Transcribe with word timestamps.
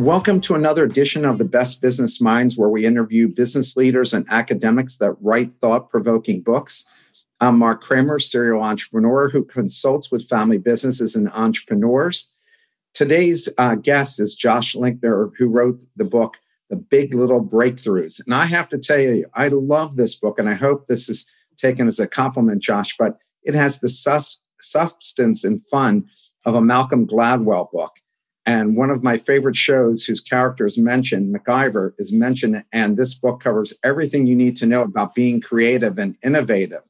Welcome 0.00 0.40
to 0.42 0.54
another 0.54 0.84
edition 0.84 1.26
of 1.26 1.36
the 1.36 1.44
Best 1.44 1.82
Business 1.82 2.22
Minds, 2.22 2.56
where 2.56 2.70
we 2.70 2.86
interview 2.86 3.28
business 3.28 3.76
leaders 3.76 4.14
and 4.14 4.26
academics 4.30 4.96
that 4.96 5.14
write 5.20 5.52
thought 5.52 5.90
provoking 5.90 6.40
books. 6.40 6.86
I'm 7.38 7.58
Mark 7.58 7.82
Kramer, 7.82 8.18
serial 8.18 8.62
entrepreneur 8.62 9.28
who 9.28 9.44
consults 9.44 10.10
with 10.10 10.26
family 10.26 10.56
businesses 10.56 11.16
and 11.16 11.28
entrepreneurs. 11.34 12.34
Today's 12.94 13.52
uh, 13.58 13.74
guest 13.74 14.18
is 14.20 14.34
Josh 14.34 14.74
Linkner, 14.74 15.32
who 15.36 15.48
wrote 15.48 15.78
the 15.96 16.06
book, 16.06 16.38
The 16.70 16.76
Big 16.76 17.12
Little 17.12 17.44
Breakthroughs. 17.44 18.24
And 18.24 18.34
I 18.34 18.46
have 18.46 18.70
to 18.70 18.78
tell 18.78 18.98
you, 18.98 19.26
I 19.34 19.48
love 19.48 19.96
this 19.96 20.14
book, 20.14 20.38
and 20.38 20.48
I 20.48 20.54
hope 20.54 20.86
this 20.86 21.10
is 21.10 21.30
taken 21.58 21.86
as 21.86 22.00
a 22.00 22.08
compliment, 22.08 22.62
Josh, 22.62 22.96
but 22.98 23.18
it 23.42 23.52
has 23.52 23.80
the 23.80 23.90
sus- 23.90 24.46
substance 24.62 25.44
and 25.44 25.62
fun 25.68 26.06
of 26.46 26.54
a 26.54 26.62
Malcolm 26.62 27.06
Gladwell 27.06 27.70
book. 27.70 27.99
And 28.46 28.76
one 28.76 28.90
of 28.90 29.02
my 29.02 29.16
favorite 29.16 29.56
shows, 29.56 30.04
whose 30.04 30.20
character 30.20 30.66
is 30.66 30.78
mentioned, 30.78 31.34
MacGyver, 31.34 31.92
is 31.98 32.12
mentioned. 32.12 32.64
And 32.72 32.96
this 32.96 33.14
book 33.14 33.42
covers 33.42 33.78
everything 33.84 34.26
you 34.26 34.34
need 34.34 34.56
to 34.58 34.66
know 34.66 34.82
about 34.82 35.14
being 35.14 35.40
creative 35.40 35.98
and 35.98 36.16
innovative. 36.22 36.82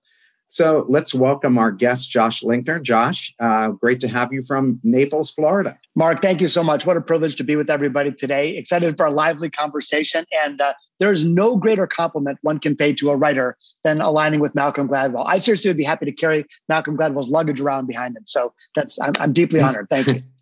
So 0.52 0.84
let's 0.88 1.14
welcome 1.14 1.58
our 1.58 1.70
guest, 1.70 2.10
Josh 2.10 2.42
Linkner. 2.42 2.82
Josh, 2.82 3.32
uh, 3.38 3.68
great 3.68 4.00
to 4.00 4.08
have 4.08 4.32
you 4.32 4.42
from 4.42 4.80
Naples, 4.82 5.30
Florida. 5.30 5.78
Mark, 5.94 6.20
thank 6.20 6.40
you 6.40 6.48
so 6.48 6.64
much. 6.64 6.84
What 6.84 6.96
a 6.96 7.00
privilege 7.00 7.36
to 7.36 7.44
be 7.44 7.54
with 7.54 7.70
everybody 7.70 8.10
today. 8.10 8.56
Excited 8.56 8.96
for 8.96 9.06
a 9.06 9.12
lively 9.12 9.48
conversation. 9.48 10.24
And 10.44 10.60
uh, 10.60 10.74
there's 10.98 11.24
no 11.24 11.56
greater 11.56 11.86
compliment 11.86 12.38
one 12.42 12.58
can 12.58 12.74
pay 12.74 12.92
to 12.94 13.10
a 13.10 13.16
writer 13.16 13.56
than 13.84 14.00
aligning 14.00 14.40
with 14.40 14.52
Malcolm 14.56 14.88
Gladwell. 14.88 15.24
I 15.24 15.38
seriously 15.38 15.70
would 15.70 15.76
be 15.76 15.84
happy 15.84 16.06
to 16.06 16.12
carry 16.12 16.44
Malcolm 16.68 16.96
Gladwell's 16.96 17.28
luggage 17.28 17.60
around 17.60 17.86
behind 17.86 18.16
him. 18.16 18.24
So 18.26 18.52
that's 18.74 19.00
I'm, 19.00 19.12
I'm 19.20 19.32
deeply 19.32 19.60
honored. 19.60 19.86
Thank 19.88 20.08
you. 20.08 20.22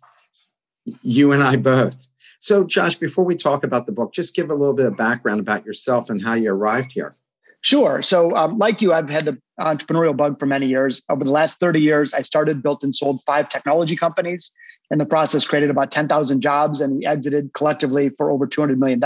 You 1.01 1.31
and 1.31 1.43
I 1.43 1.55
both. 1.55 2.07
So, 2.39 2.63
Josh, 2.63 2.95
before 2.95 3.25
we 3.25 3.35
talk 3.35 3.63
about 3.63 3.85
the 3.85 3.91
book, 3.91 4.13
just 4.13 4.35
give 4.35 4.49
a 4.49 4.55
little 4.55 4.73
bit 4.73 4.85
of 4.85 4.95
background 4.95 5.41
about 5.41 5.65
yourself 5.65 6.09
and 6.09 6.21
how 6.21 6.35
you 6.35 6.51
arrived 6.51 6.93
here. 6.93 7.15
Sure. 7.61 8.01
So, 8.01 8.35
um, 8.35 8.57
like 8.57 8.81
you, 8.81 8.93
I've 8.93 9.09
had 9.09 9.25
the 9.25 9.37
entrepreneurial 9.59 10.15
bug 10.15 10.39
for 10.39 10.45
many 10.45 10.65
years. 10.65 11.01
Over 11.09 11.25
the 11.25 11.31
last 11.31 11.59
30 11.59 11.81
years, 11.81 12.13
I 12.13 12.21
started, 12.21 12.63
built, 12.63 12.83
and 12.83 12.95
sold 12.95 13.21
five 13.25 13.49
technology 13.49 13.97
companies. 13.97 14.51
In 14.91 14.97
the 14.97 15.05
process, 15.05 15.45
created 15.45 15.69
about 15.69 15.91
10,000 15.91 16.41
jobs, 16.41 16.81
and 16.81 16.95
we 16.95 17.05
exited 17.05 17.51
collectively 17.53 18.09
for 18.09 18.31
over 18.31 18.47
$200 18.47 18.77
million. 18.77 19.01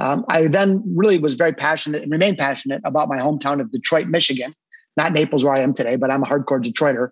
Um, 0.00 0.24
I 0.28 0.48
then 0.48 0.82
really 0.96 1.18
was 1.18 1.34
very 1.34 1.52
passionate 1.52 2.02
and 2.02 2.10
remain 2.10 2.36
passionate 2.36 2.80
about 2.84 3.08
my 3.08 3.18
hometown 3.18 3.60
of 3.60 3.70
Detroit, 3.70 4.08
Michigan, 4.08 4.54
not 4.98 5.12
Naples 5.12 5.44
where 5.44 5.54
I 5.54 5.60
am 5.60 5.72
today, 5.72 5.96
but 5.96 6.10
I'm 6.10 6.24
a 6.24 6.26
hardcore 6.26 6.62
Detroiter. 6.62 7.10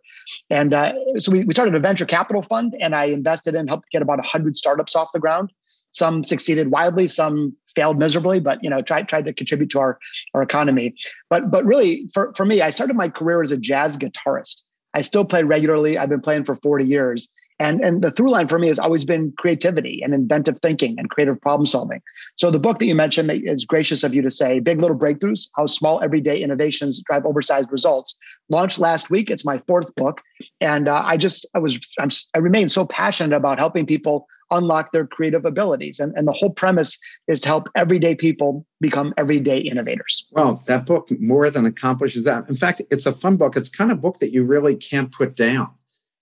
And 0.51 0.75
uh, 0.75 0.92
so 1.17 1.31
we, 1.33 1.45
we 1.45 1.55
started 1.55 1.75
a 1.75 1.81
venture 1.81 2.05
capital 2.05 2.43
fund 2.43 2.75
and 2.81 2.95
I 2.95 3.05
invested 3.05 3.55
in, 3.55 3.69
helped 3.69 3.89
get 3.91 4.03
about 4.03 4.19
100 4.19 4.56
startups 4.56 4.97
off 4.97 5.12
the 5.12 5.20
ground. 5.20 5.53
Some 5.93 6.25
succeeded 6.25 6.70
wildly, 6.70 7.06
some 7.06 7.56
failed 7.75 7.97
miserably, 7.98 8.41
but 8.41 8.62
you 8.62 8.69
know, 8.69 8.83
tried 8.83 9.09
tried 9.09 9.25
to 9.27 9.33
contribute 9.33 9.70
to 9.70 9.78
our, 9.78 9.98
our 10.34 10.43
economy. 10.43 10.95
But 11.31 11.51
but 11.51 11.65
really 11.65 12.09
for, 12.12 12.34
for 12.34 12.45
me, 12.45 12.61
I 12.61 12.70
started 12.70 12.97
my 12.97 13.09
career 13.09 13.41
as 13.41 13.53
a 13.53 13.56
jazz 13.56 13.97
guitarist. 13.97 14.62
I 14.93 15.03
still 15.03 15.25
play 15.25 15.44
regularly. 15.44 15.97
I've 15.97 16.09
been 16.09 16.21
playing 16.21 16.44
for 16.44 16.56
40 16.56 16.84
years. 16.84 17.28
And, 17.59 17.81
and 17.81 18.03
the 18.03 18.11
through 18.11 18.31
line 18.31 18.49
for 18.49 18.59
me 18.59 18.69
has 18.69 18.78
always 18.78 19.05
been 19.05 19.33
creativity 19.39 20.03
and 20.03 20.12
inventive 20.12 20.59
thinking 20.61 20.99
and 20.99 21.09
creative 21.09 21.41
problem 21.41 21.65
solving. 21.65 22.03
So 22.37 22.50
the 22.50 22.59
book 22.59 22.78
that 22.78 22.87
you 22.87 22.94
mentioned 22.94 23.31
is 23.31 23.65
gracious 23.65 24.05
of 24.05 24.15
you 24.15 24.21
to 24.22 24.31
say, 24.31 24.61
Big 24.61 24.81
Little 24.81 24.97
Breakthroughs, 24.97 25.49
How 25.56 25.67
Small 25.67 26.03
Everyday 26.03 26.43
Innovations 26.43 27.00
Drive 27.00 27.25
Oversized 27.25 27.72
Results, 27.72 28.17
launched 28.50 28.78
last 28.78 29.09
week. 29.09 29.31
It's 29.31 29.44
my 29.44 29.59
fourth 29.67 29.94
book. 29.94 30.21
And 30.61 30.87
uh, 30.87 31.03
I 31.05 31.17
just, 31.17 31.47
I 31.55 31.59
was, 31.59 31.81
I'm, 31.99 32.11
I 32.34 32.39
remain 32.39 32.69
so 32.69 32.84
passionate 32.84 33.34
about 33.34 33.59
helping 33.59 33.87
people 33.87 34.27
unlock 34.50 34.93
their 34.93 35.06
creative 35.06 35.44
abilities. 35.44 35.99
And, 35.99 36.12
and 36.15 36.28
the 36.28 36.33
whole 36.33 36.50
premise 36.50 36.99
is 37.27 37.41
to 37.41 37.49
help 37.49 37.69
everyday 37.75 38.15
people 38.15 38.67
become 38.81 39.15
everyday 39.17 39.59
innovators. 39.59 40.27
Well, 40.31 40.62
that 40.67 40.87
book 40.87 41.09
more 41.19 41.50
than 41.50 41.65
accomplishes 41.65 42.25
that. 42.25 42.49
In 42.49 42.56
fact, 42.56 42.83
it's 42.91 43.06
a 43.06 43.12
fun 43.12 43.37
book. 43.37 43.56
It's 43.56 43.71
kind 43.71 43.91
of 43.91 44.00
book 44.00 44.21
that 44.21 44.33
you 44.33 44.44
really 44.44 44.77
can't 44.77 45.11
put 45.11 45.34
down. 45.34 45.71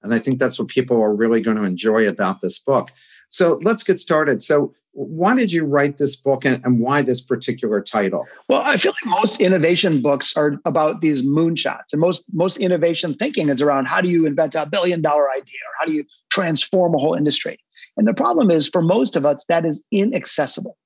And 0.04 0.14
I 0.14 0.18
think 0.18 0.38
that's 0.38 0.58
what 0.58 0.68
people 0.68 1.02
are 1.02 1.14
really 1.14 1.40
going 1.40 1.56
to 1.56 1.64
enjoy 1.64 2.06
about 2.06 2.42
this 2.42 2.58
book. 2.58 2.92
So 3.28 3.58
let's 3.62 3.82
get 3.82 3.98
started. 3.98 4.42
So, 4.42 4.74
why 4.96 5.34
did 5.34 5.50
you 5.50 5.64
write 5.64 5.98
this 5.98 6.14
book 6.14 6.44
and, 6.44 6.64
and, 6.64 6.78
why 6.78 7.02
this 7.02 7.20
particular 7.20 7.80
title? 7.80 8.28
Well, 8.48 8.62
I 8.64 8.76
feel 8.76 8.92
like 8.92 9.20
most 9.20 9.40
innovation 9.40 10.00
books 10.00 10.36
are 10.36 10.60
about 10.64 11.00
these 11.00 11.24
moonshots. 11.24 11.92
And 11.92 12.00
most 12.00 12.26
most 12.32 12.58
innovation 12.58 13.14
thinking 13.14 13.48
is 13.48 13.60
around 13.60 13.86
how 13.86 14.00
do 14.00 14.08
you 14.08 14.24
invent 14.24 14.54
a 14.54 14.66
billion 14.66 15.02
dollar 15.02 15.28
idea 15.32 15.58
or 15.66 15.72
how 15.80 15.86
do 15.86 15.92
you 15.92 16.04
transform 16.30 16.94
a 16.94 16.98
whole 16.98 17.14
industry? 17.14 17.58
And 17.96 18.06
the 18.06 18.14
problem 18.14 18.52
is 18.52 18.68
for 18.68 18.82
most 18.82 19.16
of 19.16 19.26
us, 19.26 19.44
that 19.46 19.64
is 19.64 19.82
inaccessible 19.90 20.76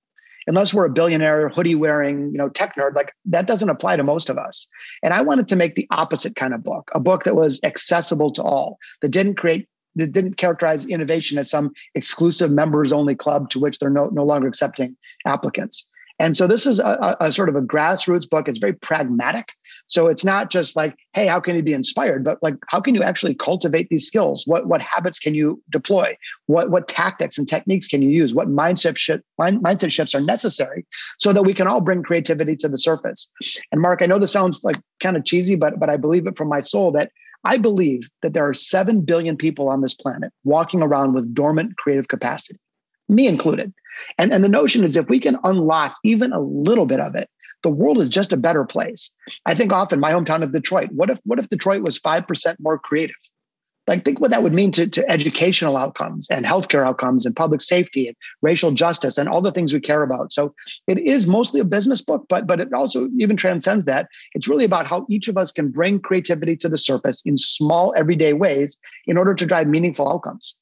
unless 0.48 0.74
we're 0.74 0.86
a 0.86 0.90
billionaire 0.90 1.50
hoodie 1.50 1.76
wearing 1.76 2.32
you 2.32 2.38
know 2.38 2.48
tech 2.48 2.74
nerd 2.74 2.96
like 2.96 3.12
that 3.24 3.46
doesn't 3.46 3.68
apply 3.68 3.96
to 3.96 4.02
most 4.02 4.28
of 4.28 4.38
us. 4.38 4.66
And 5.04 5.14
i 5.14 5.22
wanted 5.22 5.46
to 5.48 5.56
make 5.56 5.76
the 5.76 5.86
opposite 5.92 6.34
kind 6.34 6.54
of 6.54 6.64
book 6.64 6.90
a 6.94 7.00
book 7.00 7.22
that 7.24 7.36
was 7.36 7.60
accessible 7.62 8.32
to 8.32 8.42
all 8.42 8.78
that 9.02 9.10
didn't 9.10 9.36
create 9.36 9.68
that 9.94 10.12
didn't 10.12 10.34
characterize 10.34 10.86
innovation 10.86 11.38
as 11.38 11.50
some 11.50 11.72
exclusive 11.94 12.50
members 12.50 12.92
only 12.92 13.14
club 13.14 13.50
to 13.50 13.58
which 13.58 13.78
they're 13.78 13.90
no, 13.90 14.08
no 14.08 14.24
longer 14.24 14.48
accepting 14.48 14.96
applicants 15.26 15.86
and 16.18 16.36
so 16.36 16.46
this 16.46 16.66
is 16.66 16.80
a, 16.80 17.16
a, 17.20 17.32
sort 17.32 17.48
of 17.48 17.54
a 17.54 17.60
grassroots 17.60 18.28
book. 18.28 18.48
It's 18.48 18.58
very 18.58 18.72
pragmatic. 18.72 19.52
So 19.86 20.08
it's 20.08 20.24
not 20.24 20.50
just 20.50 20.74
like, 20.74 20.96
hey, 21.12 21.28
how 21.28 21.38
can 21.38 21.54
you 21.54 21.62
be 21.62 21.72
inspired? 21.72 22.24
But 22.24 22.42
like, 22.42 22.56
how 22.66 22.80
can 22.80 22.94
you 22.94 23.02
actually 23.02 23.34
cultivate 23.34 23.88
these 23.88 24.06
skills? 24.06 24.44
What 24.46 24.66
what 24.66 24.82
habits 24.82 25.18
can 25.18 25.34
you 25.34 25.62
deploy? 25.70 26.16
What 26.46 26.70
what 26.70 26.88
tactics 26.88 27.38
and 27.38 27.48
techniques 27.48 27.86
can 27.86 28.02
you 28.02 28.10
use? 28.10 28.34
What 28.34 28.48
mindset 28.48 28.96
shift 28.96 29.22
mind, 29.38 29.62
mindset 29.62 29.92
shifts 29.92 30.14
are 30.14 30.20
necessary 30.20 30.84
so 31.18 31.32
that 31.32 31.44
we 31.44 31.54
can 31.54 31.68
all 31.68 31.80
bring 31.80 32.02
creativity 32.02 32.56
to 32.56 32.68
the 32.68 32.78
surface? 32.78 33.30
And 33.70 33.80
Mark, 33.80 34.02
I 34.02 34.06
know 34.06 34.18
this 34.18 34.32
sounds 34.32 34.64
like 34.64 34.76
kind 35.00 35.16
of 35.16 35.24
cheesy, 35.24 35.54
but 35.54 35.78
but 35.78 35.88
I 35.88 35.96
believe 35.96 36.26
it 36.26 36.36
from 36.36 36.48
my 36.48 36.60
soul 36.60 36.90
that 36.92 37.12
I 37.44 37.56
believe 37.56 38.10
that 38.22 38.34
there 38.34 38.48
are 38.48 38.54
7 38.54 39.02
billion 39.02 39.36
people 39.36 39.68
on 39.68 39.80
this 39.80 39.94
planet 39.94 40.32
walking 40.42 40.82
around 40.82 41.14
with 41.14 41.32
dormant 41.32 41.76
creative 41.76 42.08
capacity 42.08 42.58
me 43.08 43.26
included. 43.26 43.72
And, 44.18 44.32
and 44.32 44.44
the 44.44 44.48
notion 44.48 44.84
is 44.84 44.96
if 44.96 45.08
we 45.08 45.20
can 45.20 45.38
unlock 45.44 45.96
even 46.04 46.32
a 46.32 46.40
little 46.40 46.86
bit 46.86 47.00
of 47.00 47.14
it, 47.14 47.28
the 47.62 47.70
world 47.70 47.98
is 47.98 48.08
just 48.08 48.32
a 48.32 48.36
better 48.36 48.64
place. 48.64 49.10
I 49.46 49.54
think 49.54 49.72
often 49.72 50.00
my 50.00 50.12
hometown 50.12 50.42
of 50.42 50.52
Detroit, 50.52 50.90
what 50.92 51.10
if 51.10 51.18
what 51.24 51.38
if 51.38 51.48
Detroit 51.48 51.82
was 51.82 51.98
5% 51.98 52.56
more 52.60 52.78
creative? 52.78 53.16
Like 53.88 54.04
think 54.04 54.20
what 54.20 54.30
that 54.30 54.42
would 54.42 54.54
mean 54.54 54.70
to, 54.72 54.86
to 54.86 55.10
educational 55.10 55.78
outcomes 55.78 56.28
and 56.30 56.44
healthcare 56.44 56.86
outcomes 56.86 57.24
and 57.24 57.34
public 57.34 57.62
safety 57.62 58.06
and 58.06 58.16
racial 58.42 58.70
justice 58.70 59.16
and 59.16 59.30
all 59.30 59.40
the 59.40 59.50
things 59.50 59.72
we 59.72 59.80
care 59.80 60.02
about. 60.02 60.30
So 60.30 60.54
it 60.86 60.98
is 60.98 61.26
mostly 61.26 61.58
a 61.58 61.64
business 61.64 62.02
book, 62.02 62.26
but 62.28 62.46
but 62.46 62.60
it 62.60 62.72
also 62.74 63.08
even 63.18 63.36
transcends 63.36 63.86
that. 63.86 64.08
It's 64.34 64.46
really 64.46 64.66
about 64.66 64.86
how 64.86 65.06
each 65.08 65.26
of 65.26 65.38
us 65.38 65.50
can 65.50 65.70
bring 65.70 66.00
creativity 66.00 66.54
to 66.56 66.68
the 66.68 66.78
surface 66.78 67.22
in 67.24 67.36
small 67.38 67.94
everyday 67.96 68.34
ways 68.34 68.78
in 69.06 69.16
order 69.16 69.34
to 69.34 69.46
drive 69.46 69.66
meaningful 69.66 70.08
outcomes. 70.08 70.54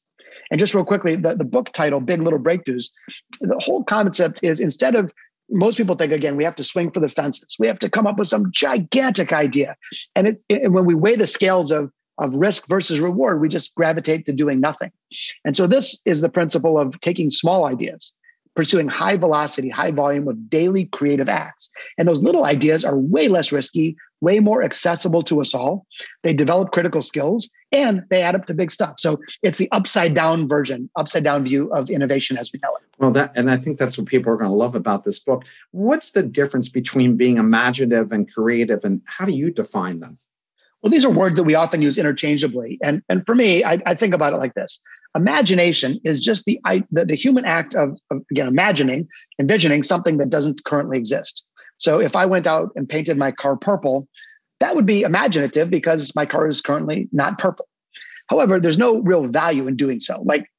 And 0.50 0.60
just 0.60 0.74
real 0.74 0.84
quickly, 0.84 1.16
the, 1.16 1.34
the 1.34 1.44
book 1.44 1.72
title, 1.72 2.00
Big 2.00 2.22
Little 2.22 2.38
Breakthroughs, 2.38 2.90
the 3.40 3.58
whole 3.58 3.84
concept 3.84 4.40
is 4.42 4.60
instead 4.60 4.94
of 4.94 5.12
most 5.50 5.76
people 5.76 5.94
think 5.94 6.12
again 6.12 6.36
we 6.36 6.44
have 6.44 6.56
to 6.56 6.64
swing 6.64 6.90
for 6.90 6.98
the 6.98 7.08
fences 7.08 7.54
we 7.60 7.68
have 7.68 7.78
to 7.78 7.88
come 7.88 8.04
up 8.04 8.18
with 8.18 8.28
some 8.28 8.50
gigantic 8.50 9.32
idea. 9.32 9.76
And 10.14 10.26
it's 10.26 10.44
it, 10.48 10.72
when 10.72 10.84
we 10.84 10.94
weigh 10.94 11.16
the 11.16 11.26
scales 11.26 11.70
of 11.70 11.90
of 12.18 12.34
risk 12.34 12.66
versus 12.68 12.98
reward 12.98 13.40
we 13.40 13.48
just 13.48 13.74
gravitate 13.74 14.26
to 14.26 14.32
doing 14.32 14.60
nothing. 14.60 14.90
And 15.44 15.56
so 15.56 15.66
this 15.66 16.00
is 16.04 16.20
the 16.20 16.28
principle 16.28 16.78
of 16.78 17.00
taking 17.00 17.30
small 17.30 17.66
ideas 17.66 18.12
pursuing 18.56 18.88
high 18.88 19.16
velocity, 19.16 19.68
high 19.68 19.90
volume 19.90 20.26
of 20.26 20.50
daily 20.50 20.86
creative 20.86 21.28
acts. 21.28 21.70
And 21.98 22.08
those 22.08 22.22
little 22.22 22.44
ideas 22.44 22.84
are 22.84 22.98
way 22.98 23.28
less 23.28 23.52
risky, 23.52 23.96
way 24.20 24.40
more 24.40 24.64
accessible 24.64 25.22
to 25.24 25.40
us 25.40 25.54
all. 25.54 25.86
They 26.24 26.32
develop 26.32 26.72
critical 26.72 27.02
skills 27.02 27.50
and 27.70 28.02
they 28.10 28.22
add 28.22 28.34
up 28.34 28.46
to 28.46 28.54
big 28.54 28.70
stuff. 28.70 28.94
So 28.98 29.18
it's 29.42 29.58
the 29.58 29.68
upside 29.72 30.14
down 30.14 30.48
version, 30.48 30.88
upside 30.96 31.22
down 31.22 31.44
view 31.44 31.70
of 31.72 31.90
innovation 31.90 32.38
as 32.38 32.50
we 32.52 32.58
know 32.62 32.74
it. 32.76 32.82
Well, 32.98 33.10
that 33.12 33.32
and 33.36 33.50
I 33.50 33.58
think 33.58 33.78
that's 33.78 33.98
what 33.98 34.06
people 34.06 34.32
are 34.32 34.36
going 34.36 34.50
to 34.50 34.56
love 34.56 34.74
about 34.74 35.04
this 35.04 35.18
book. 35.18 35.44
What's 35.72 36.12
the 36.12 36.22
difference 36.22 36.70
between 36.70 37.16
being 37.16 37.36
imaginative 37.36 38.10
and 38.10 38.32
creative, 38.32 38.84
and 38.84 39.02
how 39.04 39.26
do 39.26 39.32
you 39.32 39.50
define 39.50 40.00
them? 40.00 40.18
Well, 40.82 40.90
these 40.90 41.04
are 41.04 41.10
words 41.10 41.36
that 41.36 41.44
we 41.44 41.54
often 41.54 41.82
use 41.82 41.98
interchangeably. 41.98 42.78
And, 42.82 43.02
and 43.08 43.26
for 43.26 43.34
me, 43.34 43.64
I, 43.64 43.82
I 43.84 43.94
think 43.94 44.14
about 44.14 44.32
it 44.32 44.36
like 44.36 44.54
this 44.54 44.80
imagination 45.16 45.98
is 46.04 46.22
just 46.22 46.44
the, 46.44 46.60
the, 46.90 47.04
the 47.04 47.14
human 47.14 47.44
act 47.44 47.74
of, 47.74 47.98
of, 48.10 48.22
again, 48.30 48.46
imagining, 48.46 49.08
envisioning 49.40 49.82
something 49.82 50.18
that 50.18 50.30
doesn't 50.30 50.64
currently 50.64 50.98
exist. 50.98 51.44
So 51.78 52.00
if 52.00 52.14
I 52.14 52.26
went 52.26 52.46
out 52.46 52.70
and 52.76 52.88
painted 52.88 53.16
my 53.16 53.32
car 53.32 53.56
purple, 53.56 54.06
that 54.60 54.76
would 54.76 54.86
be 54.86 55.02
imaginative 55.02 55.70
because 55.70 56.14
my 56.14 56.26
car 56.26 56.48
is 56.48 56.60
currently 56.60 57.08
not 57.12 57.38
purple. 57.38 57.66
However, 58.28 58.58
there's 58.60 58.78
no 58.78 59.00
real 59.00 59.26
value 59.26 59.66
in 59.66 59.76
doing 59.76 60.00
so. 60.00 60.22
Like 60.22 60.50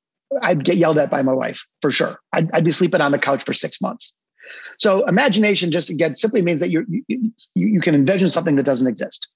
I'd 0.41 0.63
get 0.63 0.77
yelled 0.77 0.97
at 0.97 1.09
by 1.09 1.21
my 1.21 1.33
wife 1.33 1.65
for 1.81 1.91
sure. 1.91 2.19
I'd, 2.33 2.49
I'd 2.53 2.65
be 2.65 2.71
sleeping 2.71 3.01
on 3.01 3.11
the 3.11 3.19
couch 3.19 3.43
for 3.43 3.53
six 3.53 3.81
months. 3.81 4.15
So 4.77 5.05
imagination 5.05 5.71
just 5.71 5.89
again 5.89 6.15
simply 6.15 6.41
means 6.41 6.61
that 6.61 6.69
you 6.69 6.85
you, 7.07 7.31
you 7.55 7.81
can 7.81 7.95
envision 7.95 8.29
something 8.29 8.55
that 8.55 8.65
doesn't 8.65 8.87
exist. 8.87 9.29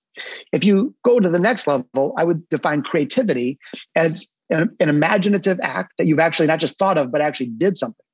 If 0.53 0.63
you 0.63 0.93
go 1.03 1.19
to 1.19 1.29
the 1.29 1.39
next 1.39 1.67
level, 1.67 2.13
I 2.17 2.23
would 2.23 2.47
define 2.49 2.83
creativity 2.83 3.57
as 3.95 4.29
an, 4.51 4.75
an 4.79 4.89
imaginative 4.89 5.59
act 5.61 5.93
that 5.97 6.07
you've 6.07 6.19
actually 6.19 6.47
not 6.47 6.59
just 6.59 6.77
thought 6.77 6.97
of, 6.97 7.11
but 7.11 7.21
actually 7.21 7.47
did 7.47 7.77
something, 7.77 8.05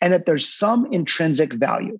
and 0.00 0.12
that 0.12 0.26
there's 0.26 0.48
some 0.48 0.86
intrinsic 0.92 1.52
value. 1.54 1.98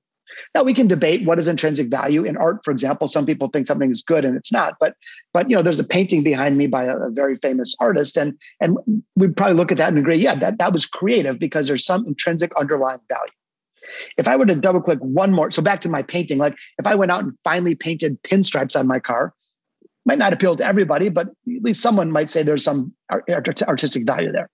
Now 0.55 0.63
we 0.63 0.75
can 0.75 0.89
debate 0.89 1.25
what 1.25 1.39
is 1.39 1.49
intrinsic 1.49 1.91
value 1.91 2.25
in 2.25 2.37
art. 2.37 2.65
For 2.65 2.71
example, 2.71 3.07
some 3.09 3.27
people 3.27 3.49
think 3.49 3.67
something 3.67 3.91
is 3.91 4.03
good 4.03 4.25
and 4.25 4.37
it's 4.37 4.53
not. 4.53 4.75
But 4.81 4.95
but 5.33 5.49
you 5.49 5.55
know, 5.55 5.63
there's 5.63 5.79
a 5.79 5.85
painting 5.85 6.23
behind 6.23 6.57
me 6.57 6.67
by 6.67 6.85
a, 6.85 6.97
a 6.97 7.11
very 7.11 7.37
famous 7.37 7.77
artist, 7.79 8.17
and 8.17 8.37
and 8.61 8.77
we'd 9.17 9.37
probably 9.37 9.55
look 9.57 9.71
at 9.71 9.79
that 9.79 9.89
and 9.89 9.99
agree, 9.99 10.19
yeah, 10.19 10.35
that 10.37 10.59
that 10.59 10.73
was 10.73 10.87
creative 10.87 11.39
because 11.39 11.69
there's 11.69 11.85
some 11.85 12.07
intrinsic 12.07 12.53
underlying 12.59 13.01
value. 13.09 13.33
If 14.17 14.27
I 14.27 14.37
were 14.37 14.47
to 14.47 14.55
double 14.55 14.81
click 14.81 14.99
one 15.01 15.33
more, 15.33 15.51
so 15.51 15.61
back 15.61 15.83
to 15.83 15.91
my 15.91 16.03
painting, 16.03 16.39
like 16.39 16.57
if 16.79 16.87
I 16.87 16.95
went 16.95 17.13
out 17.13 17.23
and 17.23 17.35
finally 17.45 17.75
painted 17.75 18.21
pinstripes 18.23 18.79
on 18.79 18.87
my 18.87 18.99
car, 18.99 19.35
might 20.05 20.19
not 20.19 20.33
appeal 20.33 20.56
to 20.56 20.67
everybody, 20.67 21.09
but 21.09 21.29
at 21.29 21.62
least 21.62 21.83
someone 21.83 22.11
might 22.11 22.31
say 22.31 22.43
there's 22.43 22.65
some 22.65 22.93
artistic 23.11 24.05
value 24.05 24.33
there. 24.33 24.51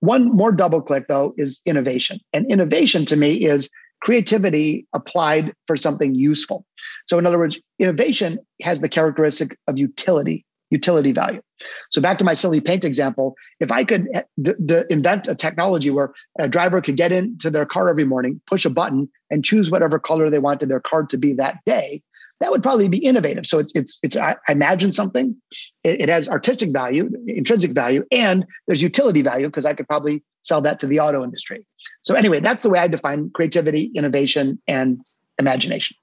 One 0.00 0.34
more 0.34 0.52
double 0.52 0.80
click 0.80 1.06
though 1.08 1.34
is 1.36 1.60
innovation. 1.66 2.20
And 2.32 2.50
innovation 2.50 3.04
to 3.06 3.16
me 3.16 3.44
is 3.44 3.70
creativity 4.00 4.86
applied 4.94 5.52
for 5.66 5.76
something 5.76 6.14
useful. 6.14 6.64
So, 7.06 7.18
in 7.18 7.26
other 7.26 7.38
words, 7.38 7.58
innovation 7.78 8.38
has 8.62 8.80
the 8.80 8.88
characteristic 8.88 9.58
of 9.68 9.78
utility, 9.78 10.46
utility 10.70 11.12
value. 11.12 11.42
So, 11.90 12.00
back 12.00 12.16
to 12.18 12.24
my 12.24 12.32
silly 12.32 12.60
paint 12.60 12.84
example, 12.84 13.36
if 13.60 13.70
I 13.70 13.84
could 13.84 14.08
eh, 14.14 14.22
d- 14.40 14.54
d- 14.64 14.82
invent 14.88 15.28
a 15.28 15.34
technology 15.34 15.90
where 15.90 16.12
a 16.38 16.48
driver 16.48 16.80
could 16.80 16.96
get 16.96 17.12
into 17.12 17.50
their 17.50 17.66
car 17.66 17.90
every 17.90 18.04
morning, 18.04 18.40
push 18.46 18.64
a 18.64 18.70
button, 18.70 19.08
and 19.30 19.44
choose 19.44 19.70
whatever 19.70 19.98
color 19.98 20.30
they 20.30 20.38
wanted 20.38 20.70
their 20.70 20.80
car 20.80 21.04
to 21.04 21.18
be 21.18 21.34
that 21.34 21.58
day, 21.66 22.02
that 22.40 22.50
would 22.50 22.62
probably 22.62 22.88
be 22.88 22.98
innovative. 22.98 23.46
So 23.46 23.58
it's 23.58 23.72
it's 23.74 23.98
it's 24.02 24.16
I 24.16 24.36
imagine 24.48 24.92
something. 24.92 25.36
It, 25.84 26.02
it 26.02 26.08
has 26.08 26.28
artistic 26.28 26.72
value, 26.72 27.10
intrinsic 27.26 27.72
value, 27.72 28.04
and 28.10 28.46
there's 28.66 28.82
utility 28.82 29.22
value 29.22 29.46
because 29.46 29.66
I 29.66 29.74
could 29.74 29.86
probably 29.86 30.24
sell 30.42 30.62
that 30.62 30.80
to 30.80 30.86
the 30.86 31.00
auto 31.00 31.22
industry. 31.22 31.64
So 32.02 32.14
anyway, 32.14 32.40
that's 32.40 32.62
the 32.62 32.70
way 32.70 32.78
I 32.78 32.88
define 32.88 33.30
creativity, 33.34 33.92
innovation, 33.94 34.60
and 34.66 35.00
imagination. 35.38 35.96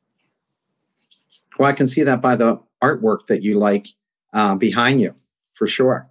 Well, 1.57 1.67
I 1.67 1.73
can 1.73 1.87
see 1.87 2.03
that 2.03 2.21
by 2.21 2.35
the 2.35 2.59
artwork 2.83 3.25
that 3.27 3.41
you 3.41 3.57
like 3.57 3.87
uh, 4.31 4.55
behind 4.55 5.01
you, 5.01 5.15
for 5.53 5.67
sure. 5.67 6.09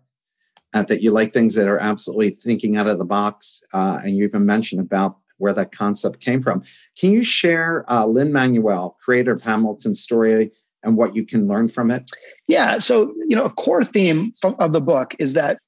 Uh, 0.75 0.82
that 0.82 1.00
you 1.00 1.11
like 1.11 1.32
things 1.32 1.55
that 1.55 1.69
are 1.69 1.78
absolutely 1.78 2.31
thinking 2.31 2.76
out 2.76 2.87
of 2.87 2.99
the 2.99 3.05
box, 3.05 3.62
uh, 3.73 4.00
and 4.05 4.17
you 4.17 4.25
even 4.25 4.44
mentioned 4.44 4.81
about 4.81 5.17
where 5.38 5.53
that 5.53 5.73
concept 5.73 6.21
came 6.21 6.43
from. 6.43 6.62
Can 6.99 7.12
you 7.12 7.25
share 7.25 7.85
uh, 7.91 8.06
Lin-Manuel, 8.06 8.97
creator 9.05 9.33
of 9.33 9.43
Hamilton's 9.43 10.00
story, 10.00 10.50
and 10.83 10.97
what 10.97 11.15
you 11.17 11.25
can 11.25 11.49
learn 11.49 11.69
from 11.69 11.91
it? 11.91 12.11
Yeah. 12.47 12.79
So, 12.79 13.15
you 13.29 13.37
know, 13.37 13.44
a 13.44 13.50
core 13.50 13.85
theme 13.85 14.33
from, 14.41 14.56
of 14.59 14.73
the 14.73 14.81
book 14.81 15.15
is 15.19 15.35
that, 15.35 15.59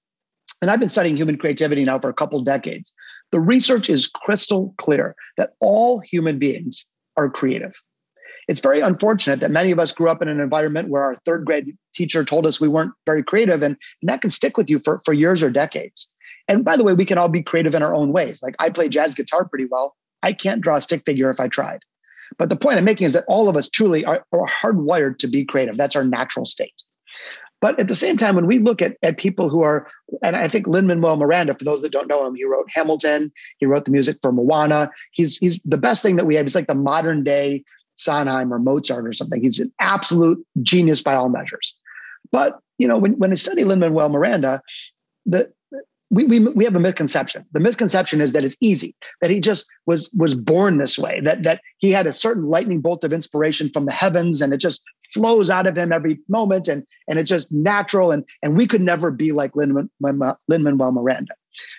and 0.63 0.71
I've 0.71 0.81
been 0.81 0.89
studying 0.89 1.17
human 1.17 1.39
creativity 1.39 1.85
now 1.85 1.99
for 1.99 2.09
a 2.09 2.15
couple 2.15 2.41
decades. 2.43 2.95
The 3.33 3.41
research 3.41 3.91
is 3.91 4.09
crystal 4.09 4.75
clear 4.79 5.15
that 5.37 5.55
all 5.61 6.01
human 6.01 6.39
beings 6.39 6.85
are 7.17 7.29
creative. 7.29 7.75
It's 8.49 8.63
very 8.63 8.81
unfortunate 8.81 9.41
that 9.41 9.51
many 9.51 9.73
of 9.73 9.79
us 9.79 9.93
grew 9.93 10.09
up 10.09 10.23
in 10.23 10.29
an 10.29 10.41
environment 10.41 10.89
where 10.89 11.03
our 11.03 11.17
third 11.27 11.45
grade 11.45 11.77
teacher 11.95 12.25
told 12.25 12.47
us 12.47 12.61
we 12.61 12.69
weren't 12.69 12.93
very 13.05 13.23
creative, 13.23 13.63
and, 13.63 13.77
and 14.01 14.09
that 14.09 14.23
can 14.23 14.31
stick 14.31 14.57
with 14.57 14.71
you 14.71 14.79
for, 14.79 15.01
for 15.05 15.13
years 15.13 15.43
or 15.43 15.51
decades. 15.51 16.11
And 16.49 16.65
by 16.65 16.77
the 16.77 16.85
way, 16.85 16.95
we 16.95 17.05
can 17.05 17.19
all 17.19 17.29
be 17.29 17.43
creative 17.43 17.75
in 17.75 17.83
our 17.83 17.95
own 17.95 18.13
ways. 18.13 18.43
Like 18.43 18.57
I 18.59 18.71
play 18.71 18.89
jazz 18.89 19.15
guitar 19.15 19.47
pretty 19.47 19.67
well. 19.71 19.95
I 20.23 20.33
can't 20.33 20.61
draw 20.61 20.77
a 20.77 20.83
stick 20.83 21.03
figure 21.05 21.31
if 21.31 21.41
I 21.41 21.49
tried. 21.49 21.81
But 22.37 22.51
the 22.51 22.57
point 22.57 22.79
I'm 22.79 22.85
making 22.85 23.07
is 23.07 23.13
that 23.13 23.25
all 23.29 23.49
of 23.49 23.57
us 23.57 23.69
truly 23.69 24.05
are, 24.05 24.25
are 24.33 24.47
hardwired 24.47 25.19
to 25.19 25.29
be 25.29 25.45
creative. 25.45 25.77
That's 25.77 25.97
our 25.97 26.05
natural 26.05 26.45
state. 26.45 26.83
But 27.61 27.81
at 27.81 27.89
the 27.89 27.95
same 27.95 28.17
time, 28.17 28.37
when 28.37 28.47
we 28.47 28.59
look 28.59 28.81
at, 28.81 28.97
at 29.03 29.19
people 29.19 29.49
who 29.49 29.63
are, 29.63 29.89
and 30.23 30.37
I 30.37 30.47
think 30.47 30.67
Lin 30.67 30.87
Manuel 30.87 31.17
Miranda, 31.17 31.55
for 31.55 31.65
those 31.65 31.83
that 31.83 31.91
don't 31.91 32.07
know 32.07 32.25
him, 32.25 32.35
he 32.35 32.45
wrote 32.45 32.69
Hamilton, 32.73 33.33
he 33.59 33.67
wrote 33.67 33.85
the 33.85 33.91
music 33.91 34.19
for 34.23 34.31
Moana. 34.31 34.91
He's 35.13 35.39
he's 35.39 35.59
the 35.65 35.79
best 35.79 36.03
thing 36.03 36.17
that 36.17 36.27
we 36.27 36.37
have. 36.37 36.45
He's 36.45 36.55
like 36.55 36.69
the 36.69 36.75
modern 36.75 37.25
day 37.25 37.65
Sondheim 37.95 38.53
or 38.53 38.61
Mozart 38.61 39.07
or 39.07 39.13
something. 39.13 39.43
He's 39.43 39.59
an 39.59 39.73
absolute 39.81 40.39
genius 40.63 41.03
by 41.03 41.15
all 41.15 41.29
measures. 41.29 41.75
But 42.31 42.61
you 42.79 42.87
know, 42.87 42.97
when, 42.97 43.19
when 43.19 43.33
I 43.33 43.35
study 43.35 43.65
Lin 43.65 43.81
Manuel 43.81 44.09
Miranda, 44.09 44.63
the 45.27 45.53
we, 46.11 46.25
we, 46.25 46.41
we 46.41 46.65
have 46.65 46.75
a 46.75 46.81
misconception. 46.81 47.45
The 47.53 47.61
misconception 47.61 48.21
is 48.21 48.33
that 48.33 48.45
it's 48.45 48.57
easy, 48.61 48.95
that 49.21 49.31
he 49.31 49.41
just 49.41 49.67
was 49.87 50.11
was 50.17 50.35
born 50.35 50.79
this 50.79 50.99
way, 50.99 51.21
that 51.25 51.43
that 51.43 51.61
he 51.79 51.91
had 51.91 52.07
a 52.07 52.13
certain 52.13 52.45
lightning 52.45 52.81
bolt 52.81 53.05
of 53.05 53.13
inspiration 53.13 53.71
from 53.73 53.85
the 53.85 53.93
heavens 53.93 54.41
and 54.41 54.53
it 54.53 54.59
just 54.59 54.83
flows 55.13 55.51
out 55.51 55.67
of 55.67 55.77
him 55.77 55.93
every 55.93 56.19
moment 56.29 56.69
and 56.69 56.87
and 57.09 57.19
it's 57.19 57.31
just 57.31 57.53
natural 57.53 58.11
and 58.11 58.25
and 58.43 58.57
we 58.57 58.67
could 58.67 58.83
never 58.83 59.11
be 59.11 59.33
like 59.33 59.55
Lin 59.55 59.91
Manuel 60.01 60.93
Miranda. 60.93 61.35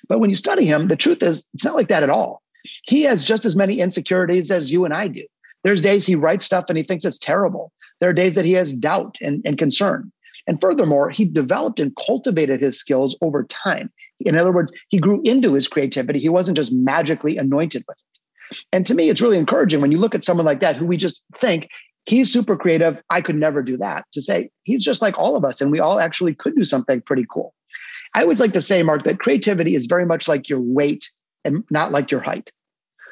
But 0.08 0.20
when 0.20 0.30
you 0.30 0.36
study 0.36 0.66
him, 0.66 0.88
the 0.88 0.96
truth 0.96 1.24
is 1.24 1.48
it's 1.54 1.66
not 1.66 1.76
like 1.76 1.88
that 1.88 2.04
at 2.04 2.10
all. 2.10 2.44
He 2.84 3.04
has 3.04 3.24
just 3.24 3.46
as 3.46 3.56
many 3.56 3.80
insecurities 3.80 4.52
as 4.52 4.72
you 4.72 4.86
and 4.86 4.94
I 4.94 5.08
do. 5.08 5.26
There's 5.64 5.82
days 5.82 6.06
he 6.06 6.16
writes 6.16 6.46
stuff 6.46 6.66
and 6.70 6.78
he 6.78 6.84
thinks 6.84 7.06
it's 7.06 7.18
terrible. 7.18 7.72
There 8.00 8.10
are 8.10 8.14
days 8.14 8.36
that 8.36 8.46
he 8.46 8.54
has 8.54 8.74
doubt 8.74 9.18
and, 9.22 9.42
and 9.44 9.58
concern. 9.58 10.12
And 10.48 10.60
furthermore, 10.60 11.10
he 11.10 11.26
developed 11.26 11.80
and 11.80 11.96
cultivated 11.96 12.62
his 12.62 12.80
skills 12.80 13.18
over 13.22 13.44
time. 13.44 13.92
In 14.22 14.38
other 14.38 14.52
words, 14.52 14.72
he 14.90 15.00
grew 15.00 15.22
into 15.24 15.54
his 15.54 15.68
creativity. 15.68 16.20
He 16.20 16.30
wasn't 16.30 16.58
just 16.58 16.74
magically 16.74 17.38
anointed 17.38 17.84
with 17.88 17.98
it. 17.98 18.20
And 18.72 18.86
to 18.86 18.96
me, 18.96 19.10
it's 19.10 19.22
really 19.22 19.38
encouraging 19.38 19.82
when 19.82 19.92
you 19.92 20.00
look 20.00 20.16
at 20.16 20.24
someone 20.24 20.46
like 20.46 20.60
that 20.60 20.76
who 20.76 20.86
we 20.86 20.98
just 20.98 21.24
think 21.36 21.70
he's 22.06 22.32
super 22.32 22.58
creative. 22.58 23.02
I 23.10 23.22
could 23.22 23.36
never 23.36 23.62
do 23.62 23.78
that. 23.78 24.06
To 24.14 24.22
say 24.22 24.50
he's 24.64 24.84
just 24.84 25.02
like 25.02 25.18
all 25.18 25.36
of 25.36 25.46
us, 25.46 25.62
and 25.62 25.72
we 25.72 25.80
all 25.80 26.00
actually 26.00 26.34
could 26.34 26.56
do 26.56 26.64
something 26.64 27.02
pretty 27.02 27.26
cool. 27.32 27.54
I 28.16 28.24
always 28.24 28.40
like 28.40 28.54
to 28.54 28.62
say, 28.62 28.82
Mark, 28.82 29.04
that 29.04 29.20
creativity 29.20 29.76
is 29.76 29.86
very 29.86 30.06
much 30.06 30.28
like 30.28 30.50
your 30.50 30.60
weight 30.60 31.10
and 31.46 31.64
not 31.70 31.92
like 31.92 32.12
your 32.12 32.22
height. 32.22 32.52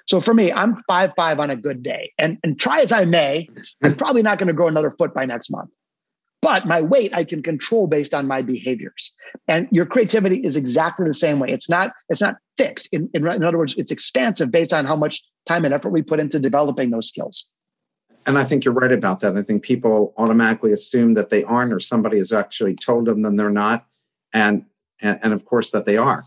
So 0.08 0.22
for 0.22 0.34
me, 0.34 0.52
I'm 0.52 0.82
five 0.88 1.12
five 1.16 1.40
on 1.40 1.50
a 1.50 1.56
good 1.56 1.84
day, 1.84 2.14
and 2.18 2.38
and 2.44 2.60
try 2.60 2.80
as 2.80 2.92
I 2.92 3.06
may, 3.06 3.48
I'm 3.84 3.96
probably 3.96 4.24
not 4.24 4.40
going 4.40 4.48
to 4.48 4.54
grow 4.54 4.68
another 4.68 4.92
foot 4.92 5.14
by 5.14 5.26
next 5.26 5.52
month. 5.52 5.70
But 6.42 6.68
my 6.68 6.82
weight 6.82 7.12
I 7.14 7.24
can 7.24 7.42
control 7.42 7.88
based 7.88 8.14
on 8.14 8.28
my 8.28 8.42
behaviors. 8.42 9.12
And 9.48 9.68
your 9.72 9.86
creativity 9.86 10.38
is 10.38 10.56
exactly 10.56 11.08
the 11.08 11.14
same 11.14 11.40
way. 11.40 11.50
It's 11.50 11.70
not, 11.70 11.94
it's 12.10 12.22
not 12.22 12.38
fixed. 12.58 12.90
In, 12.92 13.10
in, 13.14 13.28
in 13.28 13.44
other 13.44 13.58
words, 13.58 13.76
it's 13.78 13.92
expansive 13.92 14.52
based 14.52 14.74
on 14.74 14.86
how 14.86 14.96
much 14.96 15.24
time 15.48 15.66
and 15.66 15.74
effort 15.74 15.90
we 15.90 16.02
put 16.02 16.20
into 16.20 16.40
developing 16.40 16.92
those 16.92 17.10
skills. 17.10 17.46
And 18.26 18.38
I 18.38 18.44
think 18.44 18.66
you're 18.66 18.74
right 18.74 18.92
about 18.92 19.22
that. 19.22 19.38
I 19.38 19.42
think 19.42 19.64
people 19.64 20.14
automatically 20.18 20.74
assume 20.74 21.14
that 21.16 21.30
they 21.30 21.44
aren't, 21.44 21.74
or 21.74 21.80
somebody 21.80 22.18
has 22.20 22.32
actually 22.32 22.76
told 22.76 23.06
them 23.06 23.22
that 23.22 23.36
they're 23.38 23.50
not. 23.50 23.86
And, 24.34 24.66
and, 25.02 25.20
and 25.24 25.34
of 25.34 25.46
course 25.46 25.72
that 25.72 25.86
they 25.86 25.98
are. 25.98 26.24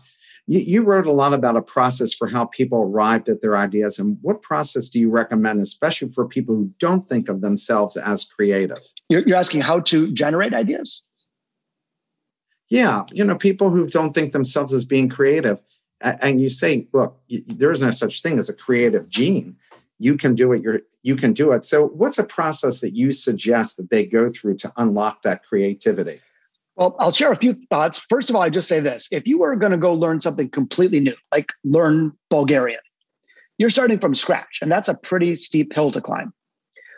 You, 0.51 0.59
you 0.59 0.83
wrote 0.83 1.05
a 1.05 1.13
lot 1.13 1.33
about 1.33 1.55
a 1.55 1.61
process 1.61 2.13
for 2.13 2.27
how 2.27 2.43
people 2.43 2.81
arrived 2.81 3.29
at 3.29 3.41
their 3.41 3.55
ideas. 3.55 3.97
And 3.97 4.17
what 4.21 4.41
process 4.41 4.89
do 4.89 4.99
you 4.99 5.09
recommend, 5.09 5.61
especially 5.61 6.09
for 6.09 6.27
people 6.27 6.55
who 6.55 6.73
don't 6.77 7.07
think 7.07 7.29
of 7.29 7.39
themselves 7.39 7.95
as 7.95 8.25
creative? 8.25 8.79
You're, 9.07 9.25
you're 9.25 9.37
asking 9.37 9.61
how 9.61 9.79
to 9.79 10.11
generate 10.11 10.53
ideas? 10.53 11.07
Yeah, 12.69 13.03
you 13.13 13.23
know, 13.23 13.37
people 13.37 13.69
who 13.69 13.87
don't 13.87 14.11
think 14.11 14.33
themselves 14.33 14.73
as 14.73 14.83
being 14.83 15.07
creative. 15.07 15.63
And 16.01 16.41
you 16.41 16.49
say, 16.49 16.85
look, 16.91 17.17
there 17.29 17.71
is 17.71 17.81
no 17.81 17.91
such 17.91 18.21
thing 18.21 18.37
as 18.37 18.49
a 18.49 18.53
creative 18.53 19.07
gene 19.07 19.55
you 19.99 20.17
can 20.17 20.33
do 20.33 20.51
it 20.51 20.63
you're 20.63 20.79
you 21.03 21.15
can 21.15 21.31
do 21.31 21.51
it 21.51 21.63
so 21.63 21.85
what's 21.89 22.17
a 22.17 22.23
process 22.23 22.81
that 22.81 22.95
you 22.95 23.11
suggest 23.11 23.77
that 23.77 23.91
they 23.91 24.03
go 24.03 24.31
through 24.31 24.55
to 24.55 24.73
unlock 24.77 25.21
that 25.21 25.45
creativity 25.45 26.19
well, 26.81 26.95
I'll 26.97 27.11
share 27.11 27.31
a 27.31 27.35
few 27.35 27.53
thoughts. 27.53 27.99
First 28.09 28.31
of 28.31 28.35
all, 28.35 28.41
I 28.41 28.49
just 28.49 28.67
say 28.67 28.79
this 28.79 29.07
if 29.11 29.27
you 29.27 29.37
were 29.37 29.55
going 29.55 29.71
to 29.71 29.77
go 29.77 29.93
learn 29.93 30.19
something 30.19 30.49
completely 30.49 30.99
new, 30.99 31.13
like 31.31 31.53
learn 31.63 32.11
Bulgarian, 32.31 32.79
you're 33.59 33.69
starting 33.69 33.99
from 33.99 34.15
scratch, 34.15 34.57
and 34.63 34.71
that's 34.71 34.87
a 34.87 34.95
pretty 34.95 35.35
steep 35.35 35.75
hill 35.75 35.91
to 35.91 36.01
climb. 36.01 36.33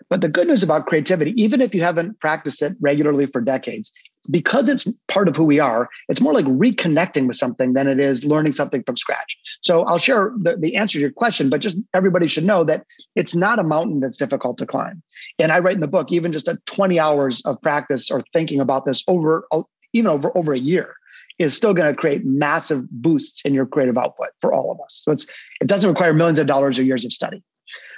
But 0.10 0.22
the 0.22 0.30
good 0.30 0.48
news 0.48 0.64
about 0.64 0.86
creativity, 0.86 1.34
even 1.36 1.60
if 1.60 1.76
you 1.76 1.82
haven't 1.82 2.18
practiced 2.22 2.62
it 2.62 2.78
regularly 2.80 3.26
for 3.26 3.42
decades, 3.42 3.92
because 4.30 4.70
it's 4.70 4.92
part 5.10 5.28
of 5.28 5.36
who 5.36 5.44
we 5.44 5.60
are, 5.60 5.90
it's 6.10 6.22
more 6.22 6.34
like 6.34 6.46
reconnecting 6.46 7.28
with 7.28 7.36
something 7.36 7.74
than 7.74 7.88
it 7.88 8.00
is 8.00 8.26
learning 8.26 8.54
something 8.54 8.84
from 8.84 8.98
scratch. 8.98 9.38
So 9.62 9.84
I'll 9.84 9.98
share 9.98 10.34
the, 10.42 10.58
the 10.58 10.76
answer 10.76 10.98
to 10.98 11.02
your 11.02 11.12
question, 11.12 11.50
but 11.50 11.62
just 11.62 11.80
everybody 11.94 12.28
should 12.28 12.46
know 12.46 12.64
that 12.64 12.86
it's 13.16 13.36
not 13.36 13.60
a 13.60 13.64
mountain 13.64 14.00
that's 14.00 14.18
difficult 14.18 14.58
to 14.60 14.66
climb. 14.66 15.02
And 15.40 15.52
I 15.52 15.60
write 15.60 15.76
in 15.76 15.82
the 15.82 15.88
book, 15.88 16.12
even 16.12 16.32
just 16.32 16.48
a 16.48 16.60
20 16.66 17.00
hours 17.00 17.46
of 17.46 17.62
practice 17.62 18.10
or 18.10 18.24
thinking 18.34 18.60
about 18.60 18.86
this 18.86 19.04
over, 19.08 19.48
even 19.94 20.10
over, 20.10 20.36
over 20.38 20.54
a 20.54 20.60
year 20.60 20.96
is 21.40 21.56
still 21.56 21.74
going 21.74 21.92
to 21.92 22.00
create 22.00 22.24
massive 22.26 22.88
boosts 22.90 23.42
in 23.44 23.54
your 23.54 23.66
creative 23.66 23.98
output 23.98 24.30
for 24.40 24.54
all 24.54 24.72
of 24.72 24.80
us. 24.82 25.02
So 25.04 25.12
it's, 25.12 25.28
it 25.62 25.68
doesn't 25.68 25.90
require 25.90 26.14
millions 26.14 26.40
of 26.40 26.48
dollars 26.48 26.78
or 26.78 26.84
years 26.84 27.06
of 27.06 27.12
study. 27.12 27.44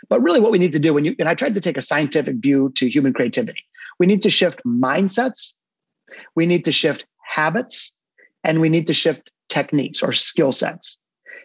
But 0.10 0.22
really, 0.22 0.40
what 0.40 0.52
we 0.52 0.60
need 0.60 0.74
to 0.74 0.80
do 0.80 0.94
when 0.94 1.06
you 1.06 1.16
and 1.20 1.28
I 1.28 1.36
tried 1.36 1.56
to 1.56 1.62
take 1.62 1.78
a 1.78 1.82
scientific 1.82 2.36
view 2.38 2.72
to 2.76 2.90
human 2.90 3.14
creativity, 3.14 3.64
we 4.00 4.06
need 4.06 4.22
to 4.22 4.30
shift 4.30 4.62
mindsets, 4.66 5.54
we 6.36 6.46
need 6.46 6.66
to 6.66 6.72
shift 6.72 7.06
habits, 7.34 7.92
and 8.44 8.62
we 8.62 8.70
need 8.70 8.88
to 8.88 8.94
shift 8.94 9.32
techniques 9.50 10.02
or 10.04 10.14
skill 10.14 10.52
sets. 10.52 10.98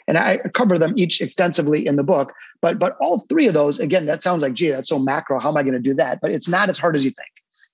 And 0.09 0.19
I 0.19 0.39
cover 0.55 0.79
them 0.79 0.95
each 0.97 1.21
extensively 1.21 1.87
in 1.87 1.97
the 1.97 2.03
book. 2.03 2.33
But 2.61 2.79
but 2.79 2.97
all 3.01 3.21
three 3.29 3.47
of 3.47 3.55
those, 3.55 3.79
again, 3.79 4.07
that 4.07 4.23
sounds 4.23 4.43
like, 4.43 4.55
gee, 4.55 4.71
that's 4.71 4.89
so 4.89 4.99
macro. 4.99 5.39
How 5.39 5.51
am 5.51 5.57
I 5.57 5.63
going 5.63 5.75
to 5.75 5.79
do 5.79 5.95
that? 5.95 6.21
But 6.21 6.33
it's 6.33 6.49
not 6.49 6.69
as 6.69 6.79
hard 6.79 6.97
as 6.97 7.05
you 7.05 7.11
think. 7.11 7.29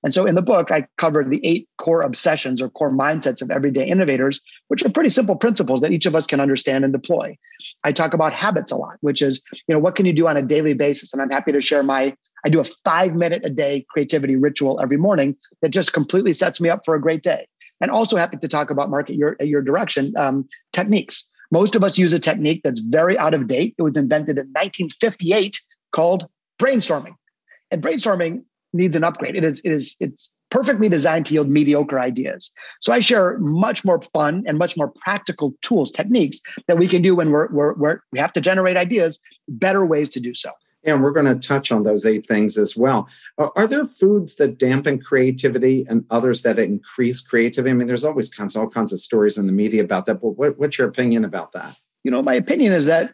And 0.05 0.13
so 0.13 0.27
in 0.27 0.35
the 0.35 0.43
book, 0.43 0.71
I 0.71 0.87
cover 0.99 1.25
the 1.25 1.41
eight 1.45 1.69
core 1.79 2.03
obsessions 2.03 2.63
or 2.63 2.69
core 2.69 2.93
mindsets 2.93 3.43
of 3.43 3.51
everyday 3.51 3.89
innovators, 3.89 4.41
which 4.69 4.85
are 4.85 4.91
pretty 4.91 5.11
simple 5.11 5.35
principles 5.35 5.81
that 5.81 5.91
each 5.91 6.07
of 6.07 6.15
us 6.15 6.27
can 6.27 6.39
understand 6.39 6.85
and 6.85 6.93
deploy. 6.93 7.37
I 7.83 7.93
talk 7.93 8.13
about 8.15 8.33
habits 8.33 8.71
a 8.71 8.77
lot, 8.77 8.99
which 9.01 9.23
is, 9.23 9.43
you 9.67 9.75
know, 9.75 9.81
what 9.81 9.97
can 9.97 10.07
you 10.07 10.13
do 10.13 10.29
on 10.29 10.37
a 10.37 10.43
daily 10.43 10.75
basis? 10.75 11.13
And 11.13 11.23
I'm 11.23 11.31
happy 11.31 11.51
to 11.53 11.61
share 11.61 11.83
my, 11.83 12.15
I 12.45 12.49
do 12.49 12.61
a 12.61 12.65
five 12.65 13.15
minute 13.15 13.43
a 13.45 13.51
day 13.51 13.87
creativity 13.91 14.37
ritual 14.37 14.81
every 14.81 14.97
morning 14.97 15.37
that 15.63 15.71
just 15.71 15.93
completely 15.93 16.33
sets 16.33 16.61
me 16.61 16.69
up 16.69 16.85
for 16.85 16.95
a 16.95 17.01
great 17.01 17.23
day. 17.23 17.47
And 17.81 17.91
also 17.91 18.17
happy 18.17 18.37
to 18.37 18.49
talk 18.49 18.71
about 18.71 18.91
market 18.91 19.17
your, 19.17 19.37
your 19.41 19.63
direction 19.63 20.13
um, 20.17 20.49
techniques. 20.73 21.25
Most 21.51 21.77
of 21.77 21.85
us 21.85 21.99
use 21.99 22.13
a 22.13 22.19
technique 22.19 22.63
that's 22.65 22.81
very 22.81 23.19
out 23.19 23.35
of 23.35 23.47
date. 23.47 23.75
It 23.79 23.83
was 23.83 23.97
invented 23.97 24.39
in 24.39 24.47
1958 24.47 25.59
called 25.93 26.27
brainstorming. 26.61 27.15
And 27.71 27.83
brainstorming 27.83 28.43
needs 28.73 28.97
an 28.97 29.05
upgrade. 29.05 29.37
It 29.37 29.45
is 29.45 29.61
it 29.65 29.73
is 29.73 29.97
it's 30.01 30.33
perfectly 30.51 30.89
designed 30.89 31.27
to 31.27 31.35
yield 31.35 31.49
mediocre 31.49 31.99
ideas. 31.99 32.53
So 32.81 32.93
I 32.93 33.01
share 33.01 33.39
much 33.39 33.85
more 33.85 34.01
fun 34.13 34.45
and 34.47 34.59
much 34.59 34.77
more 34.77 34.89
practical 34.89 35.55
tools, 35.63 35.91
techniques 35.91 36.41
that 36.69 36.79
we 36.79 36.87
can 36.87 37.03
do 37.03 37.17
when 37.17 37.31
we're, 37.31 37.49
we're, 37.51 37.75
we're 37.75 38.01
we 38.13 38.19
have 38.19 38.33
to 38.35 38.41
generate 38.41 38.77
ideas, 38.77 39.21
better 39.49 39.85
ways 39.85 40.09
to 40.11 40.21
do 40.21 40.35
so. 40.35 40.51
And 40.87 41.03
we're 41.03 41.11
going 41.11 41.27
to 41.27 41.35
touch 41.35 41.73
on 41.73 41.83
those 41.83 42.07
eight 42.07 42.27
things 42.27 42.57
as 42.57 42.77
well. 42.77 43.09
Are, 43.39 43.67
there 43.67 43.85
foods 43.85 44.37
that 44.37 44.59
dampen 44.59 45.01
creativity 45.01 45.85
and 45.89 46.05
others 46.11 46.43
that 46.43 46.59
increase 46.59 47.21
creativity? 47.21 47.71
I 47.71 47.75
mean, 47.75 47.89
there's 47.89 48.05
always 48.05 48.33
kinds, 48.33 48.55
all 48.55 48.69
kinds 48.69 48.93
of 48.93 49.01
stories 49.01 49.37
in 49.37 49.47
the 49.47 49.53
media 49.53 49.83
about 49.83 50.07
that. 50.07 50.21
But 50.21 50.31
what, 50.31 50.59
what's 50.59 50.79
your 50.79 50.89
opinion 50.89 51.25
about 51.25 51.53
that? 51.53 51.77
You 52.05 52.13
know, 52.13 52.23
my 52.23 52.35
opinion 52.35 52.73
is 52.73 52.87
that 52.87 53.13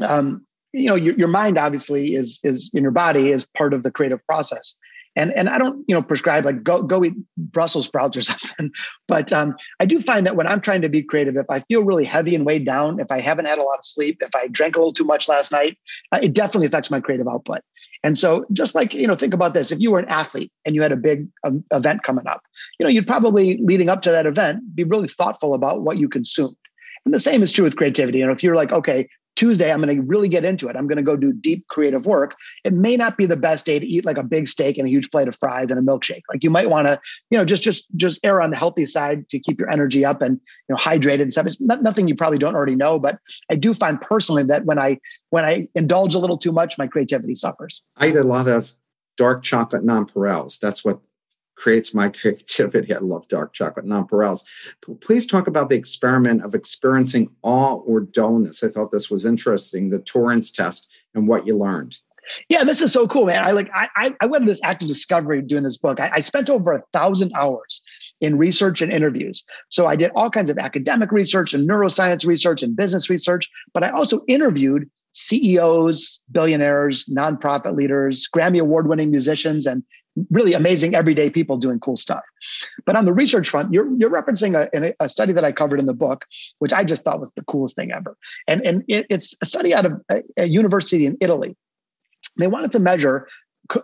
um, 0.00 0.46
you 0.74 0.88
know 0.88 0.96
your, 0.96 1.14
your 1.14 1.28
mind 1.28 1.56
obviously 1.56 2.14
is 2.14 2.40
is 2.42 2.70
in 2.74 2.82
your 2.82 2.92
body 2.92 3.30
is 3.30 3.46
part 3.56 3.72
of 3.72 3.82
the 3.82 3.90
creative 3.90 4.24
process 4.26 4.76
and 5.16 5.32
and 5.32 5.48
I 5.48 5.58
don't 5.58 5.84
you 5.86 5.94
know 5.94 6.02
prescribe 6.02 6.44
like 6.44 6.62
go 6.62 6.82
go 6.82 7.04
eat 7.04 7.14
Brussels 7.36 7.86
sprouts 7.86 8.16
or 8.16 8.22
something, 8.22 8.70
but 9.08 9.32
um, 9.32 9.54
I 9.80 9.86
do 9.86 10.00
find 10.00 10.26
that 10.26 10.36
when 10.36 10.46
I'm 10.46 10.60
trying 10.60 10.82
to 10.82 10.88
be 10.88 11.02
creative, 11.02 11.36
if 11.36 11.46
I 11.48 11.60
feel 11.60 11.84
really 11.84 12.04
heavy 12.04 12.34
and 12.34 12.44
weighed 12.44 12.66
down, 12.66 13.00
if 13.00 13.10
I 13.10 13.20
haven't 13.20 13.46
had 13.46 13.58
a 13.58 13.62
lot 13.62 13.78
of 13.78 13.84
sleep, 13.84 14.18
if 14.20 14.34
I 14.34 14.48
drank 14.48 14.76
a 14.76 14.78
little 14.78 14.92
too 14.92 15.04
much 15.04 15.28
last 15.28 15.52
night, 15.52 15.78
uh, 16.12 16.20
it 16.22 16.34
definitely 16.34 16.66
affects 16.66 16.90
my 16.90 17.00
creative 17.00 17.28
output. 17.28 17.60
And 18.02 18.18
so, 18.18 18.44
just 18.52 18.74
like 18.74 18.94
you 18.94 19.06
know, 19.06 19.14
think 19.14 19.34
about 19.34 19.54
this: 19.54 19.72
if 19.72 19.80
you 19.80 19.90
were 19.90 19.98
an 19.98 20.08
athlete 20.08 20.52
and 20.64 20.74
you 20.74 20.82
had 20.82 20.92
a 20.92 20.96
big 20.96 21.28
um, 21.44 21.64
event 21.72 22.02
coming 22.02 22.26
up, 22.26 22.42
you 22.78 22.84
know, 22.84 22.90
you'd 22.90 23.06
probably 23.06 23.58
leading 23.62 23.88
up 23.88 24.02
to 24.02 24.10
that 24.10 24.26
event 24.26 24.74
be 24.74 24.84
really 24.84 25.08
thoughtful 25.08 25.54
about 25.54 25.82
what 25.82 25.98
you 25.98 26.08
consumed. 26.08 26.56
And 27.04 27.12
the 27.12 27.20
same 27.20 27.42
is 27.42 27.52
true 27.52 27.64
with 27.64 27.76
creativity. 27.76 28.18
You 28.18 28.26
know, 28.26 28.32
if 28.32 28.42
you're 28.42 28.56
like, 28.56 28.72
okay, 28.72 29.08
Tuesday, 29.36 29.72
I'm 29.72 29.80
going 29.80 29.96
to 29.96 30.02
really 30.02 30.28
get 30.28 30.44
into 30.44 30.68
it. 30.68 30.76
I'm 30.76 30.86
going 30.86 30.96
to 30.96 31.02
go 31.02 31.16
do 31.16 31.32
deep 31.32 31.66
creative 31.68 32.06
work. 32.06 32.36
It 32.64 32.72
may 32.72 32.96
not 32.96 33.16
be 33.16 33.26
the 33.26 33.36
best 33.36 33.66
day 33.66 33.78
to 33.78 33.86
eat 33.86 34.04
like 34.04 34.18
a 34.18 34.22
big 34.22 34.46
steak 34.46 34.78
and 34.78 34.86
a 34.86 34.90
huge 34.90 35.10
plate 35.10 35.28
of 35.28 35.36
fries 35.36 35.70
and 35.70 35.78
a 35.78 35.82
milkshake. 35.82 36.22
Like 36.28 36.44
you 36.44 36.50
might 36.50 36.70
want 36.70 36.86
to, 36.86 37.00
you 37.30 37.38
know, 37.38 37.44
just 37.44 37.62
just 37.62 37.86
just 37.96 38.20
err 38.24 38.40
on 38.40 38.50
the 38.50 38.56
healthy 38.56 38.86
side 38.86 39.28
to 39.30 39.38
keep 39.38 39.58
your 39.58 39.70
energy 39.70 40.04
up 40.04 40.22
and 40.22 40.40
you 40.68 40.74
know 40.74 40.76
hydrated 40.76 41.22
and 41.22 41.32
stuff. 41.32 41.46
It's 41.46 41.60
not, 41.60 41.82
nothing 41.82 42.08
you 42.08 42.14
probably 42.14 42.38
don't 42.38 42.54
already 42.54 42.76
know, 42.76 42.98
but 42.98 43.18
I 43.50 43.56
do 43.56 43.74
find 43.74 44.00
personally 44.00 44.44
that 44.44 44.64
when 44.64 44.78
I 44.78 44.98
when 45.30 45.44
I 45.44 45.68
indulge 45.74 46.14
a 46.14 46.18
little 46.18 46.38
too 46.38 46.52
much, 46.52 46.78
my 46.78 46.86
creativity 46.86 47.34
suffers. 47.34 47.82
I 47.96 48.08
eat 48.08 48.16
a 48.16 48.24
lot 48.24 48.48
of 48.48 48.72
dark 49.16 49.42
chocolate 49.42 49.84
nonpareils. 49.84 50.58
That's 50.58 50.84
what 50.84 51.00
creates 51.56 51.94
my 51.94 52.08
creativity. 52.20 52.94
I 52.94 52.98
love 52.98 53.28
dark 53.28 53.52
chocolate 53.52 53.86
nonpareils. 53.86 54.44
Please 55.00 55.26
talk 55.26 55.46
about 55.46 55.68
the 55.68 55.76
experiment 55.76 56.44
of 56.44 56.54
experiencing 56.54 57.30
awe 57.42 57.76
or 57.76 58.00
dullness. 58.00 58.62
I 58.62 58.68
thought 58.68 58.92
this 58.92 59.10
was 59.10 59.26
interesting, 59.26 59.90
the 59.90 59.98
Torrance 59.98 60.50
test 60.50 60.88
and 61.14 61.28
what 61.28 61.46
you 61.46 61.56
learned. 61.56 61.98
Yeah, 62.48 62.64
this 62.64 62.80
is 62.80 62.92
so 62.92 63.06
cool, 63.06 63.26
man. 63.26 63.44
I 63.44 63.50
like 63.50 63.70
I 63.74 64.14
I 64.20 64.26
went 64.26 64.42
on 64.42 64.48
this 64.48 64.60
active 64.64 64.88
discovery 64.88 65.42
doing 65.42 65.62
this 65.62 65.76
book. 65.76 66.00
I, 66.00 66.10
I 66.14 66.20
spent 66.20 66.48
over 66.48 66.72
a 66.72 66.82
thousand 66.92 67.32
hours 67.34 67.82
in 68.20 68.38
research 68.38 68.80
and 68.80 68.92
interviews. 68.92 69.44
So 69.68 69.86
I 69.86 69.96
did 69.96 70.10
all 70.14 70.30
kinds 70.30 70.50
of 70.50 70.58
academic 70.58 71.12
research 71.12 71.54
and 71.54 71.68
neuroscience 71.68 72.26
research 72.26 72.62
and 72.62 72.74
business 72.74 73.10
research, 73.10 73.50
but 73.72 73.84
I 73.84 73.90
also 73.90 74.22
interviewed 74.26 74.88
CEOs, 75.12 76.20
billionaires, 76.32 77.06
nonprofit 77.06 77.76
leaders, 77.76 78.28
Grammy 78.34 78.60
award 78.60 78.88
winning 78.88 79.10
musicians, 79.10 79.66
and 79.66 79.82
really 80.30 80.52
amazing 80.52 80.94
everyday 80.94 81.30
people 81.30 81.56
doing 81.56 81.80
cool 81.80 81.96
stuff. 81.96 82.22
But 82.86 82.96
on 82.96 83.04
the 83.04 83.12
research 83.12 83.48
front, 83.48 83.72
you're, 83.72 83.88
you're 83.96 84.10
referencing 84.10 84.54
a, 84.54 84.94
a 85.00 85.08
study 85.08 85.32
that 85.32 85.44
I 85.44 85.52
covered 85.52 85.80
in 85.80 85.86
the 85.86 85.94
book, 85.94 86.24
which 86.58 86.72
I 86.72 86.84
just 86.84 87.04
thought 87.04 87.20
was 87.20 87.30
the 87.36 87.44
coolest 87.44 87.76
thing 87.76 87.90
ever. 87.92 88.16
And, 88.46 88.64
and 88.64 88.84
it, 88.88 89.06
it's 89.10 89.36
a 89.42 89.46
study 89.46 89.74
out 89.74 89.86
of 89.86 89.92
a, 90.08 90.22
a 90.36 90.44
university 90.46 91.06
in 91.06 91.16
Italy. 91.20 91.56
They 92.38 92.46
wanted 92.46 92.72
to 92.72 92.80
measure 92.80 93.28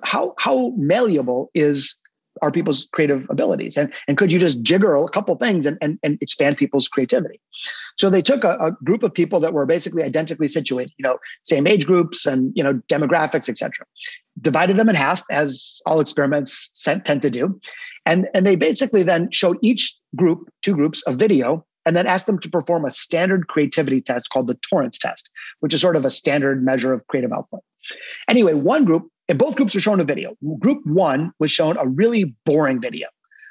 how, 0.05 0.35
how 0.39 0.73
malleable 0.77 1.51
is 1.55 1.97
are 2.43 2.51
people's 2.51 2.89
creative 2.93 3.27
abilities. 3.29 3.77
And, 3.77 3.93
and 4.09 4.17
could 4.17 4.33
you 4.33 4.39
just 4.39 4.63
jiggle 4.63 5.07
a 5.07 5.11
couple 5.11 5.37
things 5.37 5.67
and, 5.67 5.77
and, 5.81 5.99
and 6.03 6.19
expand 6.21 6.57
people's 6.57 6.89
creativity? 6.89 7.41
So 7.99 8.09
they 8.09 8.23
took 8.23 8.45
a, 8.45 8.57
a, 8.61 8.73
group 8.85 9.03
of 9.03 9.13
people 9.13 9.41
that 9.41 9.53
were 9.53 9.67
basically 9.67 10.03
identically 10.03 10.49
situated 10.49 10.93
you 10.97 11.03
know 11.03 11.19
same 11.43 11.67
age 11.67 11.87
groups 11.87 12.27
and 12.27 12.53
you 12.55 12.63
know 12.63 12.75
demographics 12.89 13.49
etc 13.49 13.87
divided 14.41 14.77
them 14.77 14.89
in 14.89 14.95
half 14.95 15.23
as 15.31 15.81
all 15.87 16.01
experiments 16.01 16.71
tend 17.05 17.23
to 17.23 17.31
do. 17.31 17.61
And 18.07 18.29
and 18.35 18.47
they 18.47 18.57
basically 18.57 19.03
then 19.03 19.31
showed 19.31 19.59
each 19.63 19.95
group 20.17 20.49
two 20.63 20.75
groups 20.75 21.03
a 21.07 21.15
video 21.15 21.65
and 21.87 21.97
then 21.97 22.07
asked 22.07 22.27
them 22.27 22.39
to 22.41 22.51
perform 22.51 22.85
a 22.85 22.91
standard 22.91 23.49
creativity 23.49 24.01
test 24.01 24.31
called 24.31 24.47
the 24.47 24.55
torrance 24.55 24.99
test 24.99 25.31
which 25.61 25.75
is 25.75 25.81
sort 25.81 25.97
of 25.97 26.05
a 26.05 26.11
standard 26.11 26.65
measure 26.65 26.93
of 26.93 27.07
creative 27.09 27.33
output. 27.33 27.61
Anyway 28.29 28.55
one 28.55 28.85
group 28.85 29.11
and 29.31 29.39
both 29.39 29.55
groups 29.55 29.75
were 29.75 29.81
shown 29.81 30.01
a 30.01 30.05
video. 30.05 30.37
Group 30.59 30.85
one 30.85 31.33
was 31.39 31.53
shown 31.53 31.77
a 31.77 31.87
really 31.87 32.35
boring 32.45 32.81
video, 32.81 33.07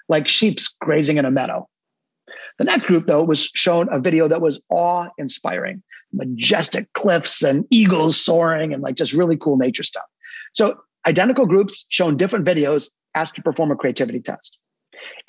like 0.10 0.28
sheep's 0.28 0.68
grazing 0.68 1.18
in 1.18 1.24
a 1.24 1.32
meadow. 1.32 1.68
The 2.58 2.66
next 2.66 2.86
group, 2.86 3.08
though, 3.08 3.24
was 3.24 3.50
shown 3.56 3.88
a 3.90 4.00
video 4.00 4.28
that 4.28 4.42
was 4.42 4.62
awe 4.70 5.08
inspiring, 5.18 5.82
majestic 6.12 6.92
cliffs 6.94 7.42
and 7.42 7.66
eagles 7.70 8.20
soaring 8.20 8.74
and 8.74 8.84
like 8.84 8.96
just 8.96 9.14
really 9.14 9.38
cool 9.38 9.56
nature 9.56 9.84
stuff. 9.84 10.04
So, 10.54 10.78
identical 11.08 11.46
groups 11.46 11.86
shown 11.88 12.18
different 12.18 12.46
videos 12.46 12.90
asked 13.16 13.38
to 13.38 13.42
perform 13.42 13.72
a 13.72 13.76
creativity 13.78 14.20
test. 14.20 14.60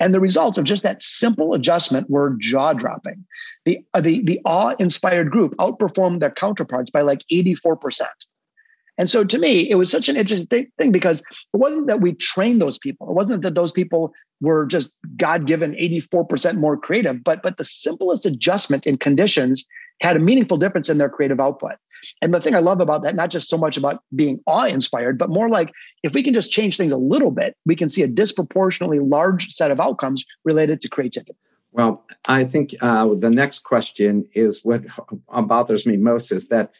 And 0.01 0.13
the 0.13 0.19
results 0.19 0.57
of 0.57 0.65
just 0.65 0.83
that 0.83 0.99
simple 0.99 1.53
adjustment 1.53 2.09
were 2.09 2.35
jaw 2.39 2.73
dropping. 2.73 3.25
The, 3.63 3.79
uh, 3.93 4.01
the, 4.01 4.21
the 4.21 4.41
awe 4.43 4.75
inspired 4.79 5.31
group 5.31 5.55
outperformed 5.61 6.19
their 6.19 6.29
counterparts 6.29 6.91
by 6.91 7.03
like 7.03 7.23
84%. 7.31 8.01
And 9.01 9.09
so 9.09 9.23
to 9.23 9.39
me, 9.39 9.67
it 9.67 9.73
was 9.75 9.89
such 9.89 10.09
an 10.09 10.15
interesting 10.15 10.71
thing 10.77 10.91
because 10.91 11.21
it 11.21 11.57
wasn't 11.57 11.87
that 11.87 12.01
we 12.01 12.13
trained 12.13 12.61
those 12.61 12.77
people. 12.77 13.09
It 13.09 13.15
wasn't 13.15 13.41
that 13.41 13.55
those 13.55 13.71
people 13.71 14.13
were 14.41 14.67
just 14.67 14.95
God 15.17 15.47
given 15.47 15.71
84% 15.71 16.57
more 16.57 16.77
creative, 16.77 17.23
but, 17.23 17.41
but 17.41 17.57
the 17.57 17.63
simplest 17.63 18.27
adjustment 18.27 18.85
in 18.85 18.99
conditions 18.99 19.65
had 20.01 20.17
a 20.17 20.19
meaningful 20.19 20.55
difference 20.55 20.87
in 20.87 20.99
their 20.99 21.09
creative 21.09 21.39
output. 21.39 21.77
And 22.21 22.31
the 22.31 22.39
thing 22.39 22.53
I 22.53 22.59
love 22.59 22.79
about 22.79 23.01
that, 23.01 23.15
not 23.15 23.31
just 23.31 23.49
so 23.49 23.57
much 23.57 23.75
about 23.75 24.03
being 24.15 24.39
awe 24.45 24.65
inspired, 24.65 25.17
but 25.17 25.31
more 25.31 25.49
like 25.49 25.71
if 26.03 26.13
we 26.13 26.21
can 26.21 26.35
just 26.35 26.51
change 26.51 26.77
things 26.77 26.93
a 26.93 26.97
little 26.97 27.31
bit, 27.31 27.57
we 27.65 27.75
can 27.75 27.89
see 27.89 28.03
a 28.03 28.07
disproportionately 28.07 28.99
large 28.99 29.49
set 29.49 29.71
of 29.71 29.79
outcomes 29.79 30.23
related 30.45 30.79
to 30.81 30.89
creativity. 30.89 31.33
Well, 31.71 32.05
I 32.27 32.43
think 32.43 32.75
uh, 32.81 33.15
the 33.15 33.31
next 33.31 33.61
question 33.61 34.27
is 34.33 34.63
what 34.63 34.83
bothers 35.27 35.87
me 35.87 35.97
most 35.97 36.31
is 36.31 36.49
that 36.49 36.71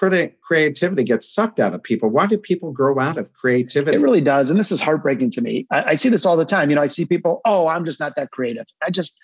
creativity 0.00 1.04
gets 1.04 1.32
sucked 1.32 1.60
out 1.60 1.74
of 1.74 1.82
people. 1.82 2.08
Why 2.08 2.26
do 2.26 2.38
people 2.38 2.72
grow 2.72 2.98
out 2.98 3.18
of 3.18 3.32
creativity? 3.34 3.96
It 3.96 4.00
really 4.00 4.20
does. 4.20 4.50
And 4.50 4.58
this 4.58 4.72
is 4.72 4.80
heartbreaking 4.80 5.30
to 5.32 5.40
me. 5.40 5.66
I, 5.70 5.90
I 5.90 5.94
see 5.94 6.08
this 6.08 6.26
all 6.26 6.36
the 6.36 6.44
time. 6.44 6.70
You 6.70 6.76
know, 6.76 6.82
I 6.82 6.86
see 6.86 7.04
people, 7.04 7.40
oh, 7.44 7.68
I'm 7.68 7.84
just 7.84 8.00
not 8.00 8.16
that 8.16 8.30
creative. 8.30 8.66
I 8.84 8.90
just, 8.90 9.14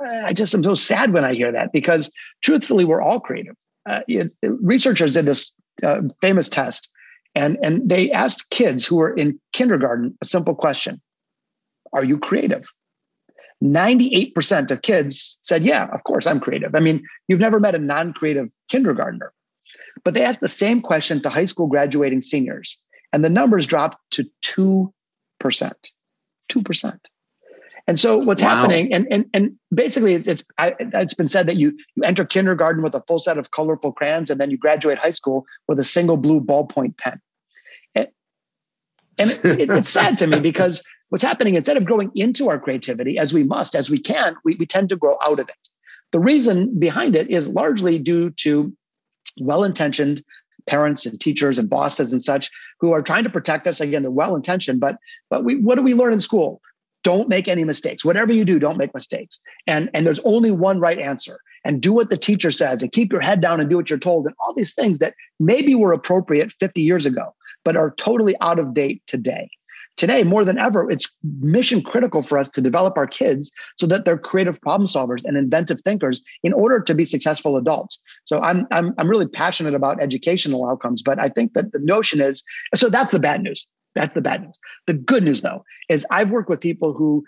I 0.00 0.32
just 0.32 0.54
am 0.54 0.64
so 0.64 0.74
sad 0.74 1.12
when 1.12 1.24
I 1.24 1.34
hear 1.34 1.52
that 1.52 1.72
because 1.72 2.10
truthfully, 2.42 2.84
we're 2.84 3.02
all 3.02 3.20
creative. 3.20 3.54
Uh, 3.88 4.00
it, 4.08 4.34
researchers 4.42 5.12
did 5.14 5.26
this 5.26 5.54
uh, 5.82 6.00
famous 6.20 6.48
test 6.48 6.90
and, 7.34 7.58
and 7.62 7.88
they 7.88 8.10
asked 8.12 8.50
kids 8.50 8.86
who 8.86 8.96
were 8.96 9.14
in 9.14 9.40
kindergarten 9.52 10.16
a 10.22 10.24
simple 10.24 10.54
question 10.54 11.00
Are 11.92 12.04
you 12.04 12.18
creative? 12.18 12.64
98% 13.62 14.70
of 14.70 14.82
kids 14.82 15.38
said, 15.42 15.64
Yeah, 15.64 15.88
of 15.92 16.04
course, 16.04 16.26
I'm 16.26 16.40
creative. 16.40 16.74
I 16.74 16.80
mean, 16.80 17.02
you've 17.28 17.40
never 17.40 17.60
met 17.60 17.74
a 17.74 17.78
non 17.78 18.12
creative 18.12 18.52
kindergartner. 18.68 19.32
But 20.04 20.14
they 20.14 20.22
asked 20.22 20.40
the 20.40 20.48
same 20.48 20.80
question 20.80 21.22
to 21.22 21.30
high 21.30 21.44
school 21.44 21.66
graduating 21.66 22.20
seniors, 22.20 22.78
and 23.12 23.24
the 23.24 23.30
numbers 23.30 23.66
dropped 23.66 23.98
to 24.12 24.28
2%. 24.42 24.92
2%. 26.50 26.98
And 27.86 27.98
so 27.98 28.18
what's 28.18 28.42
wow. 28.42 28.48
happening, 28.48 28.94
and 28.94 29.06
and 29.10 29.26
and 29.34 29.52
basically, 29.74 30.14
it's 30.14 30.26
it's, 30.26 30.44
I, 30.56 30.74
it's 30.78 31.14
been 31.14 31.28
said 31.28 31.46
that 31.48 31.56
you 31.56 31.76
you 31.96 32.02
enter 32.02 32.24
kindergarten 32.24 32.82
with 32.82 32.94
a 32.94 33.02
full 33.06 33.18
set 33.18 33.36
of 33.36 33.50
colorful 33.50 33.92
crayons, 33.92 34.30
and 34.30 34.40
then 34.40 34.50
you 34.50 34.56
graduate 34.56 34.98
high 34.98 35.10
school 35.10 35.44
with 35.68 35.78
a 35.78 35.84
single 35.84 36.16
blue 36.16 36.40
ballpoint 36.40 36.96
pen. 36.96 37.20
And, 37.94 38.08
and 39.18 39.30
it, 39.30 39.44
it, 39.44 39.70
it's 39.70 39.90
sad 39.90 40.16
to 40.18 40.26
me 40.26 40.40
because 40.40 40.82
what's 41.10 41.22
happening 41.22 41.56
instead 41.56 41.76
of 41.76 41.84
growing 41.84 42.10
into 42.14 42.48
our 42.48 42.58
creativity 42.58 43.18
as 43.18 43.34
we 43.34 43.44
must, 43.44 43.76
as 43.76 43.90
we 43.90 43.98
can, 43.98 44.36
we, 44.44 44.56
we 44.56 44.66
tend 44.66 44.88
to 44.88 44.96
grow 44.96 45.18
out 45.24 45.38
of 45.38 45.48
it. 45.48 45.68
The 46.12 46.20
reason 46.20 46.78
behind 46.78 47.14
it 47.14 47.30
is 47.30 47.48
largely 47.48 47.98
due 47.98 48.30
to 48.30 48.72
well-intentioned 49.40 50.22
parents 50.66 51.04
and 51.04 51.20
teachers 51.20 51.58
and 51.58 51.68
bosses 51.68 52.12
and 52.12 52.22
such 52.22 52.50
who 52.80 52.92
are 52.92 53.02
trying 53.02 53.24
to 53.24 53.30
protect 53.30 53.66
us. 53.66 53.80
Again, 53.80 54.02
they're 54.02 54.10
well-intentioned, 54.10 54.80
but 54.80 54.96
but 55.30 55.44
we 55.44 55.56
what 55.56 55.76
do 55.76 55.82
we 55.82 55.94
learn 55.94 56.12
in 56.12 56.20
school? 56.20 56.60
Don't 57.02 57.28
make 57.28 57.48
any 57.48 57.64
mistakes. 57.64 58.04
Whatever 58.04 58.32
you 58.32 58.44
do, 58.44 58.58
don't 58.58 58.78
make 58.78 58.94
mistakes. 58.94 59.40
And 59.66 59.90
and 59.92 60.06
there's 60.06 60.20
only 60.20 60.50
one 60.50 60.80
right 60.80 60.98
answer. 60.98 61.38
And 61.66 61.80
do 61.80 61.94
what 61.94 62.10
the 62.10 62.18
teacher 62.18 62.50
says 62.50 62.82
and 62.82 62.92
keep 62.92 63.10
your 63.10 63.22
head 63.22 63.40
down 63.40 63.58
and 63.58 63.70
do 63.70 63.76
what 63.76 63.88
you're 63.88 63.98
told. 63.98 64.26
And 64.26 64.34
all 64.38 64.52
these 64.52 64.74
things 64.74 64.98
that 64.98 65.14
maybe 65.40 65.74
were 65.74 65.94
appropriate 65.94 66.52
50 66.52 66.82
years 66.82 67.06
ago, 67.06 67.34
but 67.64 67.74
are 67.74 67.92
totally 67.92 68.34
out 68.42 68.58
of 68.58 68.74
date 68.74 69.02
today 69.06 69.48
today 69.96 70.24
more 70.24 70.44
than 70.44 70.58
ever 70.58 70.90
it's 70.90 71.12
mission 71.40 71.82
critical 71.82 72.22
for 72.22 72.38
us 72.38 72.48
to 72.48 72.60
develop 72.60 72.96
our 72.96 73.06
kids 73.06 73.52
so 73.78 73.86
that 73.86 74.04
they're 74.04 74.18
creative 74.18 74.60
problem 74.60 74.86
solvers 74.86 75.24
and 75.24 75.36
inventive 75.36 75.80
thinkers 75.82 76.22
in 76.42 76.52
order 76.52 76.80
to 76.80 76.94
be 76.94 77.04
successful 77.04 77.56
adults. 77.56 78.00
So 78.24 78.40
i'm 78.40 78.66
i'm, 78.70 78.94
I'm 78.98 79.08
really 79.08 79.28
passionate 79.28 79.74
about 79.74 80.02
educational 80.02 80.68
outcomes 80.68 81.02
but 81.02 81.22
i 81.22 81.28
think 81.28 81.54
that 81.54 81.72
the 81.72 81.80
notion 81.80 82.20
is 82.20 82.42
so 82.74 82.88
that's 82.88 83.12
the 83.12 83.20
bad 83.20 83.42
news. 83.42 83.66
That's 83.94 84.14
the 84.14 84.22
bad 84.22 84.42
news. 84.42 84.58
The 84.86 84.94
good 84.94 85.22
news 85.22 85.42
though 85.42 85.64
is 85.88 86.06
i've 86.10 86.30
worked 86.30 86.48
with 86.48 86.60
people 86.60 86.92
who 86.92 87.24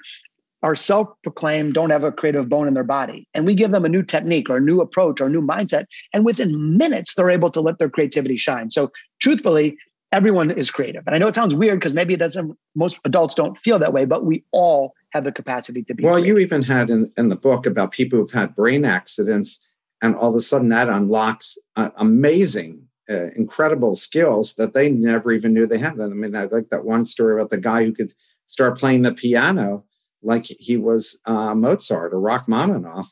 are 0.62 0.74
self-proclaimed 0.74 1.74
don't 1.74 1.90
have 1.90 2.02
a 2.02 2.10
creative 2.10 2.48
bone 2.48 2.66
in 2.66 2.74
their 2.74 2.82
body 2.82 3.28
and 3.34 3.46
we 3.46 3.54
give 3.54 3.70
them 3.72 3.84
a 3.84 3.88
new 3.88 4.02
technique 4.02 4.48
or 4.48 4.56
a 4.56 4.60
new 4.60 4.80
approach 4.80 5.20
or 5.20 5.26
a 5.26 5.30
new 5.30 5.42
mindset 5.42 5.84
and 6.12 6.24
within 6.24 6.76
minutes 6.76 7.14
they're 7.14 7.30
able 7.30 7.50
to 7.50 7.60
let 7.60 7.78
their 7.78 7.90
creativity 7.90 8.36
shine. 8.36 8.70
So 8.70 8.90
truthfully 9.20 9.76
everyone 10.12 10.50
is 10.50 10.70
creative. 10.70 11.02
And 11.06 11.14
I 11.14 11.18
know 11.18 11.26
it 11.26 11.34
sounds 11.34 11.54
weird 11.54 11.78
because 11.78 11.94
maybe 11.94 12.14
it 12.14 12.18
doesn't, 12.18 12.56
most 12.74 12.98
adults 13.04 13.34
don't 13.34 13.58
feel 13.58 13.78
that 13.78 13.92
way, 13.92 14.04
but 14.04 14.24
we 14.24 14.44
all 14.52 14.94
have 15.10 15.24
the 15.24 15.32
capacity 15.32 15.82
to 15.84 15.94
be. 15.94 16.04
Well, 16.04 16.14
creative. 16.14 16.36
you 16.36 16.38
even 16.38 16.62
had 16.62 16.90
in, 16.90 17.12
in 17.16 17.28
the 17.28 17.36
book 17.36 17.66
about 17.66 17.92
people 17.92 18.18
who've 18.18 18.32
had 18.32 18.54
brain 18.54 18.84
accidents, 18.84 19.66
and 20.02 20.14
all 20.14 20.30
of 20.30 20.36
a 20.36 20.40
sudden 20.40 20.68
that 20.68 20.88
unlocks 20.88 21.56
uh, 21.76 21.90
amazing, 21.96 22.82
uh, 23.08 23.28
incredible 23.36 23.96
skills 23.96 24.56
that 24.56 24.74
they 24.74 24.90
never 24.90 25.32
even 25.32 25.54
knew 25.54 25.66
they 25.66 25.78
had. 25.78 26.00
I 26.00 26.08
mean, 26.08 26.36
I 26.36 26.44
like 26.44 26.68
that 26.68 26.84
one 26.84 27.06
story 27.06 27.34
about 27.34 27.50
the 27.50 27.56
guy 27.58 27.84
who 27.84 27.92
could 27.92 28.12
start 28.46 28.78
playing 28.78 29.02
the 29.02 29.14
piano 29.14 29.84
like 30.22 30.46
he 30.46 30.76
was 30.76 31.18
uh, 31.24 31.54
Mozart 31.54 32.12
or 32.12 32.20
Rachmaninoff, 32.20 33.08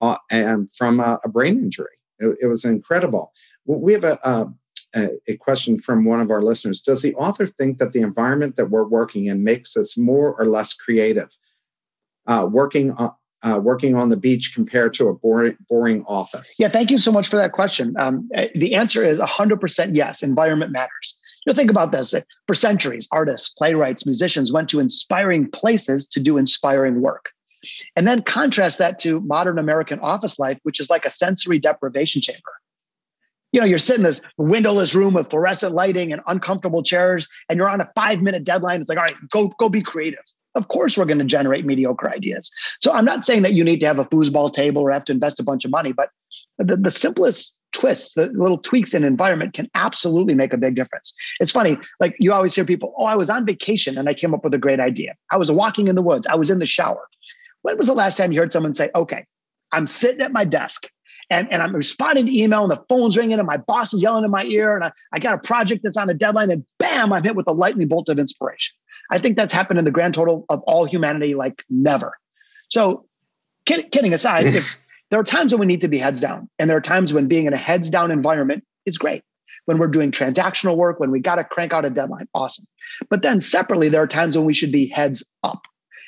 uh, 0.00 0.16
and 0.30 0.72
from 0.72 1.00
a, 1.00 1.18
a 1.24 1.28
brain 1.28 1.58
injury. 1.58 1.86
It, 2.18 2.36
it, 2.42 2.46
was 2.46 2.64
incredible. 2.64 3.32
We 3.66 3.92
have 3.92 4.04
a, 4.04 4.18
a 4.24 4.52
a, 4.94 5.36
question 5.36 5.78
from 5.78 6.04
one 6.04 6.20
of 6.20 6.30
our 6.30 6.42
listeners. 6.42 6.82
Does 6.82 7.02
the 7.02 7.14
author 7.14 7.46
think 7.46 7.78
that 7.78 7.92
the 7.92 8.00
environment 8.00 8.56
that 8.56 8.70
we're 8.70 8.86
working 8.86 9.26
in 9.26 9.44
makes 9.44 9.76
us 9.76 9.96
more 9.96 10.34
or 10.38 10.46
less 10.46 10.74
creative? 10.74 11.30
Uh, 12.26 12.48
working 12.50 12.90
on 12.92 13.12
uh, 13.42 13.58
working 13.62 13.94
on 13.94 14.08
the 14.08 14.16
beach 14.16 14.52
compared 14.54 14.94
to 14.94 15.08
a 15.08 15.14
boring, 15.14 15.56
boring 15.68 16.04
office? 16.06 16.56
Yeah, 16.58 16.68
thank 16.68 16.90
you 16.90 16.98
so 16.98 17.12
much 17.12 17.28
for 17.28 17.36
that 17.36 17.52
question. 17.52 17.94
Um, 17.98 18.28
eh, 18.34 18.48
the 18.54 18.74
answer 18.74 19.04
is 19.04 19.20
100% 19.20 19.90
yes, 19.94 20.22
environment 20.22 20.72
matters. 20.72 21.18
You 21.44 21.52
know, 21.52 21.56
think 21.56 21.70
about 21.70 21.92
this. 21.92 22.14
For 22.46 22.54
centuries, 22.54 23.06
artists, 23.12 23.50
playwrights, 23.50 24.06
musicians 24.06 24.52
went 24.52 24.68
to 24.70 24.80
inspiring 24.80 25.50
places 25.50 26.06
to 26.08 26.20
do 26.20 26.38
inspiring 26.38 27.02
work. 27.02 27.26
And 27.94 28.08
then 28.08 28.22
contrast 28.22 28.78
that 28.78 28.98
to 29.00 29.20
modern 29.20 29.58
American 29.58 30.00
office 30.00 30.38
life, 30.38 30.58
which 30.62 30.80
is 30.80 30.88
like 30.88 31.04
a 31.04 31.10
sensory 31.10 31.58
deprivation 31.58 32.22
chamber 32.22 32.52
you 33.56 33.62
know, 33.62 33.66
you're 33.66 33.78
sitting 33.78 34.00
in 34.00 34.04
this 34.04 34.20
windowless 34.36 34.94
room 34.94 35.14
with 35.14 35.30
fluorescent 35.30 35.72
lighting 35.74 36.12
and 36.12 36.20
uncomfortable 36.26 36.82
chairs, 36.82 37.26
and 37.48 37.56
you're 37.56 37.70
on 37.70 37.80
a 37.80 37.90
five 37.96 38.20
minute 38.20 38.44
deadline. 38.44 38.82
It's 38.82 38.90
like, 38.90 38.98
all 38.98 39.04
right, 39.04 39.16
go, 39.32 39.48
go 39.58 39.70
be 39.70 39.80
creative. 39.80 40.20
Of 40.54 40.68
course, 40.68 40.98
we're 40.98 41.06
going 41.06 41.20
to 41.20 41.24
generate 41.24 41.64
mediocre 41.64 42.10
ideas. 42.10 42.50
So 42.82 42.92
I'm 42.92 43.06
not 43.06 43.24
saying 43.24 43.44
that 43.44 43.54
you 43.54 43.64
need 43.64 43.80
to 43.80 43.86
have 43.86 43.98
a 43.98 44.04
foosball 44.04 44.52
table 44.52 44.82
or 44.82 44.90
have 44.90 45.06
to 45.06 45.12
invest 45.12 45.40
a 45.40 45.42
bunch 45.42 45.64
of 45.64 45.70
money, 45.70 45.92
but 45.92 46.10
the, 46.58 46.76
the 46.76 46.90
simplest 46.90 47.58
twists, 47.72 48.12
the 48.12 48.26
little 48.26 48.58
tweaks 48.58 48.92
in 48.92 49.04
environment 49.04 49.54
can 49.54 49.70
absolutely 49.74 50.34
make 50.34 50.52
a 50.52 50.58
big 50.58 50.74
difference. 50.74 51.14
It's 51.40 51.52
funny, 51.52 51.78
like 51.98 52.14
you 52.18 52.34
always 52.34 52.54
hear 52.54 52.66
people, 52.66 52.92
oh, 52.98 53.06
I 53.06 53.16
was 53.16 53.30
on 53.30 53.46
vacation 53.46 53.96
and 53.96 54.06
I 54.06 54.12
came 54.12 54.34
up 54.34 54.44
with 54.44 54.52
a 54.52 54.58
great 54.58 54.80
idea. 54.80 55.14
I 55.30 55.38
was 55.38 55.50
walking 55.50 55.88
in 55.88 55.94
the 55.94 56.02
woods, 56.02 56.26
I 56.26 56.34
was 56.34 56.50
in 56.50 56.58
the 56.58 56.66
shower. 56.66 57.08
When 57.62 57.78
was 57.78 57.86
the 57.86 57.94
last 57.94 58.18
time 58.18 58.32
you 58.32 58.40
heard 58.40 58.52
someone 58.52 58.74
say, 58.74 58.90
okay, 58.94 59.24
I'm 59.72 59.86
sitting 59.86 60.20
at 60.20 60.32
my 60.32 60.44
desk 60.44 60.90
and, 61.30 61.52
and 61.52 61.62
I'm 61.62 61.74
responding 61.74 62.26
to 62.26 62.36
email 62.36 62.62
and 62.62 62.70
the 62.70 62.84
phone's 62.88 63.16
ringing 63.16 63.38
and 63.38 63.46
my 63.46 63.56
boss 63.56 63.92
is 63.92 64.02
yelling 64.02 64.24
in 64.24 64.30
my 64.30 64.44
ear 64.44 64.74
and 64.74 64.84
I, 64.84 64.92
I 65.12 65.18
got 65.18 65.34
a 65.34 65.38
project 65.38 65.82
that's 65.82 65.96
on 65.96 66.08
a 66.08 66.14
deadline 66.14 66.50
and 66.50 66.64
bam, 66.78 67.12
I'm 67.12 67.24
hit 67.24 67.34
with 67.34 67.48
a 67.48 67.52
lightning 67.52 67.88
bolt 67.88 68.08
of 68.08 68.18
inspiration. 68.18 68.76
I 69.10 69.18
think 69.18 69.36
that's 69.36 69.52
happened 69.52 69.78
in 69.78 69.84
the 69.84 69.90
grand 69.90 70.14
total 70.14 70.44
of 70.48 70.60
all 70.62 70.84
humanity 70.84 71.34
like 71.34 71.64
never. 71.68 72.18
So 72.68 73.06
kid, 73.64 73.90
kidding 73.90 74.12
aside, 74.12 74.44
if, 74.46 74.78
there 75.10 75.20
are 75.20 75.24
times 75.24 75.52
when 75.52 75.60
we 75.60 75.66
need 75.66 75.82
to 75.82 75.88
be 75.88 75.98
heads 75.98 76.20
down 76.20 76.48
and 76.58 76.68
there 76.68 76.76
are 76.76 76.82
times 76.82 77.12
when 77.12 77.28
being 77.28 77.46
in 77.46 77.52
a 77.52 77.58
heads 77.58 77.90
down 77.90 78.10
environment 78.10 78.64
is 78.86 78.98
great. 78.98 79.22
When 79.66 79.78
we're 79.78 79.88
doing 79.88 80.12
transactional 80.12 80.76
work, 80.76 81.00
when 81.00 81.10
we 81.10 81.18
got 81.18 81.36
to 81.36 81.44
crank 81.44 81.72
out 81.72 81.84
a 81.84 81.90
deadline, 81.90 82.28
awesome. 82.34 82.66
But 83.10 83.22
then 83.22 83.40
separately, 83.40 83.88
there 83.88 84.02
are 84.02 84.06
times 84.06 84.36
when 84.36 84.46
we 84.46 84.54
should 84.54 84.70
be 84.70 84.86
heads 84.86 85.24
up 85.42 85.62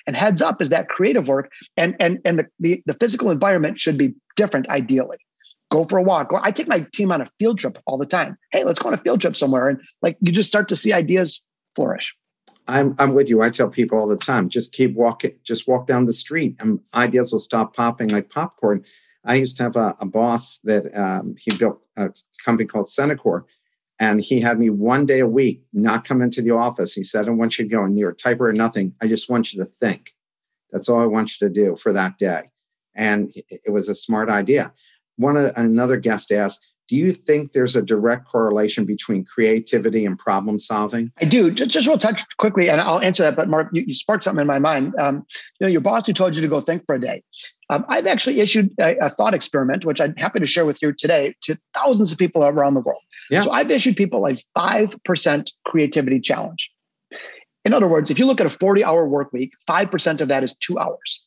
and 0.08 0.16
heads 0.16 0.42
up 0.42 0.60
is 0.60 0.70
that 0.70 0.88
creative 0.88 1.28
work 1.28 1.52
and 1.76 1.94
and 2.00 2.18
and 2.24 2.40
the, 2.40 2.46
the, 2.58 2.82
the 2.86 2.94
physical 2.94 3.30
environment 3.30 3.78
should 3.78 3.98
be 3.98 4.14
different 4.34 4.68
ideally. 4.70 5.18
Go 5.70 5.84
for 5.84 5.98
a 5.98 6.02
walk. 6.02 6.32
I 6.42 6.50
take 6.50 6.66
my 6.66 6.86
team 6.94 7.12
on 7.12 7.20
a 7.20 7.26
field 7.38 7.58
trip 7.58 7.78
all 7.86 7.98
the 7.98 8.06
time. 8.06 8.36
Hey 8.50 8.64
let's 8.64 8.80
go 8.80 8.88
on 8.88 8.94
a 8.94 8.98
field 8.98 9.20
trip 9.20 9.36
somewhere. 9.36 9.68
And 9.68 9.80
like 10.02 10.16
you 10.20 10.32
just 10.32 10.48
start 10.48 10.68
to 10.70 10.76
see 10.76 10.92
ideas 10.92 11.44
flourish. 11.76 12.16
I'm 12.66 12.94
I'm 12.98 13.14
with 13.14 13.28
you. 13.28 13.42
I 13.42 13.50
tell 13.50 13.68
people 13.68 13.98
all 13.98 14.08
the 14.08 14.16
time, 14.16 14.48
just 14.48 14.72
keep 14.72 14.94
walking, 14.94 15.34
just 15.44 15.68
walk 15.68 15.86
down 15.86 16.06
the 16.06 16.12
street, 16.12 16.56
and 16.58 16.80
ideas 16.94 17.30
will 17.30 17.38
stop 17.38 17.76
popping 17.76 18.08
like 18.08 18.30
popcorn. 18.30 18.84
I 19.24 19.34
used 19.34 19.58
to 19.58 19.62
have 19.64 19.76
a, 19.76 19.94
a 20.00 20.06
boss 20.06 20.58
that 20.64 20.96
um, 20.98 21.34
he 21.38 21.54
built 21.56 21.84
a 21.96 22.10
company 22.44 22.66
called 22.66 22.86
Centocor, 22.86 23.44
and 23.98 24.20
he 24.20 24.40
had 24.40 24.58
me 24.58 24.70
one 24.70 25.06
day 25.06 25.20
a 25.20 25.26
week 25.26 25.62
not 25.72 26.04
come 26.04 26.22
into 26.22 26.42
the 26.42 26.52
office. 26.52 26.94
He 26.94 27.02
said, 27.02 27.26
I 27.26 27.30
want 27.30 27.58
you 27.58 27.64
to 27.64 27.70
go 27.70 27.86
near 27.86 28.10
a 28.10 28.14
typer 28.14 28.48
or 28.48 28.52
nothing. 28.52 28.94
I 29.00 29.08
just 29.08 29.28
want 29.28 29.52
you 29.52 29.62
to 29.62 29.70
think. 29.70 30.12
That's 30.70 30.88
all 30.88 31.00
I 31.00 31.06
want 31.06 31.40
you 31.40 31.48
to 31.48 31.54
do 31.54 31.76
for 31.76 31.92
that 31.92 32.18
day. 32.18 32.50
And 32.94 33.32
it 33.50 33.72
was 33.72 33.88
a 33.88 33.94
smart 33.94 34.28
idea. 34.28 34.72
One 35.16 35.36
another 35.36 35.96
guest 35.96 36.30
asked, 36.30 36.66
do 36.88 36.96
you 36.96 37.12
think 37.12 37.52
there's 37.52 37.76
a 37.76 37.82
direct 37.82 38.26
correlation 38.26 38.86
between 38.86 39.24
creativity 39.24 40.06
and 40.06 40.18
problem 40.18 40.58
solving? 40.58 41.12
I 41.20 41.26
do. 41.26 41.50
Just, 41.50 41.70
just 41.70 41.86
real 41.86 41.98
touch 41.98 42.24
quickly, 42.38 42.70
and 42.70 42.80
I'll 42.80 43.00
answer 43.00 43.24
that. 43.24 43.36
But 43.36 43.48
Mark, 43.48 43.68
you, 43.72 43.84
you 43.86 43.94
sparked 43.94 44.24
something 44.24 44.40
in 44.40 44.46
my 44.46 44.58
mind. 44.58 44.94
Um, 44.98 45.26
you 45.60 45.66
know, 45.66 45.68
your 45.68 45.82
boss 45.82 46.06
who 46.06 46.14
told 46.14 46.34
you 46.34 46.40
to 46.40 46.48
go 46.48 46.60
think 46.60 46.86
for 46.86 46.94
a 46.94 47.00
day. 47.00 47.22
Um, 47.70 47.84
I've 47.88 48.06
actually 48.06 48.40
issued 48.40 48.72
a, 48.80 48.96
a, 48.98 49.10
thought 49.10 49.34
experiment, 49.34 49.84
which 49.84 50.00
I'm 50.00 50.14
happy 50.16 50.40
to 50.40 50.46
share 50.46 50.64
with 50.64 50.80
you 50.80 50.92
today, 50.92 51.34
to 51.42 51.58
thousands 51.74 52.12
of 52.12 52.18
people 52.18 52.44
around 52.44 52.74
the 52.74 52.80
world. 52.80 53.02
Yeah. 53.30 53.40
So 53.40 53.50
I've 53.50 53.70
issued 53.70 53.96
people 53.96 54.26
a 54.26 54.36
five 54.54 54.96
percent 55.04 55.52
creativity 55.66 56.18
challenge. 56.20 56.70
In 57.64 57.74
other 57.74 57.88
words, 57.88 58.10
if 58.10 58.18
you 58.18 58.24
look 58.24 58.40
at 58.40 58.46
a 58.46 58.50
40 58.50 58.82
hour 58.82 59.06
work 59.06 59.32
week, 59.32 59.52
5% 59.68 60.20
of 60.22 60.28
that 60.28 60.42
is 60.42 60.54
two 60.54 60.78
hours. 60.78 61.22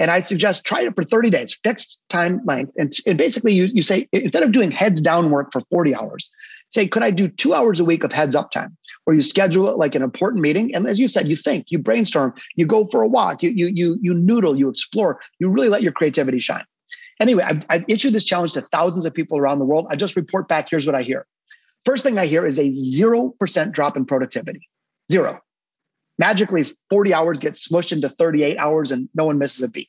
And 0.00 0.10
I 0.10 0.18
suggest 0.18 0.66
try 0.66 0.80
it 0.80 0.96
for 0.96 1.04
30 1.04 1.30
days, 1.30 1.54
fixed 1.62 2.02
time 2.08 2.40
length. 2.44 2.72
And, 2.76 2.92
and 3.06 3.16
basically, 3.16 3.54
you, 3.54 3.68
you 3.72 3.82
say 3.82 4.08
instead 4.12 4.42
of 4.42 4.50
doing 4.50 4.72
heads 4.72 5.00
down 5.00 5.30
work 5.30 5.52
for 5.52 5.60
40 5.70 5.94
hours, 5.94 6.30
say, 6.74 6.88
could 6.88 7.02
I 7.02 7.10
do 7.10 7.28
two 7.28 7.54
hours 7.54 7.80
a 7.80 7.84
week 7.84 8.04
of 8.04 8.12
heads 8.12 8.36
up 8.36 8.50
time 8.50 8.76
where 9.04 9.14
you 9.14 9.22
schedule 9.22 9.68
it 9.68 9.78
like 9.78 9.94
an 9.94 10.02
important 10.02 10.42
meeting? 10.42 10.74
And 10.74 10.86
as 10.86 10.98
you 10.98 11.08
said, 11.08 11.28
you 11.28 11.36
think, 11.36 11.66
you 11.68 11.78
brainstorm, 11.78 12.34
you 12.56 12.66
go 12.66 12.86
for 12.86 13.02
a 13.02 13.08
walk, 13.08 13.42
you, 13.42 13.50
you, 13.50 13.68
you, 13.68 13.98
you 14.02 14.14
noodle, 14.14 14.58
you 14.58 14.68
explore, 14.68 15.20
you 15.38 15.48
really 15.48 15.68
let 15.68 15.82
your 15.82 15.92
creativity 15.92 16.38
shine. 16.38 16.64
Anyway, 17.20 17.44
I've, 17.44 17.64
I've 17.70 17.84
issued 17.88 18.12
this 18.12 18.24
challenge 18.24 18.54
to 18.54 18.60
thousands 18.60 19.04
of 19.04 19.14
people 19.14 19.38
around 19.38 19.60
the 19.60 19.64
world. 19.64 19.86
I 19.88 19.96
just 19.96 20.16
report 20.16 20.48
back. 20.48 20.68
Here's 20.68 20.86
what 20.86 20.96
I 20.96 21.02
hear. 21.02 21.26
First 21.84 22.02
thing 22.02 22.18
I 22.18 22.26
hear 22.26 22.46
is 22.46 22.58
a 22.58 22.70
0% 22.70 23.72
drop 23.72 23.96
in 23.96 24.04
productivity. 24.04 24.68
Zero 25.12 25.40
magically 26.18 26.64
40 26.90 27.14
hours 27.14 27.38
get 27.38 27.54
smushed 27.54 27.92
into 27.92 28.08
38 28.08 28.56
hours 28.58 28.92
and 28.92 29.08
no 29.14 29.24
one 29.24 29.38
misses 29.38 29.62
a 29.62 29.68
beat. 29.68 29.88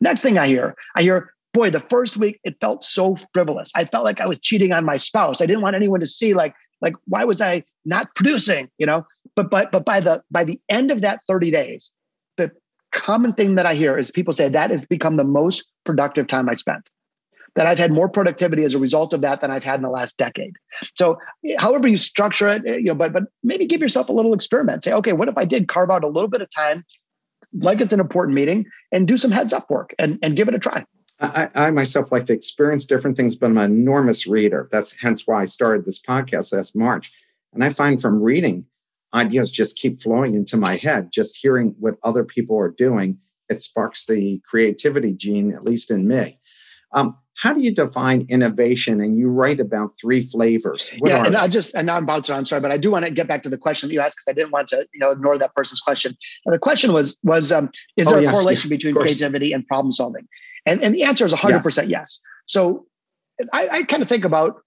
Next 0.00 0.22
thing 0.22 0.38
I 0.38 0.46
hear, 0.46 0.74
I 0.96 1.02
hear, 1.02 1.32
boy, 1.58 1.70
the 1.70 1.80
first 1.80 2.16
week 2.16 2.40
it 2.44 2.56
felt 2.60 2.84
so 2.84 3.16
frivolous. 3.34 3.72
I 3.74 3.84
felt 3.84 4.04
like 4.04 4.20
I 4.20 4.26
was 4.26 4.38
cheating 4.38 4.72
on 4.72 4.84
my 4.84 4.96
spouse. 4.96 5.40
I 5.40 5.46
didn't 5.46 5.62
want 5.62 5.76
anyone 5.76 6.00
to 6.00 6.06
see 6.06 6.32
like, 6.34 6.54
like 6.80 6.94
why 7.06 7.24
was 7.24 7.40
I 7.40 7.64
not 7.84 8.14
producing, 8.14 8.70
you 8.78 8.86
know? 8.86 9.06
But 9.34 9.50
but 9.50 9.72
but 9.72 9.84
by 9.84 10.00
the 10.00 10.22
by 10.30 10.44
the 10.44 10.60
end 10.68 10.90
of 10.90 11.00
that 11.02 11.20
30 11.26 11.50
days, 11.50 11.92
the 12.36 12.52
common 12.92 13.32
thing 13.32 13.56
that 13.56 13.66
I 13.66 13.74
hear 13.74 13.98
is 13.98 14.10
people 14.10 14.32
say 14.32 14.48
that 14.48 14.70
has 14.70 14.84
become 14.84 15.16
the 15.16 15.24
most 15.24 15.64
productive 15.84 16.28
time 16.28 16.48
I 16.48 16.54
spent 16.54 16.88
that 17.54 17.66
I've 17.66 17.78
had 17.78 17.90
more 17.90 18.08
productivity 18.08 18.62
as 18.62 18.74
a 18.74 18.78
result 18.78 19.12
of 19.12 19.22
that 19.22 19.40
than 19.40 19.50
I've 19.50 19.64
had 19.64 19.76
in 19.76 19.82
the 19.82 19.90
last 19.90 20.16
decade. 20.16 20.54
So, 20.94 21.18
however 21.58 21.88
you 21.88 21.96
structure 21.96 22.46
it, 22.48 22.64
you 22.64 22.84
know, 22.84 22.94
but 22.94 23.12
but 23.12 23.24
maybe 23.42 23.66
give 23.66 23.80
yourself 23.80 24.08
a 24.08 24.12
little 24.12 24.34
experiment. 24.34 24.84
Say, 24.84 24.92
okay, 24.92 25.12
what 25.12 25.28
if 25.28 25.36
I 25.36 25.44
did 25.44 25.66
carve 25.66 25.90
out 25.90 26.04
a 26.04 26.08
little 26.08 26.28
bit 26.28 26.40
of 26.40 26.50
time 26.50 26.84
like 27.62 27.80
it's 27.80 27.94
an 27.94 28.00
important 28.00 28.34
meeting 28.34 28.66
and 28.92 29.08
do 29.08 29.16
some 29.16 29.30
heads 29.30 29.52
up 29.52 29.70
work 29.70 29.94
and, 29.98 30.18
and 30.22 30.36
give 30.36 30.48
it 30.48 30.54
a 30.54 30.58
try. 30.58 30.84
I, 31.20 31.48
I, 31.54 31.70
myself 31.70 32.12
like 32.12 32.26
to 32.26 32.32
experience 32.32 32.84
different 32.84 33.16
things, 33.16 33.34
but 33.34 33.46
I'm 33.46 33.58
an 33.58 33.72
enormous 33.72 34.26
reader. 34.26 34.68
That's 34.70 34.94
hence 34.96 35.26
why 35.26 35.42
I 35.42 35.46
started 35.46 35.84
this 35.84 36.00
podcast 36.00 36.52
last 36.52 36.76
March. 36.76 37.12
And 37.52 37.64
I 37.64 37.70
find 37.70 38.00
from 38.00 38.22
reading, 38.22 38.66
ideas 39.12 39.50
just 39.50 39.76
keep 39.76 40.00
flowing 40.00 40.34
into 40.34 40.56
my 40.56 40.76
head. 40.76 41.10
Just 41.12 41.38
hearing 41.40 41.74
what 41.80 41.94
other 42.04 42.24
people 42.24 42.58
are 42.58 42.70
doing, 42.70 43.18
it 43.48 43.62
sparks 43.62 44.06
the 44.06 44.40
creativity 44.48 45.12
gene, 45.12 45.52
at 45.52 45.64
least 45.64 45.90
in 45.90 46.06
me. 46.06 46.38
Um, 46.92 47.16
how 47.38 47.52
do 47.52 47.60
you 47.60 47.72
define 47.72 48.26
innovation? 48.28 49.00
And 49.00 49.16
you 49.16 49.28
write 49.28 49.60
about 49.60 49.92
three 50.00 50.22
flavors. 50.22 50.90
What 50.98 51.10
yeah, 51.10 51.24
and? 51.24 51.36
I 51.36 51.46
just 51.46 51.72
and 51.74 51.86
now 51.86 51.96
I'm 51.96 52.04
bouncing. 52.04 52.34
I'm 52.34 52.44
sorry, 52.44 52.60
but 52.60 52.72
I 52.72 52.78
do 52.78 52.90
want 52.90 53.04
to 53.04 53.12
get 53.12 53.28
back 53.28 53.44
to 53.44 53.48
the 53.48 53.56
question 53.56 53.88
that 53.88 53.94
you 53.94 54.00
asked 54.00 54.16
because 54.16 54.28
I 54.28 54.34
didn't 54.34 54.50
want 54.50 54.68
to 54.68 54.88
you 54.92 54.98
know 54.98 55.12
ignore 55.12 55.38
that 55.38 55.54
person's 55.54 55.80
question. 55.80 56.16
And 56.46 56.52
the 56.52 56.58
question 56.58 56.92
was 56.92 57.16
was 57.22 57.52
um, 57.52 57.70
is 57.96 58.08
oh, 58.08 58.12
there 58.12 58.28
a 58.28 58.32
correlation 58.32 58.70
yes, 58.70 58.78
between 58.78 58.94
creativity 58.94 59.52
and 59.52 59.64
problem 59.66 59.92
solving? 59.92 60.26
And 60.68 60.82
and 60.82 60.94
the 60.94 61.02
answer 61.02 61.24
is 61.24 61.32
100 61.32 61.56
yes. 61.56 61.62
percent 61.62 61.88
yes. 61.88 62.20
So 62.46 62.86
I, 63.52 63.68
I 63.68 63.82
kind 63.84 64.02
of 64.02 64.08
think 64.08 64.24
about 64.24 64.62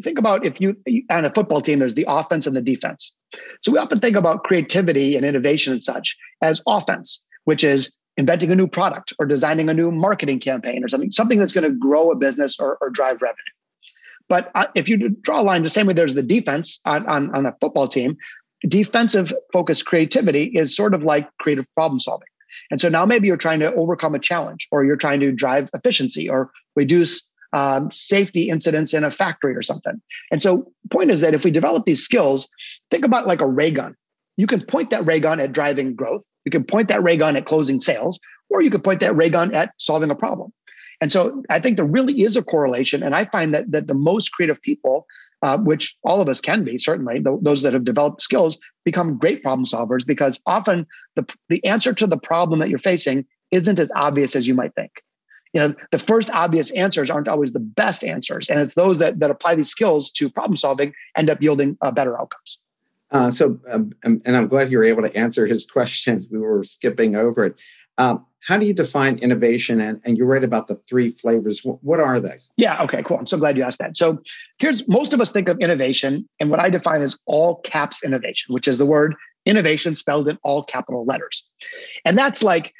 think 0.00 0.18
about 0.18 0.46
if 0.46 0.60
you 0.60 0.76
on 1.10 1.24
a 1.24 1.32
football 1.32 1.60
team, 1.60 1.78
there's 1.78 1.94
the 1.94 2.06
offense 2.08 2.46
and 2.46 2.56
the 2.56 2.62
defense. 2.62 3.12
So 3.62 3.72
we 3.72 3.78
often 3.78 4.00
think 4.00 4.16
about 4.16 4.44
creativity 4.44 5.16
and 5.16 5.24
innovation 5.24 5.72
and 5.72 5.82
such 5.82 6.16
as 6.42 6.62
offense, 6.66 7.24
which 7.44 7.64
is 7.64 7.96
inventing 8.16 8.50
a 8.50 8.54
new 8.54 8.66
product 8.66 9.12
or 9.18 9.26
designing 9.26 9.68
a 9.68 9.74
new 9.74 9.90
marketing 9.90 10.38
campaign 10.38 10.84
or 10.84 10.88
something, 10.88 11.10
something 11.10 11.38
that's 11.38 11.52
going 11.52 11.70
to 11.70 11.76
grow 11.78 12.10
a 12.10 12.16
business 12.16 12.58
or, 12.60 12.76
or 12.80 12.90
drive 12.90 13.22
revenue. 13.22 13.38
But 14.28 14.50
uh, 14.54 14.66
if 14.74 14.88
you 14.88 15.08
draw 15.08 15.40
a 15.40 15.42
line 15.42 15.62
the 15.62 15.70
same 15.70 15.86
way 15.86 15.94
there's 15.94 16.14
the 16.14 16.22
defense 16.22 16.80
on, 16.84 17.06
on, 17.06 17.34
on 17.34 17.46
a 17.46 17.54
football 17.60 17.88
team, 17.88 18.16
defensive 18.68 19.32
focused 19.52 19.86
creativity 19.86 20.44
is 20.54 20.76
sort 20.76 20.94
of 20.94 21.02
like 21.02 21.28
creative 21.38 21.64
problem 21.74 22.00
solving. 22.00 22.28
And 22.70 22.80
so 22.80 22.88
now 22.88 23.06
maybe 23.06 23.26
you're 23.26 23.36
trying 23.36 23.60
to 23.60 23.74
overcome 23.74 24.14
a 24.14 24.18
challenge 24.18 24.68
or 24.70 24.84
you're 24.84 24.96
trying 24.96 25.20
to 25.20 25.32
drive 25.32 25.70
efficiency 25.74 26.28
or 26.28 26.50
reduce 26.76 27.28
um, 27.52 27.90
safety 27.90 28.48
incidents 28.48 28.94
in 28.94 29.04
a 29.04 29.10
factory 29.10 29.54
or 29.54 29.62
something. 29.62 30.00
And 30.30 30.40
so 30.40 30.72
point 30.90 31.10
is 31.10 31.20
that 31.20 31.34
if 31.34 31.44
we 31.44 31.50
develop 31.50 31.84
these 31.84 32.02
skills, 32.02 32.48
think 32.90 33.04
about 33.04 33.26
like 33.26 33.40
a 33.40 33.46
ray 33.46 33.70
gun. 33.70 33.94
You 34.36 34.46
can 34.46 34.64
point 34.64 34.90
that 34.90 35.06
ray 35.06 35.20
gun 35.20 35.40
at 35.40 35.52
driving 35.52 35.94
growth. 35.94 36.24
You 36.44 36.50
can 36.50 36.64
point 36.64 36.88
that 36.88 37.02
ray 37.02 37.16
gun 37.16 37.36
at 37.36 37.44
closing 37.44 37.80
sales, 37.80 38.18
or 38.48 38.62
you 38.62 38.70
could 38.70 38.82
point 38.82 39.00
that 39.00 39.14
ray 39.14 39.28
gun 39.28 39.54
at 39.54 39.72
solving 39.76 40.10
a 40.10 40.14
problem. 40.14 40.52
And 41.02 41.12
so 41.12 41.42
I 41.50 41.58
think 41.58 41.76
there 41.76 41.84
really 41.84 42.22
is 42.22 42.36
a 42.36 42.42
correlation. 42.42 43.02
And 43.02 43.14
I 43.14 43.24
find 43.26 43.52
that, 43.52 43.70
that 43.72 43.88
the 43.88 43.94
most 43.94 44.30
creative 44.30 44.62
people, 44.62 45.06
uh, 45.42 45.58
which 45.58 45.96
all 46.04 46.20
of 46.20 46.28
us 46.28 46.40
can 46.40 46.64
be, 46.64 46.78
certainly, 46.78 47.18
the, 47.18 47.38
those 47.42 47.62
that 47.62 47.72
have 47.72 47.84
developed 47.84 48.20
skills, 48.20 48.58
become 48.84 49.18
great 49.18 49.42
problem 49.42 49.64
solvers 49.64 50.06
because 50.06 50.40
often 50.46 50.86
the, 51.16 51.26
the 51.48 51.64
answer 51.64 51.92
to 51.92 52.06
the 52.06 52.16
problem 52.16 52.60
that 52.60 52.68
you're 52.68 52.78
facing 52.78 53.26
isn't 53.50 53.80
as 53.80 53.90
obvious 53.94 54.36
as 54.36 54.46
you 54.46 54.54
might 54.54 54.74
think. 54.74 55.02
You 55.52 55.60
know, 55.60 55.74
the 55.90 55.98
first 55.98 56.30
obvious 56.30 56.70
answers 56.72 57.10
aren't 57.10 57.28
always 57.28 57.52
the 57.52 57.60
best 57.60 58.04
answers. 58.04 58.48
And 58.48 58.60
it's 58.60 58.74
those 58.74 59.00
that, 59.00 59.18
that 59.18 59.30
apply 59.30 59.54
these 59.54 59.68
skills 59.68 60.10
to 60.12 60.30
problem 60.30 60.56
solving 60.56 60.94
end 61.16 61.28
up 61.28 61.42
yielding 61.42 61.76
uh, 61.82 61.90
better 61.90 62.18
outcomes. 62.18 62.58
Uh, 63.10 63.30
so, 63.30 63.60
um, 63.68 63.92
and 64.02 64.22
I'm 64.26 64.48
glad 64.48 64.70
you 64.70 64.78
were 64.78 64.84
able 64.84 65.02
to 65.02 65.14
answer 65.14 65.46
his 65.46 65.66
questions. 65.70 66.28
We 66.30 66.38
were 66.38 66.64
skipping 66.64 67.16
over 67.16 67.44
it. 67.44 67.56
Um, 67.98 68.24
how 68.44 68.58
do 68.58 68.66
you 68.66 68.74
define 68.74 69.18
innovation? 69.18 69.80
And, 69.80 70.00
and 70.04 70.18
you 70.18 70.24
write 70.24 70.44
about 70.44 70.66
the 70.66 70.76
three 70.76 71.10
flavors. 71.10 71.62
What, 71.64 72.00
are 72.00 72.20
they? 72.20 72.38
Yeah. 72.56 72.82
Okay. 72.82 73.02
Cool. 73.02 73.18
I'm 73.18 73.26
so 73.26 73.38
glad 73.38 73.56
you 73.56 73.62
asked 73.62 73.78
that. 73.78 73.96
So, 73.96 74.18
here's 74.58 74.86
most 74.88 75.12
of 75.12 75.20
us 75.20 75.30
think 75.30 75.48
of 75.48 75.58
innovation, 75.60 76.28
and 76.40 76.50
what 76.50 76.60
I 76.60 76.70
define 76.70 77.02
as 77.02 77.16
all 77.26 77.56
caps 77.60 78.04
innovation, 78.04 78.52
which 78.52 78.66
is 78.66 78.78
the 78.78 78.86
word 78.86 79.14
innovation 79.46 79.94
spelled 79.96 80.28
in 80.28 80.38
all 80.42 80.62
capital 80.62 81.04
letters, 81.04 81.44
and 82.04 82.18
that's 82.18 82.42
like 82.42 82.74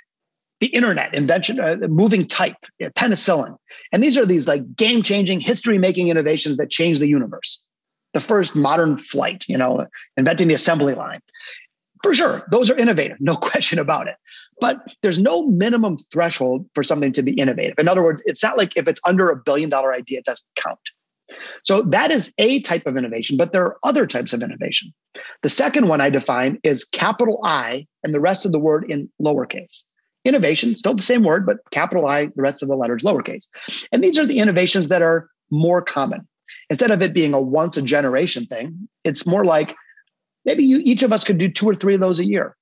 the 0.61 0.68
internet 0.68 1.14
invention, 1.14 1.59
uh, 1.59 1.77
moving 1.88 2.27
type, 2.27 2.57
penicillin, 2.81 3.57
and 3.92 4.03
these 4.03 4.16
are 4.16 4.27
these 4.27 4.46
like 4.46 4.77
game 4.77 5.03
changing, 5.03 5.40
history 5.40 5.79
making 5.79 6.09
innovations 6.09 6.57
that 6.57 6.70
change 6.70 6.98
the 6.98 7.09
universe 7.09 7.61
the 8.12 8.20
first 8.20 8.55
modern 8.55 8.98
flight, 8.98 9.44
you 9.48 9.57
know, 9.57 9.87
inventing 10.16 10.48
the 10.48 10.55
assembly 10.55 10.94
line. 10.94 11.20
For 12.03 12.14
sure, 12.14 12.46
those 12.51 12.70
are 12.70 12.77
innovative, 12.77 13.18
no 13.20 13.37
question 13.51 13.79
about 13.79 14.09
it. 14.09 14.16
But 14.61 14.95
there's 15.03 15.21
no 15.21 15.47
minimum 15.47 15.97
threshold 15.97 16.69
for 16.75 16.85
something 16.85 17.12
to 17.15 17.23
be 17.23 17.33
innovative. 17.33 17.75
In 17.79 17.88
other 17.88 18.03
words, 18.03 18.23
it's 18.27 18.43
not 18.43 18.57
like 18.57 18.77
if 18.77 18.87
it's 18.87 19.01
under 19.07 19.29
a 19.29 19.37
billion 19.37 19.71
dollar 19.71 19.93
idea, 19.93 20.19
it 20.19 20.25
doesn't 20.25 20.47
count. 20.57 20.79
So 21.65 21.83
that 21.83 22.11
is 22.11 22.33
a 22.38 22.61
type 22.61 22.87
of 22.87 22.97
innovation, 22.97 23.37
but 23.37 23.53
there 23.53 23.65
are 23.65 23.79
other 23.83 24.07
types 24.07 24.33
of 24.33 24.43
innovation. 24.43 24.93
The 25.43 25.49
second 25.49 25.88
one 25.88 26.01
I 26.01 26.11
define 26.11 26.59
is 26.62 26.85
capital 26.85 27.41
I 27.45 27.87
and 28.05 28.12
the 28.12 28.21
rest 28.21 28.45
of 28.45 28.53
the 28.53 28.59
word 28.59 28.85
in 28.91 29.11
lowercase. 29.21 29.83
Innovation, 30.25 30.77
still 30.77 30.95
the 30.95 31.03
same 31.03 31.25
word, 31.25 31.47
but 31.47 31.59
capital 31.71 32.07
I, 32.07 32.27
the 32.27 32.43
rest 32.43 32.62
of 32.62 32.69
the 32.69 32.77
letters 32.77 33.03
lowercase. 33.03 33.49
And 33.91 34.05
these 34.05 34.19
are 34.19 34.27
the 34.27 34.38
innovations 34.38 34.88
that 34.88 35.03
are 35.03 35.29
more 35.51 35.83
common 35.83 36.29
instead 36.71 36.91
of 36.91 37.03
it 37.03 37.12
being 37.12 37.35
a 37.35 37.41
once 37.41 37.77
a 37.77 37.83
generation 37.83 38.47
thing, 38.47 38.88
it's 39.05 39.27
more 39.27 39.45
like 39.45 39.75
maybe 40.45 40.65
you, 40.65 40.81
each 40.85 41.03
of 41.03 41.12
us 41.12 41.25
could 41.25 41.38
do 41.38 41.49
two 41.49 41.69
or 41.69 41.75
three 41.75 41.95
of 41.95 42.01
those 42.01 42.21
a 42.21 42.25
year. 42.25 42.57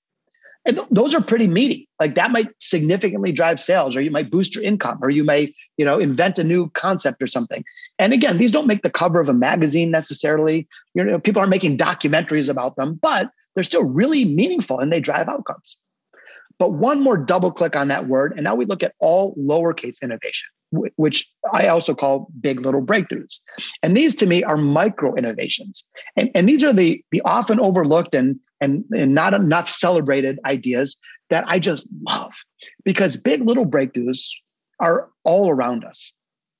And 0.66 0.76
th- 0.76 0.88
those 0.90 1.14
are 1.14 1.22
pretty 1.22 1.48
meaty. 1.48 1.88
Like 1.98 2.14
that 2.16 2.30
might 2.30 2.48
significantly 2.58 3.32
drive 3.32 3.58
sales, 3.58 3.96
or 3.96 4.02
you 4.02 4.10
might 4.10 4.30
boost 4.30 4.54
your 4.54 4.64
income, 4.64 4.98
or 5.02 5.10
you 5.10 5.24
may, 5.24 5.54
you 5.76 5.84
know, 5.84 5.98
invent 5.98 6.38
a 6.38 6.44
new 6.44 6.68
concept 6.70 7.22
or 7.22 7.26
something. 7.26 7.64
And 7.98 8.12
again, 8.12 8.38
these 8.38 8.52
don't 8.52 8.66
make 8.66 8.82
the 8.82 8.90
cover 8.90 9.20
of 9.20 9.28
a 9.28 9.34
magazine 9.34 9.90
necessarily. 9.90 10.68
You 10.94 11.04
know, 11.04 11.18
people 11.18 11.40
aren't 11.40 11.50
making 11.50 11.78
documentaries 11.78 12.50
about 12.50 12.76
them, 12.76 12.98
but 13.00 13.30
they're 13.54 13.64
still 13.64 13.88
really 13.88 14.24
meaningful 14.24 14.78
and 14.78 14.92
they 14.92 15.00
drive 15.00 15.28
outcomes. 15.28 15.76
But 16.60 16.74
one 16.74 17.02
more 17.02 17.16
double 17.18 17.50
click 17.50 17.74
on 17.74 17.88
that 17.88 18.06
word, 18.06 18.34
and 18.36 18.44
now 18.44 18.54
we 18.54 18.66
look 18.66 18.84
at 18.84 18.94
all 19.00 19.34
lowercase 19.34 20.00
innovation 20.02 20.48
which 20.72 21.28
I 21.52 21.66
also 21.66 21.94
call 21.94 22.30
big 22.40 22.60
little 22.60 22.82
breakthroughs. 22.82 23.40
And 23.82 23.96
these 23.96 24.14
to 24.16 24.26
me 24.26 24.44
are 24.44 24.56
micro 24.56 25.14
innovations. 25.14 25.84
And, 26.16 26.30
and 26.34 26.48
these 26.48 26.62
are 26.62 26.72
the, 26.72 27.02
the 27.10 27.20
often 27.22 27.58
overlooked 27.58 28.14
and, 28.14 28.38
and, 28.60 28.84
and 28.92 29.14
not 29.14 29.34
enough 29.34 29.68
celebrated 29.68 30.38
ideas 30.46 30.96
that 31.28 31.44
I 31.48 31.58
just 31.58 31.88
love 32.08 32.32
because 32.84 33.16
big 33.16 33.44
little 33.46 33.66
breakthroughs 33.66 34.28
are 34.78 35.08
all 35.24 35.50
around 35.50 35.84
us. 35.84 36.12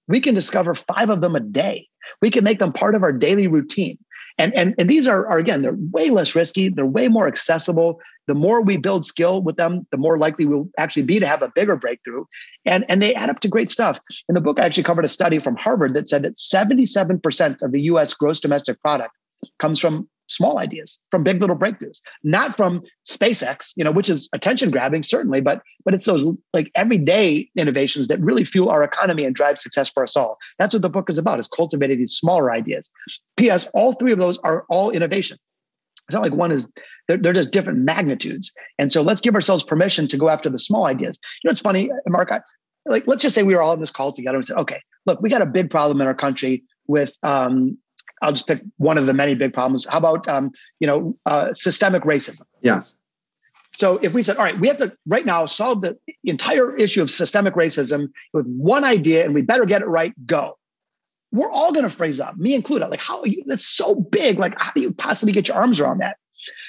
We 0.09 0.21
can 0.21 0.35
discover 0.35 0.75
five 0.75 1.11
of 1.11 1.21
them 1.21 1.37
a 1.37 1.41
day. 1.41 1.87
We 2.21 2.31
can 2.31 2.43
make 2.43 2.59
them 2.59 2.73
part 2.73 2.95
of 2.95 3.03
our 3.03 3.13
daily 3.13 3.47
routine. 3.47 3.99
And, 4.41 4.55
and, 4.57 4.75
and 4.79 4.89
these 4.89 5.07
are, 5.07 5.29
are, 5.29 5.39
again, 5.39 5.63
they're 5.63 5.77
way 5.93 6.11
less 6.11 6.35
risky. 6.35 6.69
They're 6.69 6.87
way 6.87 7.09
more 7.09 7.29
accessible 7.29 8.01
the 8.31 8.35
more 8.35 8.63
we 8.63 8.77
build 8.77 9.05
skill 9.05 9.43
with 9.43 9.57
them, 9.57 9.89
the 9.91 9.97
more 9.97 10.17
likely 10.17 10.47
we'll 10.47 10.69
actually 10.79 11.03
be 11.03 11.19
to 11.19 11.27
have 11.27 11.43
a 11.43 11.51
bigger 11.53 11.75
breakthrough. 11.75 12.25
And, 12.65 12.85
and 12.89 13.03
they 13.03 13.13
add 13.13 13.29
up 13.29 13.41
to 13.41 13.49
great 13.49 13.73
stuff. 13.73 13.99
In 14.29 14.37
the 14.37 14.41
book, 14.41 14.61
I 14.61 14.65
actually 14.65 14.85
covered 14.85 15.05
a 15.05 15.09
study 15.09 15.41
from 15.41 15.57
Harvard 15.57 15.95
that 15.95 16.09
said 16.09 16.23
that 16.23 16.37
77% 16.37 17.61
of 17.61 17.73
the 17.73 17.83
US 17.83 18.15
gross 18.15 18.39
domestic 18.39 18.81
product 18.83 19.13
comes 19.59 19.81
from 19.81 20.09
small 20.31 20.61
ideas, 20.61 20.99
from 21.11 21.25
big 21.25 21.41
little 21.41 21.57
breakthroughs, 21.57 22.01
not 22.23 22.57
from 22.57 22.83
SpaceX, 23.09 23.73
you 23.77 23.85
know, 23.85 23.91
which 23.91 24.09
is 24.09 24.29
attention 24.33 24.71
grabbing, 24.71 25.03
certainly, 25.03 25.41
but 25.41 25.63
but 25.85 25.93
it's 25.93 26.07
those 26.07 26.27
like 26.55 26.71
everyday 26.75 27.51
innovations 27.57 28.09
that 28.09 28.21
really 28.21 28.45
fuel 28.45 28.71
our 28.71 28.83
economy 28.83 29.25
and 29.25 29.35
drive 29.35 29.59
success 29.59 29.91
for 29.91 30.03
us 30.03 30.17
all. 30.17 30.39
That's 30.59 30.75
what 30.75 30.83
the 30.83 30.89
book 30.89 31.11
is 31.11 31.19
about, 31.19 31.41
is 31.41 31.49
cultivating 31.49 31.99
these 31.99 32.15
smaller 32.15 32.53
ideas. 32.53 32.91
P.S. 33.37 33.69
All 33.75 33.95
three 33.95 34.13
of 34.13 34.19
those 34.19 34.39
are 34.39 34.65
all 34.71 34.91
innovation. 34.91 35.37
It's 36.09 36.15
not 36.15 36.23
like 36.23 36.35
one 36.35 36.53
is 36.53 36.69
they're, 37.09 37.19
they're 37.19 37.33
just 37.33 37.53
different 37.53 37.81
magnitudes. 37.81 38.53
And 38.79 38.93
so 38.93 39.03
let's 39.03 39.21
give 39.21 39.35
ourselves 39.35 39.63
permission 39.63 40.09
to 40.09 40.17
go 40.17 40.29
after 40.29 40.49
the 40.49 40.59
small 40.59 40.87
ideas. 40.87 41.19
You 41.43 41.49
know, 41.49 41.53
it's 41.53 41.61
funny, 41.61 41.91
Mark. 42.09 42.31
I, 42.33 42.41
like, 42.87 43.05
let's 43.07 43.23
just 43.23 43.35
say 43.35 43.43
we 43.43 43.55
were 43.55 43.63
all 43.63 43.73
in 43.73 43.81
this 43.81 43.91
call 43.91 44.13
together 44.13 44.37
and 44.37 44.47
said, 44.47 44.57
okay, 44.57 44.81
look, 45.07 45.21
we 45.21 45.29
got 45.29 45.43
a 45.43 45.47
big 45.47 45.71
problem 45.71 46.01
in 46.01 46.07
our 46.07 46.15
country 46.15 46.65
with. 46.87 47.17
Um, 47.23 47.79
I'll 48.23 48.33
just 48.33 48.47
pick 48.47 48.63
one 48.77 48.99
of 48.99 49.07
the 49.07 49.15
many 49.15 49.35
big 49.35 49.53
problems. 49.53 49.87
How 49.87 49.99
about 49.99 50.29
um, 50.29 50.53
you 50.79 50.87
know 50.87 51.15
uh, 51.27 51.53
systemic 51.53 52.03
racism? 52.03 52.43
Yes. 52.63 52.97
So 53.73 53.99
if 54.03 54.13
we 54.13 54.25
said, 54.25 54.37
all 54.37 54.45
right, 54.45 54.59
we 54.59 54.67
have 54.67 54.79
to 54.79 54.93
right 55.07 55.25
now 55.25 55.47
solve 55.47 55.83
the 55.83 55.97
entire 56.25 56.77
issue 56.77 57.03
of 57.03 57.11
systemic 57.11 57.55
racism 57.55 58.09
with 58.33 58.45
one 58.47 58.83
idea, 58.83 59.25
and 59.25 59.33
we 59.33 59.43
better 59.43 59.65
get 59.65 59.81
it 59.81 59.87
right, 59.87 60.13
go 60.27 60.57
we're 61.33 61.51
all 61.51 61.73
going 61.73 61.85
to 61.85 61.91
phrase 61.91 62.21
up, 62.21 62.37
me 62.37 62.55
included. 62.55 62.89
Like, 62.89 63.01
how 63.01 63.21
are 63.21 63.27
you, 63.27 63.43
that's 63.47 63.67
so 63.67 63.95
big. 63.95 64.39
Like, 64.39 64.55
how 64.57 64.73
do 64.73 64.81
you 64.81 64.93
possibly 64.93 65.33
get 65.33 65.49
your 65.49 65.57
arms 65.57 65.81
around 65.81 65.99
that? 65.99 66.17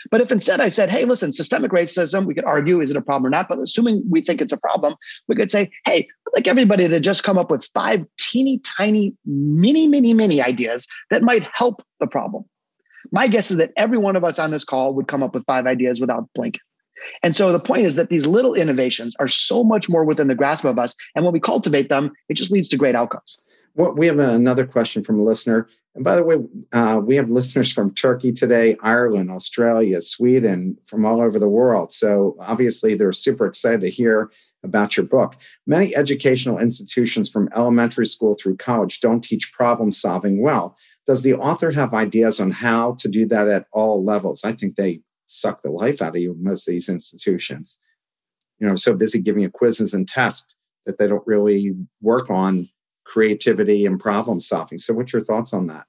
But 0.10 0.22
if 0.22 0.32
instead 0.32 0.60
I 0.60 0.70
said, 0.70 0.92
hey, 0.92 1.06
listen, 1.06 1.32
systemic 1.32 1.72
racism, 1.72 2.26
we 2.26 2.34
could 2.34 2.46
argue, 2.46 2.82
is 2.82 2.92
it 2.92 2.98
a 2.98 3.02
problem 3.02 3.28
or 3.28 3.30
not? 3.30 3.48
But 3.50 3.60
assuming 3.60 4.04
we 4.10 4.22
think 4.22 4.42
it's 4.42 4.54
a 4.54 4.58
problem, 4.58 4.96
we 5.28 5.36
could 5.36 5.52
say, 5.52 5.72
hey, 5.86 6.08
I'd 6.28 6.34
like 6.34 6.48
everybody 6.48 6.88
to 6.88 7.00
just 7.00 7.24
come 7.24 7.38
up 7.38 7.52
with 7.52 7.70
five 7.74 8.06
teeny 8.20 8.60
tiny, 8.60 9.14
mini, 9.26 9.88
mini, 9.88 10.14
mini 10.14 10.42
ideas 10.42 10.88
that 11.10 11.24
might 11.24 11.48
help 11.54 11.84
the 12.00 12.08
problem. 12.08 12.46
My 13.12 13.28
guess 13.28 13.52
is 13.52 13.58
that 13.58 13.72
every 13.78 13.98
one 13.98 14.16
of 14.16 14.24
us 14.24 14.40
on 14.40 14.52
this 14.52 14.64
call 14.64 14.94
would 14.94 15.08
come 15.08 15.24
up 15.24 15.34
with 15.34 15.46
five 15.46 15.66
ideas 15.66 16.00
without 16.00 16.30
blinking. 16.36 16.62
And 17.24 17.36
so 17.36 17.52
the 17.52 17.60
point 17.60 17.86
is 17.86 17.96
that 17.96 18.10
these 18.10 18.28
little 18.28 18.54
innovations 18.54 19.16
are 19.20 19.28
so 19.28 19.64
much 19.64 19.90
more 19.90 20.06
within 20.06 20.28
the 20.28 20.36
grasp 20.36 20.66
of 20.66 20.78
us. 20.78 20.96
And 21.16 21.26
when 21.26 21.34
we 21.34 21.40
cultivate 21.40 21.90
them, 21.90 22.12
it 22.30 22.36
just 22.36 22.52
leads 22.52 22.68
to 22.70 22.78
great 22.78 22.96
outcomes. 22.96 23.38
Well, 23.76 23.94
we 23.94 24.08
have 24.08 24.20
another 24.20 24.68
question 24.68 25.04
from 25.04 25.20
a 25.20 25.24
listener. 25.24 25.68
And 25.94 26.06
by 26.06 26.16
the 26.16 26.24
way, 26.24 26.38
uh, 26.72 27.02
we 27.04 27.18
have 27.18 27.30
listeners 27.30 27.72
from 27.72 27.94
Turkey 27.94 28.32
today, 28.32 28.78
Ireland, 28.82 29.30
Australia, 29.30 30.02
Sweden, 30.02 30.78
from 30.86 31.06
all 31.06 31.22
over 31.22 31.38
the 31.38 31.50
world. 31.50 31.92
So 31.92 32.38
obviously, 32.40 32.96
they're 32.96 33.12
super 33.12 33.46
excited 33.46 33.82
to 33.82 33.90
hear 33.90 34.32
about 34.64 34.96
your 34.96 35.06
book. 35.06 35.36
Many 35.68 35.96
educational 35.96 36.60
institutions 36.60 37.30
from 37.30 37.50
elementary 37.56 38.06
school 38.06 38.36
through 38.36 38.58
college 38.58 39.02
don't 39.02 39.24
teach 39.24 39.52
problem 39.54 39.92
solving 39.92 40.42
well. 40.42 40.78
Does 41.08 41.24
the 41.24 41.34
author 41.34 41.72
have 41.72 41.94
ideas 41.94 42.40
on 42.40 42.52
how 42.52 42.94
to 43.00 43.10
do 43.10 43.26
that 43.26 43.48
at 43.48 43.66
all 43.74 44.04
levels? 44.04 44.44
I 44.46 44.54
think 44.54 44.76
they 44.76 45.02
suck 45.26 45.62
the 45.62 45.72
life 45.72 46.02
out 46.02 46.16
of 46.16 46.22
you, 46.22 46.36
most 46.40 46.68
of 46.68 46.74
these 46.74 46.90
institutions. 46.90 47.80
You 48.60 48.68
know, 48.68 48.76
so 48.76 48.94
busy 48.94 49.20
giving 49.20 49.42
you 49.42 49.50
quizzes 49.50 49.94
and 49.94 50.08
tests 50.08 50.56
that 50.86 51.00
they 51.00 51.08
don't 51.08 51.26
really 51.26 51.74
work 52.02 52.30
on 52.30 52.70
creativity 53.12 53.86
and 53.86 54.00
problem 54.00 54.40
solving. 54.40 54.80
So, 54.80 54.94
what's 54.94 55.12
your 55.12 55.22
thoughts 55.22 55.54
on 55.54 55.68
that? 55.68 55.86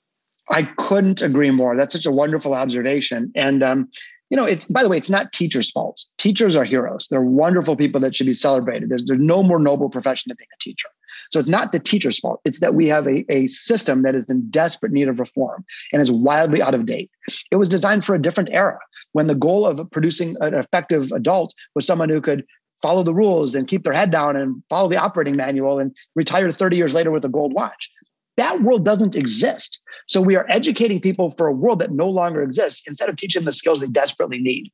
I 0.50 0.64
couldn't 0.76 1.22
agree 1.22 1.52
more. 1.52 1.76
That's 1.76 1.92
such 1.92 2.06
a 2.06 2.10
wonderful 2.10 2.52
observation. 2.52 3.30
And 3.36 3.62
um, 3.62 3.88
you 4.28 4.36
know, 4.36 4.44
it's 4.44 4.66
by 4.66 4.82
the 4.82 4.88
way, 4.88 4.96
it's 4.96 5.10
not 5.10 5.32
teachers' 5.32 5.70
faults. 5.70 6.10
Teachers 6.18 6.56
are 6.56 6.64
heroes. 6.64 7.06
They're 7.08 7.22
wonderful 7.22 7.76
people 7.76 8.00
that 8.00 8.16
should 8.16 8.26
be 8.26 8.34
celebrated. 8.34 8.88
There's, 8.88 9.04
there's 9.04 9.20
no 9.20 9.42
more 9.42 9.60
noble 9.60 9.88
profession 9.88 10.30
than 10.30 10.36
being 10.38 10.48
a 10.52 10.58
teacher. 10.58 10.88
So 11.30 11.38
it's 11.38 11.48
not 11.48 11.70
the 11.70 11.78
teacher's 11.78 12.18
fault. 12.18 12.40
It's 12.44 12.60
that 12.60 12.74
we 12.74 12.88
have 12.88 13.06
a, 13.06 13.24
a 13.28 13.46
system 13.46 14.02
that 14.02 14.14
is 14.14 14.28
in 14.28 14.50
desperate 14.50 14.92
need 14.92 15.08
of 15.08 15.20
reform 15.20 15.64
and 15.92 16.02
is 16.02 16.10
wildly 16.10 16.60
out 16.60 16.74
of 16.74 16.86
date. 16.86 17.10
It 17.50 17.56
was 17.56 17.68
designed 17.68 18.04
for 18.04 18.14
a 18.14 18.22
different 18.22 18.50
era 18.52 18.78
when 19.12 19.28
the 19.28 19.34
goal 19.34 19.66
of 19.66 19.90
producing 19.90 20.36
an 20.40 20.54
effective 20.54 21.12
adult 21.12 21.54
was 21.74 21.86
someone 21.86 22.08
who 22.08 22.20
could 22.20 22.44
follow 22.82 23.02
the 23.02 23.14
rules 23.14 23.54
and 23.54 23.68
keep 23.68 23.84
their 23.84 23.92
head 23.92 24.10
down 24.10 24.36
and 24.36 24.62
follow 24.68 24.88
the 24.88 24.96
operating 24.96 25.36
manual 25.36 25.78
and 25.78 25.94
retire 26.14 26.50
30 26.50 26.76
years 26.76 26.94
later 26.94 27.10
with 27.10 27.24
a 27.24 27.28
gold 27.28 27.54
watch. 27.54 27.90
That 28.36 28.62
world 28.62 28.84
doesn't 28.84 29.14
exist. 29.14 29.80
So 30.06 30.20
we 30.20 30.36
are 30.36 30.46
educating 30.48 31.00
people 31.00 31.30
for 31.30 31.46
a 31.46 31.52
world 31.52 31.78
that 31.80 31.92
no 31.92 32.08
longer 32.08 32.42
exists 32.42 32.82
instead 32.86 33.08
of 33.08 33.16
teaching 33.16 33.40
them 33.40 33.46
the 33.46 33.52
skills 33.52 33.80
they 33.80 33.88
desperately 33.88 34.40
need. 34.40 34.72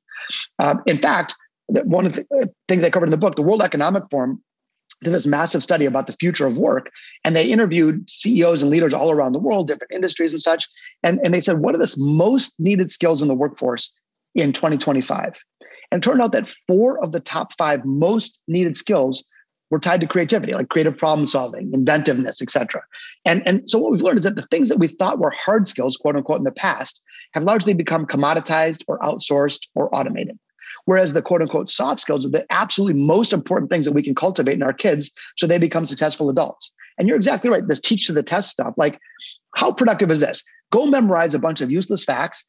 Um, 0.58 0.82
in 0.86 0.98
fact, 0.98 1.34
one 1.66 2.06
of 2.06 2.14
the 2.14 2.26
uh, 2.42 2.46
things 2.68 2.82
I 2.82 2.90
covered 2.90 3.06
in 3.06 3.10
the 3.10 3.16
book, 3.16 3.34
the 3.34 3.42
World 3.42 3.62
Economic 3.62 4.04
Forum 4.10 4.42
did 5.02 5.12
this 5.12 5.26
massive 5.26 5.62
study 5.62 5.84
about 5.84 6.06
the 6.06 6.16
future 6.18 6.46
of 6.46 6.56
work 6.56 6.90
and 7.24 7.36
they 7.36 7.46
interviewed 7.46 8.08
ceos 8.08 8.62
and 8.62 8.70
leaders 8.70 8.94
all 8.94 9.10
around 9.10 9.32
the 9.32 9.38
world 9.38 9.68
different 9.68 9.92
industries 9.92 10.32
and 10.32 10.40
such 10.40 10.66
and, 11.04 11.20
and 11.22 11.32
they 11.32 11.40
said 11.40 11.58
what 11.58 11.74
are 11.74 11.78
the 11.78 11.94
most 11.98 12.58
needed 12.58 12.90
skills 12.90 13.22
in 13.22 13.28
the 13.28 13.34
workforce 13.34 13.96
in 14.34 14.52
2025 14.52 15.40
and 15.90 16.03
it 16.03 16.09
turned 16.09 16.20
out 16.20 16.33
that 16.33 16.55
four 16.66 17.03
of 17.03 17.12
the 17.12 17.20
top 17.20 17.53
five 17.57 17.85
most 17.85 18.42
needed 18.46 18.77
skills 18.77 19.24
were 19.70 19.79
tied 19.79 20.01
to 20.01 20.07
creativity, 20.07 20.53
like 20.53 20.68
creative 20.68 20.96
problem 20.96 21.27
solving, 21.27 21.70
inventiveness, 21.72 22.40
etc. 22.40 22.83
And, 23.24 23.46
and 23.46 23.68
so 23.68 23.79
what 23.79 23.92
we've 23.92 24.03
learned 24.03 24.18
is 24.18 24.24
that 24.24 24.37
the 24.37 24.46
things 24.51 24.68
that 24.68 24.79
we 24.79 24.88
thought 24.88 25.18
were 25.18 25.31
hard 25.31 25.68
skills, 25.68 25.96
quote 25.96 26.16
unquote, 26.16 26.38
in 26.38 26.44
the 26.44 26.53
past 26.53 27.03
have 27.33 27.44
largely 27.44 27.74
become 27.74 28.07
commoditized 28.07 28.83
or 28.88 28.98
outsourced 29.01 29.66
or 29.74 29.94
automated. 29.94 30.38
Whereas 30.87 31.12
the 31.12 31.20
quote 31.20 31.42
unquote 31.42 31.68
soft 31.68 32.01
skills 32.01 32.24
are 32.24 32.31
the 32.31 32.46
absolutely 32.51 32.98
most 32.98 33.35
important 33.35 33.70
things 33.70 33.85
that 33.85 33.92
we 33.92 34.03
can 34.03 34.14
cultivate 34.14 34.55
in 34.55 34.62
our 34.62 34.72
kids 34.72 35.11
so 35.37 35.46
they 35.46 35.59
become 35.59 35.85
successful 35.85 36.31
adults. 36.31 36.72
And 36.96 37.07
you're 37.07 37.16
exactly 37.16 37.51
right. 37.51 37.66
This 37.66 37.81
teach 37.81 38.07
to 38.07 38.12
the 38.12 38.22
test 38.22 38.51
stuff, 38.51 38.72
like 38.77 38.98
how 39.55 39.70
productive 39.70 40.11
is 40.11 40.20
this? 40.20 40.42
Go 40.72 40.87
memorize 40.87 41.35
a 41.35 41.38
bunch 41.38 41.61
of 41.61 41.70
useless 41.70 42.05
facts, 42.05 42.44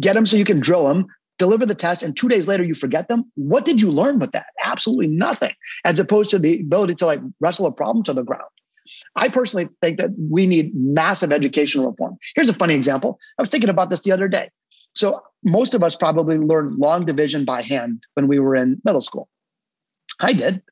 get 0.00 0.14
them 0.14 0.24
so 0.24 0.38
you 0.38 0.44
can 0.44 0.60
drill 0.60 0.88
them, 0.88 1.06
deliver 1.42 1.66
the 1.66 1.74
test, 1.74 2.04
and 2.04 2.16
two 2.16 2.28
days 2.28 2.46
later 2.46 2.62
you 2.62 2.74
forget 2.74 3.08
them. 3.08 3.24
What 3.34 3.64
did 3.64 3.82
you 3.82 3.90
learn 3.90 4.20
with 4.20 4.30
that? 4.30 4.46
Absolutely 4.62 5.08
nothing, 5.08 5.52
as 5.84 5.98
opposed 5.98 6.30
to 6.30 6.38
the 6.38 6.60
ability 6.60 6.94
to 6.96 7.06
like 7.06 7.20
wrestle 7.40 7.66
a 7.66 7.72
problem 7.72 8.04
to 8.04 8.12
the 8.12 8.22
ground. 8.22 8.44
I 9.16 9.28
personally 9.28 9.68
think 9.80 9.98
that 9.98 10.10
we 10.30 10.46
need 10.46 10.72
massive 10.74 11.32
educational 11.32 11.90
reform. 11.90 12.16
Here's 12.36 12.48
a 12.48 12.54
funny 12.54 12.74
example. 12.74 13.18
I 13.38 13.42
was 13.42 13.50
thinking 13.50 13.70
about 13.70 13.90
this 13.90 14.02
the 14.02 14.12
other 14.12 14.28
day. 14.28 14.50
So, 14.94 15.20
most 15.42 15.74
of 15.74 15.82
us 15.82 15.96
probably 15.96 16.38
learned 16.38 16.78
long 16.78 17.06
division 17.06 17.44
by 17.44 17.62
hand 17.62 18.04
when 18.14 18.28
we 18.28 18.38
were 18.38 18.54
in 18.54 18.80
middle 18.84 19.00
school. 19.00 19.28
I 20.20 20.32
did. 20.32 20.62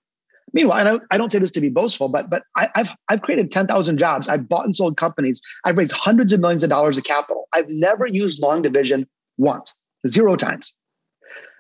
Meanwhile, 0.53 0.87
I 0.87 1.15
I 1.15 1.19
don't 1.19 1.33
say 1.33 1.41
this 1.41 1.51
to 1.53 1.61
be 1.61 1.69
boastful, 1.69 2.09
but 2.09 2.31
but 2.31 2.43
I, 2.57 2.69
have 2.77 2.97
I've 3.09 3.23
created 3.23 3.51
ten 3.51 3.67
thousand 3.67 3.99
jobs. 3.99 4.29
I've 4.29 4.49
bought 4.49 4.67
and 4.67 4.77
sold 4.77 4.97
companies. 4.97 5.43
I've 5.65 5.79
raised 5.79 5.93
hundreds 5.93 6.33
of 6.33 6.39
millions 6.39 6.63
of 6.63 6.71
dollars 6.71 6.97
of 6.97 7.05
capital. 7.05 7.49
I've 7.53 7.69
never 7.69 8.07
used 8.07 8.41
long 8.41 8.63
division 8.63 9.09
once 9.37 9.75
zero 10.09 10.37
times. 10.37 10.73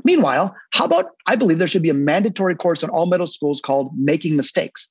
Meanwhile, 0.04 0.54
how 0.72 0.86
about 0.86 1.06
I 1.26 1.36
believe 1.36 1.58
there 1.58 1.66
should 1.66 1.82
be 1.82 1.90
a 1.90 1.94
mandatory 1.94 2.54
course 2.54 2.82
in 2.82 2.90
all 2.90 3.06
middle 3.06 3.26
schools 3.26 3.60
called 3.60 3.92
Making 3.96 4.36
Mistakes. 4.36 4.88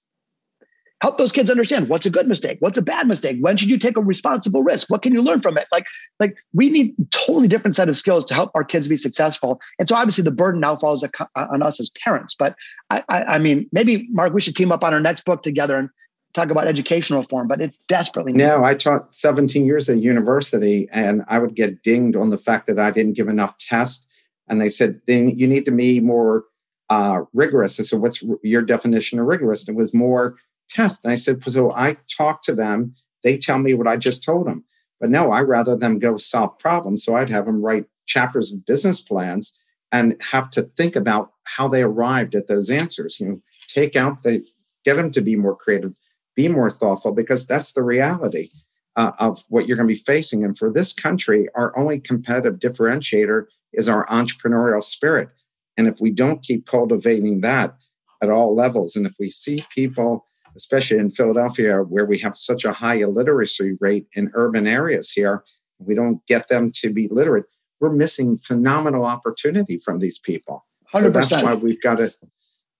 Help 1.01 1.17
those 1.17 1.31
kids 1.31 1.49
understand 1.49 1.87
what's 1.87 2.05
a 2.05 2.09
good 2.09 2.27
mistake, 2.27 2.57
what's 2.59 2.77
a 2.77 2.81
bad 2.81 3.07
mistake, 3.07 3.37
when 3.39 3.55
should 3.55 3.69
you 3.69 3.77
take 3.77 3.95
a 3.95 4.01
responsible 4.01 4.63
risk, 4.63 4.89
what 4.89 5.01
can 5.01 5.13
you 5.13 5.21
learn 5.21 5.39
from 5.39 5.57
it? 5.57 5.65
Like, 5.71 5.85
like 6.19 6.35
we 6.53 6.69
need 6.69 6.93
totally 7.11 7.47
different 7.47 7.75
set 7.75 7.87
of 7.87 7.95
skills 7.95 8.25
to 8.25 8.33
help 8.33 8.51
our 8.53 8.65
kids 8.65 8.89
be 8.89 8.97
successful. 8.97 9.61
And 9.79 9.87
so 9.87 9.95
obviously 9.95 10.25
the 10.25 10.31
burden 10.31 10.59
now 10.59 10.75
falls 10.75 11.05
on 11.37 11.63
us 11.63 11.79
as 11.79 11.89
parents. 12.03 12.35
But 12.37 12.53
I, 12.89 13.03
I, 13.07 13.23
I 13.23 13.39
mean, 13.39 13.69
maybe 13.71 14.09
Mark, 14.11 14.33
we 14.33 14.41
should 14.41 14.57
team 14.57 14.73
up 14.73 14.83
on 14.83 14.93
our 14.93 14.99
next 14.99 15.23
book 15.23 15.41
together 15.41 15.77
and 15.77 15.89
talk 16.33 16.49
about 16.49 16.67
educational 16.67 17.21
reform, 17.21 17.47
but 17.47 17.61
it's 17.61 17.77
desperately 17.77 18.33
needed. 18.33 18.47
No, 18.47 18.63
I 18.63 18.75
taught 18.75 19.13
17 19.15 19.65
years 19.65 19.89
at 19.89 19.97
university 19.97 20.87
and 20.91 21.23
I 21.27 21.39
would 21.39 21.55
get 21.55 21.83
dinged 21.83 22.15
on 22.15 22.29
the 22.29 22.37
fact 22.37 22.67
that 22.67 22.79
I 22.79 22.91
didn't 22.91 23.13
give 23.13 23.27
enough 23.27 23.57
tests. 23.57 24.05
And 24.47 24.61
they 24.61 24.69
said, 24.69 25.01
then 25.07 25.29
you 25.37 25.47
need 25.47 25.65
to 25.65 25.71
be 25.71 25.99
more 25.99 26.45
uh, 26.89 27.21
rigorous. 27.33 27.79
I 27.79 27.83
said, 27.83 27.99
what's 27.99 28.23
your 28.43 28.61
definition 28.61 29.19
of 29.19 29.25
rigorous? 29.25 29.67
And 29.67 29.77
it 29.77 29.79
was 29.79 29.93
more 29.93 30.37
test. 30.69 31.03
And 31.03 31.11
I 31.11 31.15
said, 31.15 31.43
so 31.45 31.71
I 31.73 31.97
talk 32.15 32.43
to 32.43 32.55
them. 32.55 32.95
They 33.23 33.37
tell 33.37 33.59
me 33.59 33.73
what 33.73 33.87
I 33.87 33.97
just 33.97 34.23
told 34.23 34.47
them. 34.47 34.63
But 34.99 35.09
no, 35.09 35.31
I 35.31 35.41
rather 35.41 35.75
them 35.75 35.99
go 35.99 36.17
solve 36.17 36.57
problems. 36.59 37.03
So 37.03 37.15
I'd 37.15 37.29
have 37.29 37.45
them 37.45 37.61
write 37.61 37.85
chapters 38.05 38.53
of 38.53 38.65
business 38.65 39.01
plans 39.01 39.55
and 39.91 40.15
have 40.31 40.49
to 40.51 40.63
think 40.63 40.95
about 40.95 41.31
how 41.43 41.67
they 41.67 41.81
arrived 41.81 42.35
at 42.35 42.47
those 42.47 42.69
answers. 42.69 43.19
You 43.19 43.27
know, 43.27 43.41
take 43.67 43.95
out 43.95 44.23
the, 44.23 44.45
get 44.83 44.95
them 44.95 45.11
to 45.11 45.21
be 45.21 45.35
more 45.35 45.55
creative 45.55 45.93
be 46.39 46.47
more 46.47 46.71
thoughtful 46.71 47.11
because 47.11 47.45
that's 47.45 47.73
the 47.73 47.83
reality 47.83 48.47
uh, 48.95 49.11
of 49.19 49.43
what 49.49 49.67
you're 49.67 49.75
going 49.75 49.89
to 49.89 49.93
be 49.93 49.99
facing. 49.99 50.45
And 50.45 50.57
for 50.57 50.71
this 50.71 50.93
country, 50.93 51.49
our 51.53 51.77
only 51.77 51.99
competitive 51.99 52.59
differentiator 52.59 53.47
is 53.73 53.89
our 53.89 54.05
entrepreneurial 54.07 54.81
spirit. 54.81 55.27
And 55.75 55.85
if 55.85 55.99
we 55.99 56.11
don't 56.11 56.41
keep 56.41 56.65
cultivating 56.65 57.41
that 57.41 57.75
at 58.23 58.29
all 58.29 58.55
levels, 58.55 58.95
and 58.95 59.05
if 59.05 59.15
we 59.19 59.29
see 59.29 59.65
people, 59.75 60.25
especially 60.55 60.99
in 60.99 61.09
Philadelphia, 61.09 61.79
where 61.79 62.05
we 62.05 62.17
have 62.19 62.37
such 62.37 62.63
a 62.63 62.71
high 62.71 62.95
illiteracy 62.95 63.75
rate 63.81 64.07
in 64.13 64.31
urban 64.33 64.65
areas 64.65 65.11
here, 65.11 65.43
we 65.77 65.93
don't 65.93 66.25
get 66.25 66.47
them 66.47 66.71
to 66.75 66.89
be 66.93 67.09
literate, 67.09 67.47
we're 67.81 67.91
missing 67.91 68.37
phenomenal 68.37 69.03
opportunity 69.03 69.77
from 69.77 69.99
these 69.99 70.17
people. 70.17 70.65
100%. 70.93 71.01
So 71.01 71.09
that's 71.09 71.43
why 71.43 71.53
we've 71.55 71.81
got 71.81 71.95
to 71.95 72.09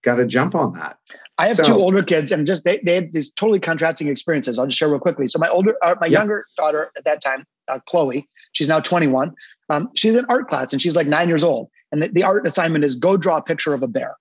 got 0.02 0.16
to 0.16 0.26
jump 0.26 0.54
on 0.54 0.74
that. 0.74 0.98
I 1.38 1.46
have 1.46 1.56
so, 1.56 1.62
two 1.62 1.74
older 1.74 2.02
kids, 2.02 2.32
and 2.32 2.46
just 2.46 2.64
they, 2.64 2.80
they 2.84 2.96
had 2.96 3.12
these 3.12 3.30
totally 3.30 3.60
contrasting 3.60 4.08
experiences. 4.08 4.58
I'll 4.58 4.66
just 4.66 4.78
share 4.78 4.90
real 4.90 4.98
quickly. 4.98 5.26
So 5.26 5.38
my 5.38 5.48
older, 5.48 5.74
uh, 5.82 5.94
my 5.98 6.06
younger 6.06 6.44
daughter 6.56 6.92
at 6.98 7.04
that 7.04 7.22
time, 7.22 7.46
uh, 7.68 7.78
Chloe, 7.86 8.28
she's 8.52 8.68
now 8.68 8.80
21. 8.80 9.32
Um, 9.70 9.88
she's 9.96 10.16
in 10.16 10.26
art 10.28 10.48
class, 10.48 10.72
and 10.72 10.82
she's 10.82 10.94
like 10.94 11.06
nine 11.06 11.28
years 11.28 11.42
old. 11.42 11.70
And 11.92 12.02
the, 12.02 12.08
the 12.08 12.24
art 12.24 12.46
assignment 12.46 12.84
is 12.84 12.94
go 12.94 13.16
draw 13.16 13.38
a 13.38 13.42
picture 13.42 13.72
of 13.72 13.82
a 13.82 13.88
bear. 13.88 14.16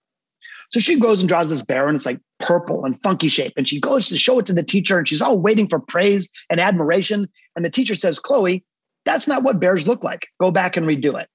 So 0.72 0.80
she 0.80 1.00
goes 1.00 1.22
and 1.22 1.28
draws 1.28 1.50
this 1.50 1.62
bear, 1.62 1.88
and 1.88 1.96
it's 1.96 2.06
like 2.06 2.22
purple 2.40 2.86
and 2.86 3.02
funky 3.04 3.28
shape. 3.28 3.54
And 3.58 3.68
she 3.68 3.80
goes 3.82 4.08
to 4.10 4.18
show 4.18 4.40
it 4.40 4.46
to 4.46 4.54
the 4.54 4.64
teacher, 4.64 4.98
and 4.98 5.08
she's 5.08 5.22
all 5.22 5.38
waiting 5.38 5.68
for 5.68 5.80
praise 5.80 6.30
and 6.50 6.60
admiration. 6.60 7.28
And 7.56 7.66
the 7.66 7.70
teacher 7.70 7.96
says, 7.96 8.20
"Chloe, 8.20 8.64
that's 9.04 9.28
not 9.28 9.44
what 9.44 9.60
bears 9.60 9.88
look 9.88 10.04
like. 10.04 10.28
Go 10.40 10.52
back 10.52 10.78
and 10.78 10.88
redo 10.88 11.20
it." 11.20 11.28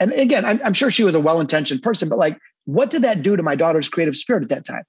And 0.00 0.12
again, 0.12 0.44
I'm, 0.44 0.60
I'm 0.64 0.72
sure 0.72 0.90
she 0.90 1.04
was 1.04 1.14
a 1.14 1.20
well-intentioned 1.20 1.82
person, 1.82 2.08
but 2.08 2.18
like 2.18 2.38
what 2.64 2.90
did 2.90 3.02
that 3.02 3.22
do 3.22 3.36
to 3.36 3.42
my 3.42 3.56
daughter's 3.56 3.88
creative 3.88 4.16
spirit 4.16 4.42
at 4.42 4.48
that 4.50 4.64
time? 4.64 4.84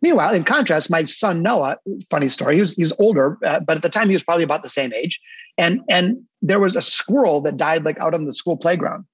Meanwhile, 0.00 0.34
in 0.34 0.44
contrast, 0.44 0.90
my 0.90 1.04
son 1.04 1.42
Noah, 1.42 1.76
funny 2.10 2.28
story, 2.28 2.54
he 2.54 2.60
was, 2.60 2.74
he's 2.74 2.92
older, 2.98 3.38
uh, 3.44 3.60
but 3.60 3.76
at 3.76 3.82
the 3.82 3.88
time 3.88 4.08
he 4.08 4.14
was 4.14 4.24
probably 4.24 4.44
about 4.44 4.62
the 4.62 4.68
same 4.68 4.92
age. 4.92 5.20
And, 5.58 5.80
and 5.88 6.22
there 6.40 6.60
was 6.60 6.76
a 6.76 6.82
squirrel 6.82 7.40
that 7.42 7.56
died 7.56 7.84
like 7.84 7.98
out 7.98 8.14
on 8.14 8.24
the 8.24 8.32
school 8.32 8.56
playground. 8.56 9.04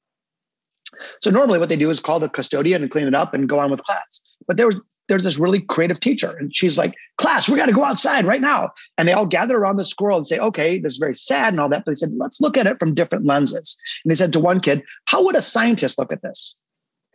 So 1.20 1.30
normally 1.30 1.58
what 1.58 1.68
they 1.68 1.76
do 1.76 1.90
is 1.90 2.00
call 2.00 2.20
the 2.20 2.28
custodian 2.28 2.82
and 2.82 2.90
clean 2.90 3.06
it 3.06 3.14
up 3.14 3.34
and 3.34 3.48
go 3.48 3.58
on 3.58 3.70
with 3.70 3.82
class. 3.82 4.20
But 4.46 4.56
there 4.56 4.66
was 4.66 4.82
there's 5.08 5.24
this 5.24 5.38
really 5.38 5.60
creative 5.60 6.00
teacher, 6.00 6.36
and 6.38 6.54
she's 6.54 6.78
like, 6.78 6.94
"Class, 7.16 7.48
we 7.48 7.56
got 7.56 7.66
to 7.66 7.74
go 7.74 7.84
outside 7.84 8.24
right 8.24 8.40
now." 8.40 8.70
And 8.96 9.08
they 9.08 9.12
all 9.12 9.26
gather 9.26 9.58
around 9.58 9.76
the 9.76 9.84
squirrel 9.84 10.16
and 10.16 10.26
say, 10.26 10.38
"Okay, 10.38 10.78
this 10.78 10.94
is 10.94 10.98
very 10.98 11.14
sad 11.14 11.52
and 11.52 11.60
all 11.60 11.68
that." 11.68 11.84
But 11.84 11.92
they 11.92 11.96
said, 11.96 12.12
"Let's 12.16 12.40
look 12.40 12.56
at 12.56 12.66
it 12.66 12.78
from 12.78 12.94
different 12.94 13.26
lenses." 13.26 13.76
And 14.04 14.10
they 14.10 14.14
said 14.14 14.32
to 14.32 14.40
one 14.40 14.60
kid, 14.60 14.82
"How 15.06 15.22
would 15.24 15.36
a 15.36 15.42
scientist 15.42 15.98
look 15.98 16.12
at 16.12 16.22
this?" 16.22 16.54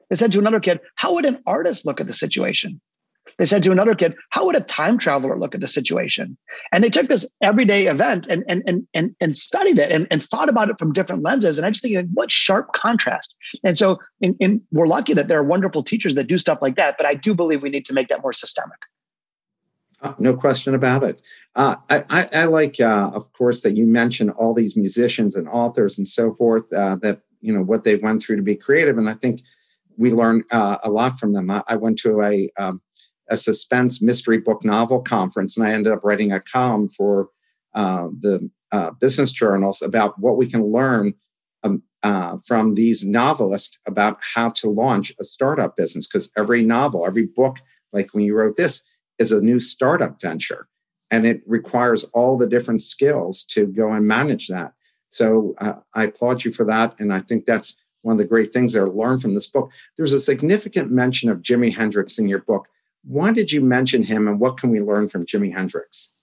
They 0.09 0.15
said 0.15 0.31
to 0.33 0.39
another 0.39 0.59
kid, 0.59 0.79
How 0.95 1.13
would 1.15 1.25
an 1.25 1.41
artist 1.45 1.85
look 1.85 1.99
at 1.99 2.07
the 2.07 2.13
situation? 2.13 2.81
They 3.37 3.45
said 3.45 3.63
to 3.63 3.71
another 3.71 3.95
kid, 3.95 4.15
How 4.29 4.45
would 4.45 4.55
a 4.55 4.61
time 4.61 4.97
traveler 4.97 5.37
look 5.39 5.55
at 5.55 5.61
the 5.61 5.67
situation? 5.67 6.37
And 6.71 6.83
they 6.83 6.89
took 6.89 7.07
this 7.07 7.27
everyday 7.41 7.87
event 7.87 8.27
and 8.27 8.43
and 8.47 8.63
and 8.67 8.87
and, 8.93 9.15
and 9.19 9.37
studied 9.37 9.79
it 9.79 9.91
and, 9.91 10.07
and 10.11 10.21
thought 10.21 10.49
about 10.49 10.69
it 10.69 10.77
from 10.77 10.93
different 10.93 11.23
lenses. 11.23 11.57
And 11.57 11.65
I 11.65 11.71
just 11.71 11.81
think, 11.81 12.07
what 12.13 12.31
sharp 12.31 12.73
contrast. 12.73 13.35
And 13.63 13.77
so 13.77 13.97
in, 14.21 14.35
in, 14.39 14.61
we're 14.71 14.87
lucky 14.87 15.13
that 15.13 15.27
there 15.27 15.39
are 15.39 15.43
wonderful 15.43 15.83
teachers 15.83 16.15
that 16.15 16.27
do 16.27 16.37
stuff 16.37 16.59
like 16.61 16.75
that, 16.75 16.95
but 16.97 17.05
I 17.05 17.13
do 17.13 17.33
believe 17.33 17.61
we 17.61 17.69
need 17.69 17.85
to 17.85 17.93
make 17.93 18.09
that 18.09 18.21
more 18.21 18.33
systemic. 18.33 18.79
Uh, 20.01 20.13
no 20.19 20.35
question 20.35 20.75
about 20.75 21.01
it. 21.03 21.21
Uh, 21.55 21.77
I, 21.89 22.03
I, 22.09 22.29
I, 22.33 22.45
like, 22.45 22.81
uh, 22.81 23.11
of 23.13 23.31
course, 23.31 23.61
that 23.61 23.77
you 23.77 23.87
mentioned 23.87 24.31
all 24.31 24.53
these 24.53 24.75
musicians 24.75 25.37
and 25.37 25.47
authors 25.47 25.97
and 25.97 26.05
so 26.05 26.33
forth 26.33 26.71
uh, 26.73 26.97
that 26.97 27.21
you 27.39 27.53
know 27.53 27.61
what 27.61 27.85
they 27.85 27.95
went 27.95 28.21
through 28.21 28.35
to 28.35 28.41
be 28.41 28.55
creative, 28.55 28.97
and 28.97 29.09
I 29.09 29.13
think 29.13 29.41
we 29.97 30.11
learn 30.11 30.43
uh, 30.51 30.77
a 30.83 30.89
lot 30.89 31.17
from 31.17 31.33
them. 31.33 31.49
I, 31.49 31.63
I 31.67 31.75
went 31.75 31.97
to 31.99 32.21
a 32.21 32.49
um, 32.57 32.81
a 33.29 33.37
suspense 33.37 34.01
mystery 34.01 34.37
book 34.37 34.63
novel 34.65 35.01
conference, 35.01 35.57
and 35.57 35.65
I 35.65 35.71
ended 35.71 35.93
up 35.93 36.03
writing 36.03 36.31
a 36.31 36.39
column 36.39 36.87
for 36.89 37.29
uh, 37.73 38.07
the 38.19 38.49
business 38.99 39.31
journals 39.31 39.81
about 39.81 40.19
what 40.19 40.35
we 40.35 40.47
can 40.47 40.71
learn 40.71 41.13
um, 41.63 41.83
from 42.45 42.75
these 42.75 43.05
novelists 43.05 43.77
about 43.87 44.17
how 44.35 44.49
to 44.49 44.69
launch 44.69 45.13
a 45.19 45.23
startup 45.23 45.77
business. 45.77 46.07
Because 46.07 46.31
every 46.35 46.63
novel, 46.63 47.05
every 47.05 47.25
book, 47.25 47.59
like 47.93 48.13
when 48.13 48.25
you 48.25 48.35
wrote 48.35 48.57
this 48.57 48.83
is 49.19 49.31
a 49.31 49.41
new 49.41 49.59
startup 49.59 50.19
venture 50.19 50.67
and 51.11 51.25
it 51.25 51.41
requires 51.45 52.05
all 52.05 52.37
the 52.37 52.47
different 52.47 52.81
skills 52.81 53.45
to 53.45 53.67
go 53.67 53.93
and 53.93 54.05
manage 54.05 54.47
that 54.47 54.73
so 55.09 55.53
uh, 55.59 55.75
i 55.93 56.05
applaud 56.05 56.43
you 56.43 56.51
for 56.51 56.65
that 56.65 56.99
and 56.99 57.13
i 57.13 57.19
think 57.19 57.45
that's 57.45 57.81
one 58.03 58.13
of 58.13 58.19
the 58.19 58.25
great 58.25 58.53
things 58.53 58.75
i 58.75 58.81
learned 58.81 59.21
from 59.21 59.33
this 59.33 59.47
book 59.47 59.69
there's 59.97 60.13
a 60.13 60.19
significant 60.19 60.91
mention 60.91 61.29
of 61.29 61.41
jimi 61.41 61.75
hendrix 61.75 62.17
in 62.17 62.27
your 62.27 62.39
book 62.39 62.67
why 63.03 63.33
did 63.33 63.51
you 63.51 63.61
mention 63.61 64.03
him 64.03 64.27
and 64.27 64.39
what 64.39 64.57
can 64.57 64.69
we 64.69 64.79
learn 64.79 65.09
from 65.09 65.25
jimi 65.25 65.51
hendrix 65.51 66.15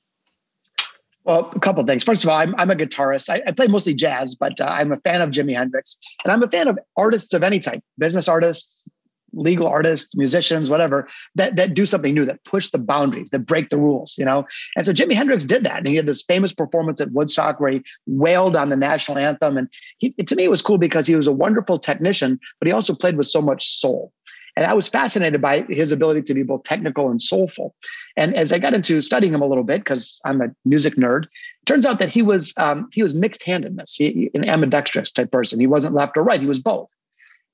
well, 1.24 1.52
a 1.54 1.60
couple 1.60 1.84
things. 1.84 2.02
First 2.02 2.24
of 2.24 2.30
all, 2.30 2.38
I'm, 2.38 2.54
I'm 2.56 2.70
a 2.70 2.74
guitarist. 2.74 3.28
I, 3.28 3.42
I, 3.46 3.52
play 3.52 3.66
mostly 3.66 3.92
jazz, 3.92 4.34
but 4.34 4.58
uh, 4.58 4.64
I'm 4.64 4.90
a 4.90 4.96
fan 4.96 5.20
of 5.20 5.30
Jimi 5.30 5.54
Hendrix, 5.54 5.98
and 6.24 6.32
I'm 6.32 6.42
a 6.42 6.48
fan 6.48 6.66
of 6.66 6.78
artists 6.96 7.34
of 7.34 7.42
any 7.42 7.58
type: 7.58 7.82
business 7.98 8.26
artists, 8.26 8.88
legal 9.32 9.66
artists, 9.66 10.16
musicians, 10.16 10.70
whatever, 10.70 11.08
that 11.34 11.56
that 11.56 11.74
do 11.74 11.86
something 11.86 12.14
new, 12.14 12.24
that 12.24 12.44
push 12.44 12.70
the 12.70 12.78
boundaries, 12.78 13.30
that 13.30 13.40
break 13.40 13.70
the 13.70 13.78
rules, 13.78 14.16
you 14.18 14.24
know. 14.24 14.46
And 14.76 14.86
so 14.86 14.92
Jimi 14.92 15.14
Hendrix 15.14 15.44
did 15.44 15.64
that, 15.64 15.78
and 15.78 15.88
he 15.88 15.96
had 15.96 16.06
this 16.06 16.22
famous 16.22 16.52
performance 16.52 17.00
at 17.00 17.12
Woodstock 17.12 17.60
where 17.60 17.72
he 17.72 17.82
wailed 18.06 18.56
on 18.56 18.70
the 18.70 18.76
national 18.76 19.18
anthem. 19.18 19.56
And 19.56 19.68
he, 19.98 20.12
to 20.12 20.36
me, 20.36 20.44
it 20.44 20.50
was 20.50 20.62
cool 20.62 20.78
because 20.78 21.06
he 21.06 21.16
was 21.16 21.26
a 21.26 21.32
wonderful 21.32 21.78
technician, 21.78 22.38
but 22.58 22.66
he 22.66 22.72
also 22.72 22.94
played 22.94 23.16
with 23.16 23.26
so 23.26 23.42
much 23.42 23.66
soul. 23.66 24.12
And 24.56 24.66
I 24.66 24.74
was 24.74 24.88
fascinated 24.88 25.40
by 25.40 25.64
his 25.68 25.92
ability 25.92 26.22
to 26.22 26.34
be 26.34 26.42
both 26.42 26.64
technical 26.64 27.08
and 27.08 27.20
soulful. 27.20 27.74
And 28.16 28.34
as 28.36 28.52
I 28.52 28.58
got 28.58 28.74
into 28.74 29.00
studying 29.00 29.32
him 29.32 29.42
a 29.42 29.46
little 29.46 29.64
bit, 29.64 29.80
because 29.80 30.20
I'm 30.24 30.40
a 30.40 30.48
music 30.64 30.96
nerd, 30.96 31.26
turns 31.66 31.86
out 31.86 31.98
that 32.00 32.08
he 32.08 32.22
was 32.22 32.52
um, 32.56 32.88
he 32.92 33.02
was 33.02 33.14
mixed 33.14 33.44
handedness, 33.44 33.94
he, 33.94 34.30
an 34.34 34.48
ambidextrous 34.48 35.12
type 35.12 35.30
person. 35.30 35.60
He 35.60 35.66
wasn't 35.66 35.94
left 35.94 36.16
or 36.16 36.22
right; 36.22 36.40
he 36.40 36.46
was 36.46 36.58
both. 36.58 36.92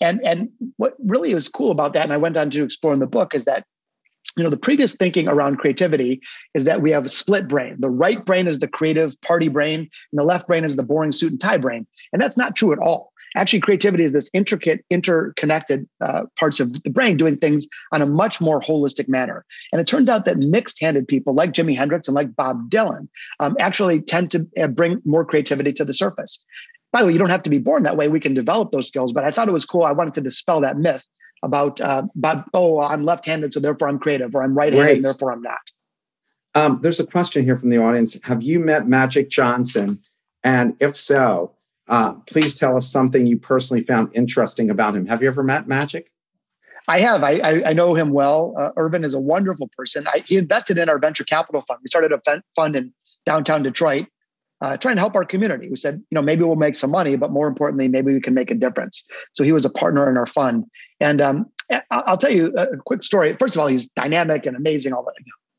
And 0.01 0.21
and 0.25 0.49
what 0.77 0.95
really 1.05 1.33
was 1.33 1.49
cool 1.49 1.71
about 1.71 1.93
that, 1.95 2.03
and 2.03 2.13
I 2.13 2.17
went 2.17 2.37
on 2.37 2.51
to 2.51 2.65
explore 2.65 2.93
in 2.93 3.01
the 3.01 3.07
book, 3.07 3.35
is 3.35 3.45
that 3.47 3.65
you 4.37 4.45
know 4.45 4.51
the 4.51 4.57
previous 4.57 4.95
thinking 4.95 5.29
around 5.29 5.57
creativity 5.57 6.21
is 6.55 6.65
that 6.65 6.83
we 6.83 6.91
have 6.91 7.07
a 7.07 7.11
split 7.11 7.49
brain. 7.49 7.77
The 7.79 7.91
right 7.91 8.25
brain 8.25 8.47
is 8.47 8.59
the 8.59 8.69
creative 8.69 9.21
party 9.23 9.49
brain 9.49 9.81
and 9.81 10.19
the 10.19 10.25
left 10.25 10.47
brain 10.47 10.65
is 10.65 10.77
the 10.77 10.83
boring 10.83 11.13
suit 11.13 11.33
and 11.33 11.41
tie 11.41 11.57
brain. 11.57 11.87
And 12.13 12.21
that's 12.21 12.37
not 12.37 12.55
true 12.55 12.73
at 12.73 12.79
all. 12.79 13.13
Actually 13.35 13.61
creativity 13.61 14.05
is 14.05 14.13
this 14.13 14.31
intricate 14.33 14.85
interconnected 14.91 15.87
uh, 16.01 16.25
parts 16.39 16.61
of 16.61 16.73
the 16.83 16.91
brain 16.91 17.17
doing 17.17 17.37
things 17.37 17.67
on 17.93 18.03
a 18.03 18.07
much 18.07 18.41
more 18.41 18.61
holistic 18.61 19.09
manner. 19.09 19.45
And 19.73 19.81
it 19.81 19.87
turns 19.87 20.09
out 20.09 20.25
that 20.27 20.39
mixed-handed 20.39 21.09
people 21.09 21.35
like 21.35 21.53
jimi 21.53 21.75
hendrix 21.75 22.09
and 22.09 22.15
like 22.15 22.37
bob 22.37 22.71
dylan 22.71 23.09
um, 23.41 23.57
actually 23.59 24.01
tend 24.01 24.31
to 24.33 24.47
uh, 24.59 24.69
bring 24.69 25.01
more 25.05 25.25
creativity 25.25 25.73
to 25.75 25.85
the 25.85 25.95
surface 25.95 26.45
by 26.92 27.01
the 27.01 27.09
way, 27.09 27.12
you 27.12 27.18
don't 27.18 27.31
have 27.31 27.42
to 27.42 27.51
be 27.51 27.59
born 27.59 27.83
that 27.83 27.96
way. 27.96 28.09
We 28.09 28.20
can 28.20 28.35
develop 28.35 28.70
those 28.70 28.88
skills. 28.88 29.12
But 29.12 29.25
I 29.25 29.31
thought 29.31 29.49
it 29.49 29.53
was 29.53 29.66
cool. 29.66 29.83
I 29.83 29.92
wanted 29.92 30.14
to 30.14 30.20
dispel 30.20 30.61
that 30.61 30.79
myth 30.79 31.03
about, 31.42 31.81
uh, 31.81 32.05
about 32.16 32.49
oh, 32.55 32.81
I'm 32.81 33.05
left-handed, 33.05 33.53
so 33.53 33.61
therefore 33.61 33.88
I'm 33.88 33.99
creative, 33.99 34.35
or 34.35 34.42
I'm 34.42 34.57
right-handed, 34.57 34.87
right. 34.87 34.96
and 34.96 35.05
therefore 35.05 35.33
I'm 35.33 35.42
not. 35.42 35.59
Um, 36.55 36.79
there's 36.83 37.01
a 37.01 37.07
question 37.07 37.44
here 37.44 37.59
from 37.59 37.68
the 37.68 37.79
audience. 37.79 38.18
Have 38.25 38.42
you 38.42 38.59
met 38.59 38.88
Magic 38.88 39.29
Johnson? 39.29 40.01
And 40.42 40.75
if 40.81 40.96
so, 40.96 41.55
uh, 41.88 42.14
please 42.27 42.55
tell 42.55 42.77
us 42.77 42.90
something 42.90 43.27
you 43.27 43.37
personally 43.37 43.83
found 43.83 44.14
interesting 44.14 44.70
about 44.70 44.96
him. 44.96 45.07
Have 45.07 45.22
you 45.22 45.29
ever 45.29 45.42
met 45.42 45.68
Magic? 45.68 46.11
I 46.88 47.01
have. 47.01 47.22
I, 47.22 47.33
I, 47.38 47.70
I 47.70 47.72
know 47.72 47.94
him 47.94 48.12
well. 48.12 48.55
Uh, 48.59 48.70
Earvin 48.77 49.05
is 49.05 49.12
a 49.12 49.18
wonderful 49.18 49.68
person. 49.77 50.07
I, 50.07 50.22
he 50.25 50.37
invested 50.37 50.79
in 50.79 50.88
our 50.88 50.99
venture 50.99 51.25
capital 51.25 51.61
fund. 51.61 51.81
We 51.83 51.88
started 51.88 52.12
a 52.12 52.42
fund 52.55 52.77
in 52.77 52.94
downtown 53.27 53.62
Detroit 53.62 54.07
uh, 54.61 54.77
trying 54.77 54.97
to 54.97 55.01
help 55.01 55.14
our 55.14 55.25
community. 55.25 55.69
We 55.69 55.77
said, 55.77 56.03
you 56.11 56.14
know, 56.14 56.23
maybe 56.23 56.42
we'll 56.42 56.57
make 56.57 56.75
some 56.75 56.90
money, 56.90 57.16
but 57.16 57.31
more 57.31 57.47
importantly, 57.47 57.88
maybe 57.88 58.12
we 58.12 58.21
can 58.21 58.35
make 58.35 58.51
a 58.51 58.55
difference. 58.55 59.05
So 59.35 59.45
he 59.45 59.53
was 59.53 59.64
a 59.64 59.71
partner 59.71 60.09
in 60.09 60.16
our 60.16 60.27
fund. 60.27 60.64
And 61.01 61.21
um, 61.21 61.47
I'll 61.90 62.16
tell 62.16 62.33
you 62.33 62.55
a 62.57 62.77
quick 62.79 63.03
story. 63.03 63.37
First 63.38 63.55
of 63.57 63.61
all, 63.61 63.66
he's 63.66 63.88
dynamic 63.88 64.47
and 64.47 64.57
amazing. 64.57 64.92
All 64.92 65.05
that, 65.05 65.14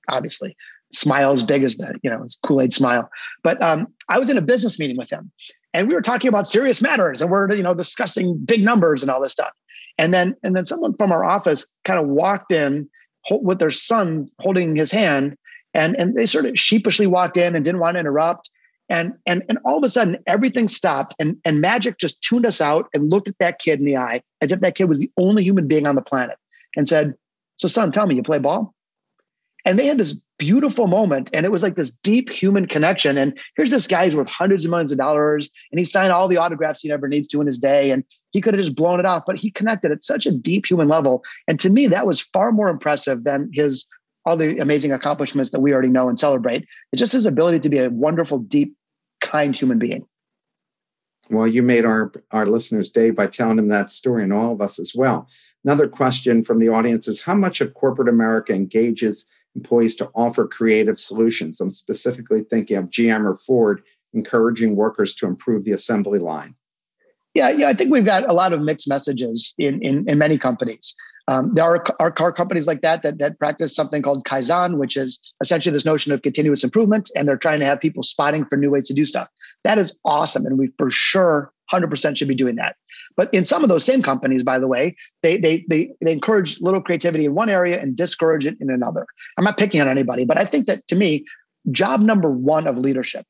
obviously, 0.09 0.55
smiles 0.91 1.43
big 1.43 1.63
as 1.63 1.77
the 1.77 1.99
you 2.01 2.09
know 2.09 2.23
his 2.23 2.37
Kool 2.41 2.61
Aid 2.61 2.73
smile. 2.73 3.09
But 3.43 3.61
um, 3.61 3.87
I 4.09 4.17
was 4.17 4.29
in 4.29 4.37
a 4.37 4.41
business 4.41 4.79
meeting 4.79 4.97
with 4.97 5.11
him, 5.11 5.31
and 5.73 5.87
we 5.87 5.93
were 5.93 6.01
talking 6.01 6.29
about 6.29 6.47
serious 6.47 6.81
matters, 6.81 7.21
and 7.21 7.29
we're 7.29 7.53
you 7.53 7.63
know 7.63 7.73
discussing 7.73 8.37
big 8.43 8.63
numbers 8.63 9.03
and 9.03 9.11
all 9.11 9.21
this 9.21 9.33
stuff. 9.33 9.51
And 9.97 10.13
then 10.13 10.35
and 10.43 10.55
then 10.55 10.65
someone 10.65 10.95
from 10.97 11.11
our 11.11 11.25
office 11.25 11.67
kind 11.83 11.99
of 11.99 12.07
walked 12.07 12.51
in 12.51 12.89
with 13.29 13.59
their 13.59 13.71
son 13.71 14.25
holding 14.39 14.75
his 14.75 14.91
hand, 14.91 15.37
and 15.73 15.95
and 15.97 16.15
they 16.15 16.25
sort 16.25 16.45
of 16.45 16.57
sheepishly 16.57 17.05
walked 17.05 17.37
in 17.37 17.55
and 17.55 17.65
didn't 17.65 17.81
want 17.81 17.95
to 17.95 17.99
interrupt 17.99 18.49
and 18.89 19.13
and 19.25 19.43
and 19.49 19.57
all 19.65 19.77
of 19.77 19.83
a 19.83 19.89
sudden 19.89 20.17
everything 20.27 20.67
stopped 20.67 21.15
and 21.19 21.37
and 21.45 21.61
magic 21.61 21.97
just 21.97 22.21
tuned 22.21 22.45
us 22.45 22.61
out 22.61 22.87
and 22.93 23.09
looked 23.09 23.27
at 23.27 23.37
that 23.39 23.59
kid 23.59 23.79
in 23.79 23.85
the 23.85 23.97
eye 23.97 24.21
as 24.41 24.51
if 24.51 24.59
that 24.61 24.75
kid 24.75 24.85
was 24.85 24.99
the 24.99 25.11
only 25.17 25.43
human 25.43 25.67
being 25.67 25.85
on 25.85 25.95
the 25.95 26.01
planet 26.01 26.37
and 26.75 26.87
said 26.87 27.13
so 27.57 27.67
son 27.67 27.91
tell 27.91 28.07
me 28.07 28.15
you 28.15 28.23
play 28.23 28.39
ball? 28.39 28.73
And 29.65 29.77
they 29.77 29.87
had 29.87 29.97
this 29.97 30.17
beautiful 30.39 30.87
moment 30.87 31.29
and 31.33 31.45
it 31.45 31.51
was 31.51 31.63
like 31.63 31.75
this 31.75 31.91
deep 31.91 32.29
human 32.29 32.67
connection. 32.67 33.17
And 33.17 33.37
here's 33.57 33.71
this 33.71 33.87
guy 33.87 34.05
who's 34.05 34.15
worth 34.15 34.29
hundreds 34.29 34.63
of 34.63 34.71
millions 34.71 34.91
of 34.91 34.97
dollars 34.97 35.49
and 35.71 35.79
he 35.79 35.83
signed 35.83 36.13
all 36.13 36.27
the 36.27 36.37
autographs 36.37 36.81
he 36.81 36.89
never 36.89 37.07
needs 37.07 37.27
to 37.29 37.41
in 37.41 37.47
his 37.47 37.57
day 37.57 37.91
and 37.91 38.03
he 38.31 38.39
could 38.39 38.53
have 38.53 38.63
just 38.63 38.75
blown 38.75 38.99
it 38.99 39.05
off 39.05 39.23
but 39.25 39.37
he 39.37 39.51
connected 39.51 39.91
at 39.91 40.03
such 40.03 40.25
a 40.25 40.31
deep 40.31 40.65
human 40.65 40.87
level. 40.87 41.23
And 41.47 41.59
to 41.59 41.69
me 41.69 41.87
that 41.87 42.07
was 42.07 42.21
far 42.21 42.51
more 42.51 42.69
impressive 42.69 43.23
than 43.23 43.49
his 43.51 43.85
all 44.27 44.35
the 44.35 44.57
amazing 44.57 44.91
accomplishments 44.91 45.51
that 45.51 45.61
we 45.61 45.71
already 45.71 45.87
know 45.87 46.09
and 46.09 46.19
celebrate. 46.19 46.65
It's 46.91 46.99
just 46.99 47.13
his 47.13 47.25
ability 47.25 47.59
to 47.61 47.69
be 47.69 47.79
a 47.79 47.89
wonderful, 47.89 48.39
deep, 48.39 48.75
kind 49.21 49.55
human 49.55 49.79
being. 49.79 50.05
Well, 51.29 51.47
you 51.47 51.63
made 51.63 51.85
our, 51.85 52.11
our 52.31 52.45
listeners' 52.45 52.91
day 52.91 53.11
by 53.11 53.27
telling 53.27 53.55
them 53.55 53.69
that 53.69 53.89
story 53.89 54.23
and 54.23 54.33
all 54.33 54.51
of 54.51 54.61
us 54.61 54.79
as 54.79 54.93
well. 54.93 55.29
Another 55.63 55.87
question 55.87 56.43
from 56.43 56.59
the 56.59 56.67
audience 56.67 57.07
is 57.07 57.21
how 57.21 57.35
much 57.35 57.61
of 57.61 57.73
corporate 57.73 58.09
America 58.09 58.53
engages 58.53 59.27
employees 59.55 59.95
to 59.95 60.09
offer 60.13 60.45
creative 60.45 60.99
solutions? 60.99 61.61
I'm 61.61 61.71
specifically 61.71 62.43
thinking 62.43 62.75
of 62.75 62.89
GM 62.89 63.25
or 63.25 63.37
Ford 63.37 63.81
encouraging 64.13 64.75
workers 64.75 65.15
to 65.15 65.25
improve 65.25 65.63
the 65.63 65.71
assembly 65.71 66.19
line. 66.19 66.53
Yeah, 67.33 67.49
yeah, 67.49 67.69
I 67.69 67.73
think 67.73 67.91
we've 67.91 68.05
got 68.05 68.29
a 68.29 68.33
lot 68.33 68.51
of 68.51 68.61
mixed 68.61 68.89
messages 68.89 69.53
in 69.57 69.81
in, 69.81 70.09
in 70.09 70.17
many 70.17 70.37
companies. 70.37 70.95
Um, 71.29 71.53
there 71.53 71.65
are, 71.65 71.83
are 71.99 72.11
car 72.11 72.31
companies 72.31 72.67
like 72.67 72.81
that, 72.81 73.03
that 73.03 73.19
that 73.19 73.37
practice 73.37 73.75
something 73.75 74.01
called 74.01 74.23
Kaizen, 74.25 74.77
which 74.77 74.95
is 74.95 75.19
essentially 75.41 75.73
this 75.73 75.85
notion 75.85 76.13
of 76.13 76.21
continuous 76.21 76.63
improvement, 76.63 77.11
and 77.15 77.27
they're 77.27 77.37
trying 77.37 77.59
to 77.59 77.65
have 77.65 77.81
people 77.81 78.01
spotting 78.01 78.45
for 78.45 78.55
new 78.57 78.71
ways 78.71 78.87
to 78.87 78.93
do 78.93 79.03
stuff. 79.03 79.27
That 79.63 79.77
is 79.77 79.97
awesome, 80.05 80.45
and 80.45 80.57
we 80.57 80.71
for 80.77 80.89
sure 80.89 81.51
100% 81.73 82.15
should 82.15 82.29
be 82.29 82.35
doing 82.35 82.55
that. 82.55 82.77
But 83.17 83.33
in 83.33 83.43
some 83.43 83.63
of 83.63 83.69
those 83.69 83.83
same 83.83 84.01
companies, 84.01 84.43
by 84.43 84.57
the 84.57 84.67
way, 84.67 84.95
they 85.21 85.37
they 85.37 85.65
they 85.67 85.91
they 86.01 86.11
encourage 86.11 86.61
little 86.61 86.81
creativity 86.81 87.25
in 87.25 87.35
one 87.35 87.49
area 87.49 87.81
and 87.81 87.95
discourage 87.95 88.47
it 88.47 88.55
in 88.61 88.69
another. 88.69 89.05
I'm 89.37 89.43
not 89.43 89.57
picking 89.57 89.81
on 89.81 89.89
anybody, 89.89 90.23
but 90.23 90.37
I 90.37 90.45
think 90.45 90.65
that 90.67 90.87
to 90.87 90.95
me, 90.95 91.25
job 91.71 91.99
number 91.99 92.31
one 92.31 92.67
of 92.67 92.77
leadership 92.77 93.25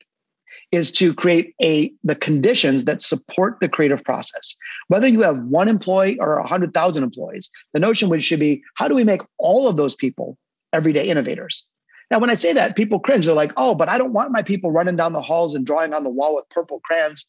is 0.72 0.92
to 0.92 1.14
create 1.14 1.54
a 1.62 1.92
the 2.04 2.14
conditions 2.14 2.84
that 2.84 3.00
support 3.00 3.58
the 3.60 3.68
creative 3.68 4.02
process. 4.04 4.56
Whether 4.88 5.08
you 5.08 5.22
have 5.22 5.38
one 5.44 5.68
employee 5.68 6.18
or 6.20 6.38
100,000 6.40 7.02
employees, 7.02 7.50
the 7.72 7.80
notion 7.80 8.08
would 8.08 8.22
should 8.22 8.40
be 8.40 8.62
how 8.74 8.88
do 8.88 8.94
we 8.94 9.04
make 9.04 9.22
all 9.38 9.68
of 9.68 9.76
those 9.76 9.94
people 9.94 10.36
everyday 10.72 11.08
innovators? 11.08 11.66
Now, 12.10 12.18
when 12.18 12.30
I 12.30 12.34
say 12.34 12.52
that, 12.54 12.76
people 12.76 13.00
cringe. 13.00 13.26
They're 13.26 13.34
like, 13.34 13.52
oh, 13.56 13.74
but 13.74 13.88
I 13.88 13.98
don't 13.98 14.12
want 14.12 14.32
my 14.32 14.42
people 14.42 14.70
running 14.70 14.96
down 14.96 15.12
the 15.12 15.20
halls 15.20 15.54
and 15.54 15.66
drawing 15.66 15.92
on 15.92 16.04
the 16.04 16.10
wall 16.10 16.34
with 16.34 16.48
purple 16.48 16.80
crayons. 16.80 17.26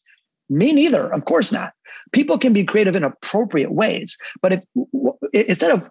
Me 0.48 0.72
neither. 0.72 1.12
Of 1.12 1.26
course 1.26 1.52
not. 1.52 1.72
People 2.12 2.38
can 2.38 2.52
be 2.52 2.64
creative 2.64 2.96
in 2.96 3.04
appropriate 3.04 3.72
ways. 3.72 4.16
But 4.40 4.52
if 4.52 4.64
instead 5.32 5.70
of 5.70 5.88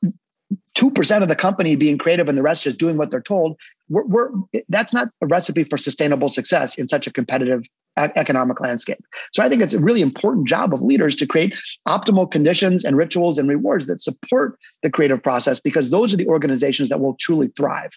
2% 0.78 1.22
of 1.22 1.28
the 1.28 1.36
company 1.36 1.76
being 1.76 1.98
creative 1.98 2.28
and 2.28 2.38
the 2.38 2.42
rest 2.42 2.64
just 2.64 2.78
doing 2.78 2.98
what 2.98 3.12
they're 3.12 3.22
told 3.22 3.58
we're, 3.90 4.06
we're, 4.06 4.30
that's 4.70 4.94
not 4.94 5.10
a 5.22 5.28
recipe 5.28 5.64
for 5.64 5.78
sustainable 5.78 6.30
success 6.30 6.78
in 6.78 6.88
such 6.88 7.08
a 7.08 7.12
competitive 7.12 7.64
economic 7.98 8.62
landscape. 8.62 9.00
So 9.34 9.44
i 9.44 9.50
think 9.50 9.62
it's 9.62 9.74
a 9.74 9.80
really 9.80 10.02
important 10.02 10.48
job 10.48 10.74
of 10.74 10.82
leaders 10.82 11.16
to 11.18 11.28
create 11.28 11.54
optimal 11.88 12.32
conditions 12.32 12.86
and 12.86 12.96
rituals 12.96 13.38
and 13.38 13.50
rewards 13.50 13.88
that 13.88 14.00
support 14.00 14.58
the 14.84 14.90
creative 14.90 15.22
process 15.22 15.60
because 15.60 15.90
those 15.90 16.14
are 16.14 16.18
the 16.18 16.28
organizations 16.28 16.88
that 16.90 17.02
will 17.02 17.16
truly 17.20 17.48
thrive. 17.58 17.92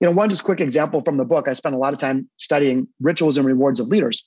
You 0.00 0.06
know 0.06 0.12
one 0.12 0.30
just 0.30 0.44
quick 0.44 0.60
example 0.60 1.02
from 1.02 1.18
the 1.18 1.24
book 1.24 1.48
i 1.48 1.54
spent 1.54 1.74
a 1.74 1.78
lot 1.78 1.92
of 1.92 1.98
time 1.98 2.30
studying 2.36 2.88
rituals 3.00 3.36
and 3.36 3.46
rewards 3.46 3.80
of 3.80 3.88
leaders. 3.88 4.26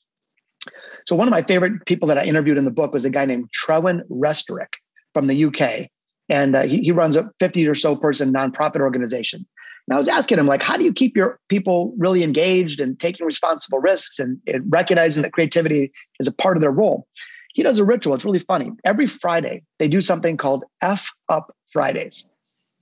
So 1.08 1.16
one 1.16 1.28
of 1.28 1.32
my 1.32 1.44
favorite 1.44 1.86
people 1.86 2.08
that 2.10 2.20
i 2.20 2.24
interviewed 2.24 2.58
in 2.58 2.66
the 2.66 2.72
book 2.72 2.94
was 2.94 3.06
a 3.06 3.10
guy 3.10 3.26
named 3.26 3.50
trewin 3.52 4.02
restorick 4.10 4.74
from 5.14 5.28
the 5.28 5.46
uk 5.46 5.90
and 6.30 6.56
uh, 6.56 6.62
he, 6.64 6.80
he 6.80 6.92
runs 6.92 7.18
a 7.18 7.30
50 7.40 7.68
or 7.68 7.76
so 7.76 7.96
person 7.96 8.34
nonprofit 8.34 8.82
organization. 8.82 9.46
And 9.88 9.96
I 9.96 9.98
was 9.98 10.08
asking 10.08 10.38
him, 10.38 10.46
like, 10.46 10.62
how 10.62 10.78
do 10.78 10.84
you 10.84 10.94
keep 10.94 11.18
your 11.18 11.40
people 11.50 11.96
really 11.98 12.24
engaged 12.24 12.80
and 12.80 13.00
taking 13.00 13.26
responsible 13.26 13.80
risks 13.80 14.20
and, 14.20 14.40
and 14.46 14.64
recognizing 14.72 15.24
that 15.24 15.34
creativity 15.34 15.92
is 16.20 16.28
a 16.28 16.34
part 16.34 16.58
of 16.58 16.62
their 16.62 16.72
role? 16.72 17.08
He 17.54 17.64
does 17.64 17.80
a 17.80 17.86
ritual. 17.86 18.14
It's 18.14 18.24
really 18.24 18.40
funny. 18.40 18.72
Every 18.86 19.08
Friday, 19.08 19.64
they 19.80 19.88
do 19.88 20.00
something 20.02 20.38
called 20.38 20.64
F 20.84 21.12
Up 21.28 21.56
Fridays. 21.74 22.30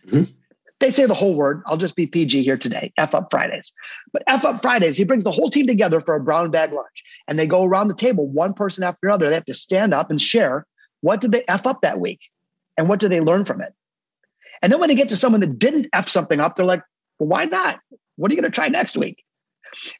Mm-hmm. 0.05 0.31
They 0.79 0.91
say 0.91 1.05
the 1.05 1.13
whole 1.13 1.33
word. 1.33 1.63
I'll 1.65 1.77
just 1.77 1.95
be 1.95 2.05
PG 2.05 2.43
here 2.43 2.57
today. 2.57 2.91
F 2.97 3.15
Up 3.15 3.27
Fridays. 3.31 3.71
But 4.11 4.23
F 4.27 4.43
Up 4.43 4.61
Fridays, 4.61 4.97
he 4.97 5.05
brings 5.05 5.23
the 5.23 5.31
whole 5.31 5.49
team 5.49 5.65
together 5.65 6.01
for 6.01 6.13
a 6.13 6.19
brown 6.19 6.51
bag 6.51 6.73
lunch 6.73 7.03
and 7.27 7.39
they 7.39 7.47
go 7.47 7.63
around 7.63 7.87
the 7.87 7.95
table, 7.95 8.27
one 8.27 8.53
person 8.53 8.83
after 8.83 9.07
another. 9.07 9.29
They 9.29 9.35
have 9.35 9.45
to 9.45 9.53
stand 9.53 9.93
up 9.93 10.11
and 10.11 10.21
share 10.21 10.67
what 11.01 11.21
did 11.21 11.31
they 11.31 11.45
F 11.47 11.65
up 11.65 11.81
that 11.81 12.01
week 12.01 12.19
and 12.78 12.88
what 12.88 12.99
do 12.99 13.07
they 13.07 13.21
learn 13.21 13.45
from 13.45 13.61
it. 13.61 13.73
And 14.61 14.71
then 14.71 14.80
when 14.80 14.89
they 14.89 14.95
get 14.95 15.09
to 15.09 15.17
someone 15.17 15.41
that 15.41 15.59
didn't 15.59 15.88
F 15.93 16.09
something 16.09 16.39
up, 16.39 16.55
they're 16.55 16.65
like, 16.65 16.84
well, 17.19 17.30
why 17.30 17.45
not? 17.45 17.80
What 18.15 18.32
are 18.32 18.36
you 18.36 18.41
going 18.41 18.51
to 18.51 18.55
try 18.55 18.69
next 18.69 18.97
week? 18.97 19.23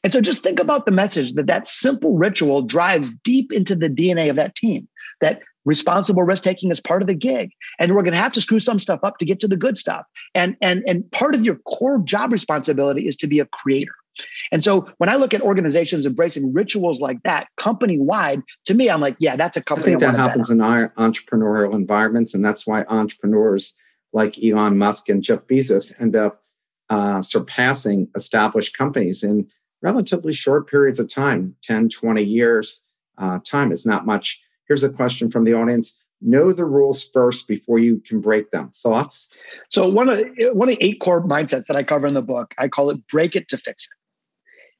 And 0.02 0.12
so 0.12 0.20
just 0.20 0.42
think 0.42 0.58
about 0.58 0.86
the 0.86 0.92
message 0.92 1.34
that 1.34 1.46
that 1.46 1.66
simple 1.66 2.16
ritual 2.16 2.62
drives 2.62 3.10
deep 3.22 3.52
into 3.52 3.74
the 3.74 3.88
DNA 3.88 4.30
of 4.30 4.36
that 4.36 4.54
team, 4.54 4.88
that 5.20 5.40
responsible 5.64 6.22
risk 6.22 6.42
taking 6.42 6.70
is 6.70 6.80
part 6.80 7.02
of 7.02 7.08
the 7.08 7.14
gig. 7.14 7.50
And 7.78 7.94
we're 7.94 8.02
going 8.02 8.14
to 8.14 8.18
have 8.18 8.32
to 8.32 8.40
screw 8.40 8.58
some 8.60 8.78
stuff 8.78 9.00
up 9.02 9.18
to 9.18 9.26
get 9.26 9.40
to 9.40 9.48
the 9.48 9.56
good 9.56 9.76
stuff. 9.76 10.04
And, 10.34 10.56
and, 10.60 10.82
and 10.86 11.10
part 11.12 11.34
of 11.34 11.44
your 11.44 11.56
core 11.66 12.00
job 12.00 12.32
responsibility 12.32 13.06
is 13.06 13.16
to 13.18 13.26
be 13.26 13.38
a 13.38 13.46
creator. 13.46 13.92
And 14.52 14.62
so 14.64 14.88
when 14.98 15.08
I 15.08 15.16
look 15.16 15.34
at 15.34 15.40
organizations 15.42 16.06
embracing 16.06 16.52
rituals 16.52 17.00
like 17.00 17.22
that 17.24 17.48
company 17.56 17.98
wide, 17.98 18.42
to 18.66 18.74
me, 18.74 18.90
I'm 18.90 19.00
like, 19.00 19.16
yeah, 19.18 19.36
that's 19.36 19.56
a 19.56 19.62
company. 19.62 19.94
I 19.94 19.98
think 19.98 20.02
I 20.02 20.12
that 20.12 20.20
happens 20.20 20.50
in 20.50 20.60
our 20.60 20.90
entrepreneurial 20.90 21.74
environments. 21.74 22.34
And 22.34 22.44
that's 22.44 22.66
why 22.66 22.84
entrepreneurs 22.88 23.74
like 24.12 24.42
Elon 24.42 24.78
Musk 24.78 25.08
and 25.08 25.22
Jeff 25.22 25.40
Bezos 25.40 25.98
end 26.00 26.16
up 26.16 26.42
uh, 26.90 27.20
surpassing 27.20 28.08
established 28.14 28.76
companies 28.76 29.22
in 29.22 29.46
relatively 29.82 30.32
short 30.32 30.68
periods 30.68 30.98
of 30.98 31.12
time 31.12 31.54
10, 31.62 31.90
20 31.90 32.22
years. 32.22 32.84
Uh, 33.18 33.38
time 33.44 33.72
is 33.72 33.84
not 33.84 34.06
much. 34.06 34.42
Here's 34.66 34.84
a 34.84 34.92
question 34.92 35.30
from 35.30 35.44
the 35.44 35.54
audience 35.54 35.98
know 36.20 36.52
the 36.52 36.64
rules 36.64 37.08
first 37.08 37.46
before 37.46 37.78
you 37.78 37.98
can 38.00 38.20
break 38.20 38.50
them 38.50 38.70
thoughts 38.74 39.32
so 39.70 39.88
one 39.88 40.08
of 40.08 40.18
one 40.52 40.68
of 40.68 40.76
the 40.76 40.84
eight 40.84 41.00
core 41.00 41.22
mindsets 41.22 41.66
that 41.66 41.76
i 41.76 41.82
cover 41.82 42.06
in 42.06 42.14
the 42.14 42.22
book 42.22 42.54
i 42.58 42.66
call 42.66 42.90
it 42.90 43.06
break 43.08 43.36
it 43.36 43.48
to 43.48 43.56
fix 43.56 43.84
it 43.84 43.97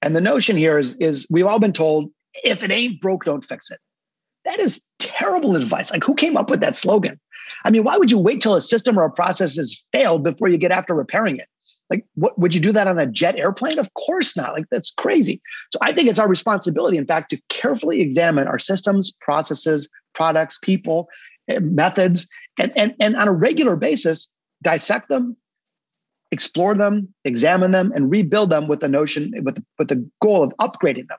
and 0.03 0.15
the 0.15 0.21
notion 0.21 0.57
here 0.57 0.79
is 0.79 0.97
is 0.97 1.27
we've 1.31 1.47
all 1.47 1.59
been 1.59 1.73
told 1.73 2.11
if 2.45 2.63
it 2.63 2.71
ain't 2.71 3.01
broke 3.01 3.25
don't 3.25 3.45
fix 3.45 3.71
it 3.71 3.81
that 4.45 4.61
is 4.61 4.89
terrible 4.99 5.57
advice 5.57 5.91
like 5.93 6.05
who 6.05 6.15
came 6.15 6.37
up 6.37 6.51
with 6.51 6.61
that 6.61 6.77
slogan 6.77 7.19
i 7.65 7.71
mean 7.71 7.85
why 7.85 7.97
would 7.97 8.11
you 8.11 8.19
wait 8.19 8.41
till 8.41 8.55
a 8.55 8.61
system 8.61 8.99
or 8.99 9.05
a 9.05 9.11
process 9.11 9.57
has 9.57 9.85
failed 9.93 10.23
before 10.23 10.49
you 10.49 10.59
get 10.59 10.73
after 10.73 10.95
repairing 10.95 11.39
it 11.39 11.49
like, 11.91 12.05
what 12.15 12.39
would 12.39 12.55
you 12.55 12.61
do 12.61 12.73
that 12.73 12.87
on 12.87 12.99
a 12.99 13.07
jet 13.07 13.37
airplane? 13.37 13.79
Of 13.79 13.93
course 13.95 14.37
not. 14.37 14.53
Like, 14.53 14.67
that's 14.71 14.93
crazy. 14.93 15.41
So, 15.73 15.79
I 15.81 15.93
think 15.93 16.09
it's 16.09 16.19
our 16.19 16.29
responsibility, 16.29 16.99
in 16.99 17.07
fact, 17.07 17.31
to 17.31 17.41
carefully 17.49 18.01
examine 18.01 18.47
our 18.47 18.59
systems, 18.59 19.13
processes, 19.21 19.89
products, 20.15 20.59
people, 20.61 21.09
eh, 21.49 21.61
methods, 21.61 22.29
and, 22.59 22.73
and, 22.77 22.95
and 23.01 23.17
on 23.17 23.29
a 23.29 23.33
regular 23.33 23.77
basis, 23.77 24.31
dissect 24.63 25.09
them, 25.09 25.37
explore 26.31 26.75
them, 26.75 27.13
examine 27.25 27.71
them, 27.71 27.93
and 27.95 28.11
rebuild 28.11 28.51
them 28.51 28.69
with 28.69 28.81
the 28.81 28.89
notion, 28.89 29.33
with 29.43 29.57
the, 29.57 29.65
with 29.79 29.89
the 29.89 30.09
goal 30.21 30.43
of 30.43 30.53
upgrading 30.61 31.09
them. 31.09 31.19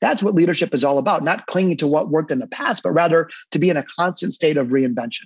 That's 0.00 0.22
what 0.22 0.34
leadership 0.34 0.74
is 0.74 0.84
all 0.84 0.98
about, 0.98 1.22
not 1.22 1.46
clinging 1.46 1.76
to 1.78 1.86
what 1.86 2.08
worked 2.08 2.30
in 2.30 2.38
the 2.38 2.46
past, 2.46 2.82
but 2.82 2.92
rather 2.92 3.28
to 3.50 3.58
be 3.58 3.68
in 3.68 3.76
a 3.76 3.84
constant 3.96 4.32
state 4.32 4.56
of 4.56 4.68
reinvention. 4.68 5.24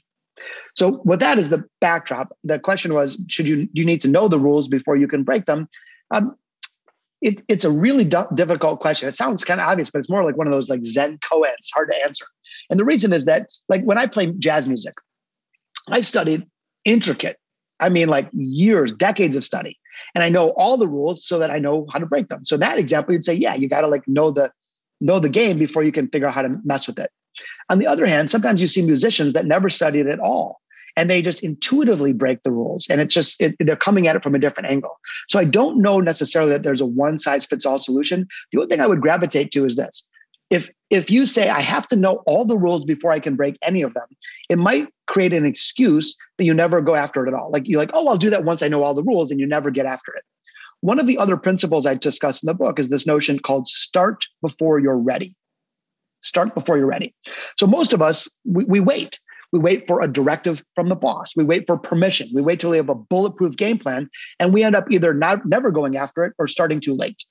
So, 0.75 1.01
with 1.05 1.21
that 1.21 1.39
as 1.39 1.51
the 1.51 1.65
backdrop, 1.81 2.37
the 2.43 2.59
question 2.59 2.93
was: 2.93 3.21
Should 3.29 3.49
you 3.49 3.67
do 3.67 3.81
you 3.81 3.85
need 3.85 4.01
to 4.01 4.09
know 4.09 4.27
the 4.27 4.39
rules 4.39 4.67
before 4.67 4.97
you 4.97 5.07
can 5.07 5.23
break 5.23 5.47
them? 5.47 5.69
Um, 6.11 6.37
it, 7.23 7.43
it's 7.49 7.65
a 7.65 7.71
really 7.71 8.05
d- 8.05 8.19
difficult 8.35 8.81
question. 8.81 9.09
It 9.09 9.17
sounds 9.17 9.45
kind 9.45 9.61
of 9.61 9.67
obvious, 9.67 9.91
but 9.91 10.01
it's 10.01 10.11
more 10.11 10.25
like 10.25 10.37
one 10.37 10.47
of 10.47 10.53
those 10.53 10.69
like 10.69 10.85
Zen 10.85 11.19
koans, 11.19 11.71
hard 11.73 11.89
to 11.91 12.05
answer. 12.05 12.27
And 12.69 12.79
the 12.79 12.85
reason 12.85 13.13
is 13.13 13.25
that, 13.27 13.49
like 13.69 13.83
when 13.85 13.97
I 13.97 14.07
play 14.07 14.27
jazz 14.39 14.67
music, 14.67 14.95
I 15.89 16.01
studied 16.01 16.47
intricate. 16.85 17.39
I 17.85 17.89
mean, 17.91 18.09
like 18.09 18.29
years, 18.33 18.93
decades 18.93 19.37
of 19.37 19.45
study, 19.45 19.79
and 20.15 20.25
I 20.25 20.29
know 20.29 20.51
all 20.57 20.77
the 20.77 20.89
rules 20.89 21.25
so 21.25 21.39
that 21.39 21.51
I 21.51 21.59
know 21.59 21.87
how 21.93 21.99
to 21.99 22.07
break 22.07 22.29
them. 22.29 22.45
So 22.45 22.57
that 22.57 22.79
example, 22.79 23.13
you'd 23.13 23.25
say, 23.25 23.35
yeah, 23.35 23.55
you 23.55 23.69
got 23.69 23.83
to 23.83 23.89
like 23.89 24.07
know 24.09 24.31
the 24.31 24.51
know 25.01 25.19
the 25.19 25.29
game 25.29 25.59
before 25.59 25.83
you 25.83 25.93
can 25.93 26.09
figure 26.09 26.27
out 26.27 26.35
how 26.35 26.43
to 26.43 26.57
mess 26.65 26.87
with 26.87 26.99
it. 26.99 27.11
On 27.69 27.79
the 27.79 27.87
other 27.87 28.07
hand, 28.07 28.31
sometimes 28.31 28.61
you 28.61 28.67
see 28.67 28.83
musicians 28.83 29.33
that 29.35 29.45
never 29.45 29.69
studied 29.69 30.07
at 30.07 30.21
all 30.21 30.61
and 30.97 31.11
they 31.11 31.21
just 31.21 31.43
intuitively 31.43 32.13
break 32.13 32.43
the 32.43 32.53
rules 32.53 32.87
and 32.89 33.01
it's 33.01 33.13
just 33.13 33.41
it, 33.41 33.57
they're 33.61 33.77
coming 33.77 34.07
at 34.07 34.17
it 34.17 34.23
from 34.23 34.35
a 34.35 34.39
different 34.39 34.71
angle 34.71 34.99
so 35.29 35.39
i 35.39 35.45
don't 35.45 35.81
know 35.81 36.01
necessarily 36.01 36.53
that 36.53 36.63
there's 36.63 36.81
a 36.81 36.87
one 36.87 37.19
size 37.19 37.45
fits 37.45 37.67
all 37.67 37.79
solution 37.79 38.27
the 38.53 38.59
only 38.59 38.69
thing 38.69 38.81
i 38.81 38.87
would 38.87 39.01
gravitate 39.01 39.51
to 39.51 39.65
is 39.65 39.77
this 39.77 40.09
if 40.51 40.69
if 40.91 41.11
you 41.11 41.27
say 41.27 41.49
i 41.49 41.61
have 41.61 41.87
to 41.89 41.97
know 41.97 42.23
all 42.27 42.45
the 42.45 42.59
rules 42.59 42.85
before 42.85 43.13
i 43.13 43.19
can 43.19 43.37
break 43.37 43.57
any 43.63 43.83
of 43.83 43.95
them 43.95 44.07
it 44.49 44.59
might 44.59 44.89
create 45.07 45.33
an 45.33 45.45
excuse 45.45 46.17
that 46.39 46.45
you 46.45 46.55
never 46.55 46.81
go 46.81 46.95
after 46.95 47.25
it 47.25 47.29
at 47.29 47.35
all 47.35 47.51
like 47.51 47.67
you're 47.67 47.81
like 47.81 47.91
oh 47.95 48.09
i'll 48.09 48.17
do 48.17 48.31
that 48.31 48.45
once 48.45 48.63
i 48.63 48.69
know 48.69 48.83
all 48.83 48.95
the 48.95 49.03
rules 49.03 49.31
and 49.31 49.41
you 49.41 49.47
never 49.47 49.71
get 49.71 49.87
after 49.87 50.15
it 50.15 50.25
one 50.81 50.99
of 50.99 51.07
the 51.07 51.19
other 51.19 51.37
principles 51.37 51.87
i 51.87 51.95
discuss 51.95 52.43
in 52.43 52.47
the 52.47 52.55
book 52.55 52.79
is 52.79 52.89
this 52.89 53.07
notion 53.07 53.39
called 53.39 53.67
start 53.67 54.25
before 54.43 54.79
you're 54.79 54.99
ready 54.99 55.35
Start 56.25 56.55
before 56.55 56.79
you're 56.79 56.87
ready. 56.87 57.15
So 57.59 57.67
most 57.67 57.93
of 57.93 58.01
us, 58.01 58.29
we, 58.45 58.65
we 58.65 58.81
wait. 58.81 59.21
We 59.53 59.59
wait 59.61 59.87
for 59.87 60.03
a 60.03 60.09
directive 60.09 60.65
from 60.75 60.89
the 60.89 60.97
boss. 60.97 61.37
We 61.37 61.45
wait 61.45 61.65
for 61.67 61.77
permission. 61.77 62.29
We 62.35 62.41
wait 62.41 62.59
till 62.59 62.71
we 62.71 62.79
have 62.79 62.89
a 62.89 62.95
bulletproof 62.95 63.57
game 63.57 63.79
plan, 63.79 64.09
and 64.41 64.53
we 64.53 64.65
end 64.65 64.75
up 64.75 64.91
either 64.91 65.15
not 65.15 65.47
never 65.47 65.71
going 65.71 65.97
after 65.97 66.25
it 66.25 66.33
or 66.39 66.49
starting 66.49 66.81
too 66.81 66.95
late. 66.95 67.23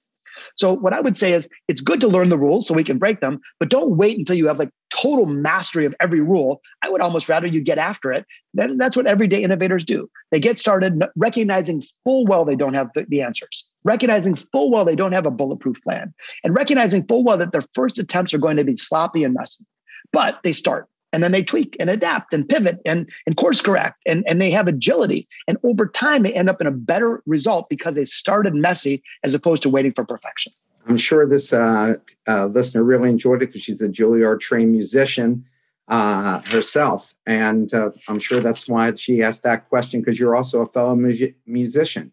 So 0.55 0.73
what 0.73 0.93
I 0.93 1.01
would 1.01 1.17
say 1.17 1.33
is 1.33 1.49
it's 1.67 1.81
good 1.81 2.01
to 2.01 2.07
learn 2.07 2.29
the 2.29 2.37
rules 2.37 2.67
so 2.67 2.73
we 2.73 2.83
can 2.83 2.97
break 2.97 3.21
them, 3.21 3.39
but 3.59 3.69
don't 3.69 3.97
wait 3.97 4.17
until 4.17 4.35
you 4.35 4.47
have 4.47 4.59
like 4.59 4.69
total 4.89 5.25
mastery 5.25 5.85
of 5.85 5.95
every 5.99 6.19
rule. 6.19 6.61
I 6.83 6.89
would 6.89 7.01
almost 7.01 7.29
rather 7.29 7.47
you 7.47 7.61
get 7.61 7.77
after 7.77 8.11
it. 8.11 8.25
That, 8.53 8.77
that's 8.77 8.95
what 8.95 9.07
everyday 9.07 9.41
innovators 9.43 9.83
do. 9.83 10.09
They 10.31 10.39
get 10.39 10.59
started 10.59 11.03
recognizing 11.15 11.83
full 12.03 12.25
well 12.25 12.45
they 12.45 12.55
don't 12.55 12.75
have 12.75 12.89
the, 12.95 13.05
the 13.07 13.21
answers, 13.21 13.65
recognizing 13.83 14.35
full 14.35 14.71
well 14.71 14.85
they 14.85 14.95
don't 14.95 15.13
have 15.13 15.25
a 15.25 15.31
bulletproof 15.31 15.81
plan, 15.83 16.13
and 16.43 16.55
recognizing 16.55 17.05
full 17.07 17.23
well 17.23 17.37
that 17.37 17.51
their 17.51 17.63
first 17.73 17.99
attempts 17.99 18.33
are 18.33 18.39
going 18.39 18.57
to 18.57 18.63
be 18.63 18.75
sloppy 18.75 19.23
and 19.23 19.33
messy. 19.33 19.65
But 20.11 20.39
they 20.43 20.53
start 20.53 20.87
and 21.13 21.23
then 21.23 21.31
they 21.31 21.43
tweak 21.43 21.77
and 21.79 21.89
adapt 21.89 22.33
and 22.33 22.49
pivot 22.49 22.79
and, 22.85 23.09
and 23.25 23.37
course 23.37 23.61
correct 23.61 24.01
and, 24.05 24.25
and 24.27 24.41
they 24.41 24.51
have 24.51 24.67
agility. 24.67 25.27
And 25.47 25.57
over 25.63 25.87
time 25.87 26.23
they 26.23 26.33
end 26.33 26.49
up 26.49 26.59
in 26.59 26.67
a 26.67 26.71
better 26.71 27.21
result 27.25 27.69
because 27.69 27.95
they 27.95 28.03
started 28.03 28.55
messy 28.55 29.01
as 29.23 29.33
opposed 29.33 29.63
to 29.63 29.69
waiting 29.69 29.93
for 29.93 30.03
perfection. 30.03 30.51
I'm 30.87 30.97
sure 30.97 31.25
this 31.25 31.53
uh, 31.53 31.95
uh, 32.27 32.47
listener 32.47 32.83
really 32.83 33.09
enjoyed 33.09 33.41
it 33.41 33.47
because 33.47 33.61
she's 33.61 33.81
a 33.81 33.87
juilliard 33.87 34.41
trained 34.41 34.71
musician 34.71 35.45
uh, 35.87 36.41
herself. 36.41 37.13
And 37.25 37.73
uh, 37.73 37.91
i'm 38.07 38.19
sure 38.19 38.39
that's 38.39 38.67
why 38.67 38.93
she 38.95 39.21
asked 39.21 39.43
that 39.43 39.69
question 39.69 40.01
because 40.01 40.19
you're 40.19 40.35
also 40.35 40.61
a 40.61 40.67
fellow 40.67 40.95
mu- 40.95 41.33
musician. 41.45 42.11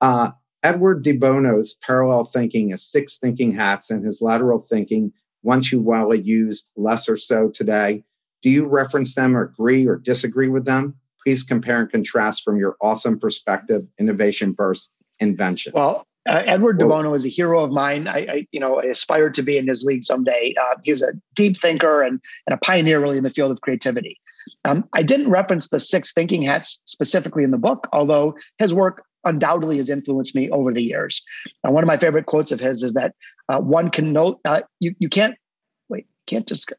Uh, 0.00 0.32
edward 0.62 1.02
de 1.02 1.12
bono's 1.12 1.74
parallel 1.74 2.24
thinking 2.24 2.70
is 2.70 2.84
six 2.84 3.18
thinking 3.18 3.52
hats 3.52 3.90
and 3.90 4.04
his 4.04 4.20
lateral 4.20 4.58
thinking 4.58 5.12
once 5.42 5.70
you 5.70 5.80
well 5.80 6.14
used 6.14 6.72
less 6.76 7.08
or 7.08 7.16
so 7.16 7.48
today 7.48 8.02
do 8.44 8.50
you 8.50 8.66
reference 8.66 9.14
them 9.14 9.34
or 9.34 9.42
agree 9.44 9.88
or 9.88 9.96
disagree 9.96 10.48
with 10.48 10.66
them? 10.66 10.94
Please 11.24 11.42
compare 11.42 11.80
and 11.80 11.90
contrast 11.90 12.44
from 12.44 12.58
your 12.58 12.76
awesome 12.82 13.18
perspective, 13.18 13.86
innovation 13.98 14.54
versus 14.54 14.92
invention. 15.18 15.72
Well, 15.74 16.06
uh, 16.28 16.42
Edward 16.44 16.78
de 16.78 16.86
Bono 16.86 17.14
is 17.14 17.24
a 17.24 17.30
hero 17.30 17.64
of 17.64 17.70
mine. 17.70 18.06
I, 18.06 18.18
I, 18.18 18.46
you 18.52 18.60
know, 18.60 18.80
I 18.80 18.84
aspired 18.84 19.34
to 19.36 19.42
be 19.42 19.56
in 19.56 19.66
his 19.66 19.82
league 19.82 20.04
someday. 20.04 20.54
Uh, 20.60 20.74
he's 20.84 21.00
a 21.00 21.14
deep 21.34 21.58
thinker 21.58 22.02
and, 22.02 22.20
and 22.46 22.54
a 22.54 22.58
pioneer, 22.58 23.00
really, 23.00 23.16
in 23.16 23.24
the 23.24 23.30
field 23.30 23.50
of 23.50 23.62
creativity. 23.62 24.20
Um, 24.66 24.86
I 24.92 25.02
didn't 25.02 25.30
reference 25.30 25.70
the 25.70 25.80
six 25.80 26.12
thinking 26.12 26.42
hats 26.42 26.82
specifically 26.84 27.44
in 27.44 27.50
the 27.50 27.58
book, 27.58 27.88
although 27.94 28.34
his 28.58 28.74
work 28.74 29.04
undoubtedly 29.24 29.78
has 29.78 29.88
influenced 29.88 30.34
me 30.34 30.50
over 30.50 30.70
the 30.70 30.82
years. 30.82 31.22
Uh, 31.66 31.72
one 31.72 31.82
of 31.82 31.88
my 31.88 31.96
favorite 31.96 32.26
quotes 32.26 32.52
of 32.52 32.60
his 32.60 32.82
is 32.82 32.92
that 32.92 33.14
uh, 33.48 33.62
one 33.62 33.88
can 33.90 34.12
know 34.12 34.38
uh, 34.44 34.60
you 34.80 34.94
you 34.98 35.08
can't 35.08 35.34
wait 35.88 36.06
can't 36.26 36.46
just 36.46 36.70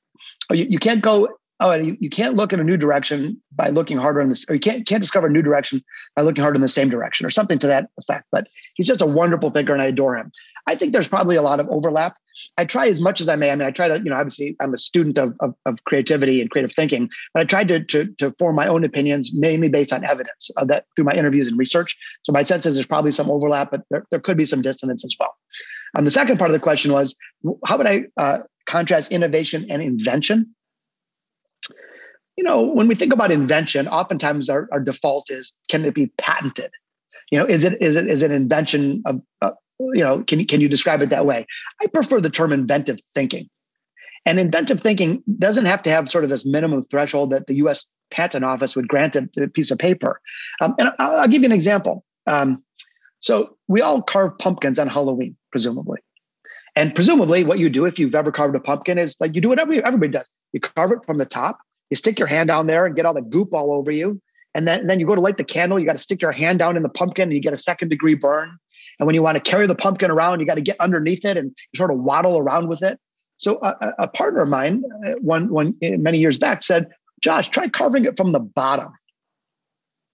oh, 0.51 0.53
you, 0.53 0.68
you 0.70 0.78
can't 0.78 1.01
go 1.01 1.28
oh, 1.60 1.74
you, 1.74 1.97
you 1.99 2.10
can't 2.10 2.36
look 2.36 2.53
in 2.53 2.60
a 2.60 2.64
new 2.64 2.78
direction 2.78 3.41
by 3.56 3.70
looking 3.70 3.97
harder 3.97 4.22
in 4.22 4.30
this, 4.30 4.45
or 4.49 4.56
you 4.56 4.62
can't 4.62 4.86
can't 4.88 5.01
discover 5.01 5.28
a 5.28 5.32
new 5.32 5.41
direction 5.41 5.84
by 6.16 6.22
looking 6.22 6.41
harder 6.41 6.56
in 6.56 6.62
the 6.62 6.68
same 6.68 6.89
direction, 6.89 7.26
or 7.26 7.30
something 7.30 7.60
to 7.60 7.68
that 7.68 7.89
effect. 7.97 8.26
But 8.32 8.47
he's 8.76 8.88
just 8.88 9.01
a 9.01 9.06
wonderful 9.06 9.51
thinker, 9.51 9.74
and 9.74 9.82
I 9.82 9.86
adore 9.86 10.18
him. 10.18 10.32
I 10.68 10.76
think 10.76 10.93
there's 10.93 11.08
probably 11.08 11.36
a 11.36 11.41
lot 11.41 11.60
of 11.60 11.68
overlap. 11.70 12.16
I 12.58 12.66
try 12.66 12.88
as 12.88 12.99
much 12.99 13.22
as 13.22 13.30
I 13.30 13.36
may. 13.36 13.51
I 13.51 13.56
mean, 13.56 13.68
I 13.68 13.72
try 13.72 13.88
to, 13.88 13.97
you 13.97 14.10
know, 14.10 14.16
obviously 14.16 14.56
I'm 14.60 14.74
a 14.74 14.78
student 14.78 15.18
of, 15.18 15.34
of, 15.39 15.53
of 15.66 15.84
creativity 15.86 16.41
and 16.41 16.49
creative 16.49 16.74
thinking, 16.74 17.10
but 17.34 17.41
I 17.41 17.45
tried 17.45 17.68
to, 17.70 17.84
to, 17.84 18.08
to 18.18 18.34
form 18.39 18.56
my 18.56 18.68
own 18.68 18.84
opinions 18.84 19.32
mainly 19.34 19.70
based 19.70 19.93
on 19.93 20.03
evidence 20.03 20.49
of 20.58 20.68
that 20.68 20.86
through 20.95 21.06
my 21.06 21.14
interviews 21.14 21.47
and 21.47 21.58
research. 21.58 21.95
So 22.24 22.34
my 22.34 22.43
sense 22.43 22.66
is 22.66 22.76
there's 22.76 22.88
probably 22.88 23.12
some 23.12 23.30
overlap, 23.30 23.72
but 23.72 23.84
there, 23.91 24.06
there 24.10 24.20
could 24.20 24.38
be 24.38 24.45
some 24.45 24.64
dissonance 24.64 25.06
as 25.06 25.16
well. 25.20 25.36
Um, 25.95 26.03
the 26.03 26.12
second 26.12 26.39
part 26.39 26.49
of 26.49 26.53
the 26.53 26.60
question 26.60 26.91
was, 26.91 27.16
how 27.66 27.78
would 27.78 27.88
I 27.88 28.06
uh, 28.18 28.39
contrast 28.66 29.12
innovation 29.12 29.68
and 29.70 29.82
invention? 29.82 30.55
You 32.38 32.43
know, 32.43 32.61
when 32.61 32.88
we 32.88 32.95
think 32.95 33.13
about 33.13 33.31
invention, 33.31 33.88
oftentimes 33.88 34.49
our, 34.49 34.67
our 34.71 34.79
default 34.79 35.29
is 35.29 35.53
can 35.69 35.86
it 35.86 35.93
be 35.93 36.07
patented? 36.17 36.71
You 37.31 37.39
know, 37.39 37.45
is 37.45 37.63
it 37.63 37.81
is 37.81 37.95
it 37.95 38.07
is 38.07 38.21
an 38.21 38.31
invention 38.31 39.01
of 39.05 39.21
uh, 39.41 39.51
you 39.79 40.03
know, 40.03 40.23
can 40.23 40.45
can 40.45 40.61
you 40.61 40.69
describe 40.69 41.01
it 41.01 41.09
that 41.09 41.25
way? 41.25 41.45
I 41.81 41.88
prefer 41.88 42.21
the 42.21 42.29
term 42.29 42.53
inventive 42.53 42.99
thinking. 43.13 43.49
And 44.25 44.39
inventive 44.39 44.81
thinking 44.81 45.23
doesn't 45.38 45.65
have 45.65 45.83
to 45.83 45.91
have 45.91 46.09
sort 46.09 46.23
of 46.23 46.31
this 46.31 46.45
minimum 46.45 46.83
threshold 46.83 47.29
that 47.31 47.47
the 47.47 47.55
US 47.55 47.86
Patent 48.09 48.43
Office 48.43 48.75
would 48.75 48.88
grant 48.88 49.15
a, 49.15 49.27
piece 49.53 49.71
of 49.71 49.77
paper. 49.77 50.19
Um, 50.61 50.75
and 50.79 50.91
I'll, 50.99 51.15
I'll, 51.17 51.27
give 51.27 51.43
you 51.43 51.47
an 51.47 51.51
example. 51.51 52.03
Um, 52.25 52.63
so 53.19 53.57
we 53.67 53.81
all 53.81 54.01
carve 54.01 54.38
pumpkins 54.39 54.79
on 54.79 54.88
Halloween, 54.88 55.36
presumably. 55.51 55.99
And 56.75 56.93
presumably, 56.93 57.43
what 57.43 57.59
you 57.59 57.69
do 57.69 57.86
if 57.86 57.99
you've 57.99 58.15
ever 58.15 58.31
carved 58.31 58.55
a 58.55 58.59
pumpkin 58.59 58.97
is 58.97 59.15
like 59.21 59.36
you 59.36 59.41
do 59.41 59.49
whatever 59.49 59.73
everybody 59.73 60.11
does. 60.11 60.29
You 60.53 60.59
carve 60.59 60.91
it 60.91 61.05
from 61.05 61.17
the 61.17 61.25
top, 61.25 61.59
you 61.89 61.97
stick 61.97 62.19
your 62.19 62.27
hand 62.27 62.47
down 62.47 62.67
there 62.67 62.86
and 62.86 62.95
get 62.95 63.05
all 63.05 63.13
the 63.13 63.21
goop 63.21 63.53
all 63.53 63.73
over 63.73 63.91
you. 63.91 64.21
And 64.53 64.67
then, 64.67 64.81
and 64.81 64.89
then 64.89 64.99
you 64.99 65.05
go 65.05 65.15
to 65.15 65.21
light 65.21 65.38
the 65.38 65.43
candle, 65.43 65.79
you 65.79 65.86
got 65.86 65.93
to 65.93 66.03
stick 66.03 66.21
your 66.21 66.31
hand 66.31 66.59
down 66.59 66.77
in 66.77 66.83
the 66.83 66.89
pumpkin 66.89 67.23
and 67.23 67.33
you 67.33 67.41
get 67.41 67.53
a 67.53 67.57
second 67.57 67.89
degree 67.89 68.15
burn. 68.15 68.57
And 68.99 69.05
when 69.05 69.13
you 69.13 69.21
want 69.21 69.36
to 69.36 69.41
carry 69.41 69.67
the 69.67 69.75
pumpkin 69.75 70.09
around, 70.09 70.39
you 70.39 70.45
got 70.45 70.55
to 70.55 70.61
get 70.61 70.79
underneath 70.79 71.25
it 71.25 71.36
and 71.36 71.55
sort 71.75 71.91
of 71.91 71.99
waddle 71.99 72.38
around 72.38 72.69
with 72.69 72.81
it. 72.81 72.99
So 73.38 73.59
a, 73.61 73.75
a 73.99 74.07
partner 74.07 74.43
of 74.43 74.49
mine, 74.49 74.83
uh, 75.05 75.13
one, 75.19 75.49
one 75.49 75.75
many 75.81 76.19
years 76.19 76.39
back, 76.39 76.63
said, 76.63 76.88
"Josh, 77.21 77.49
try 77.49 77.67
carving 77.67 78.05
it 78.05 78.15
from 78.15 78.31
the 78.31 78.39
bottom." 78.39 78.88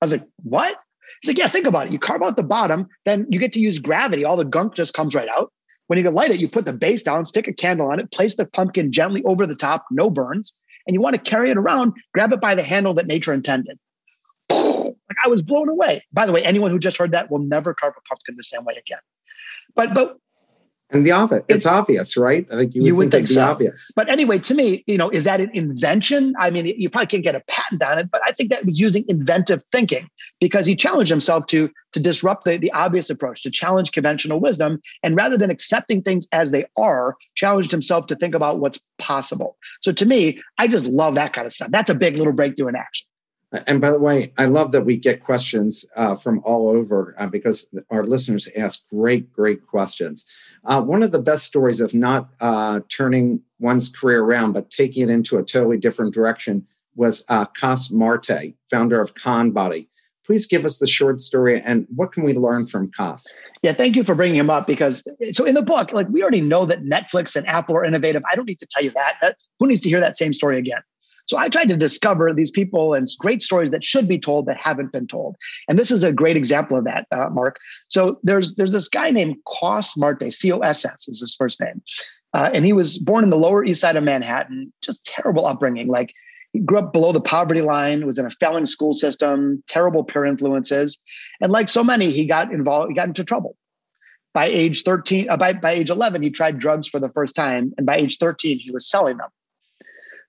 I 0.02 0.06
was 0.06 0.12
like, 0.12 0.26
"What?" 0.42 0.76
He's 1.22 1.30
like, 1.30 1.38
"Yeah, 1.38 1.48
think 1.48 1.68
about 1.68 1.88
it. 1.88 1.94
You 1.94 2.00
carve 2.00 2.24
out 2.24 2.36
the 2.36 2.44
bottom, 2.44 2.88
then 3.06 3.28
you 3.30 3.38
get 3.38 3.54
to 3.54 3.60
use 3.60 3.78
gravity. 3.78 4.26
All 4.26 4.38
the 4.38 4.44
gunk 4.44 4.74
just 4.74 4.96
comes 4.96 5.14
right 5.14 5.30
out. 5.30 5.54
When 5.86 6.00
you 6.00 6.10
light 6.10 6.32
it, 6.32 6.40
you 6.40 6.48
put 6.48 6.66
the 6.66 6.74
base 6.74 7.04
down, 7.04 7.26
stick 7.26 7.48
a 7.48 7.54
candle 7.54 7.92
on 7.92 8.00
it, 8.00 8.12
place 8.12 8.36
the 8.36 8.46
pumpkin 8.48 8.92
gently 8.92 9.22
over 9.26 9.46
the 9.46 9.56
top, 9.56 9.86
no 9.92 10.10
burns, 10.10 10.58
and 10.86 10.94
you 10.94 11.02
want 11.02 11.16
to 11.16 11.22
carry 11.22 11.52
it 11.52 11.58
around. 11.58 11.94
Grab 12.14 12.34
it 12.34 12.42
by 12.42 12.56
the 12.56 12.64
handle 12.64 12.94
that 12.96 13.08
nature 13.08 13.34
intended." 13.34 13.78
Like 14.50 15.18
I 15.24 15.28
was 15.28 15.42
blown 15.42 15.70
away. 15.70 16.06
By 16.14 16.26
the 16.26 16.32
way, 16.32 16.44
anyone 16.44 16.72
who 16.72 16.80
just 16.80 16.98
heard 16.98 17.12
that 17.12 17.30
will 17.30 17.40
never 17.40 17.74
carve 17.74 17.94
a 17.98 18.02
pumpkin 18.08 18.36
the 18.38 18.44
same 18.44 18.64
way 18.64 18.76
again. 18.78 19.00
But 19.76 19.94
but 19.94 20.18
and 20.92 21.06
the 21.06 21.12
obvious, 21.12 21.44
it's, 21.48 21.58
it's 21.58 21.66
obvious, 21.66 22.18
right? 22.18 22.46
I 22.52 22.58
think 22.58 22.76
you 22.76 22.82
would, 22.82 22.88
you 22.88 22.96
would 22.96 23.12
think, 23.12 23.28
think 23.28 23.36
so. 23.36 23.44
obvious. 23.46 23.92
But 23.96 24.10
anyway, 24.10 24.40
to 24.40 24.54
me, 24.54 24.84
you 24.88 24.98
know, 24.98 25.10
is 25.10 25.24
that 25.24 25.40
an 25.40 25.50
invention? 25.54 26.34
I 26.40 26.50
mean, 26.50 26.66
you 26.66 26.90
probably 26.90 27.08
can't 27.08 27.24
get 27.24 27.36
a 27.36 27.42
patent 27.48 27.82
on 27.82 27.98
it, 27.98 28.12
but 28.12 28.22
I 28.26 28.32
think 28.34 28.50
that 28.50 28.66
was 28.66 28.80
using 28.80 29.06
inventive 29.08 29.64
thinking 29.72 30.10
because 30.40 30.66
he 30.66 30.76
challenged 30.76 31.10
himself 31.10 31.46
to 31.48 31.70
to 31.94 32.00
disrupt 32.00 32.46
the, 32.46 32.58
the 32.58 32.72
obvious 32.72 33.10
approach, 33.10 33.44
to 33.44 33.52
challenge 33.52 33.92
conventional 33.92 34.40
wisdom, 34.40 34.80
and 35.04 35.16
rather 35.16 35.38
than 35.38 35.50
accepting 35.50 36.02
things 36.02 36.28
as 36.32 36.52
they 36.52 36.66
are, 36.78 37.18
challenged 37.36 37.72
himself 37.72 38.08
to 38.08 38.16
think 38.16 38.34
about 38.34 38.60
what's 38.60 38.80
possible. 38.98 39.58
So 39.82 39.92
to 39.92 40.06
me, 40.06 40.42
I 40.58 40.68
just 40.68 40.86
love 40.86 41.16
that 41.16 41.34
kind 41.34 41.46
of 41.46 41.52
stuff. 41.52 41.70
That's 41.70 41.90
a 41.90 41.96
big 41.96 42.16
little 42.16 42.34
breakthrough 42.34 42.70
in 42.70 42.76
action. 42.76 43.08
And 43.68 43.82
by 43.82 43.92
the 43.92 44.00
way, 44.00 44.32
I 44.38 44.46
love 44.46 44.72
that 44.72 44.84
we 44.84 44.96
get 44.96 45.20
questions 45.20 45.86
uh, 45.98 46.16
from 46.16 46.42
all 46.46 46.70
over 46.70 47.14
uh, 47.18 47.28
because 47.28 47.74
our 47.90 48.06
listeners 48.06 48.48
ask 48.56 48.90
great, 48.90 49.32
great 49.34 49.68
questions. 49.68 50.26
Uh, 50.64 50.82
one 50.82 51.02
of 51.02 51.12
the 51.12 51.22
best 51.22 51.46
stories 51.46 51.82
of 51.82 51.94
not 51.94 52.30
uh, 52.40 52.80
turning 52.90 53.42
one's 53.60 53.92
career 53.92 54.24
around, 54.24 54.54
but 54.54 54.70
taking 54.70 55.04
it 55.04 55.10
into 55.10 55.38
a 55.38 55.44
totally 55.44 55.78
different 55.78 56.14
direction 56.14 56.66
was 56.96 57.26
uh, 57.30 57.46
Coss 57.46 57.92
Marte, 57.92 58.54
founder 58.70 59.02
of 59.02 59.16
ConBody. 59.16 59.88
Please 60.26 60.46
give 60.46 60.66
us 60.66 60.78
the 60.78 60.88
short 60.88 61.20
story 61.20 61.60
and 61.62 61.88
what 61.96 62.14
can 62.14 62.24
we 62.24 62.34
learn 62.34 62.68
from 62.68 62.92
Coss? 62.92 63.26
Yeah, 63.64 63.74
thank 63.74 63.96
you 63.96 64.04
for 64.04 64.14
bringing 64.14 64.38
him 64.38 64.50
up 64.50 64.68
because 64.68 65.06
so 65.32 65.46
in 65.46 65.56
the 65.56 65.64
book, 65.64 65.92
like 65.94 66.08
we 66.10 66.22
already 66.22 66.42
know 66.42 66.66
that 66.66 66.84
Netflix 66.84 67.36
and 67.36 67.48
Apple 67.48 67.76
are 67.76 67.84
innovative. 67.84 68.22
I 68.32 68.36
don't 68.36 68.46
need 68.46 68.60
to 68.60 68.68
tell 68.70 68.84
you 68.84 68.92
that. 68.96 69.36
Who 69.60 69.68
needs 69.68 69.82
to 69.82 69.90
hear 69.90 70.00
that 70.00 70.18
same 70.18 70.32
story 70.32 70.60
again? 70.60 70.82
So 71.28 71.38
I 71.38 71.50
tried 71.50 71.70
to 71.70 71.78
discover 71.78 72.34
these 72.34 72.52
people 72.52 72.94
and 72.94 73.08
great 73.20 73.42
stories 73.42 73.72
that 73.72 73.84
should 73.84 74.08
be 74.08 74.20
told 74.20 74.46
that 74.46 74.58
haven't 74.58 74.92
been 74.92 75.08
told. 75.08 75.36
And 75.68 75.78
this 75.80 75.92
is 75.92 76.04
a 76.04 76.12
great 76.12 76.38
example 76.38 76.78
of 76.78 76.84
that, 76.86 77.08
uh, 77.12 77.30
Mark. 77.30 77.58
So 77.88 78.20
there's 78.24 78.56
there's 78.56 78.74
this 78.74 78.88
guy 78.88 79.10
named 79.10 79.38
Coss 79.48 79.98
Marte, 79.98 80.34
C 80.34 80.52
O 80.52 80.60
S 80.60 80.86
S 80.86 81.08
is 81.08 81.22
his 81.22 81.36
first 81.36 81.62
name. 81.62 81.82
Uh, 82.34 82.50
and 82.54 82.66
he 82.66 82.74
was 82.74 82.98
born 82.98 83.24
in 83.24 83.30
the 83.30 83.38
Lower 83.38 83.64
East 83.64 83.82
Side 83.82 83.98
of 83.98 84.04
Manhattan, 84.04 84.72
just 84.82 85.06
terrible 85.06 85.46
upbringing. 85.46 85.88
Like 85.88 86.14
he 86.54 86.60
grew 86.60 86.80
up 86.80 86.94
below 86.94 87.12
the 87.12 87.22
poverty 87.22 87.62
line, 87.62 88.06
was 88.06 88.18
in 88.18 88.26
a 88.26 88.30
failing 88.30 88.66
school 88.66 88.94
system, 88.94 89.64
terrible 89.68 90.04
peer 90.04 90.26
influences. 90.26 91.00
And 91.40 91.52
like 91.52 91.68
so 91.68 91.84
many, 91.84 92.10
he 92.10 92.26
got 92.26 92.52
involved, 92.52 92.90
he 92.90 92.96
got 92.96 93.08
into 93.08 93.24
trouble. 93.24 93.56
By 94.34 94.46
age 94.46 94.84
13, 94.84 95.30
uh, 95.30 95.38
by, 95.38 95.54
by 95.54 95.72
age 95.72 95.90
11, 95.90 96.22
he 96.22 96.30
tried 96.30 96.58
drugs 96.58 96.88
for 96.88 97.00
the 97.00 97.10
first 97.10 97.36
time. 97.36 97.74
And 97.78 97.86
by 97.86 97.98
age 97.98 98.18
13, 98.18 98.60
he 98.60 98.72
was 98.72 98.90
selling 98.90 99.18
them. 99.18 99.30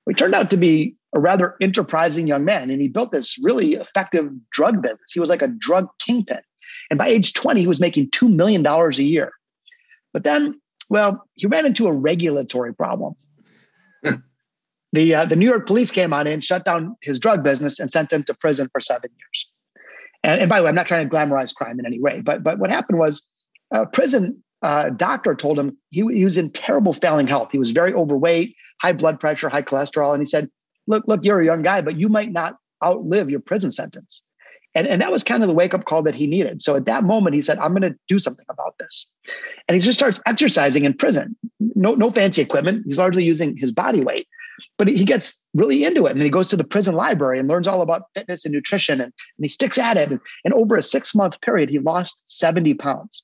He 0.08 0.14
turned 0.14 0.34
out 0.34 0.50
to 0.50 0.56
be 0.56 0.96
a 1.14 1.20
rather 1.20 1.56
enterprising 1.60 2.26
young 2.26 2.44
man, 2.44 2.70
and 2.70 2.80
he 2.80 2.88
built 2.88 3.12
this 3.12 3.38
really 3.42 3.74
effective 3.74 4.30
drug 4.50 4.82
business. 4.82 5.12
He 5.12 5.20
was 5.20 5.28
like 5.28 5.42
a 5.42 5.48
drug 5.48 5.88
kingpin. 5.98 6.40
And 6.90 6.98
by 6.98 7.08
age 7.08 7.34
20, 7.34 7.60
he 7.60 7.66
was 7.66 7.80
making 7.80 8.10
$2 8.10 8.32
million 8.34 8.66
a 8.66 8.90
year. 9.02 9.32
But 10.12 10.24
then, 10.24 10.60
well, 10.90 11.24
he 11.34 11.46
ran 11.46 11.66
into 11.66 11.86
a 11.86 11.92
regulatory 11.92 12.74
problem. 12.74 13.14
the, 14.92 15.14
uh, 15.14 15.24
the 15.26 15.36
New 15.36 15.48
York 15.48 15.66
police 15.66 15.92
came 15.92 16.12
on 16.12 16.26
in, 16.26 16.40
shut 16.40 16.64
down 16.64 16.96
his 17.02 17.18
drug 17.18 17.42
business, 17.42 17.78
and 17.78 17.90
sent 17.90 18.12
him 18.12 18.24
to 18.24 18.34
prison 18.34 18.68
for 18.72 18.80
seven 18.80 19.10
years. 19.18 19.50
And, 20.24 20.40
and 20.40 20.48
by 20.48 20.58
the 20.58 20.64
way, 20.64 20.68
I'm 20.70 20.74
not 20.74 20.86
trying 20.86 21.08
to 21.08 21.14
glamorize 21.14 21.54
crime 21.54 21.78
in 21.78 21.86
any 21.86 22.00
way, 22.00 22.20
but, 22.20 22.42
but 22.42 22.58
what 22.58 22.70
happened 22.70 22.98
was 22.98 23.24
a 23.72 23.86
prison 23.86 24.42
uh, 24.62 24.90
doctor 24.90 25.34
told 25.34 25.58
him 25.58 25.76
he, 25.90 26.04
he 26.14 26.24
was 26.24 26.38
in 26.38 26.50
terrible 26.50 26.92
failing 26.92 27.26
health. 27.26 27.48
He 27.50 27.58
was 27.58 27.72
very 27.72 27.92
overweight, 27.92 28.54
high 28.82 28.92
blood 28.92 29.20
pressure, 29.20 29.48
high 29.48 29.62
cholesterol. 29.62 30.12
And 30.12 30.20
he 30.20 30.26
said, 30.26 30.50
look, 30.86 31.04
look, 31.06 31.24
you're 31.24 31.40
a 31.40 31.44
young 31.44 31.62
guy, 31.62 31.80
but 31.80 31.96
you 31.96 32.08
might 32.08 32.32
not 32.32 32.56
outlive 32.84 33.30
your 33.30 33.40
prison 33.40 33.70
sentence. 33.70 34.24
And, 34.74 34.86
and 34.86 35.00
that 35.02 35.12
was 35.12 35.22
kind 35.22 35.42
of 35.42 35.48
the 35.48 35.54
wake 35.54 35.74
up 35.74 35.84
call 35.84 36.02
that 36.02 36.14
he 36.14 36.26
needed. 36.26 36.62
So 36.62 36.74
at 36.74 36.86
that 36.86 37.04
moment, 37.04 37.34
he 37.34 37.42
said, 37.42 37.58
I'm 37.58 37.72
going 37.72 37.82
to 37.82 37.94
do 38.08 38.18
something 38.18 38.46
about 38.48 38.74
this. 38.78 39.06
And 39.68 39.74
he 39.74 39.80
just 39.80 39.98
starts 39.98 40.20
exercising 40.26 40.84
in 40.84 40.94
prison. 40.94 41.36
No, 41.60 41.94
no 41.94 42.10
fancy 42.10 42.42
equipment. 42.42 42.84
He's 42.86 42.98
largely 42.98 43.24
using 43.24 43.56
his 43.56 43.70
body 43.70 44.02
weight, 44.02 44.26
but 44.78 44.88
he 44.88 45.04
gets 45.04 45.38
really 45.52 45.84
into 45.84 46.06
it. 46.06 46.12
And 46.12 46.20
then 46.20 46.24
he 46.24 46.30
goes 46.30 46.48
to 46.48 46.56
the 46.56 46.64
prison 46.64 46.94
library 46.94 47.38
and 47.38 47.48
learns 47.48 47.68
all 47.68 47.82
about 47.82 48.04
fitness 48.14 48.46
and 48.46 48.54
nutrition. 48.54 48.94
And, 48.94 49.12
and 49.12 49.44
he 49.44 49.48
sticks 49.48 49.76
at 49.76 49.98
it. 49.98 50.10
And, 50.10 50.20
and 50.44 50.54
over 50.54 50.76
a 50.76 50.82
six 50.82 51.14
month 51.14 51.40
period, 51.42 51.68
he 51.68 51.78
lost 51.78 52.22
70 52.24 52.74
pounds. 52.74 53.22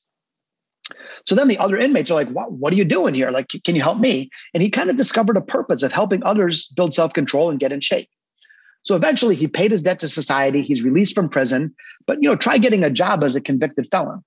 So 1.27 1.35
then 1.35 1.49
the 1.49 1.59
other 1.59 1.77
inmates 1.77 2.11
are 2.11 2.15
like, 2.15 2.31
what, 2.31 2.53
what 2.53 2.73
are 2.73 2.77
you 2.77 2.85
doing 2.85 3.15
here? 3.15 3.31
Like, 3.31 3.49
can 3.65 3.77
you 3.77 3.83
help 3.83 3.99
me? 3.99 4.31
And 4.55 4.63
he 4.63 4.71
kind 4.71 4.91
of 4.91 4.97
discovered 4.97 5.37
a 5.37 5.41
purpose 5.41 5.83
of 5.83 5.93
helping 5.93 6.23
others 6.25 6.69
build 6.69 6.95
self 6.95 7.13
control 7.13 7.51
and 7.51 7.61
get 7.61 7.73
in 7.73 7.81
shape. 7.81 8.09
So 8.83 8.97
eventually 8.97 9.35
he 9.35 9.47
paid 9.47 9.71
his 9.71 9.83
debt 9.83 9.99
to 10.01 10.09
society. 10.09 10.63
He's 10.63 10.83
released 10.83 11.15
from 11.15 11.29
prison, 11.29 11.75
but 12.07 12.23
you 12.23 12.29
know, 12.29 12.37
try 12.37 12.59
getting 12.59 12.85
a 12.85 12.91
job 12.91 13.23
as 13.23 13.37
a 13.37 13.41
convicted 13.41 13.89
felon. 13.91 14.25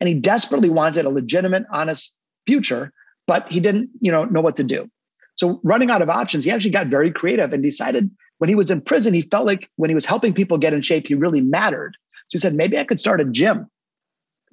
And 0.00 0.08
he 0.08 0.14
desperately 0.14 0.68
wanted 0.68 1.06
a 1.06 1.10
legitimate, 1.10 1.64
honest 1.72 2.14
future, 2.46 2.92
but 3.26 3.50
he 3.50 3.60
didn't, 3.60 3.90
you 4.00 4.12
know, 4.12 4.24
know 4.24 4.40
what 4.40 4.56
to 4.56 4.64
do. 4.64 4.90
So 5.36 5.60
running 5.64 5.90
out 5.90 6.02
of 6.02 6.10
options, 6.10 6.44
he 6.44 6.50
actually 6.50 6.70
got 6.70 6.88
very 6.88 7.10
creative 7.10 7.52
and 7.52 7.62
decided 7.62 8.10
when 8.38 8.48
he 8.48 8.54
was 8.54 8.70
in 8.70 8.80
prison, 8.80 9.14
he 9.14 9.22
felt 9.22 9.46
like 9.46 9.70
when 9.76 9.90
he 9.90 9.94
was 9.94 10.04
helping 10.04 10.34
people 10.34 10.58
get 10.58 10.72
in 10.72 10.82
shape, 10.82 11.06
he 11.06 11.14
really 11.14 11.40
mattered. 11.40 11.96
So 12.28 12.36
he 12.36 12.38
said, 12.38 12.54
maybe 12.54 12.78
I 12.78 12.84
could 12.84 13.00
start 13.00 13.20
a 13.20 13.24
gym. 13.24 13.68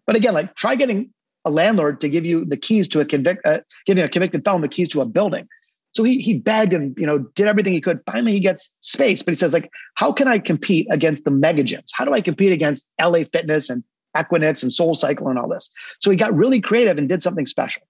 But 0.06 0.16
again, 0.16 0.34
like 0.34 0.56
try 0.56 0.76
getting 0.76 1.12
a 1.45 1.51
landlord 1.51 1.99
to 2.01 2.09
give 2.09 2.25
you 2.25 2.45
the 2.45 2.57
keys 2.57 2.87
to 2.89 2.99
a 2.99 3.05
convict, 3.05 3.41
uh, 3.45 3.59
giving 3.85 4.03
a 4.03 4.09
convicted 4.09 4.43
felon 4.45 4.61
the 4.61 4.67
keys 4.67 4.89
to 4.89 5.01
a 5.01 5.05
building. 5.05 5.47
So 5.93 6.03
he 6.03 6.21
he 6.21 6.35
begged 6.35 6.73
and 6.73 6.95
you 6.97 7.05
know 7.05 7.19
did 7.35 7.47
everything 7.47 7.73
he 7.73 7.81
could. 7.81 7.99
Finally, 8.05 8.31
he 8.31 8.39
gets 8.39 8.75
space, 8.79 9.21
but 9.21 9.31
he 9.31 9.35
says 9.35 9.53
like, 9.53 9.69
how 9.95 10.11
can 10.11 10.27
I 10.27 10.39
compete 10.39 10.87
against 10.89 11.25
the 11.25 11.31
mega 11.31 11.63
gyms? 11.63 11.89
How 11.93 12.05
do 12.05 12.13
I 12.13 12.21
compete 12.21 12.53
against 12.53 12.89
LA 13.01 13.23
Fitness 13.31 13.69
and 13.69 13.83
Equinox 14.17 14.63
and 14.63 14.71
Soul 14.71 14.95
Cycle 14.95 15.27
and 15.27 15.37
all 15.37 15.49
this? 15.49 15.69
So 15.99 16.09
he 16.09 16.17
got 16.17 16.33
really 16.33 16.61
creative 16.61 16.97
and 16.97 17.09
did 17.09 17.21
something 17.21 17.45
special. 17.45 17.83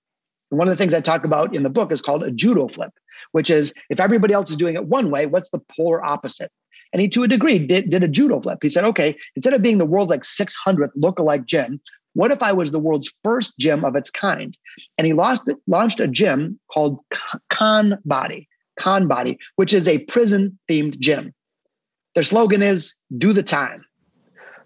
And 0.49 0.57
one 0.57 0.67
of 0.67 0.71
the 0.75 0.77
things 0.77 0.93
I 0.93 1.01
talk 1.01 1.23
about 1.23 1.55
in 1.55 1.63
the 1.63 1.69
book 1.69 1.91
is 1.91 2.01
called 2.01 2.23
a 2.23 2.31
judo 2.31 2.67
flip, 2.67 2.91
which 3.33 3.49
is 3.49 3.73
if 3.89 3.99
everybody 3.99 4.33
else 4.33 4.49
is 4.49 4.57
doing 4.57 4.75
it 4.75 4.85
one 4.85 5.11
way, 5.11 5.27
what's 5.27 5.49
the 5.49 5.61
polar 5.75 6.03
opposite? 6.03 6.51
And 6.93 7.01
he, 7.01 7.07
to 7.09 7.23
a 7.23 7.27
degree, 7.27 7.57
did, 7.57 7.89
did 7.89 8.03
a 8.03 8.07
judo 8.07 8.41
flip. 8.41 8.59
He 8.61 8.69
said, 8.69 8.83
okay, 8.83 9.15
instead 9.35 9.53
of 9.53 9.61
being 9.61 9.77
the 9.77 9.85
world's 9.85 10.09
like 10.09 10.23
600th 10.23 10.97
lookalike 10.97 11.45
gym, 11.45 11.79
what 12.13 12.31
if 12.31 12.43
I 12.43 12.51
was 12.51 12.71
the 12.71 12.79
world's 12.79 13.13
first 13.23 13.57
gym 13.57 13.85
of 13.85 13.95
its 13.95 14.09
kind? 14.09 14.57
And 14.97 15.07
he 15.07 15.13
lost, 15.13 15.49
launched 15.67 15.99
a 15.99 16.07
gym 16.07 16.59
called 16.71 16.99
ConBody, 17.51 18.47
Khan 18.79 19.07
Body, 19.07 19.37
which 19.55 19.73
is 19.73 19.87
a 19.87 19.99
prison 19.99 20.57
themed 20.69 20.99
gym. 20.99 21.33
Their 22.13 22.23
slogan 22.23 22.61
is 22.61 22.93
"Do 23.17 23.31
the 23.31 23.43
time." 23.43 23.83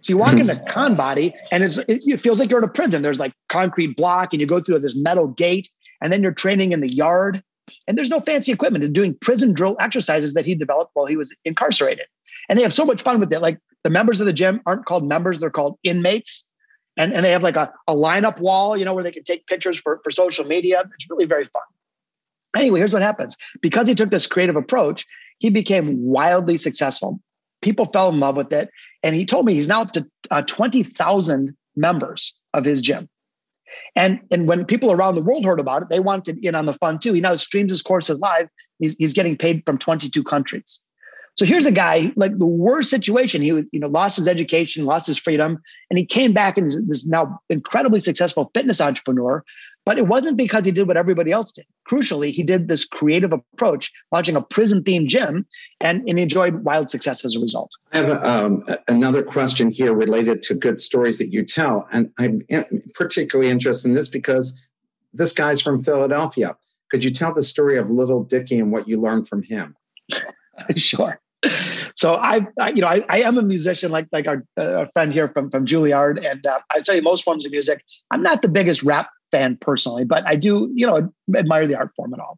So 0.02 0.14
you 0.14 0.18
walk 0.18 0.34
into 0.38 0.54
ConBody, 0.54 1.34
and 1.52 1.64
it's, 1.64 1.78
it 1.78 2.22
feels 2.22 2.40
like 2.40 2.50
you're 2.50 2.60
in 2.60 2.66
a 2.66 2.72
prison. 2.72 3.02
There's 3.02 3.20
like 3.20 3.34
concrete 3.50 3.96
block, 3.96 4.34
and 4.34 4.42
you 4.42 4.48
go 4.48 4.60
through 4.60 4.80
this 4.80 4.96
metal 4.96 5.28
gate, 5.28 5.70
and 6.02 6.12
then 6.12 6.24
you're 6.24 6.32
training 6.32 6.72
in 6.72 6.82
the 6.82 6.92
yard. 6.92 7.44
And 7.88 7.98
there's 7.98 8.10
no 8.10 8.20
fancy 8.20 8.52
equipment. 8.52 8.84
It's 8.84 8.94
doing 8.94 9.16
prison 9.22 9.52
drill 9.52 9.76
exercises 9.80 10.36
that 10.36 10.46
he 10.46 10.54
developed 10.54 10.92
while 10.94 11.08
he 11.08 11.18
was 11.18 11.36
incarcerated. 11.46 12.06
And 12.48 12.60
they 12.60 12.64
have 12.64 12.74
so 12.74 12.86
much 12.86 13.02
fun 13.02 13.20
with 13.20 13.34
it. 13.34 13.40
Like 13.40 13.60
the 13.84 13.90
members 13.90 14.20
of 14.20 14.28
the 14.28 14.34
gym 14.34 14.62
aren't 14.66 14.86
called 14.86 15.08
members; 15.08 15.40
they're 15.40 15.50
called 15.50 15.78
inmates 15.84 16.46
and, 16.98 17.14
and 17.14 17.26
they 17.26 17.32
have 17.32 17.44
like 17.44 17.56
a, 17.56 17.74
a 17.88 17.94
lineup 17.94 18.40
wall, 18.40 18.78
you 18.78 18.86
know, 18.86 18.94
where 18.94 19.04
they 19.04 19.12
can 19.12 19.24
take 19.24 19.48
pictures 19.48 19.80
for, 19.80 20.00
for 20.04 20.12
social 20.12 20.46
media. 20.46 20.84
It's 20.94 21.10
really 21.10 21.26
very 21.26 21.46
fun. 21.46 21.64
Anyway, 22.56 22.80
here's 22.80 22.94
what 22.94 23.02
happens. 23.02 23.36
Because 23.62 23.88
he 23.88 23.96
took 23.96 24.12
this 24.12 24.28
creative 24.28 24.56
approach, 24.56 25.06
he 25.40 25.50
became 25.50 26.02
wildly 26.06 26.58
successful. 26.58 27.20
People 27.62 27.88
fell 27.92 28.10
in 28.10 28.20
love 28.20 28.38
with 28.38 28.54
it. 28.54 28.70
And 29.04 29.16
he 29.16 29.26
told 29.26 29.46
me 29.46 29.54
he's 29.54 29.68
now 29.68 29.82
up 29.82 29.92
to 29.92 30.08
uh, 30.32 30.42
20,000 30.44 31.56
members 31.76 32.40
of 32.54 32.64
his 32.64 32.80
gym. 32.80 33.10
And, 33.96 34.22
and 34.32 34.48
when 34.48 34.64
people 34.66 34.92
around 34.92 35.16
the 35.16 35.22
world 35.22 35.46
heard 35.46 35.60
about 35.60 35.82
it, 35.82 35.90
they 35.90 36.00
wanted 36.00 36.38
in 36.44 36.56
on 36.56 36.66
the 36.66 36.74
fun 36.74 37.00
too. 37.00 37.14
He 37.14 37.20
now 37.20 37.36
streams 37.36 37.72
his 37.72 37.82
courses 37.82 38.20
live. 38.20 38.48
He's, 38.80 38.96
he's 38.98 39.14
getting 39.14 39.36
paid 39.36 39.64
from 39.66 39.78
22 39.78 40.24
countries. 40.24 40.80
So 41.36 41.46
here's 41.46 41.66
a 41.66 41.72
guy 41.72 42.14
like 42.16 42.38
the 42.38 42.46
worst 42.46 42.90
situation. 42.90 43.42
He 43.42 43.52
was, 43.52 43.70
you 43.74 43.80
know, 43.80 43.88
lost 43.88 44.16
his 44.16 44.28
education, 44.28 44.86
lost 44.86 45.06
his 45.06 45.18
freedom, 45.18 45.62
and 45.90 46.00
he 46.00 46.06
came 46.06 46.32
back 46.32 46.58
and 46.58 46.68
is 46.68 46.82
this 46.88 47.06
now 47.06 47.40
incredibly 47.50 48.00
successful 48.00 48.52
fitness 48.54 48.80
entrepreneur. 48.80 49.44
But 49.86 50.00
it 50.00 50.08
wasn't 50.08 50.38
because 50.38 50.66
he 50.66 50.72
did 50.72 50.88
what 50.88 50.98
everybody 50.98 51.32
else 51.32 51.52
did. 51.52 51.66
Crucially, 51.88 52.32
he 52.32 52.42
did 52.42 52.68
this 52.68 52.86
creative 52.86 53.32
approach, 53.32 53.92
launching 54.12 54.36
a 54.36 54.42
prison 54.42 54.82
themed 54.82 55.08
gym, 55.08 55.46
and, 55.80 56.08
and 56.10 56.18
enjoyed 56.18 56.64
wild 56.64 56.90
success 56.90 57.24
as 57.24 57.36
a 57.36 57.40
result. 57.40 57.72
I 57.92 57.98
have 57.98 58.24
um, 58.24 58.66
another 58.88 59.22
question 59.22 59.70
here 59.70 59.94
related 59.94 60.42
to 60.44 60.56
good 60.56 60.80
stories 60.80 61.20
that 61.20 61.32
you 61.32 61.46
tell. 61.46 61.88
And 61.92 62.12
I'm 62.18 62.42
particularly 62.96 63.52
interested 63.52 63.90
in 63.90 63.94
this 63.94 64.10
because 64.10 64.60
this 65.14 65.34
guy's 65.34 65.62
from 65.62 65.84
Philadelphia. 65.84 66.56
Could 66.90 67.04
you 67.04 67.12
tell 67.12 67.34
the 67.34 67.44
story 67.44 67.78
of 67.78 67.92
Little 67.92 68.24
Dicky 68.24 68.58
and 68.58 68.72
what 68.72 68.88
you 68.88 69.00
learned 69.00 69.28
from 69.28 69.44
him? 69.44 69.76
sure. 70.76 71.20
So 71.96 72.14
I, 72.14 72.46
I, 72.60 72.70
you 72.72 72.82
know, 72.82 72.88
I, 72.88 73.06
I, 73.08 73.22
am 73.22 73.38
a 73.38 73.42
musician, 73.42 73.90
like 73.90 74.08
like 74.12 74.28
our, 74.28 74.44
uh, 74.58 74.86
friend 74.94 75.14
here 75.14 75.30
from 75.30 75.50
from 75.50 75.66
Juilliard, 75.66 76.24
and 76.30 76.46
uh, 76.46 76.60
I 76.70 76.80
tell 76.82 76.94
you, 76.94 77.02
most 77.02 77.24
forms 77.24 77.46
of 77.46 77.52
music. 77.52 77.84
I'm 78.12 78.22
not 78.22 78.42
the 78.42 78.50
biggest 78.50 78.84
rap 78.84 79.10
fan 79.32 79.58
personally, 79.62 80.04
but 80.04 80.24
I 80.28 80.36
do, 80.36 80.70
you 80.76 80.86
know, 80.86 81.10
admire 81.36 81.68
the 81.68 81.78
art 81.78 81.92
form 81.96 82.12
and 82.14 82.22
all. 82.22 82.38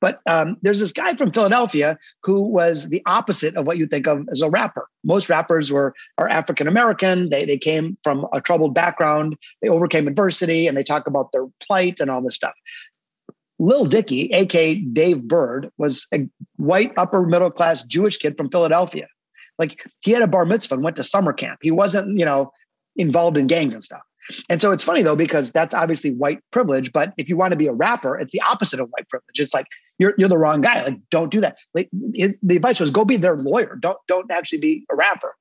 But 0.00 0.20
um, 0.26 0.56
there's 0.62 0.80
this 0.80 0.92
guy 0.92 1.14
from 1.14 1.30
Philadelphia 1.30 1.98
who 2.22 2.40
was 2.40 2.88
the 2.88 3.02
opposite 3.06 3.54
of 3.56 3.66
what 3.66 3.76
you 3.76 3.86
think 3.86 4.06
of 4.06 4.26
as 4.30 4.40
a 4.40 4.48
rapper. 4.48 4.86
Most 5.04 5.28
rappers 5.28 5.70
were 5.70 5.94
are 6.18 6.28
African 6.28 6.66
American. 6.66 7.30
They 7.30 7.44
they 7.44 7.58
came 7.58 7.96
from 8.02 8.26
a 8.32 8.40
troubled 8.40 8.74
background. 8.74 9.36
They 9.62 9.68
overcame 9.68 10.08
adversity, 10.08 10.66
and 10.66 10.76
they 10.76 10.82
talk 10.82 11.06
about 11.06 11.32
their 11.32 11.46
plight 11.66 12.00
and 12.00 12.10
all 12.10 12.22
this 12.22 12.36
stuff. 12.36 12.54
Lil 13.60 13.84
Dicky, 13.84 14.30
aka 14.32 14.74
Dave 14.74 15.28
Burd, 15.28 15.70
was 15.76 16.08
a 16.12 16.26
white 16.56 16.92
upper 16.96 17.22
middle 17.26 17.50
class 17.50 17.84
Jewish 17.84 18.16
kid 18.16 18.36
from 18.36 18.50
Philadelphia. 18.50 19.06
Like 19.58 19.84
he 20.00 20.12
had 20.12 20.22
a 20.22 20.26
bar 20.26 20.46
mitzvah 20.46 20.74
and 20.74 20.82
went 20.82 20.96
to 20.96 21.04
summer 21.04 21.34
camp. 21.34 21.58
He 21.62 21.70
wasn't, 21.70 22.18
you 22.18 22.24
know, 22.24 22.50
involved 22.96 23.36
in 23.36 23.46
gangs 23.46 23.74
and 23.74 23.82
stuff. 23.82 24.00
And 24.48 24.62
so 24.62 24.70
it's 24.70 24.82
funny 24.82 25.02
though, 25.02 25.16
because 25.16 25.52
that's 25.52 25.74
obviously 25.74 26.12
white 26.12 26.38
privilege. 26.50 26.90
But 26.90 27.12
if 27.18 27.28
you 27.28 27.36
want 27.36 27.52
to 27.52 27.58
be 27.58 27.66
a 27.66 27.72
rapper, 27.72 28.18
it's 28.18 28.32
the 28.32 28.40
opposite 28.40 28.80
of 28.80 28.88
white 28.90 29.08
privilege. 29.10 29.38
It's 29.38 29.52
like 29.52 29.66
you're 29.98 30.14
you're 30.16 30.28
the 30.30 30.38
wrong 30.38 30.62
guy. 30.62 30.82
Like, 30.82 30.98
don't 31.10 31.30
do 31.30 31.42
that. 31.42 31.58
Like 31.74 31.90
it, 31.92 32.38
the 32.42 32.56
advice 32.56 32.80
was 32.80 32.90
go 32.90 33.04
be 33.04 33.18
their 33.18 33.36
lawyer. 33.36 33.76
Don't 33.78 33.98
don't 34.08 34.30
actually 34.30 34.60
be 34.60 34.86
a 34.90 34.96
rapper. 34.96 35.34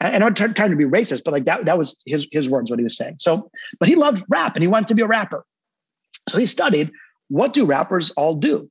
And, 0.00 0.14
and 0.14 0.24
I'm 0.24 0.34
t- 0.34 0.46
trying 0.48 0.70
to 0.70 0.76
be 0.76 0.84
racist, 0.84 1.22
but 1.24 1.32
like 1.32 1.46
that 1.46 1.64
that 1.64 1.76
was 1.76 2.00
his 2.06 2.28
his 2.30 2.48
words 2.48 2.70
what 2.70 2.78
he 2.78 2.84
was 2.84 2.96
saying. 2.96 3.16
So, 3.18 3.50
but 3.80 3.88
he 3.88 3.96
loved 3.96 4.24
rap 4.28 4.54
and 4.54 4.62
he 4.62 4.68
wanted 4.68 4.86
to 4.88 4.94
be 4.94 5.02
a 5.02 5.08
rapper. 5.08 5.44
So 6.28 6.38
he 6.38 6.46
studied 6.46 6.92
what 7.32 7.54
do 7.54 7.64
rappers 7.64 8.10
all 8.12 8.34
do? 8.34 8.70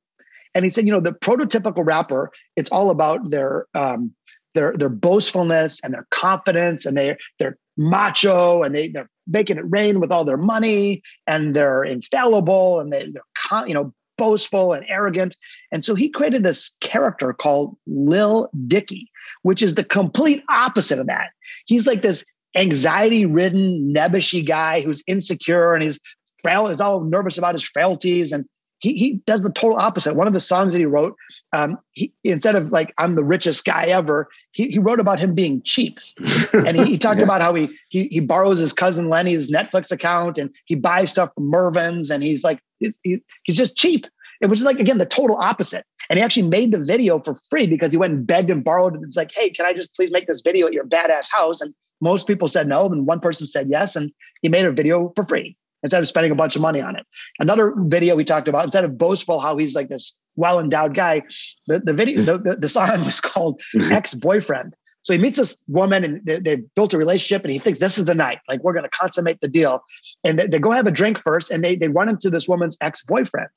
And 0.54 0.64
he 0.64 0.70
said, 0.70 0.86
you 0.86 0.92
know, 0.92 1.00
the 1.00 1.12
prototypical 1.12 1.84
rapper, 1.84 2.30
it's 2.56 2.70
all 2.70 2.90
about 2.90 3.30
their 3.30 3.66
um, 3.74 4.14
their 4.54 4.72
their 4.76 4.88
boastfulness 4.88 5.80
and 5.82 5.92
their 5.92 6.06
confidence, 6.10 6.86
and 6.86 6.96
they 6.96 7.16
they're 7.38 7.58
macho, 7.76 8.62
and 8.62 8.74
they 8.74 8.88
they're 8.88 9.10
making 9.26 9.56
it 9.56 9.64
rain 9.68 9.98
with 9.98 10.12
all 10.12 10.24
their 10.24 10.36
money, 10.36 11.02
and 11.26 11.56
they're 11.56 11.82
infallible, 11.82 12.78
and 12.78 12.92
they, 12.92 13.10
they're 13.10 13.66
you 13.66 13.74
know 13.74 13.92
boastful 14.16 14.72
and 14.72 14.84
arrogant. 14.88 15.36
And 15.72 15.84
so 15.84 15.96
he 15.96 16.08
created 16.08 16.44
this 16.44 16.76
character 16.80 17.32
called 17.32 17.76
Lil 17.88 18.48
Dicky, 18.68 19.10
which 19.42 19.62
is 19.62 19.74
the 19.74 19.82
complete 19.82 20.44
opposite 20.48 21.00
of 21.00 21.06
that. 21.06 21.30
He's 21.66 21.86
like 21.88 22.02
this 22.02 22.24
anxiety 22.54 23.24
ridden, 23.24 23.92
nebbishy 23.92 24.46
guy 24.46 24.82
who's 24.82 25.02
insecure 25.06 25.74
and 25.74 25.82
he's 25.82 25.98
frail, 26.42 26.66
is 26.68 26.80
all 26.80 27.00
nervous 27.00 27.38
about 27.38 27.54
his 27.54 27.64
frailties. 27.64 28.32
And 28.32 28.46
he, 28.82 28.94
he 28.94 29.12
does 29.26 29.44
the 29.44 29.52
total 29.52 29.78
opposite. 29.78 30.16
One 30.16 30.26
of 30.26 30.32
the 30.32 30.40
songs 30.40 30.72
that 30.72 30.80
he 30.80 30.86
wrote, 30.86 31.16
um, 31.52 31.78
he, 31.92 32.12
instead 32.24 32.56
of 32.56 32.72
like, 32.72 32.92
I'm 32.98 33.14
the 33.14 33.24
richest 33.24 33.64
guy 33.64 33.86
ever, 33.86 34.28
he, 34.50 34.68
he 34.68 34.80
wrote 34.80 34.98
about 34.98 35.20
him 35.20 35.34
being 35.36 35.62
cheap. 35.62 35.98
and 36.52 36.76
he, 36.76 36.84
he 36.84 36.98
talked 36.98 37.18
yeah. 37.18 37.24
about 37.24 37.40
how 37.40 37.54
he, 37.54 37.68
he, 37.90 38.08
he 38.08 38.18
borrows 38.18 38.58
his 38.58 38.72
cousin 38.72 39.08
Lenny's 39.08 39.52
Netflix 39.52 39.92
account 39.92 40.36
and 40.36 40.50
he 40.64 40.74
buys 40.74 41.12
stuff 41.12 41.30
from 41.34 41.48
Mervyn's 41.48 42.10
and 42.10 42.24
he's 42.24 42.42
like, 42.42 42.58
he, 42.80 43.22
he's 43.44 43.56
just 43.56 43.76
cheap. 43.76 44.06
It 44.40 44.46
was 44.46 44.64
like, 44.64 44.80
again, 44.80 44.98
the 44.98 45.06
total 45.06 45.36
opposite. 45.36 45.84
And 46.10 46.18
he 46.18 46.24
actually 46.24 46.48
made 46.48 46.72
the 46.72 46.84
video 46.84 47.20
for 47.20 47.36
free 47.48 47.68
because 47.68 47.92
he 47.92 47.98
went 47.98 48.12
and 48.12 48.26
begged 48.26 48.50
and 48.50 48.64
borrowed. 48.64 49.00
It's 49.04 49.16
like, 49.16 49.30
hey, 49.32 49.50
can 49.50 49.64
I 49.64 49.72
just 49.72 49.94
please 49.94 50.10
make 50.10 50.26
this 50.26 50.42
video 50.44 50.66
at 50.66 50.72
your 50.72 50.84
badass 50.84 51.30
house? 51.30 51.60
And 51.60 51.72
most 52.00 52.26
people 52.26 52.48
said 52.48 52.66
no. 52.66 52.86
And 52.86 53.06
one 53.06 53.20
person 53.20 53.46
said 53.46 53.68
yes. 53.70 53.94
And 53.94 54.10
he 54.40 54.48
made 54.48 54.64
a 54.64 54.72
video 54.72 55.12
for 55.14 55.24
free 55.24 55.56
instead 55.82 56.02
of 56.02 56.08
spending 56.08 56.32
a 56.32 56.34
bunch 56.34 56.56
of 56.56 56.62
money 56.62 56.80
on 56.80 56.96
it. 56.96 57.06
Another 57.38 57.74
video 57.76 58.16
we 58.16 58.24
talked 58.24 58.48
about, 58.48 58.64
instead 58.64 58.84
of 58.84 58.98
boastful, 58.98 59.40
how 59.40 59.56
he's 59.56 59.74
like 59.74 59.88
this 59.88 60.16
well 60.36 60.60
endowed 60.60 60.94
guy, 60.94 61.22
the, 61.66 61.80
the 61.80 61.92
video, 61.92 62.22
the, 62.22 62.38
the, 62.38 62.56
the 62.56 62.68
song 62.68 62.88
was 63.04 63.20
called 63.20 63.60
mm-hmm. 63.74 63.92
Ex 63.92 64.14
Boyfriend. 64.14 64.74
So 65.02 65.12
he 65.12 65.18
meets 65.18 65.36
this 65.36 65.64
woman 65.68 66.04
and 66.04 66.20
they, 66.24 66.38
they, 66.38 66.56
built 66.76 66.94
a 66.94 66.98
relationship 66.98 67.44
and 67.44 67.52
he 67.52 67.58
thinks 67.58 67.80
this 67.80 67.98
is 67.98 68.04
the 68.04 68.14
night, 68.14 68.38
like 68.48 68.62
we're 68.62 68.72
going 68.72 68.84
to 68.84 68.90
consummate 68.90 69.40
the 69.40 69.48
deal. 69.48 69.82
And 70.22 70.38
they, 70.38 70.46
they, 70.46 70.58
go 70.58 70.70
have 70.70 70.86
a 70.86 70.92
drink 70.92 71.18
first 71.18 71.50
and 71.50 71.62
they, 71.62 71.76
they 71.76 71.88
run 71.88 72.08
into 72.08 72.30
this 72.30 72.48
woman's 72.48 72.76
ex 72.80 73.04
boyfriend. 73.04 73.48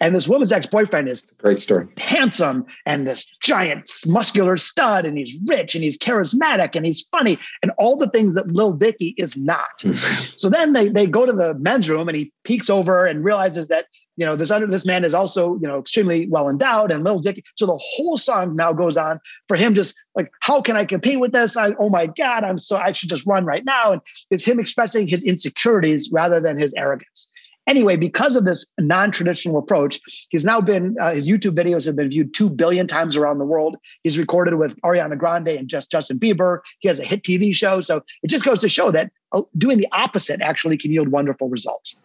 And 0.00 0.14
this 0.14 0.28
woman's 0.28 0.52
ex 0.52 0.66
boyfriend 0.66 1.08
is 1.08 1.32
great 1.38 1.60
story, 1.60 1.86
handsome 1.96 2.66
and 2.86 3.08
this 3.08 3.26
giant 3.40 3.90
muscular 4.06 4.56
stud, 4.56 5.04
and 5.04 5.16
he's 5.16 5.36
rich 5.46 5.74
and 5.74 5.84
he's 5.84 5.98
charismatic 5.98 6.76
and 6.76 6.84
he's 6.84 7.02
funny 7.02 7.38
and 7.62 7.72
all 7.78 7.96
the 7.96 8.10
things 8.10 8.34
that 8.34 8.48
Lil 8.48 8.72
Dicky 8.72 9.14
is 9.18 9.36
not. 9.36 9.80
so 10.36 10.50
then 10.50 10.72
they 10.72 10.88
they 10.88 11.06
go 11.06 11.26
to 11.26 11.32
the 11.32 11.54
men's 11.54 11.88
room 11.88 12.08
and 12.08 12.16
he 12.16 12.32
peeks 12.44 12.70
over 12.70 13.06
and 13.06 13.24
realizes 13.24 13.68
that 13.68 13.86
you 14.18 14.26
know 14.26 14.34
this 14.34 14.50
other 14.50 14.66
this 14.66 14.84
man 14.84 15.04
is 15.04 15.14
also 15.14 15.54
you 15.60 15.68
know 15.68 15.78
extremely 15.78 16.26
well 16.28 16.48
endowed 16.48 16.90
and 16.90 17.04
little 17.04 17.20
Dicky. 17.20 17.44
So 17.54 17.66
the 17.66 17.78
whole 17.80 18.18
song 18.18 18.56
now 18.56 18.72
goes 18.72 18.96
on 18.96 19.20
for 19.46 19.56
him 19.56 19.74
just 19.74 19.96
like 20.16 20.30
how 20.40 20.60
can 20.60 20.76
I 20.76 20.84
compete 20.84 21.20
with 21.20 21.32
this? 21.32 21.56
I, 21.56 21.72
oh 21.78 21.88
my 21.88 22.06
god, 22.06 22.42
I'm 22.42 22.58
so 22.58 22.76
I 22.76 22.92
should 22.92 23.08
just 23.08 23.26
run 23.26 23.46
right 23.46 23.64
now. 23.64 23.92
And 23.92 24.02
it's 24.30 24.44
him 24.44 24.58
expressing 24.58 25.06
his 25.06 25.24
insecurities 25.24 26.10
rather 26.12 26.40
than 26.40 26.58
his 26.58 26.74
arrogance. 26.76 27.30
Anyway, 27.68 27.96
because 27.96 28.34
of 28.34 28.46
this 28.46 28.66
non-traditional 28.80 29.58
approach, 29.58 30.00
he's 30.30 30.44
now 30.44 30.60
been 30.60 30.96
uh, 31.00 31.12
his 31.12 31.28
YouTube 31.28 31.54
videos 31.54 31.86
have 31.86 31.94
been 31.94 32.10
viewed 32.10 32.34
two 32.34 32.50
billion 32.50 32.88
times 32.88 33.16
around 33.16 33.38
the 33.38 33.44
world. 33.44 33.76
He's 34.02 34.18
recorded 34.18 34.54
with 34.54 34.74
Ariana 34.80 35.16
Grande 35.16 35.48
and 35.48 35.68
just 35.68 35.90
Justin 35.90 36.18
Bieber. 36.18 36.60
He 36.80 36.88
has 36.88 36.98
a 36.98 37.04
hit 37.04 37.22
TV 37.22 37.54
show, 37.54 37.82
so 37.82 38.02
it 38.24 38.30
just 38.30 38.44
goes 38.44 38.62
to 38.62 38.68
show 38.68 38.90
that 38.90 39.12
uh, 39.32 39.42
doing 39.56 39.78
the 39.78 39.88
opposite 39.92 40.40
actually 40.40 40.76
can 40.76 40.90
yield 40.90 41.08
wonderful 41.08 41.48
results. 41.48 41.96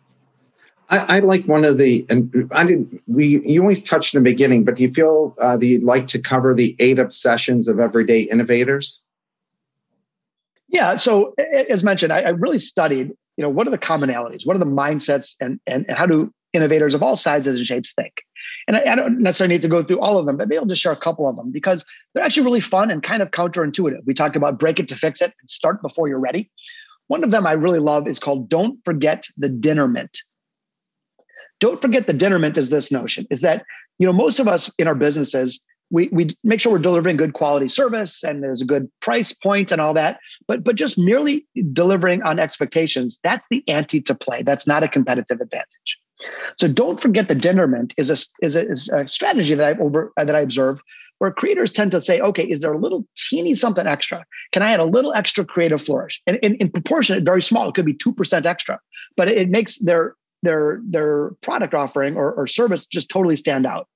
I, 0.89 1.17
I, 1.17 1.19
like 1.19 1.45
one 1.45 1.63
of 1.65 1.77
the, 1.77 2.05
and 2.09 2.51
I 2.53 2.65
didn't. 2.65 3.01
We 3.07 3.41
you 3.45 3.61
always 3.61 3.83
touched 3.83 4.13
in 4.13 4.23
the 4.23 4.29
beginning, 4.29 4.63
but 4.63 4.75
do 4.75 4.83
you 4.83 4.91
feel 4.91 5.35
uh, 5.39 5.57
that 5.57 5.65
you'd 5.65 5.83
like 5.83 6.07
to 6.07 6.21
cover 6.21 6.53
the 6.53 6.75
eight 6.79 6.99
obsessions 6.99 7.67
of 7.67 7.79
everyday 7.79 8.21
innovators? 8.21 9.03
Yeah. 10.67 10.95
So 10.95 11.33
as 11.69 11.83
mentioned, 11.83 12.11
I, 12.11 12.21
I 12.21 12.29
really 12.29 12.57
studied 12.57 13.11
you 13.37 13.41
know, 13.41 13.49
what 13.49 13.67
are 13.67 13.71
the 13.71 13.77
commonalities? 13.77 14.45
What 14.45 14.55
are 14.55 14.59
the 14.59 14.65
mindsets 14.65 15.35
and, 15.39 15.59
and, 15.65 15.85
and 15.87 15.97
how 15.97 16.05
do 16.05 16.31
innovators 16.53 16.93
of 16.93 17.01
all 17.01 17.15
sizes 17.15 17.59
and 17.59 17.67
shapes 17.67 17.93
think? 17.93 18.23
And 18.67 18.77
I, 18.77 18.91
I, 18.91 18.95
don't 18.95 19.19
necessarily 19.19 19.55
need 19.55 19.63
to 19.63 19.67
go 19.67 19.81
through 19.81 19.99
all 19.99 20.17
of 20.17 20.25
them, 20.25 20.37
but 20.37 20.47
maybe 20.47 20.59
I'll 20.59 20.65
just 20.65 20.81
share 20.81 20.91
a 20.91 20.97
couple 20.97 21.27
of 21.27 21.35
them 21.35 21.51
because 21.51 21.85
they're 22.13 22.23
actually 22.23 22.45
really 22.45 22.59
fun 22.59 22.91
and 22.91 23.01
kind 23.01 23.21
of 23.21 23.31
counterintuitive. 23.31 24.05
We 24.05 24.13
talked 24.13 24.35
about 24.35 24.59
break 24.59 24.79
it 24.79 24.87
to 24.89 24.95
fix 24.95 25.21
it 25.21 25.33
and 25.39 25.49
start 25.49 25.81
before 25.81 26.07
you're 26.07 26.21
ready. 26.21 26.51
One 27.07 27.23
of 27.23 27.31
them 27.31 27.47
I 27.47 27.53
really 27.53 27.79
love 27.79 28.07
is 28.07 28.19
called 28.19 28.49
Don't 28.49 28.79
Forget 28.85 29.27
the 29.37 29.49
Dinner 29.49 29.87
Mint. 29.87 30.19
Don't 31.63 31.81
forget 31.81 32.07
the 32.07 32.13
dinner 32.13 32.39
mint 32.39 32.57
is 32.57 32.71
this 32.71 32.91
notion 32.91 33.25
is 33.31 33.39
that, 33.39 33.63
you 33.97 34.05
know, 34.05 34.11
most 34.11 34.41
of 34.41 34.49
us 34.49 34.69
in 34.77 34.85
our 34.85 34.95
businesses, 34.95 35.65
we, 35.91 36.09
we 36.11 36.27
make 36.43 36.59
sure 36.59 36.73
we're 36.73 36.77
delivering 36.77 37.15
good 37.15 37.31
quality 37.31 37.69
service 37.69 38.21
and 38.21 38.43
there's 38.43 38.61
a 38.61 38.65
good 38.65 38.91
price 38.99 39.31
point 39.31 39.71
and 39.71 39.79
all 39.79 39.93
that 39.93 40.19
but 40.45 40.65
but 40.65 40.75
just 40.75 40.99
merely 40.99 41.45
delivering 41.71 42.21
on 42.23 42.37
expectations 42.37 43.17
that's 43.23 43.47
the 43.49 43.63
ante 43.69 44.01
to 44.01 44.13
play. 44.13 44.43
That's 44.43 44.67
not 44.67 44.83
a 44.83 44.89
competitive 44.89 45.39
advantage. 45.39 45.97
So 46.57 46.67
don't 46.67 46.99
forget 47.01 47.29
the 47.29 47.35
dinner 47.35 47.65
mint 47.65 47.93
is 47.97 48.09
a 48.09 48.17
is 48.45 48.57
a, 48.57 48.69
is 48.69 48.89
a 48.89 49.07
strategy 49.07 49.55
that 49.55 49.65
i 49.65 49.79
over 49.79 50.11
that 50.17 50.35
i 50.35 50.41
observe 50.41 50.81
where 51.19 51.31
creators 51.31 51.71
tend 51.71 51.91
to 51.91 52.01
say 52.01 52.19
okay 52.19 52.43
is 52.43 52.59
there 52.59 52.73
a 52.73 52.77
little 52.77 53.07
teeny 53.15 53.55
something 53.55 53.87
extra? 53.87 54.25
Can 54.51 54.63
i 54.63 54.73
add 54.73 54.81
a 54.81 54.85
little 54.97 55.13
extra 55.13 55.45
creative 55.45 55.81
flourish? 55.81 56.21
And 56.27 56.39
in, 56.43 56.55
in 56.55 56.69
proportion 56.69 57.23
very 57.23 57.41
small 57.41 57.69
it 57.69 57.75
could 57.75 57.85
be 57.85 57.93
2% 57.93 58.45
extra 58.45 58.81
but 59.15 59.29
it 59.29 59.49
makes 59.49 59.77
their 59.77 60.17
their 60.43 60.81
their 60.87 61.31
product 61.41 61.73
offering 61.73 62.15
or, 62.15 62.33
or 62.33 62.45
service 62.45 62.85
just 62.85 63.09
totally 63.09 63.35
stand 63.35 63.65
out. 63.65 63.87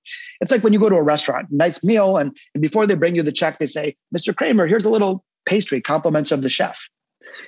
It's 0.41 0.51
like 0.51 0.63
when 0.63 0.73
you 0.73 0.79
go 0.79 0.89
to 0.89 0.95
a 0.95 1.03
restaurant, 1.03 1.47
nice 1.51 1.83
meal, 1.83 2.17
and, 2.17 2.35
and 2.55 2.61
before 2.61 2.87
they 2.87 2.95
bring 2.95 3.15
you 3.15 3.21
the 3.21 3.31
check, 3.31 3.59
they 3.59 3.65
say, 3.67 3.95
Mr. 4.15 4.35
Kramer, 4.35 4.65
here's 4.65 4.85
a 4.85 4.89
little 4.89 5.23
pastry, 5.45 5.81
compliments 5.81 6.31
of 6.31 6.41
the 6.41 6.49
chef. 6.49 6.89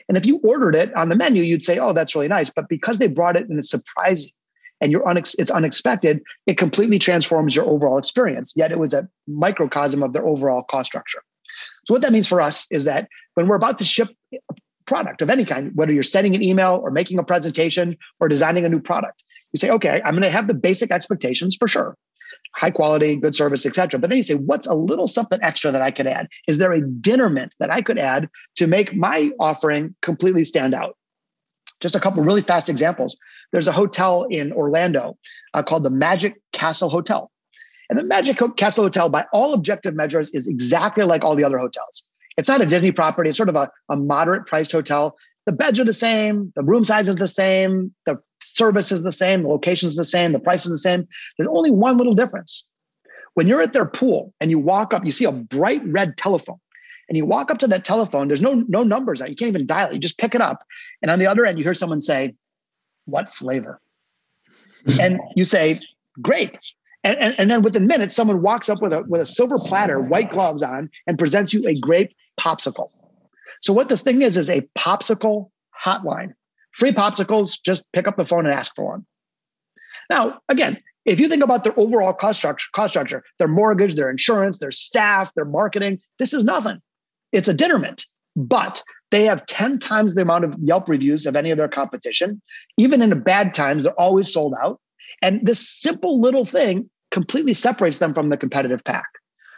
And 0.07 0.17
if 0.17 0.25
you 0.25 0.37
ordered 0.43 0.75
it 0.75 0.93
on 0.95 1.09
the 1.09 1.15
menu, 1.15 1.41
you'd 1.41 1.63
say, 1.63 1.79
Oh, 1.79 1.93
that's 1.93 2.13
really 2.13 2.27
nice. 2.27 2.49
But 2.49 2.69
because 2.69 2.99
they 2.99 3.07
brought 3.07 3.35
it 3.35 3.49
and 3.49 3.57
it's 3.57 3.71
surprising 3.71 4.31
and 4.81 4.91
you're 4.91 5.03
unex- 5.03 5.35
it's 5.39 5.51
unexpected, 5.51 6.21
it 6.45 6.57
completely 6.57 6.99
transforms 6.99 7.55
your 7.55 7.65
overall 7.65 7.97
experience. 7.97 8.53
Yet 8.55 8.71
it 8.71 8.79
was 8.79 8.93
a 8.93 9.07
microcosm 9.27 10.03
of 10.03 10.13
their 10.13 10.25
overall 10.25 10.63
cost 10.63 10.87
structure. 10.87 11.21
So 11.85 11.93
what 11.93 12.01
that 12.03 12.11
means 12.11 12.27
for 12.27 12.41
us 12.41 12.67
is 12.71 12.83
that 12.83 13.07
when 13.33 13.47
we're 13.47 13.55
about 13.55 13.77
to 13.79 13.83
ship 13.83 14.09
product 14.89 15.21
of 15.21 15.29
any 15.29 15.45
kind, 15.45 15.71
whether 15.75 15.93
you're 15.93 16.03
sending 16.03 16.35
an 16.35 16.43
email 16.43 16.81
or 16.83 16.91
making 16.91 17.19
a 17.19 17.23
presentation 17.23 17.95
or 18.19 18.27
designing 18.27 18.65
a 18.65 18.69
new 18.69 18.81
product, 18.81 19.23
you 19.53 19.57
say, 19.57 19.69
okay, 19.69 20.01
I'm 20.03 20.13
going 20.13 20.23
to 20.23 20.29
have 20.29 20.47
the 20.47 20.53
basic 20.53 20.91
expectations 20.91 21.55
for 21.55 21.67
sure 21.67 21.95
high 22.55 22.71
quality, 22.71 23.15
good 23.15 23.35
service, 23.35 23.65
etc. 23.65 23.99
But 23.99 24.09
then 24.09 24.17
you 24.17 24.23
say, 24.23 24.33
what's 24.35 24.67
a 24.67 24.73
little 24.73 25.07
something 25.07 25.39
extra 25.41 25.71
that 25.71 25.81
I 25.81 25.91
could 25.91 26.07
add? 26.07 26.27
Is 26.47 26.57
there 26.57 26.71
a 26.71 26.81
dinner 26.81 27.29
mint 27.29 27.55
that 27.59 27.71
I 27.71 27.81
could 27.81 27.99
add 27.99 28.27
to 28.55 28.67
make 28.67 28.95
my 28.95 29.29
offering 29.39 29.95
completely 30.01 30.43
stand 30.43 30.73
out? 30.73 30.97
Just 31.79 31.95
a 31.95 31.99
couple 31.99 32.23
really 32.23 32.41
fast 32.41 32.67
examples. 32.67 33.17
There's 33.51 33.67
a 33.67 33.71
hotel 33.71 34.25
in 34.29 34.51
Orlando 34.51 35.17
uh, 35.53 35.63
called 35.63 35.83
the 35.83 35.89
Magic 35.89 36.41
Castle 36.51 36.89
Hotel. 36.89 37.31
And 37.89 37.97
the 37.97 38.03
Magic 38.03 38.39
Castle 38.57 38.83
Hotel, 38.83 39.09
by 39.09 39.25
all 39.31 39.53
objective 39.53 39.95
measures, 39.95 40.29
is 40.31 40.47
exactly 40.47 41.03
like 41.03 41.23
all 41.23 41.35
the 41.35 41.43
other 41.43 41.57
hotels. 41.57 42.05
It's 42.39 42.49
not 42.49 42.61
a 42.61 42.65
Disney 42.65 42.91
property, 42.91 43.29
it's 43.29 43.37
sort 43.37 43.49
of 43.49 43.55
a, 43.55 43.69
a 43.89 43.97
moderate 43.97 44.47
priced 44.47 44.71
hotel. 44.71 45.15
The 45.45 45.51
beds 45.51 45.79
are 45.79 45.83
the 45.85 45.93
same, 45.93 46.53
the 46.55 46.63
room 46.63 46.83
size 46.83 47.09
is 47.09 47.15
the 47.15 47.27
same, 47.27 47.93
the 48.05 48.17
service 48.41 48.91
is 48.91 49.03
the 49.03 49.11
same, 49.11 49.43
the 49.43 49.49
location 49.49 49.87
is 49.87 49.95
the 49.95 50.03
same, 50.03 50.31
the 50.31 50.39
price 50.39 50.65
is 50.65 50.71
the 50.71 50.77
same. 50.77 51.07
There's 51.37 51.49
only 51.49 51.71
one 51.71 51.97
little 51.97 52.13
difference. 52.13 52.65
When 53.33 53.47
you're 53.47 53.61
at 53.61 53.73
their 53.73 53.87
pool 53.87 54.33
and 54.39 54.51
you 54.51 54.59
walk 54.59 54.93
up, 54.93 55.05
you 55.05 55.11
see 55.11 55.25
a 55.25 55.31
bright 55.31 55.81
red 55.85 56.17
telephone 56.17 56.59
and 57.09 57.17
you 57.17 57.25
walk 57.25 57.49
up 57.49 57.57
to 57.59 57.67
that 57.67 57.83
telephone, 57.83 58.27
there's 58.27 58.41
no, 58.41 58.63
no 58.67 58.83
numbers 58.83 59.21
out. 59.21 59.29
You 59.29 59.35
can't 59.35 59.49
even 59.49 59.65
dial 59.65 59.89
it. 59.89 59.93
You 59.93 59.99
just 59.99 60.17
pick 60.17 60.35
it 60.35 60.41
up. 60.41 60.63
And 61.01 61.09
on 61.09 61.19
the 61.19 61.27
other 61.27 61.45
end, 61.45 61.57
you 61.57 61.63
hear 61.63 61.73
someone 61.73 62.01
say, 62.01 62.35
What 63.05 63.29
flavor? 63.29 63.81
and 64.99 65.19
you 65.35 65.43
say, 65.43 65.73
Great. 66.21 66.57
And, 67.03 67.17
and, 67.17 67.35
and, 67.37 67.49
then 67.49 67.61
within 67.61 67.87
minutes, 67.87 68.13
someone 68.13 68.43
walks 68.43 68.67
up 68.67 68.81
with 68.81 68.91
a, 68.91 69.05
with 69.07 69.21
a 69.21 69.25
silver 69.25 69.57
platter, 69.57 70.01
white 70.01 70.31
gloves 70.31 70.61
on, 70.61 70.89
and 71.07 71.17
presents 71.17 71.53
you 71.53 71.65
a 71.65 71.73
grape 71.79 72.13
popsicle. 72.37 72.89
So 73.61 73.71
what 73.71 73.87
this 73.87 74.03
thing 74.03 74.21
is, 74.21 74.37
is 74.37 74.49
a 74.49 74.67
popsicle 74.77 75.49
hotline. 75.81 76.33
Free 76.71 76.91
popsicles, 76.91 77.57
just 77.63 77.85
pick 77.93 78.07
up 78.07 78.17
the 78.17 78.25
phone 78.25 78.45
and 78.45 78.53
ask 78.53 78.75
for 78.75 78.85
one. 78.85 79.05
Now, 80.09 80.41
again, 80.49 80.77
if 81.05 81.19
you 81.19 81.27
think 81.27 81.43
about 81.43 81.63
their 81.63 81.77
overall 81.79 82.13
cost 82.13 82.39
structure, 82.39 82.67
cost 82.73 82.93
structure, 82.93 83.23
their 83.37 83.47
mortgage, 83.47 83.95
their 83.95 84.09
insurance, 84.09 84.59
their 84.59 84.71
staff, 84.71 85.33
their 85.35 85.45
marketing, 85.45 85.99
this 86.19 86.33
is 86.33 86.43
nothing. 86.43 86.81
It's 87.31 87.47
a 87.47 87.53
dinner 87.53 87.79
mint, 87.79 88.05
but 88.35 88.83
they 89.11 89.23
have 89.23 89.45
10 89.45 89.79
times 89.79 90.15
the 90.15 90.21
amount 90.21 90.45
of 90.45 90.55
Yelp 90.59 90.87
reviews 90.89 91.25
of 91.25 91.35
any 91.35 91.51
of 91.51 91.57
their 91.57 91.67
competition. 91.67 92.41
Even 92.77 93.01
in 93.01 93.09
the 93.09 93.15
bad 93.15 93.53
times, 93.53 93.83
they're 93.83 93.99
always 93.99 94.31
sold 94.31 94.53
out. 94.61 94.79
And 95.21 95.45
this 95.45 95.67
simple 95.67 96.19
little 96.21 96.45
thing 96.45 96.89
completely 97.11 97.53
separates 97.53 97.97
them 97.97 98.13
from 98.13 98.29
the 98.29 98.37
competitive 98.37 98.83
pack. 98.83 99.07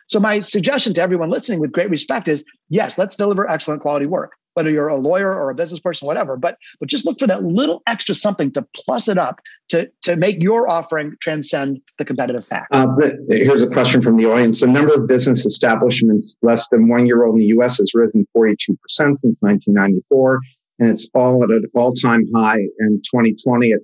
So 0.08 0.20
my 0.20 0.40
suggestion 0.40 0.94
to 0.96 1.02
everyone 1.02 1.30
listening 1.30 1.60
with 1.60 1.72
great 1.72 1.90
respect 1.90 2.28
is 2.28 2.44
yes, 2.70 2.98
let's 2.98 3.16
deliver 3.16 3.50
excellent 3.50 3.82
quality 3.82 4.06
work 4.06 4.34
whether 4.54 4.70
you're 4.70 4.88
a 4.88 4.98
lawyer 4.98 5.34
or 5.34 5.50
a 5.50 5.56
business 5.56 5.80
person, 5.80 6.06
whatever. 6.06 6.38
But 6.38 6.58
but 6.80 6.90
just 6.90 7.06
look 7.06 7.20
for 7.20 7.28
that 7.28 7.44
little 7.44 7.82
extra 7.88 8.16
something 8.16 8.52
to 8.54 8.66
plus 8.76 9.08
it 9.08 9.18
up 9.18 9.40
to 9.70 9.90
to 10.04 10.16
make 10.16 10.42
your 10.42 10.70
offering 10.70 11.16
transcend 11.22 11.80
the 11.98 12.06
competitive 12.06 12.50
pack. 12.50 12.68
Uh, 12.72 12.88
here's 13.30 13.62
a 13.62 13.70
question 13.70 14.02
from 14.02 14.18
the 14.18 14.30
audience: 14.30 14.62
The 14.62 14.68
number 14.68 14.94
of 14.94 15.08
business 15.08 15.46
establishments 15.46 16.38
less 16.42 16.68
than 16.70 16.90
one 16.90 17.06
year 17.06 17.26
old 17.26 17.36
in 17.36 17.40
the 17.40 17.48
U.S. 17.48 17.78
has 17.78 17.92
risen 17.94 18.28
42 18.34 18.78
percent 18.78 19.20
since 19.20 19.38
1994, 19.42 20.40
and 20.80 20.90
it's 20.90 21.10
all 21.14 21.44
at 21.44 21.50
an 21.50 21.66
all-time 21.74 22.26
high 22.36 22.60
in 22.80 23.02
2020 23.06 23.72
at 23.72 23.80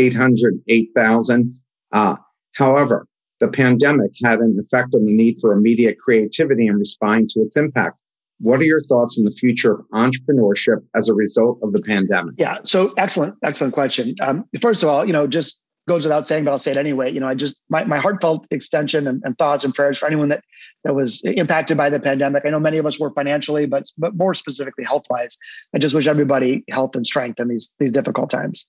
8, 0.00 0.14
808,000. 0.14 1.54
Uh, 1.92 2.16
however, 2.54 3.06
the 3.40 3.48
pandemic 3.48 4.12
had 4.22 4.38
an 4.40 4.58
effect 4.60 4.94
on 4.94 5.04
the 5.06 5.12
need 5.12 5.36
for 5.40 5.52
immediate 5.52 5.98
creativity 5.98 6.66
and 6.66 6.78
responding 6.78 7.28
to 7.28 7.40
its 7.40 7.56
impact. 7.56 7.96
What 8.38 8.60
are 8.60 8.64
your 8.64 8.80
thoughts 8.80 9.18
on 9.18 9.24
the 9.24 9.32
future 9.32 9.72
of 9.72 9.80
entrepreneurship 9.92 10.82
as 10.96 11.08
a 11.08 11.14
result 11.14 11.58
of 11.62 11.72
the 11.72 11.82
pandemic? 11.82 12.34
Yeah, 12.38 12.58
so 12.62 12.94
excellent, 12.96 13.36
excellent 13.44 13.74
question. 13.74 14.14
Um, 14.22 14.46
first 14.60 14.82
of 14.82 14.88
all, 14.88 15.04
you 15.04 15.12
know, 15.12 15.26
just 15.26 15.60
goes 15.88 16.04
without 16.04 16.26
saying, 16.26 16.44
but 16.44 16.52
I'll 16.52 16.58
say 16.58 16.70
it 16.70 16.76
anyway. 16.76 17.12
You 17.12 17.20
know, 17.20 17.28
I 17.28 17.34
just 17.34 17.60
my, 17.68 17.84
my 17.84 17.98
heartfelt 17.98 18.46
extension 18.50 19.06
and, 19.06 19.20
and, 19.24 19.36
thoughts 19.36 19.64
and 19.64 19.74
prayers 19.74 19.98
for 19.98 20.06
anyone 20.06 20.28
that 20.28 20.44
that 20.84 20.94
was 20.94 21.22
impacted 21.24 21.76
by 21.76 21.90
the 21.90 22.00
pandemic. 22.00 22.44
I 22.46 22.50
know 22.50 22.60
many 22.60 22.78
of 22.78 22.86
us 22.86 23.00
were 23.00 23.10
financially, 23.12 23.66
but 23.66 23.84
but 23.98 24.14
more 24.14 24.32
specifically 24.32 24.84
health 24.84 25.04
wise. 25.10 25.36
I 25.74 25.78
just 25.78 25.94
wish 25.94 26.06
everybody 26.06 26.64
health 26.70 26.94
and 26.94 27.04
strength 27.04 27.40
in 27.40 27.48
these 27.48 27.74
these 27.78 27.90
difficult 27.90 28.30
times. 28.30 28.66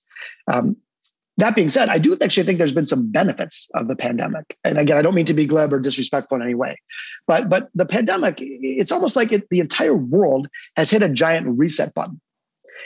Um, 0.52 0.76
that 1.38 1.54
being 1.54 1.70
said, 1.70 1.88
I 1.88 1.98
do 1.98 2.16
actually 2.20 2.44
think 2.44 2.58
there's 2.58 2.74
been 2.74 2.86
some 2.86 3.10
benefits 3.10 3.70
of 3.74 3.88
the 3.88 3.96
pandemic. 3.96 4.56
And 4.64 4.78
again, 4.78 4.98
I 4.98 5.02
don't 5.02 5.14
mean 5.14 5.26
to 5.26 5.34
be 5.34 5.46
glib 5.46 5.72
or 5.72 5.80
disrespectful 5.80 6.36
in 6.36 6.42
any 6.42 6.54
way, 6.54 6.78
but 7.26 7.48
but 7.48 7.68
the 7.74 7.86
pandemic, 7.86 8.38
it's 8.40 8.92
almost 8.92 9.16
like 9.16 9.32
it, 9.32 9.48
the 9.48 9.60
entire 9.60 9.96
world 9.96 10.48
has 10.76 10.90
hit 10.90 11.02
a 11.02 11.08
giant 11.08 11.46
reset 11.58 11.94
button, 11.94 12.20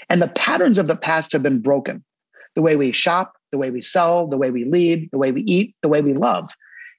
and 0.08 0.22
the 0.22 0.28
patterns 0.28 0.78
of 0.78 0.86
the 0.86 0.96
past 0.96 1.32
have 1.32 1.42
been 1.42 1.60
broken. 1.60 2.04
The 2.54 2.62
way 2.62 2.76
we 2.76 2.92
shop, 2.92 3.34
the 3.52 3.58
way 3.58 3.70
we 3.70 3.82
sell, 3.82 4.28
the 4.28 4.38
way 4.38 4.50
we 4.50 4.64
lead, 4.64 5.10
the 5.12 5.18
way 5.18 5.32
we 5.32 5.42
eat, 5.42 5.74
the 5.82 5.88
way 5.88 6.00
we 6.00 6.14
love, 6.14 6.50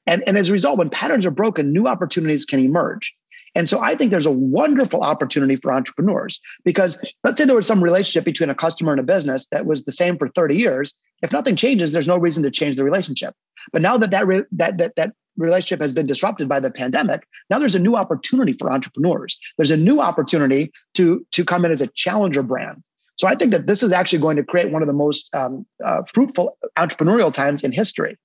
and 0.06 0.24
and 0.28 0.38
as 0.38 0.50
a 0.50 0.54
result, 0.54 0.78
when 0.78 0.89
patterns 0.89 1.26
are 1.26 1.32
broken, 1.32 1.72
new 1.72 1.88
opportunities 1.88 2.45
can 2.45 2.60
emerge. 2.60 3.16
And 3.56 3.68
so 3.68 3.80
I 3.82 3.95
think 3.95 4.12
there's 4.12 4.28
a 4.28 4.32
wonderful 4.32 5.02
opportunity 5.02 5.56
for 5.56 5.74
entrepreneurs 5.74 6.39
because 6.64 7.04
let's 7.24 7.39
say 7.39 7.45
there 7.45 7.56
was 7.56 7.66
some 7.66 7.84
relationship 7.84 8.24
between 8.24 8.52
a 8.52 8.56
customer 8.56 8.91
and 8.91 9.00
a 9.00 9.04
business 9.04 9.48
that 9.48 9.66
was 9.66 9.84
the 9.84 9.91
same 9.91 10.16
for 10.18 10.30
30 10.30 10.56
years. 10.56 10.93
If 11.22 11.32
nothing 11.32 11.55
changes, 11.55 11.91
there's 11.91 12.07
no 12.07 12.18
reason 12.18 12.43
to 12.43 12.51
change 12.51 12.76
the 12.76 12.84
relationship. 12.84 13.34
But 13.74 13.82
now 13.82 13.97
that 13.97 14.11
that, 14.11 14.28
re- 14.28 14.43
that, 14.51 14.78
that, 14.78 14.95
that 14.95 15.13
relationship 15.36 15.82
has 15.82 15.93
been 15.93 16.05
disrupted 16.05 16.47
by 16.47 16.59
the 16.59 16.72
pandemic, 16.72 17.28
now 17.49 17.59
there's 17.59 17.76
a 17.76 17.80
new 17.80 17.95
opportunity 17.95 18.53
for 18.53 18.72
entrepreneurs. 18.72 19.39
There's 19.57 19.72
a 19.72 19.78
new 19.78 19.99
opportunity 19.99 20.72
to, 20.95 21.26
to 21.32 21.43
come 21.43 21.65
in 21.65 21.72
as 21.72 21.82
a 21.82 21.88
challenger 21.88 22.43
brand. 22.43 22.84
So 23.18 23.28
I 23.28 23.36
think 23.36 23.51
that 23.51 23.65
this 23.65 23.82
is 23.82 23.91
actually 23.91 24.20
going 24.20 24.38
to 24.38 24.43
create 24.43 24.72
one 24.72 24.84
of 24.84 24.88
the 24.88 24.93
most 24.93 25.34
um, 25.36 25.65
uh, 25.84 26.03
fruitful 26.13 26.57
entrepreneurial 26.78 27.34
times 27.34 27.63
in 27.63 27.72
history. 27.72 28.18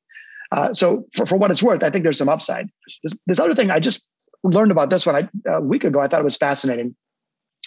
Uh, 0.52 0.74
so 0.74 1.06
for, 1.14 1.24
for 1.24 1.36
what 1.36 1.50
it's 1.50 1.62
worth, 1.62 1.82
I 1.82 1.88
think 1.88 2.04
there's 2.04 2.18
some 2.18 2.28
upside. 2.28 2.68
This, 3.02 3.16
this 3.26 3.40
other 3.40 3.54
thing 3.54 3.70
I 3.70 3.80
just 3.80 4.06
learned 4.44 4.70
about 4.70 4.90
this 4.90 5.06
one 5.06 5.16
I, 5.16 5.28
a 5.50 5.62
week 5.62 5.84
ago. 5.84 6.00
I 6.00 6.08
thought 6.08 6.20
it 6.20 6.24
was 6.24 6.36
fascinating. 6.36 6.94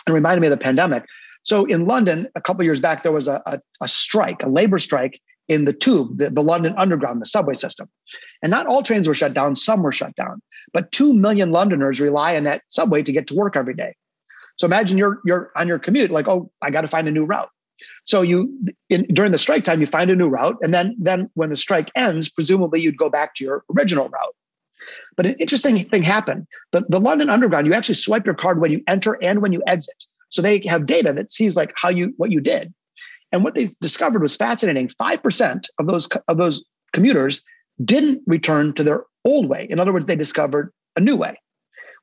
It 0.07 0.11
reminded 0.11 0.41
me 0.41 0.47
of 0.47 0.51
the 0.51 0.63
pandemic. 0.63 1.03
So 1.45 1.65
in 1.65 1.85
London, 1.85 2.27
a 2.35 2.41
couple 2.41 2.63
years 2.63 2.79
back, 2.79 3.03
there 3.03 3.11
was 3.11 3.27
a, 3.27 3.41
a, 3.45 3.59
a, 3.81 3.87
strike, 3.87 4.43
a 4.43 4.49
labor 4.49 4.79
strike 4.79 5.21
in 5.47 5.65
the 5.65 5.73
tube, 5.73 6.17
the, 6.17 6.31
the 6.31 6.41
London 6.41 6.73
Underground, 6.75 7.21
the 7.21 7.27
subway 7.27 7.53
system. 7.53 7.87
And 8.41 8.49
not 8.49 8.65
all 8.65 8.81
trains 8.81 9.07
were 9.07 9.13
shut 9.13 9.35
down, 9.35 9.55
some 9.55 9.83
were 9.83 9.91
shut 9.91 10.15
down. 10.15 10.41
But 10.73 10.91
2 10.91 11.13
million 11.13 11.51
Londoners 11.51 12.01
rely 12.01 12.35
on 12.35 12.45
that 12.45 12.63
subway 12.67 13.03
to 13.03 13.11
get 13.11 13.27
to 13.27 13.35
work 13.35 13.55
every 13.55 13.75
day. 13.75 13.95
So 14.57 14.65
imagine 14.65 14.97
you're, 14.97 15.19
you're 15.23 15.51
on 15.55 15.67
your 15.67 15.77
commute, 15.77 16.09
like, 16.09 16.27
oh, 16.27 16.49
I 16.61 16.71
got 16.71 16.81
to 16.81 16.87
find 16.87 17.07
a 17.07 17.11
new 17.11 17.25
route. 17.25 17.49
So 18.05 18.21
you 18.21 18.57
in, 18.89 19.03
during 19.13 19.31
the 19.31 19.37
strike 19.37 19.65
time, 19.65 19.81
you 19.81 19.85
find 19.85 20.09
a 20.09 20.15
new 20.15 20.29
route, 20.29 20.57
and 20.61 20.73
then 20.73 20.95
then 20.97 21.29
when 21.33 21.49
the 21.49 21.57
strike 21.57 21.91
ends, 21.93 22.29
presumably 22.29 22.79
you'd 22.79 22.97
go 22.97 23.09
back 23.09 23.35
to 23.35 23.43
your 23.43 23.65
original 23.75 24.07
route. 24.07 24.35
But 25.17 25.25
an 25.25 25.35
interesting 25.39 25.83
thing 25.89 26.03
happened. 26.03 26.47
The, 26.71 26.85
the 26.87 27.01
London 27.01 27.29
Underground, 27.29 27.67
you 27.67 27.73
actually 27.73 27.95
swipe 27.95 28.25
your 28.25 28.35
card 28.35 28.61
when 28.61 28.71
you 28.71 28.81
enter 28.87 29.21
and 29.21 29.41
when 29.41 29.51
you 29.51 29.61
exit. 29.67 30.05
So 30.36 30.41
they 30.41 30.61
have 30.67 30.86
data 30.86 31.13
that 31.13 31.31
sees 31.31 31.55
like 31.55 31.71
how 31.77 31.88
you 31.89 32.13
what 32.17 32.29
you 32.29 32.41
did. 32.41 32.73
And 33.31 33.43
what 33.43 33.55
they 33.55 33.69
discovered 33.79 34.21
was 34.21 34.36
fascinating. 34.36 34.89
Five 34.97 35.23
percent 35.23 35.69
of 35.79 35.88
those 35.88 36.09
of 36.27 36.38
those 36.38 36.63
commuters 36.91 37.41
didn't 37.83 38.21
return 38.27 38.73
to 38.73 38.83
their 38.83 39.05
old 39.23 39.47
way. 39.47 39.65
In 39.69 39.79
other 39.79 39.93
words, 39.93 40.07
they 40.07 40.15
discovered 40.17 40.73
a 40.97 40.99
new 40.99 41.15
way, 41.15 41.39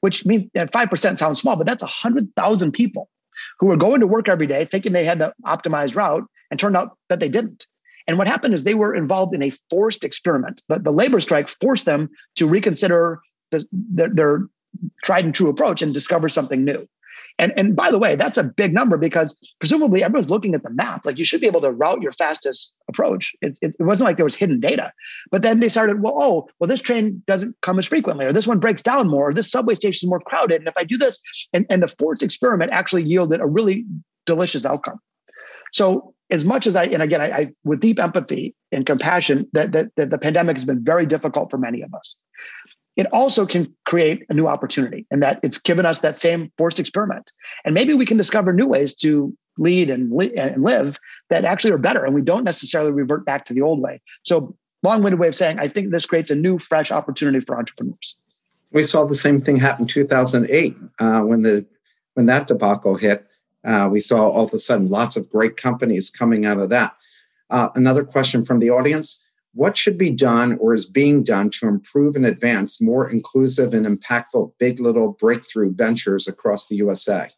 which 0.00 0.24
means 0.24 0.50
that 0.54 0.72
five 0.72 0.88
percent 0.88 1.18
sounds 1.18 1.40
small, 1.40 1.56
but 1.56 1.66
that's 1.66 1.82
a 1.82 1.86
hundred 1.86 2.34
thousand 2.36 2.72
people 2.72 3.10
who 3.58 3.66
were 3.66 3.76
going 3.76 4.00
to 4.00 4.06
work 4.06 4.30
every 4.30 4.46
day 4.46 4.64
thinking 4.64 4.92
they 4.92 5.04
had 5.04 5.18
the 5.18 5.34
optimized 5.44 5.94
route, 5.94 6.24
and 6.50 6.58
turned 6.58 6.76
out 6.76 6.96
that 7.10 7.20
they 7.20 7.28
didn't. 7.28 7.66
And 8.06 8.16
what 8.16 8.28
happened 8.28 8.54
is 8.54 8.64
they 8.64 8.74
were 8.74 8.94
involved 8.94 9.34
in 9.34 9.42
a 9.42 9.52
forced 9.68 10.04
experiment. 10.04 10.62
The, 10.68 10.78
the 10.78 10.90
labor 10.90 11.20
strike 11.20 11.50
forced 11.50 11.84
them 11.84 12.08
to 12.36 12.48
reconsider 12.48 13.20
the, 13.50 13.66
the, 13.72 14.08
their 14.08 14.48
tried 15.04 15.26
and 15.26 15.34
true 15.34 15.50
approach 15.50 15.82
and 15.82 15.92
discover 15.92 16.30
something 16.30 16.64
new. 16.64 16.88
And, 17.38 17.52
and 17.56 17.74
by 17.74 17.90
the 17.90 17.98
way, 17.98 18.16
that's 18.16 18.38
a 18.38 18.44
big 18.44 18.72
number 18.72 18.96
because 18.98 19.36
presumably 19.58 20.04
everyone's 20.04 20.30
looking 20.30 20.54
at 20.54 20.62
the 20.62 20.70
map. 20.70 21.04
Like 21.04 21.18
you 21.18 21.24
should 21.24 21.40
be 21.40 21.46
able 21.46 21.60
to 21.62 21.70
route 21.70 22.02
your 22.02 22.12
fastest 22.12 22.76
approach. 22.88 23.34
It, 23.40 23.58
it, 23.62 23.74
it, 23.78 23.82
wasn't 23.82 24.08
like 24.08 24.16
there 24.16 24.24
was 24.24 24.34
hidden 24.34 24.60
data. 24.60 24.92
But 25.30 25.42
then 25.42 25.60
they 25.60 25.68
started, 25.68 26.02
well, 26.02 26.14
oh, 26.16 26.48
well, 26.58 26.68
this 26.68 26.82
train 26.82 27.22
doesn't 27.26 27.56
come 27.62 27.78
as 27.78 27.86
frequently, 27.86 28.26
or 28.26 28.32
this 28.32 28.46
one 28.46 28.60
breaks 28.60 28.82
down 28.82 29.08
more, 29.08 29.30
or 29.30 29.34
this 29.34 29.50
subway 29.50 29.74
station 29.74 30.06
is 30.06 30.10
more 30.10 30.20
crowded. 30.20 30.56
And 30.56 30.68
if 30.68 30.74
I 30.76 30.84
do 30.84 30.96
this, 30.96 31.20
and, 31.52 31.66
and 31.70 31.82
the 31.82 31.88
forced 31.88 32.22
experiment 32.22 32.72
actually 32.72 33.04
yielded 33.04 33.40
a 33.40 33.46
really 33.46 33.84
delicious 34.26 34.64
outcome. 34.64 35.00
So 35.72 36.14
as 36.30 36.44
much 36.44 36.66
as 36.66 36.76
I, 36.76 36.84
and 36.84 37.02
again, 37.02 37.20
I, 37.20 37.30
I 37.30 37.48
with 37.64 37.80
deep 37.80 37.98
empathy 37.98 38.54
and 38.70 38.86
compassion, 38.86 39.48
that, 39.52 39.72
that, 39.72 39.90
that 39.96 40.10
the 40.10 40.18
pandemic 40.18 40.56
has 40.56 40.64
been 40.64 40.84
very 40.84 41.06
difficult 41.06 41.50
for 41.50 41.58
many 41.58 41.82
of 41.82 41.92
us. 41.94 42.16
It 42.96 43.06
also 43.12 43.46
can 43.46 43.72
create 43.86 44.26
a 44.28 44.34
new 44.34 44.46
opportunity, 44.46 45.06
and 45.10 45.22
that 45.22 45.40
it's 45.42 45.58
given 45.58 45.86
us 45.86 46.02
that 46.02 46.18
same 46.18 46.52
forced 46.58 46.78
experiment. 46.78 47.32
And 47.64 47.74
maybe 47.74 47.94
we 47.94 48.04
can 48.04 48.16
discover 48.16 48.52
new 48.52 48.66
ways 48.66 48.94
to 48.96 49.34
lead 49.58 49.90
and, 49.90 50.12
li- 50.12 50.34
and 50.36 50.62
live 50.62 50.98
that 51.30 51.44
actually 51.44 51.72
are 51.72 51.78
better. 51.78 52.04
And 52.04 52.14
we 52.14 52.22
don't 52.22 52.44
necessarily 52.44 52.92
revert 52.92 53.24
back 53.24 53.46
to 53.46 53.54
the 53.54 53.62
old 53.62 53.80
way. 53.80 54.00
So, 54.24 54.54
long 54.82 55.02
winded 55.02 55.20
way 55.20 55.28
of 55.28 55.34
saying, 55.34 55.58
I 55.58 55.68
think 55.68 55.90
this 55.90 56.06
creates 56.06 56.30
a 56.30 56.34
new, 56.34 56.58
fresh 56.58 56.90
opportunity 56.90 57.40
for 57.40 57.56
entrepreneurs. 57.56 58.16
We 58.72 58.84
saw 58.84 59.04
the 59.04 59.14
same 59.14 59.40
thing 59.40 59.58
happen 59.58 59.86
2008 59.86 60.76
uh, 60.98 61.20
when 61.20 61.42
the 61.42 61.64
when 62.14 62.26
that 62.26 62.46
debacle 62.46 62.96
hit. 62.96 63.26
Uh, 63.64 63.88
we 63.90 64.00
saw 64.00 64.28
all 64.28 64.44
of 64.44 64.52
a 64.52 64.58
sudden 64.58 64.88
lots 64.88 65.16
of 65.16 65.30
great 65.30 65.56
companies 65.56 66.10
coming 66.10 66.44
out 66.44 66.58
of 66.58 66.68
that. 66.70 66.96
Uh, 67.48 67.68
another 67.74 68.04
question 68.04 68.44
from 68.44 68.58
the 68.58 68.70
audience 68.70 69.20
What 69.54 69.76
should 69.76 69.98
be 69.98 70.10
done 70.10 70.56
or 70.58 70.72
is 70.72 70.86
being 70.86 71.22
done 71.22 71.50
to 71.58 71.68
improve 71.68 72.16
and 72.16 72.24
advance 72.24 72.80
more 72.80 73.08
inclusive 73.08 73.74
and 73.74 73.86
impactful 73.86 74.52
big 74.58 74.80
little 74.80 75.12
breakthrough 75.20 75.74
ventures 75.74 76.26
across 76.26 76.68
the 76.68 76.76
USA? 76.76 77.30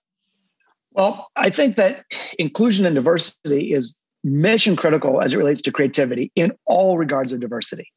Well, 0.93 1.29
I 1.35 1.51
think 1.51 1.77
that 1.77 2.05
inclusion 2.39 2.87
and 2.87 2.95
diversity 2.95 3.73
is 3.73 4.01
mission 4.23 4.77
critical 4.77 5.21
as 5.21 5.35
it 5.35 5.39
relates 5.39 5.61
to 5.63 5.73
creativity 5.73 6.31
in 6.37 6.53
all 6.67 6.99
regards 6.99 7.33
of 7.33 7.41
diversity. 7.41 7.91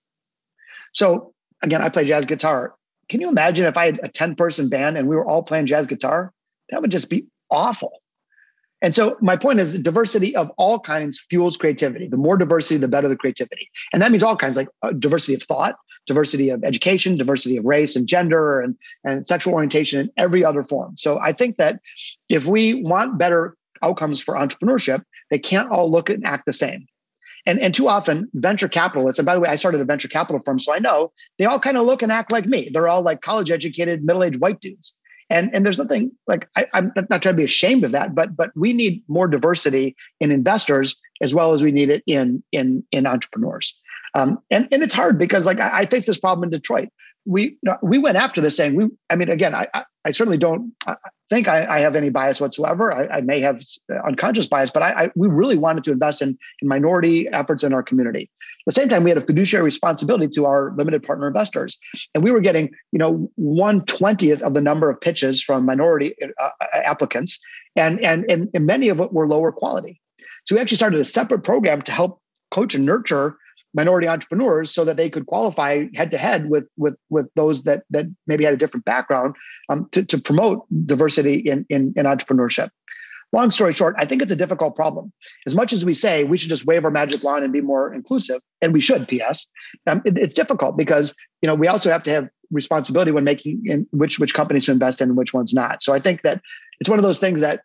So, 0.94 1.34
again, 1.62 1.82
I 1.82 1.90
play 1.90 2.06
jazz 2.06 2.26
guitar. 2.26 2.74
Can 3.08 3.22
you 3.22 3.30
imagine 3.30 3.68
if 3.68 3.78
I 3.78 3.86
had 3.86 4.00
a 4.04 4.10
10 4.10 4.36
person 4.36 4.68
band 4.68 4.98
and 4.98 5.08
we 5.08 5.16
were 5.16 5.28
all 5.28 5.44
playing 5.44 5.68
jazz 5.68 5.86
guitar? 5.86 6.34
That 6.70 6.82
would 6.82 6.92
just 6.92 7.10
be 7.10 7.28
awful. 7.50 8.02
And 8.82 8.94
so 8.94 9.18
my 9.22 9.36
point 9.36 9.60
is 9.60 9.80
diversity 9.80 10.36
of 10.36 10.52
all 10.58 10.80
kinds 10.80 11.20
fuels 11.30 11.58
creativity. 11.58 12.08
The 12.08 12.18
more 12.18 12.38
diversity, 12.38 12.78
the 12.78 12.88
better 12.88 13.08
the 13.08 13.16
creativity. 13.16 13.70
And 13.92 14.02
that 14.02 14.12
means 14.12 14.24
all 14.24 14.38
kinds 14.38 14.56
like 14.56 14.70
uh, 14.84 14.92
diversity 14.92 15.34
of 15.34 15.42
thought, 15.42 15.76
diversity 16.06 16.50
of 16.50 16.64
education, 16.64 17.18
diversity 17.18 17.58
of 17.58 17.66
race 17.66 17.96
and 17.96 18.08
gender 18.08 18.62
and, 18.62 18.76
and 19.04 19.26
sexual 19.26 19.54
orientation 19.56 20.00
and 20.00 20.10
every 20.16 20.46
other 20.46 20.64
form. 20.64 20.96
So 20.96 21.20
I 21.20 21.34
think 21.34 21.58
that 21.58 21.80
if 22.30 22.46
we 22.46 22.76
want 22.84 23.18
better 23.18 23.56
outcomes 23.82 24.22
for 24.22 24.36
entrepreneurship, 24.36 25.04
they 25.32 25.40
can't 25.40 25.72
all 25.72 25.92
look 25.92 26.10
and 26.10 26.26
act 26.26 26.46
the 26.46 26.54
same. 26.54 26.88
And, 27.46 27.60
and 27.62 27.74
too 27.74 27.88
often, 27.88 28.30
venture 28.34 28.68
capitalists, 28.68 29.20
and 29.20 29.26
by 29.26 29.34
the 29.34 29.40
way, 29.40 29.48
I 29.48 29.56
started 29.56 29.80
a 29.80 29.86
venture 29.86 30.10
capital 30.10 30.42
firm, 30.42 30.60
so 30.60 30.74
I 30.74 30.80
know 30.80 31.14
they 31.40 31.46
all 31.46 31.62
kind 31.62 31.78
of 31.78 31.86
look 31.86 32.02
and 32.02 32.12
act 32.12 32.30
like 32.30 32.46
me. 32.46 32.70
They're 32.74 32.90
all 32.90 33.02
like 33.02 33.22
college 33.22 33.50
educated, 33.50 34.04
middle 34.04 34.24
aged 34.24 34.42
white 34.42 34.60
dudes. 34.60 34.98
And, 35.30 35.54
and 35.54 35.66
there's 35.66 35.78
nothing 35.78 36.12
like 36.28 36.48
I, 36.56 36.66
am 36.74 36.94
not 36.96 37.22
trying 37.22 37.34
to 37.34 37.38
be 37.38 37.44
ashamed 37.44 37.84
of 37.84 37.92
that, 37.92 38.16
but 38.16 38.36
but 38.36 38.52
we 38.56 38.72
need 38.72 39.04
more 39.08 39.28
diversity 39.28 39.96
in 40.22 40.32
investors 40.32 40.96
as 41.22 41.36
well 41.36 41.54
as 41.54 41.62
we 41.62 41.72
need 41.72 41.90
it 41.90 42.04
in 42.08 42.44
in 42.52 42.84
in 42.92 43.06
entrepreneurs. 43.06 43.78
Um, 44.16 44.40
and 44.50 44.68
and 44.72 44.84
it's 44.84 44.94
hard 44.94 45.18
because 45.20 45.46
like 45.46 45.60
I, 45.60 45.80
I 45.80 45.86
face 45.86 46.06
this 46.06 46.20
problem 46.20 46.46
in 46.46 46.50
Detroit 46.50 46.90
we 47.28 47.58
we 47.84 47.98
went 47.98 48.18
after 48.18 48.42
this 48.42 48.56
saying 48.56 48.76
we 48.76 48.88
i 49.10 49.16
mean 49.16 49.30
again 49.30 49.54
i 49.54 49.68
i, 50.06 50.12
certainly 50.12 50.38
don't 50.38 50.74
think 51.30 51.50
I, 51.50 51.66
I, 51.76 51.80
have 51.82 51.98
any 51.98 52.10
bias 52.10 52.40
whatsoever. 52.40 52.94
I, 52.94 53.18
I 53.18 53.22
may 53.22 53.42
have 53.42 53.62
unconscious 54.06 54.48
bias 54.48 54.72
but 54.72 54.82
I, 54.82 55.12
we 55.18 55.28
really 55.28 55.58
wanted 55.58 55.84
to 55.84 55.92
invest 55.92 56.22
in 56.22 56.38
in 56.62 56.70
minority 56.70 57.28
efforts 57.28 57.66
in 57.66 57.74
our 57.74 57.84
community. 57.84 58.32
At 58.62 58.66
the 58.68 58.72
same 58.72 58.88
time 58.88 59.04
we 59.04 59.10
had 59.10 59.18
a 59.18 59.26
fiduciary 59.26 59.66
responsibility 59.66 60.30
to 60.30 60.46
our 60.46 60.74
limited 60.78 61.04
partner 61.04 61.28
investors 61.28 61.78
and 62.16 62.24
we 62.24 62.32
were 62.32 62.40
getting 62.40 62.70
you 62.94 63.00
know 63.00 63.30
120th 63.38 64.42
of 64.42 64.54
the 64.54 64.62
number 64.62 64.90
of 64.90 65.02
pitches 65.02 65.44
from 65.44 65.66
minority 65.66 66.16
uh, 66.42 66.50
applicants 66.74 67.42
and, 67.76 68.00
and 68.00 68.24
and 68.32 68.50
and 68.54 68.66
many 68.66 68.88
of 68.88 69.02
it 69.02 69.12
were 69.12 69.28
lower 69.28 69.52
quality. 69.52 70.00
So 70.46 70.56
we 70.56 70.62
actually 70.62 70.78
started 70.78 71.02
a 71.02 71.06
separate 71.06 71.44
program 71.44 71.82
to 71.82 71.92
help 71.92 72.22
coach 72.52 72.74
and 72.74 72.86
nurture 72.86 73.38
minority 73.78 74.08
entrepreneurs 74.08 74.74
so 74.74 74.84
that 74.84 74.98
they 74.98 75.10
could 75.10 75.28
qualify 75.28 75.86
head 75.94 76.10
to 76.12 76.18
head 76.18 76.50
with 76.50 76.68
with 76.78 76.98
with 77.10 77.28
those 77.36 77.64
that 77.64 77.84
that 77.92 78.08
maybe 78.26 78.44
had 78.44 78.54
a 78.54 78.58
different 78.58 78.84
background 78.84 79.36
um, 79.70 79.88
to, 79.92 80.04
to 80.04 80.18
promote 80.18 80.66
diversity 80.86 81.36
in, 81.36 81.66
in 81.70 81.94
in 81.96 82.06
entrepreneurship. 82.06 82.70
Long 83.34 83.52
story 83.52 83.74
short 83.74 83.96
i 84.00 84.06
think 84.06 84.22
it's 84.22 84.32
a 84.32 84.36
difficult 84.36 84.76
problem. 84.76 85.14
As 85.46 85.56
much 85.56 85.72
as 85.72 85.86
we 85.86 85.94
say 85.94 86.24
we 86.24 86.38
should 86.38 86.50
just 86.50 86.66
wave 86.66 86.84
our 86.84 86.92
magic 86.92 87.24
wand 87.24 87.44
and 87.44 87.54
be 87.54 87.62
more 87.62 87.94
inclusive 87.94 88.42
and 88.62 88.74
we 88.74 88.82
should 88.82 89.08
ps 89.08 89.48
um, 89.86 90.02
it, 90.06 90.18
it's 90.18 90.34
difficult 90.34 90.76
because 90.76 91.16
you 91.42 91.48
know 91.48 91.56
we 91.56 91.68
also 91.68 91.92
have 91.92 92.04
to 92.04 92.12
have 92.12 92.28
responsibility 92.52 93.12
when 93.12 93.24
making 93.24 93.62
in 93.66 93.86
which 93.92 94.20
which 94.20 94.34
companies 94.34 94.66
to 94.66 94.72
invest 94.72 95.02
in 95.02 95.10
and 95.10 95.18
which 95.18 95.34
ones 95.34 95.54
not. 95.54 95.84
So 95.84 95.94
i 95.94 96.00
think 96.00 96.24
that 96.24 96.42
it's 96.80 96.90
one 96.90 96.98
of 96.98 97.04
those 97.04 97.20
things 97.20 97.42
that 97.42 97.62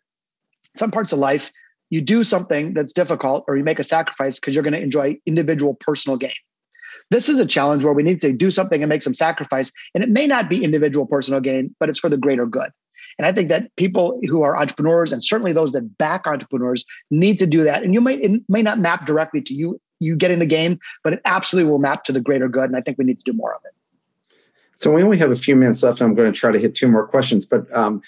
some 0.77 0.91
parts 0.91 1.11
of 1.11 1.19
life 1.19 1.51
you 1.93 2.01
do 2.01 2.23
something 2.23 2.73
that's 2.73 2.91
difficult 2.91 3.45
or 3.47 3.55
you 3.55 3.63
make 3.63 3.77
a 3.77 3.83
sacrifice 3.83 4.39
because 4.39 4.55
you're 4.55 4.63
going 4.63 4.73
to 4.73 4.81
enjoy 4.81 5.15
individual 5.27 5.75
personal 5.75 6.17
gain. 6.17 6.31
This 7.11 7.29
is 7.29 7.39
a 7.39 7.45
challenge 7.45 7.83
where 7.83 7.93
we 7.93 8.01
need 8.01 8.19
to 8.21 8.33
do 8.33 8.49
something 8.49 8.81
and 8.81 8.89
make 8.89 9.03
some 9.03 9.13
sacrifice. 9.13 9.71
And 9.93 10.03
it 10.03 10.09
may 10.09 10.25
not 10.25 10.49
be 10.49 10.63
individual 10.63 11.05
personal 11.05 11.39
gain, 11.39 11.75
but 11.79 11.89
it's 11.89 11.99
for 11.99 12.09
the 12.09 12.17
greater 12.17 12.47
good. 12.47 12.71
And 13.19 13.27
I 13.27 13.31
think 13.31 13.49
that 13.49 13.69
people 13.75 14.19
who 14.27 14.41
are 14.41 14.57
entrepreneurs 14.57 15.13
and 15.13 15.23
certainly 15.23 15.53
those 15.53 15.71
that 15.73 15.95
back 15.99 16.25
entrepreneurs 16.25 16.83
need 17.11 17.37
to 17.37 17.45
do 17.45 17.61
that. 17.61 17.83
And 17.83 17.93
you 17.93 18.01
may 18.01 18.15
it 18.15 18.41
may 18.49 18.63
not 18.63 18.79
map 18.79 19.05
directly 19.05 19.41
to 19.41 19.53
you 19.53 19.79
you 19.99 20.15
getting 20.15 20.39
the 20.39 20.47
gain, 20.47 20.79
but 21.03 21.13
it 21.13 21.21
absolutely 21.25 21.69
will 21.69 21.77
map 21.77 22.05
to 22.05 22.11
the 22.11 22.21
greater 22.21 22.49
good. 22.49 22.63
And 22.63 22.75
I 22.75 22.81
think 22.81 22.97
we 22.97 23.05
need 23.05 23.19
to 23.19 23.31
do 23.31 23.37
more 23.37 23.53
of 23.53 23.61
it. 23.65 23.73
So 24.77 24.91
we 24.91 25.03
only 25.03 25.19
have 25.19 25.29
a 25.29 25.35
few 25.35 25.55
minutes 25.55 25.83
left. 25.83 26.01
I'm 26.01 26.15
going 26.15 26.33
to 26.33 26.37
try 26.37 26.51
to 26.51 26.57
hit 26.57 26.73
two 26.73 26.87
more 26.87 27.07
questions. 27.07 27.45
But 27.45 27.71
um, 27.77 28.01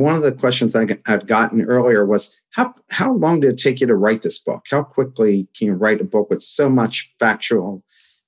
one 0.00 0.14
of 0.14 0.22
the 0.22 0.32
questions 0.32 0.74
I 0.74 0.86
had 1.06 1.26
gotten 1.26 1.62
earlier 1.62 2.04
was 2.04 2.38
how 2.50 2.74
how 2.88 3.12
long 3.12 3.40
did 3.40 3.54
it 3.54 3.58
take 3.58 3.80
you 3.80 3.86
to 3.86 3.94
write 3.94 4.22
this 4.22 4.38
book? 4.38 4.64
How 4.70 4.82
quickly 4.82 5.48
can 5.56 5.68
you 5.68 5.74
write 5.74 6.00
a 6.00 6.04
book 6.04 6.30
with 6.30 6.42
so 6.42 6.68
much 6.68 7.14
factual 7.18 7.82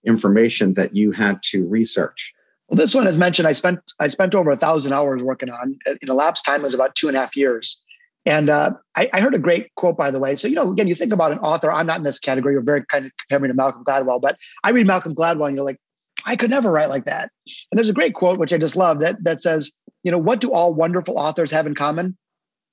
information 0.05 0.75
that 0.75 0.97
you 0.97 1.13
had 1.13 1.43
to 1.45 1.67
research? 1.67 2.33
Well, 2.69 2.77
this 2.77 2.95
one, 2.95 3.07
as 3.07 3.19
mentioned, 3.19 3.47
I 3.49 3.53
spent 3.53 3.81
I 3.99 4.09
spent 4.09 4.35
over 4.35 4.51
a 4.51 4.57
thousand 4.57 4.93
hours 4.93 5.23
working 5.23 5.51
on. 5.51 5.79
In 5.87 6.09
elapsed 6.09 6.45
time 6.45 6.63
was 6.63 6.75
about 6.75 6.95
two 6.95 7.09
and 7.09 7.17
a 7.17 7.21
half 7.21 7.37
years. 7.37 7.85
And 8.25 8.49
uh, 8.49 8.71
I, 8.95 9.11
I, 9.13 9.21
heard 9.21 9.35
a 9.35 9.39
great 9.39 9.75
quote, 9.75 9.97
by 9.97 10.13
the 10.13 10.21
way. 10.21 10.37
So, 10.37 10.47
you 10.47 10.55
know, 10.55 10.71
again, 10.71 10.87
you 10.87 10.95
think 10.95 11.13
about 11.13 11.33
an 11.33 11.39
author. 11.41 11.73
I'm 11.73 11.87
not 11.87 11.99
in 11.99 12.05
this 12.05 12.21
category. 12.21 12.55
You're 12.55 12.63
very 12.63 12.85
kind 12.85 13.05
of 13.05 13.11
comparing 13.19 13.51
to 13.51 13.55
Malcolm 13.55 13.83
Gladwell, 13.83 14.21
but 14.21 14.37
I 14.63 14.71
read 14.71 14.87
Malcolm 14.87 15.13
Gladwell, 15.13 15.49
and 15.49 15.57
you're 15.57 15.65
like, 15.65 15.81
I 16.25 16.37
could 16.37 16.51
never 16.51 16.71
write 16.71 16.89
like 16.89 17.05
that. 17.07 17.31
And 17.71 17.79
there's 17.79 17.89
a 17.89 17.95
great 17.95 18.15
quote 18.15 18.39
which 18.39 18.53
I 18.53 18.59
just 18.59 18.77
love 18.77 19.01
that 19.01 19.23
that 19.25 19.41
says, 19.41 19.73
you 20.03 20.11
know, 20.11 20.19
what 20.19 20.41
do 20.41 20.53
all 20.53 20.75
wonderful 20.75 21.19
authors 21.19 21.51
have 21.51 21.67
in 21.67 21.75
common? 21.75 22.17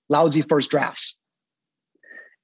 Lousy 0.10 0.42
first 0.42 0.72
drafts 0.72 1.20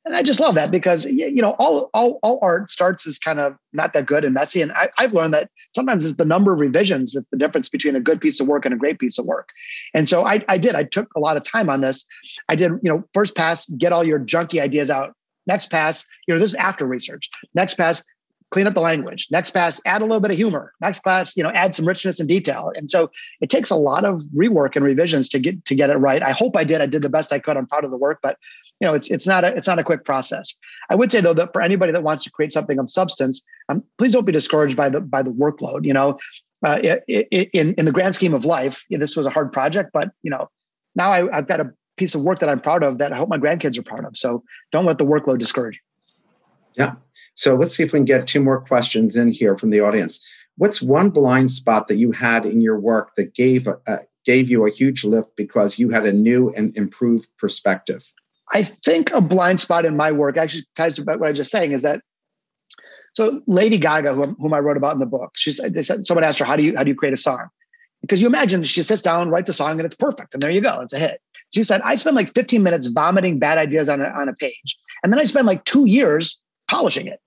and 0.05 0.15
I 0.15 0.21
just 0.21 0.39
love 0.39 0.55
that 0.55 0.69
because 0.69 1.05
you 1.05 1.41
know 1.41 1.55
all 1.57 1.89
all 1.93 2.19
all 2.21 2.39
art 2.41 2.69
starts 2.69 3.07
as 3.07 3.17
kind 3.17 3.39
of 3.39 3.55
not 3.73 3.93
that 3.93 4.05
good 4.05 4.23
and 4.23 4.35
messy, 4.35 4.61
and 4.61 4.71
I, 4.71 4.89
have 4.97 5.13
learned 5.13 5.33
that 5.33 5.49
sometimes 5.73 6.05
it's 6.05 6.15
the 6.15 6.25
number 6.25 6.53
of 6.53 6.59
revisions 6.59 7.13
that's 7.13 7.27
the 7.29 7.37
difference 7.37 7.69
between 7.69 7.95
a 7.95 7.99
good 7.99 8.21
piece 8.21 8.39
of 8.39 8.47
work 8.47 8.65
and 8.65 8.73
a 8.73 8.77
great 8.77 8.99
piece 8.99 9.17
of 9.17 9.25
work. 9.25 9.49
And 9.95 10.07
so 10.07 10.23
I, 10.23 10.45
I 10.47 10.59
did. 10.59 10.75
I 10.75 10.83
took 10.83 11.09
a 11.15 11.19
lot 11.19 11.37
of 11.37 11.43
time 11.43 11.69
on 11.69 11.81
this. 11.81 12.05
I 12.47 12.55
did. 12.55 12.71
You 12.83 12.91
know, 12.91 13.03
first 13.15 13.35
pass, 13.35 13.67
get 13.67 13.91
all 13.91 14.03
your 14.03 14.19
junky 14.19 14.61
ideas 14.61 14.91
out. 14.91 15.13
Next 15.47 15.71
pass, 15.71 16.05
you 16.27 16.33
know, 16.33 16.39
this 16.39 16.51
is 16.51 16.55
after 16.55 16.85
research. 16.85 17.29
Next 17.53 17.75
pass, 17.75 18.03
clean 18.55 18.67
up 18.67 18.73
the 18.73 18.79
language. 18.79 19.27
Next 19.31 19.51
pass, 19.51 19.81
add 19.85 20.01
a 20.01 20.05
little 20.05 20.21
bit 20.21 20.31
of 20.31 20.37
humor. 20.37 20.71
Next 20.79 21.01
class, 21.01 21.35
you 21.35 21.43
know, 21.43 21.49
add 21.49 21.75
some 21.75 21.85
richness 21.85 22.21
and 22.21 22.29
detail. 22.29 22.71
And 22.73 22.89
so 22.89 23.11
it 23.41 23.49
takes 23.49 23.69
a 23.69 23.75
lot 23.75 24.05
of 24.05 24.21
rework 24.33 24.77
and 24.77 24.85
revisions 24.85 25.27
to 25.29 25.39
get 25.39 25.65
to 25.65 25.75
get 25.75 25.89
it 25.89 25.97
right. 25.97 26.23
I 26.23 26.31
hope 26.31 26.55
I 26.55 26.63
did. 26.63 26.79
I 26.79 26.85
did 26.85 27.01
the 27.01 27.09
best 27.09 27.33
I 27.33 27.39
could. 27.39 27.57
I'm 27.57 27.67
proud 27.67 27.83
of 27.83 27.91
the 27.91 27.97
work, 27.97 28.19
but 28.23 28.37
you 28.79 28.87
know, 28.87 28.93
it's 28.93 29.11
it's 29.11 29.27
not 29.27 29.43
a 29.43 29.53
it's 29.53 29.67
not 29.67 29.77
a 29.77 29.83
quick 29.83 30.05
process. 30.05 30.55
I 30.89 30.95
would 30.95 31.11
say 31.11 31.19
though 31.19 31.33
that 31.33 31.51
for 31.51 31.61
anybody 31.61 31.91
that 31.91 32.01
wants 32.01 32.23
to 32.23 32.31
create 32.31 32.53
something 32.53 32.79
of 32.79 32.89
substance, 32.89 33.43
um, 33.67 33.83
please 33.97 34.13
don't 34.13 34.23
be 34.23 34.31
discouraged 34.31 34.77
by 34.77 34.87
the 34.87 35.01
by 35.01 35.21
the 35.21 35.31
workload. 35.31 35.83
You 35.83 35.91
know, 35.91 36.17
uh, 36.65 36.79
it, 36.81 37.03
it, 37.09 37.49
in 37.51 37.73
in 37.73 37.83
the 37.83 37.91
grand 37.91 38.15
scheme 38.15 38.33
of 38.33 38.45
life, 38.45 38.85
this 38.89 39.17
was 39.17 39.25
a 39.27 39.31
hard 39.31 39.51
project, 39.51 39.89
but 39.91 40.11
you 40.23 40.31
know, 40.31 40.49
now 40.95 41.11
I, 41.11 41.37
I've 41.37 41.49
got 41.49 41.59
a 41.59 41.73
piece 41.97 42.15
of 42.15 42.21
work 42.21 42.39
that 42.39 42.47
I'm 42.47 42.61
proud 42.61 42.83
of 42.83 42.99
that 42.99 43.11
I 43.11 43.17
hope 43.17 43.27
my 43.27 43.37
grandkids 43.37 43.77
are 43.77 43.83
proud 43.83 44.05
of. 44.05 44.15
So 44.15 44.45
don't 44.71 44.85
let 44.85 44.97
the 44.97 45.05
workload 45.05 45.39
discourage 45.39 45.75
you. 45.75 45.94
Yeah. 46.77 46.95
So 47.35 47.55
let's 47.55 47.75
see 47.75 47.83
if 47.83 47.91
we 47.91 47.99
can 47.99 48.05
get 48.05 48.27
two 48.27 48.41
more 48.41 48.61
questions 48.61 49.15
in 49.15 49.31
here 49.31 49.57
from 49.57 49.69
the 49.69 49.81
audience. 49.81 50.25
What's 50.57 50.81
one 50.81 51.09
blind 51.09 51.51
spot 51.51 51.87
that 51.89 51.97
you 51.97 52.11
had 52.11 52.45
in 52.45 52.61
your 52.61 52.79
work 52.79 53.15
that 53.17 53.33
gave 53.35 53.67
uh, 53.67 53.97
gave 54.25 54.49
you 54.49 54.65
a 54.65 54.71
huge 54.71 55.03
lift 55.03 55.35
because 55.35 55.77
you 55.77 55.89
had 55.89 56.05
a 56.05 56.13
new 56.13 56.51
and 56.53 56.75
improved 56.77 57.27
perspective? 57.37 58.13
I 58.53 58.63
think 58.63 59.11
a 59.11 59.21
blind 59.21 59.59
spot 59.59 59.85
in 59.85 59.97
my 59.97 60.11
work 60.11 60.37
actually 60.37 60.65
ties 60.75 60.95
to 60.95 61.03
what 61.03 61.21
I 61.21 61.29
was 61.29 61.37
just 61.37 61.51
saying 61.51 61.71
is 61.73 61.81
that 61.81 62.01
so 63.15 63.41
Lady 63.47 63.77
Gaga, 63.77 64.13
whom, 64.13 64.35
whom 64.39 64.53
I 64.53 64.59
wrote 64.59 64.77
about 64.77 64.93
in 64.93 64.99
the 64.99 65.05
book, 65.05 65.31
she 65.35 65.51
said, 65.51 65.73
said 65.85 66.05
someone 66.05 66.23
asked 66.23 66.39
her, 66.39 66.45
"How 66.45 66.55
do 66.55 66.63
you 66.63 66.75
how 66.75 66.83
do 66.83 66.89
you 66.89 66.95
create 66.95 67.13
a 67.13 67.17
song?" 67.17 67.47
Because 68.01 68.21
you 68.21 68.27
imagine 68.27 68.63
she 68.63 68.83
sits 68.83 69.01
down, 69.01 69.29
writes 69.29 69.49
a 69.49 69.53
song, 69.53 69.79
and 69.79 69.85
it's 69.85 69.95
perfect, 69.95 70.33
and 70.33 70.43
there 70.43 70.51
you 70.51 70.61
go, 70.61 70.81
it's 70.81 70.93
a 70.93 70.99
hit. 70.99 71.21
She 71.53 71.63
said, 71.63 71.81
"I 71.81 71.95
spend 71.95 72.15
like 72.15 72.33
15 72.35 72.61
minutes 72.61 72.87
vomiting 72.87 73.39
bad 73.39 73.57
ideas 73.57 73.87
on 73.87 74.01
a, 74.01 74.05
on 74.05 74.27
a 74.27 74.33
page, 74.33 74.77
and 75.01 75.11
then 75.11 75.19
I 75.19 75.23
spend 75.23 75.47
like 75.47 75.63
two 75.63 75.85
years 75.85 76.41
polishing 76.69 77.07
it." 77.07 77.19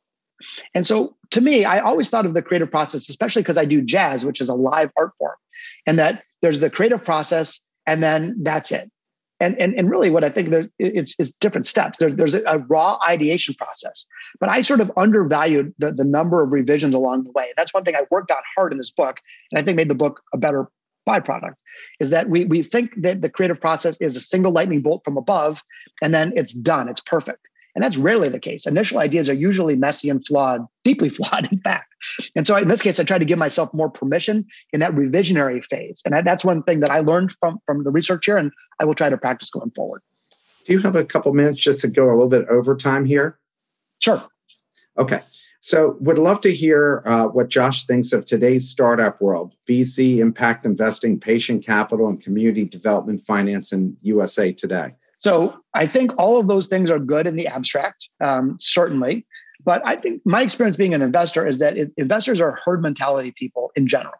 And 0.74 0.86
so, 0.86 1.16
to 1.30 1.40
me, 1.40 1.64
I 1.64 1.80
always 1.80 2.10
thought 2.10 2.26
of 2.26 2.34
the 2.34 2.42
creative 2.42 2.70
process, 2.70 3.08
especially 3.08 3.42
because 3.42 3.58
I 3.58 3.64
do 3.64 3.82
jazz, 3.82 4.24
which 4.24 4.40
is 4.40 4.48
a 4.48 4.54
live 4.54 4.90
art 4.96 5.12
form, 5.18 5.36
and 5.86 5.98
that 5.98 6.22
there's 6.42 6.60
the 6.60 6.70
creative 6.70 7.04
process, 7.04 7.60
and 7.86 8.02
then 8.02 8.36
that's 8.42 8.72
it. 8.72 8.90
And 9.40 9.56
and, 9.60 9.74
and 9.74 9.88
really 9.88 10.10
what 10.10 10.24
i 10.24 10.28
think 10.28 10.50
there 10.50 10.68
it's, 10.80 11.14
it's 11.18 11.30
different 11.30 11.66
steps. 11.66 11.98
There, 11.98 12.10
there's 12.10 12.34
a, 12.34 12.64
raw 12.68 12.98
ideation 13.06 13.54
process. 13.54 14.06
But 14.40 14.48
i 14.48 14.62
sort 14.62 14.80
of 14.80 14.90
undervalued 14.96 15.74
the, 15.78 15.92
the 15.92 16.04
number 16.04 16.42
of 16.42 16.52
revisions 16.52 16.94
along 16.94 17.24
the 17.24 17.32
way. 17.32 17.52
That's 17.56 17.72
one 17.72 17.84
thing 17.84 17.94
i 17.94 18.02
worked 18.10 18.30
on 18.30 18.38
hard 18.56 18.72
in 18.72 18.78
this 18.78 18.90
book 18.90 19.20
and 19.52 19.60
i 19.60 19.64
think 19.64 19.76
made 19.76 19.90
the 19.90 19.94
book 19.94 20.22
a 20.34 20.38
better 20.38 20.68
byproduct 21.08 21.54
is 22.00 22.10
that 22.10 22.28
we 22.28 22.44
we 22.46 22.62
think 22.62 22.92
that 23.00 23.22
the 23.22 23.30
creative 23.30 23.60
process 23.60 23.96
is 24.00 24.16
a 24.16 24.20
single 24.20 24.52
lightning 24.52 24.82
bolt 24.82 25.02
from 25.04 25.16
above 25.16 25.62
and 26.02 26.12
then 26.12 26.32
it's 26.36 26.52
done. 26.52 26.88
It's 26.88 27.00
perfect 27.00 27.46
and 27.74 27.84
that's 27.84 27.96
rarely 27.96 28.28
the 28.28 28.40
case. 28.40 28.66
Initial 28.66 28.98
ideas 28.98 29.28
are 29.30 29.34
usually 29.34 29.76
messy 29.76 30.08
and 30.08 30.24
flawed 30.26 30.66
deeply 30.84 31.08
flawed 31.08 31.50
in 31.52 31.60
fact. 31.60 31.94
And 32.34 32.46
so 32.46 32.56
in 32.56 32.68
this 32.68 32.82
case 32.82 32.98
i 32.98 33.04
try 33.04 33.18
to 33.18 33.24
give 33.24 33.38
myself 33.38 33.72
more 33.72 33.90
permission 33.90 34.46
in 34.72 34.80
that 34.80 34.92
revisionary 34.92 35.64
phase. 35.64 36.02
And 36.04 36.26
that's 36.26 36.44
one 36.44 36.62
thing 36.62 36.80
that 36.80 36.90
i 36.90 37.00
learned 37.00 37.32
from 37.40 37.58
from 37.66 37.84
the 37.84 37.90
research 37.90 38.26
here 38.26 38.36
and 38.36 38.52
i 38.80 38.84
will 38.84 38.94
try 38.94 39.08
to 39.08 39.18
practice 39.18 39.50
going 39.50 39.70
forward. 39.70 40.02
Do 40.66 40.72
you 40.74 40.80
have 40.80 40.96
a 40.96 41.04
couple 41.04 41.32
minutes 41.32 41.60
just 41.60 41.80
to 41.80 41.88
go 41.88 42.08
a 42.08 42.12
little 42.12 42.28
bit 42.28 42.46
over 42.48 42.76
time 42.76 43.06
here? 43.06 43.38
Sure. 44.00 44.22
Okay. 44.98 45.20
So, 45.60 45.96
would 46.00 46.18
love 46.18 46.40
to 46.42 46.54
hear 46.54 47.02
uh, 47.04 47.24
what 47.26 47.48
Josh 47.48 47.84
thinks 47.84 48.12
of 48.12 48.24
today's 48.24 48.68
startup 48.68 49.20
world, 49.20 49.54
VC, 49.68 50.18
impact 50.18 50.64
investing, 50.64 51.18
patient 51.18 51.66
capital, 51.66 52.08
and 52.08 52.20
community 52.20 52.64
development 52.64 53.22
finance 53.22 53.72
in 53.72 53.96
USA 54.02 54.52
today. 54.52 54.94
So, 55.18 55.54
I 55.74 55.86
think 55.86 56.12
all 56.16 56.40
of 56.40 56.48
those 56.48 56.68
things 56.68 56.90
are 56.90 56.98
good 56.98 57.26
in 57.26 57.36
the 57.36 57.46
abstract, 57.46 58.08
um, 58.22 58.56
certainly. 58.58 59.26
But 59.64 59.82
I 59.84 59.96
think 59.96 60.22
my 60.24 60.42
experience 60.42 60.76
being 60.76 60.94
an 60.94 61.02
investor 61.02 61.46
is 61.46 61.58
that 61.58 61.76
it, 61.76 61.92
investors 61.96 62.40
are 62.40 62.58
herd 62.64 62.80
mentality 62.80 63.32
people 63.36 63.70
in 63.76 63.86
general. 63.86 64.14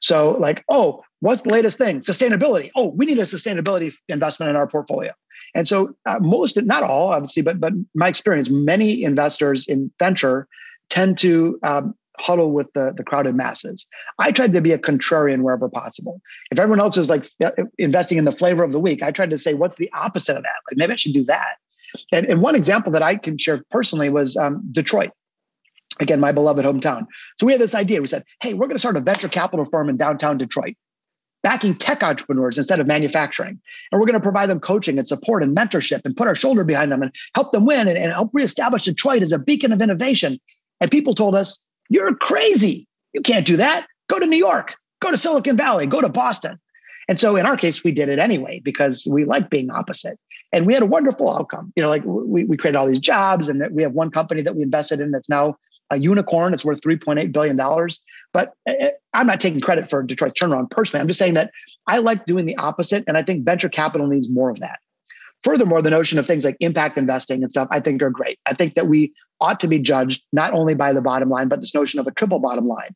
So, 0.00 0.36
like, 0.38 0.64
oh, 0.68 1.02
what's 1.20 1.42
the 1.42 1.50
latest 1.50 1.78
thing? 1.78 2.00
Sustainability. 2.00 2.70
Oh, 2.76 2.88
we 2.88 3.06
need 3.06 3.18
a 3.18 3.22
sustainability 3.22 3.94
investment 4.08 4.50
in 4.50 4.56
our 4.56 4.66
portfolio. 4.66 5.12
And 5.54 5.66
so, 5.66 5.94
uh, 6.06 6.18
most, 6.20 6.62
not 6.62 6.82
all, 6.82 7.08
obviously, 7.08 7.42
but 7.42 7.58
but 7.60 7.72
my 7.94 8.08
experience, 8.08 8.50
many 8.50 9.02
investors 9.02 9.66
in 9.66 9.90
venture 9.98 10.46
tend 10.90 11.18
to 11.18 11.58
um, 11.62 11.94
huddle 12.20 12.52
with 12.52 12.72
the, 12.74 12.92
the 12.96 13.04
crowded 13.04 13.34
masses. 13.34 13.86
I 14.18 14.32
tried 14.32 14.52
to 14.52 14.60
be 14.60 14.72
a 14.72 14.78
contrarian 14.78 15.42
wherever 15.42 15.68
possible. 15.68 16.20
If 16.50 16.58
everyone 16.58 16.80
else 16.80 16.96
is 16.96 17.08
like 17.08 17.24
investing 17.78 18.18
in 18.18 18.24
the 18.24 18.32
flavor 18.32 18.62
of 18.62 18.72
the 18.72 18.80
week, 18.80 19.02
I 19.02 19.10
tried 19.10 19.30
to 19.30 19.38
say, 19.38 19.54
what's 19.54 19.76
the 19.76 19.90
opposite 19.92 20.36
of 20.36 20.42
that? 20.42 20.70
Like 20.70 20.78
maybe 20.78 20.92
I 20.92 20.96
should 20.96 21.14
do 21.14 21.24
that. 21.24 21.56
And, 22.12 22.26
and 22.26 22.42
one 22.42 22.54
example 22.54 22.92
that 22.92 23.02
I 23.02 23.16
can 23.16 23.38
share 23.38 23.64
personally 23.70 24.08
was 24.08 24.36
um, 24.36 24.62
Detroit. 24.72 25.10
Again, 26.00 26.20
my 26.20 26.32
beloved 26.32 26.64
hometown. 26.64 27.06
So 27.38 27.46
we 27.46 27.52
had 27.52 27.60
this 27.60 27.74
idea. 27.74 28.00
We 28.00 28.06
said, 28.06 28.24
hey, 28.40 28.54
we're 28.54 28.66
going 28.66 28.76
to 28.76 28.78
start 28.78 28.96
a 28.96 29.00
venture 29.00 29.28
capital 29.28 29.64
firm 29.64 29.88
in 29.88 29.96
downtown 29.96 30.38
Detroit 30.38 30.74
backing 31.42 31.76
tech 31.76 32.02
entrepreneurs 32.02 32.58
instead 32.58 32.80
of 32.80 32.86
manufacturing. 32.86 33.60
And 33.90 34.00
we're 34.00 34.06
going 34.06 34.14
to 34.14 34.20
provide 34.20 34.50
them 34.50 34.60
coaching 34.60 34.98
and 34.98 35.06
support 35.06 35.42
and 35.42 35.56
mentorship 35.56 36.00
and 36.04 36.16
put 36.16 36.26
our 36.26 36.34
shoulder 36.34 36.64
behind 36.64 36.90
them 36.90 37.02
and 37.02 37.14
help 37.34 37.52
them 37.52 37.64
win 37.64 37.88
and, 37.88 37.96
and 37.96 38.12
help 38.12 38.30
reestablish 38.32 38.84
Detroit 38.84 39.22
as 39.22 39.32
a 39.32 39.38
beacon 39.38 39.72
of 39.72 39.80
innovation. 39.80 40.38
And 40.80 40.90
people 40.90 41.14
told 41.14 41.34
us, 41.34 41.64
You're 41.88 42.14
crazy. 42.14 42.86
You 43.12 43.20
can't 43.20 43.46
do 43.46 43.56
that. 43.56 43.86
Go 44.08 44.18
to 44.18 44.26
New 44.26 44.38
York, 44.38 44.74
go 45.02 45.10
to 45.10 45.16
Silicon 45.16 45.56
Valley, 45.56 45.86
go 45.86 46.00
to 46.00 46.08
Boston. 46.08 46.58
And 47.08 47.18
so 47.18 47.36
in 47.36 47.46
our 47.46 47.56
case, 47.56 47.82
we 47.82 47.92
did 47.92 48.08
it 48.08 48.18
anyway 48.18 48.60
because 48.62 49.06
we 49.10 49.24
like 49.24 49.48
being 49.50 49.70
opposite. 49.70 50.18
And 50.52 50.66
we 50.66 50.74
had 50.74 50.82
a 50.82 50.86
wonderful 50.86 51.30
outcome. 51.30 51.72
You 51.76 51.82
know, 51.82 51.88
like 51.88 52.02
we, 52.04 52.44
we 52.44 52.56
created 52.56 52.78
all 52.78 52.86
these 52.86 52.98
jobs, 52.98 53.48
and 53.48 53.62
we 53.70 53.82
have 53.82 53.92
one 53.92 54.10
company 54.10 54.42
that 54.42 54.56
we 54.56 54.62
invested 54.62 55.00
in 55.00 55.10
that's 55.10 55.28
now 55.28 55.56
a 55.90 55.98
unicorn. 55.98 56.54
It's 56.54 56.64
worth 56.64 56.80
$3.8 56.80 57.32
billion. 57.32 57.56
But 58.32 58.52
eh, 58.66 58.74
eh, 58.78 58.90
I'm 59.14 59.26
not 59.26 59.40
taking 59.40 59.60
credit 59.60 59.88
for 59.88 60.02
Detroit 60.02 60.34
turnaround 60.34 60.70
personally. 60.70 61.02
I'm 61.02 61.06
just 61.06 61.18
saying 61.18 61.34
that 61.34 61.50
I 61.86 61.98
like 61.98 62.24
doing 62.26 62.46
the 62.46 62.56
opposite. 62.56 63.04
And 63.06 63.16
I 63.16 63.22
think 63.22 63.44
venture 63.44 63.68
capital 63.68 64.06
needs 64.06 64.30
more 64.30 64.50
of 64.50 64.60
that. 64.60 64.78
Furthermore, 65.44 65.80
the 65.80 65.90
notion 65.90 66.18
of 66.18 66.26
things 66.26 66.44
like 66.44 66.56
impact 66.60 66.98
investing 66.98 67.42
and 67.42 67.50
stuff, 67.50 67.68
I 67.70 67.80
think 67.80 68.02
are 68.02 68.10
great. 68.10 68.38
I 68.46 68.54
think 68.54 68.74
that 68.74 68.88
we 68.88 69.12
ought 69.40 69.60
to 69.60 69.68
be 69.68 69.78
judged 69.78 70.22
not 70.32 70.52
only 70.52 70.74
by 70.74 70.92
the 70.92 71.00
bottom 71.00 71.30
line, 71.30 71.48
but 71.48 71.60
this 71.60 71.74
notion 71.74 72.00
of 72.00 72.06
a 72.06 72.10
triple 72.10 72.40
bottom 72.40 72.66
line. 72.66 72.94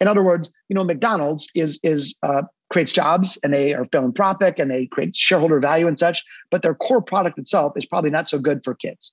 In 0.00 0.06
other 0.06 0.22
words, 0.22 0.52
you 0.68 0.74
know, 0.74 0.84
McDonald's 0.84 1.50
is 1.54 1.80
is 1.82 2.14
uh, 2.22 2.42
creates 2.70 2.92
jobs 2.92 3.38
and 3.42 3.52
they 3.52 3.74
are 3.74 3.86
philanthropic 3.90 4.58
and 4.58 4.70
they 4.70 4.86
create 4.86 5.16
shareholder 5.16 5.58
value 5.58 5.88
and 5.88 5.98
such, 5.98 6.24
but 6.50 6.62
their 6.62 6.74
core 6.74 7.02
product 7.02 7.38
itself 7.38 7.72
is 7.76 7.86
probably 7.86 8.10
not 8.10 8.28
so 8.28 8.38
good 8.38 8.62
for 8.64 8.74
kids. 8.74 9.12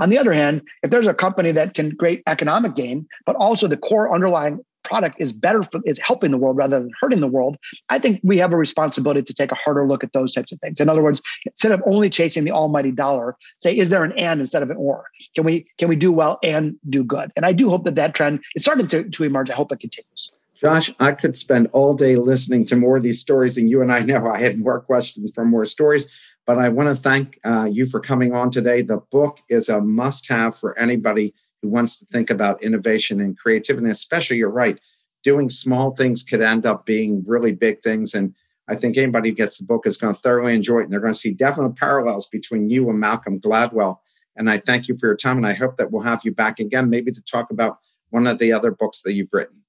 On 0.00 0.08
the 0.08 0.18
other 0.18 0.32
hand, 0.32 0.62
if 0.82 0.90
there's 0.90 1.06
a 1.06 1.14
company 1.14 1.52
that 1.52 1.74
can 1.74 1.96
create 1.96 2.22
economic 2.26 2.74
gain, 2.74 3.06
but 3.24 3.36
also 3.36 3.68
the 3.68 3.76
core 3.76 4.12
underlying 4.12 4.58
product 4.84 5.16
is 5.18 5.32
better 5.32 5.62
for 5.62 5.80
is 5.84 5.98
helping 5.98 6.30
the 6.30 6.38
world 6.38 6.56
rather 6.56 6.80
than 6.80 6.90
hurting 7.00 7.20
the 7.20 7.28
world, 7.28 7.56
I 7.88 7.98
think 7.98 8.20
we 8.22 8.38
have 8.38 8.52
a 8.52 8.56
responsibility 8.56 9.22
to 9.22 9.34
take 9.34 9.52
a 9.52 9.56
harder 9.56 9.86
look 9.86 10.04
at 10.04 10.12
those 10.12 10.32
types 10.32 10.52
of 10.52 10.60
things. 10.60 10.80
In 10.80 10.88
other 10.88 11.02
words, 11.02 11.22
instead 11.46 11.72
of 11.72 11.82
only 11.86 12.10
chasing 12.10 12.44
the 12.44 12.50
almighty 12.50 12.90
dollar, 12.90 13.36
say, 13.60 13.76
is 13.76 13.88
there 13.88 14.04
an 14.04 14.12
and 14.12 14.40
instead 14.40 14.62
of 14.62 14.70
an 14.70 14.76
or? 14.76 15.06
Can 15.34 15.44
we 15.44 15.66
can 15.78 15.88
we 15.88 15.96
do 15.96 16.12
well 16.12 16.38
and 16.42 16.76
do 16.88 17.04
good? 17.04 17.32
And 17.36 17.46
I 17.46 17.52
do 17.52 17.68
hope 17.68 17.84
that 17.84 17.94
that 17.96 18.14
trend 18.14 18.40
is 18.54 18.64
starting 18.64 18.86
to, 18.88 19.08
to 19.08 19.24
emerge. 19.24 19.50
I 19.50 19.54
hope 19.54 19.72
it 19.72 19.80
continues. 19.80 20.32
Josh, 20.60 20.92
I 21.00 21.10
could 21.10 21.36
spend 21.36 21.68
all 21.72 21.92
day 21.92 22.14
listening 22.14 22.66
to 22.66 22.76
more 22.76 22.96
of 22.98 23.02
these 23.02 23.20
stories, 23.20 23.58
and 23.58 23.68
you 23.68 23.82
and 23.82 23.92
I 23.92 24.00
know 24.00 24.30
I 24.30 24.38
had 24.38 24.60
more 24.60 24.80
questions 24.80 25.32
for 25.34 25.44
more 25.44 25.64
stories. 25.64 26.08
But 26.46 26.58
I 26.58 26.68
want 26.68 26.88
to 26.88 27.00
thank 27.00 27.38
uh, 27.44 27.64
you 27.64 27.86
for 27.86 28.00
coming 28.00 28.32
on 28.32 28.50
today. 28.50 28.82
The 28.82 28.98
book 29.10 29.40
is 29.48 29.68
a 29.68 29.80
must 29.80 30.28
have 30.28 30.56
for 30.56 30.76
anybody 30.78 31.34
who 31.62 31.68
wants 31.68 31.98
to 31.98 32.06
think 32.06 32.28
about 32.28 32.62
innovation 32.62 33.20
and 33.20 33.38
creativity, 33.38 33.84
and 33.84 33.92
especially, 33.92 34.36
you're 34.36 34.50
right, 34.50 34.78
doing 35.22 35.48
small 35.48 35.94
things 35.94 36.24
could 36.24 36.42
end 36.42 36.66
up 36.66 36.84
being 36.84 37.22
really 37.26 37.52
big 37.52 37.82
things. 37.82 38.14
And 38.14 38.34
I 38.68 38.74
think 38.74 38.96
anybody 38.96 39.30
who 39.30 39.36
gets 39.36 39.58
the 39.58 39.64
book 39.64 39.86
is 39.86 39.96
going 39.96 40.14
to 40.14 40.20
thoroughly 40.20 40.54
enjoy 40.54 40.80
it. 40.80 40.84
And 40.84 40.92
they're 40.92 41.00
going 41.00 41.12
to 41.12 41.18
see 41.18 41.32
definite 41.32 41.76
parallels 41.76 42.28
between 42.28 42.68
you 42.68 42.90
and 42.90 42.98
Malcolm 42.98 43.40
Gladwell. 43.40 43.98
And 44.36 44.50
I 44.50 44.58
thank 44.58 44.88
you 44.88 44.96
for 44.96 45.06
your 45.06 45.16
time. 45.16 45.36
And 45.36 45.46
I 45.46 45.52
hope 45.52 45.76
that 45.76 45.90
we'll 45.90 46.02
have 46.02 46.22
you 46.24 46.32
back 46.32 46.58
again, 46.58 46.90
maybe 46.90 47.12
to 47.12 47.22
talk 47.22 47.50
about 47.50 47.78
one 48.10 48.26
of 48.26 48.38
the 48.38 48.52
other 48.52 48.70
books 48.70 49.02
that 49.02 49.14
you've 49.14 49.32
written. 49.32 49.62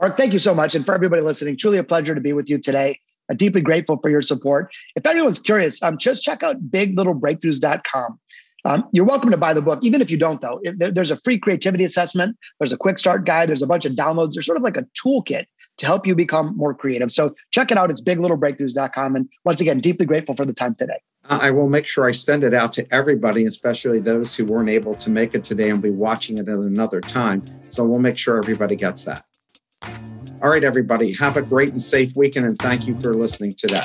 Mark, 0.00 0.16
thank 0.16 0.32
you 0.32 0.38
so 0.38 0.54
much. 0.54 0.74
And 0.74 0.84
for 0.84 0.94
everybody 0.94 1.22
listening, 1.22 1.56
truly 1.56 1.78
a 1.78 1.84
pleasure 1.84 2.14
to 2.14 2.20
be 2.20 2.32
with 2.32 2.50
you 2.50 2.58
today. 2.58 2.98
I'm 3.30 3.36
deeply 3.36 3.62
grateful 3.62 3.98
for 4.02 4.10
your 4.10 4.22
support. 4.22 4.70
If 4.96 5.06
anyone's 5.06 5.38
curious, 5.38 5.82
um, 5.82 5.96
just 5.96 6.22
check 6.22 6.42
out 6.42 6.70
biglittlebreakthroughs.com. 6.70 8.18
Um, 8.64 8.88
you're 8.92 9.04
welcome 9.04 9.30
to 9.30 9.36
buy 9.36 9.52
the 9.52 9.60
book, 9.60 9.80
even 9.82 10.00
if 10.00 10.10
you 10.10 10.16
don't, 10.16 10.40
though. 10.40 10.58
It, 10.62 10.78
there, 10.78 10.90
there's 10.90 11.10
a 11.10 11.16
free 11.18 11.38
creativity 11.38 11.84
assessment, 11.84 12.36
there's 12.58 12.72
a 12.72 12.78
quick 12.78 12.98
start 12.98 13.26
guide, 13.26 13.48
there's 13.48 13.62
a 13.62 13.66
bunch 13.66 13.84
of 13.84 13.92
downloads. 13.92 14.32
There's 14.34 14.46
sort 14.46 14.56
of 14.56 14.62
like 14.62 14.76
a 14.76 14.86
toolkit 14.98 15.44
to 15.78 15.86
help 15.86 16.06
you 16.06 16.14
become 16.14 16.56
more 16.56 16.72
creative. 16.74 17.10
So 17.10 17.34
check 17.50 17.70
it 17.70 17.76
out. 17.76 17.90
It's 17.90 18.00
biglittlebreakthroughs.com. 18.00 19.16
And 19.16 19.28
once 19.44 19.60
again, 19.60 19.78
deeply 19.78 20.06
grateful 20.06 20.34
for 20.34 20.44
the 20.44 20.54
time 20.54 20.74
today. 20.74 20.98
I 21.28 21.50
will 21.50 21.68
make 21.68 21.86
sure 21.86 22.06
I 22.06 22.12
send 22.12 22.44
it 22.44 22.52
out 22.52 22.72
to 22.74 22.86
everybody, 22.92 23.46
especially 23.46 23.98
those 23.98 24.34
who 24.34 24.44
weren't 24.44 24.68
able 24.68 24.94
to 24.96 25.10
make 25.10 25.34
it 25.34 25.42
today 25.42 25.70
and 25.70 25.80
be 25.80 25.90
watching 25.90 26.36
it 26.36 26.48
at 26.48 26.58
another 26.58 27.00
time. 27.00 27.42
So 27.70 27.84
we'll 27.84 27.98
make 27.98 28.18
sure 28.18 28.36
everybody 28.36 28.76
gets 28.76 29.04
that. 29.04 29.24
All 30.42 30.50
right, 30.50 30.64
everybody, 30.64 31.12
have 31.12 31.38
a 31.38 31.42
great 31.42 31.72
and 31.72 31.82
safe 31.82 32.14
weekend, 32.14 32.44
and 32.44 32.58
thank 32.58 32.86
you 32.86 32.94
for 32.94 33.14
listening 33.14 33.54
today. 33.54 33.84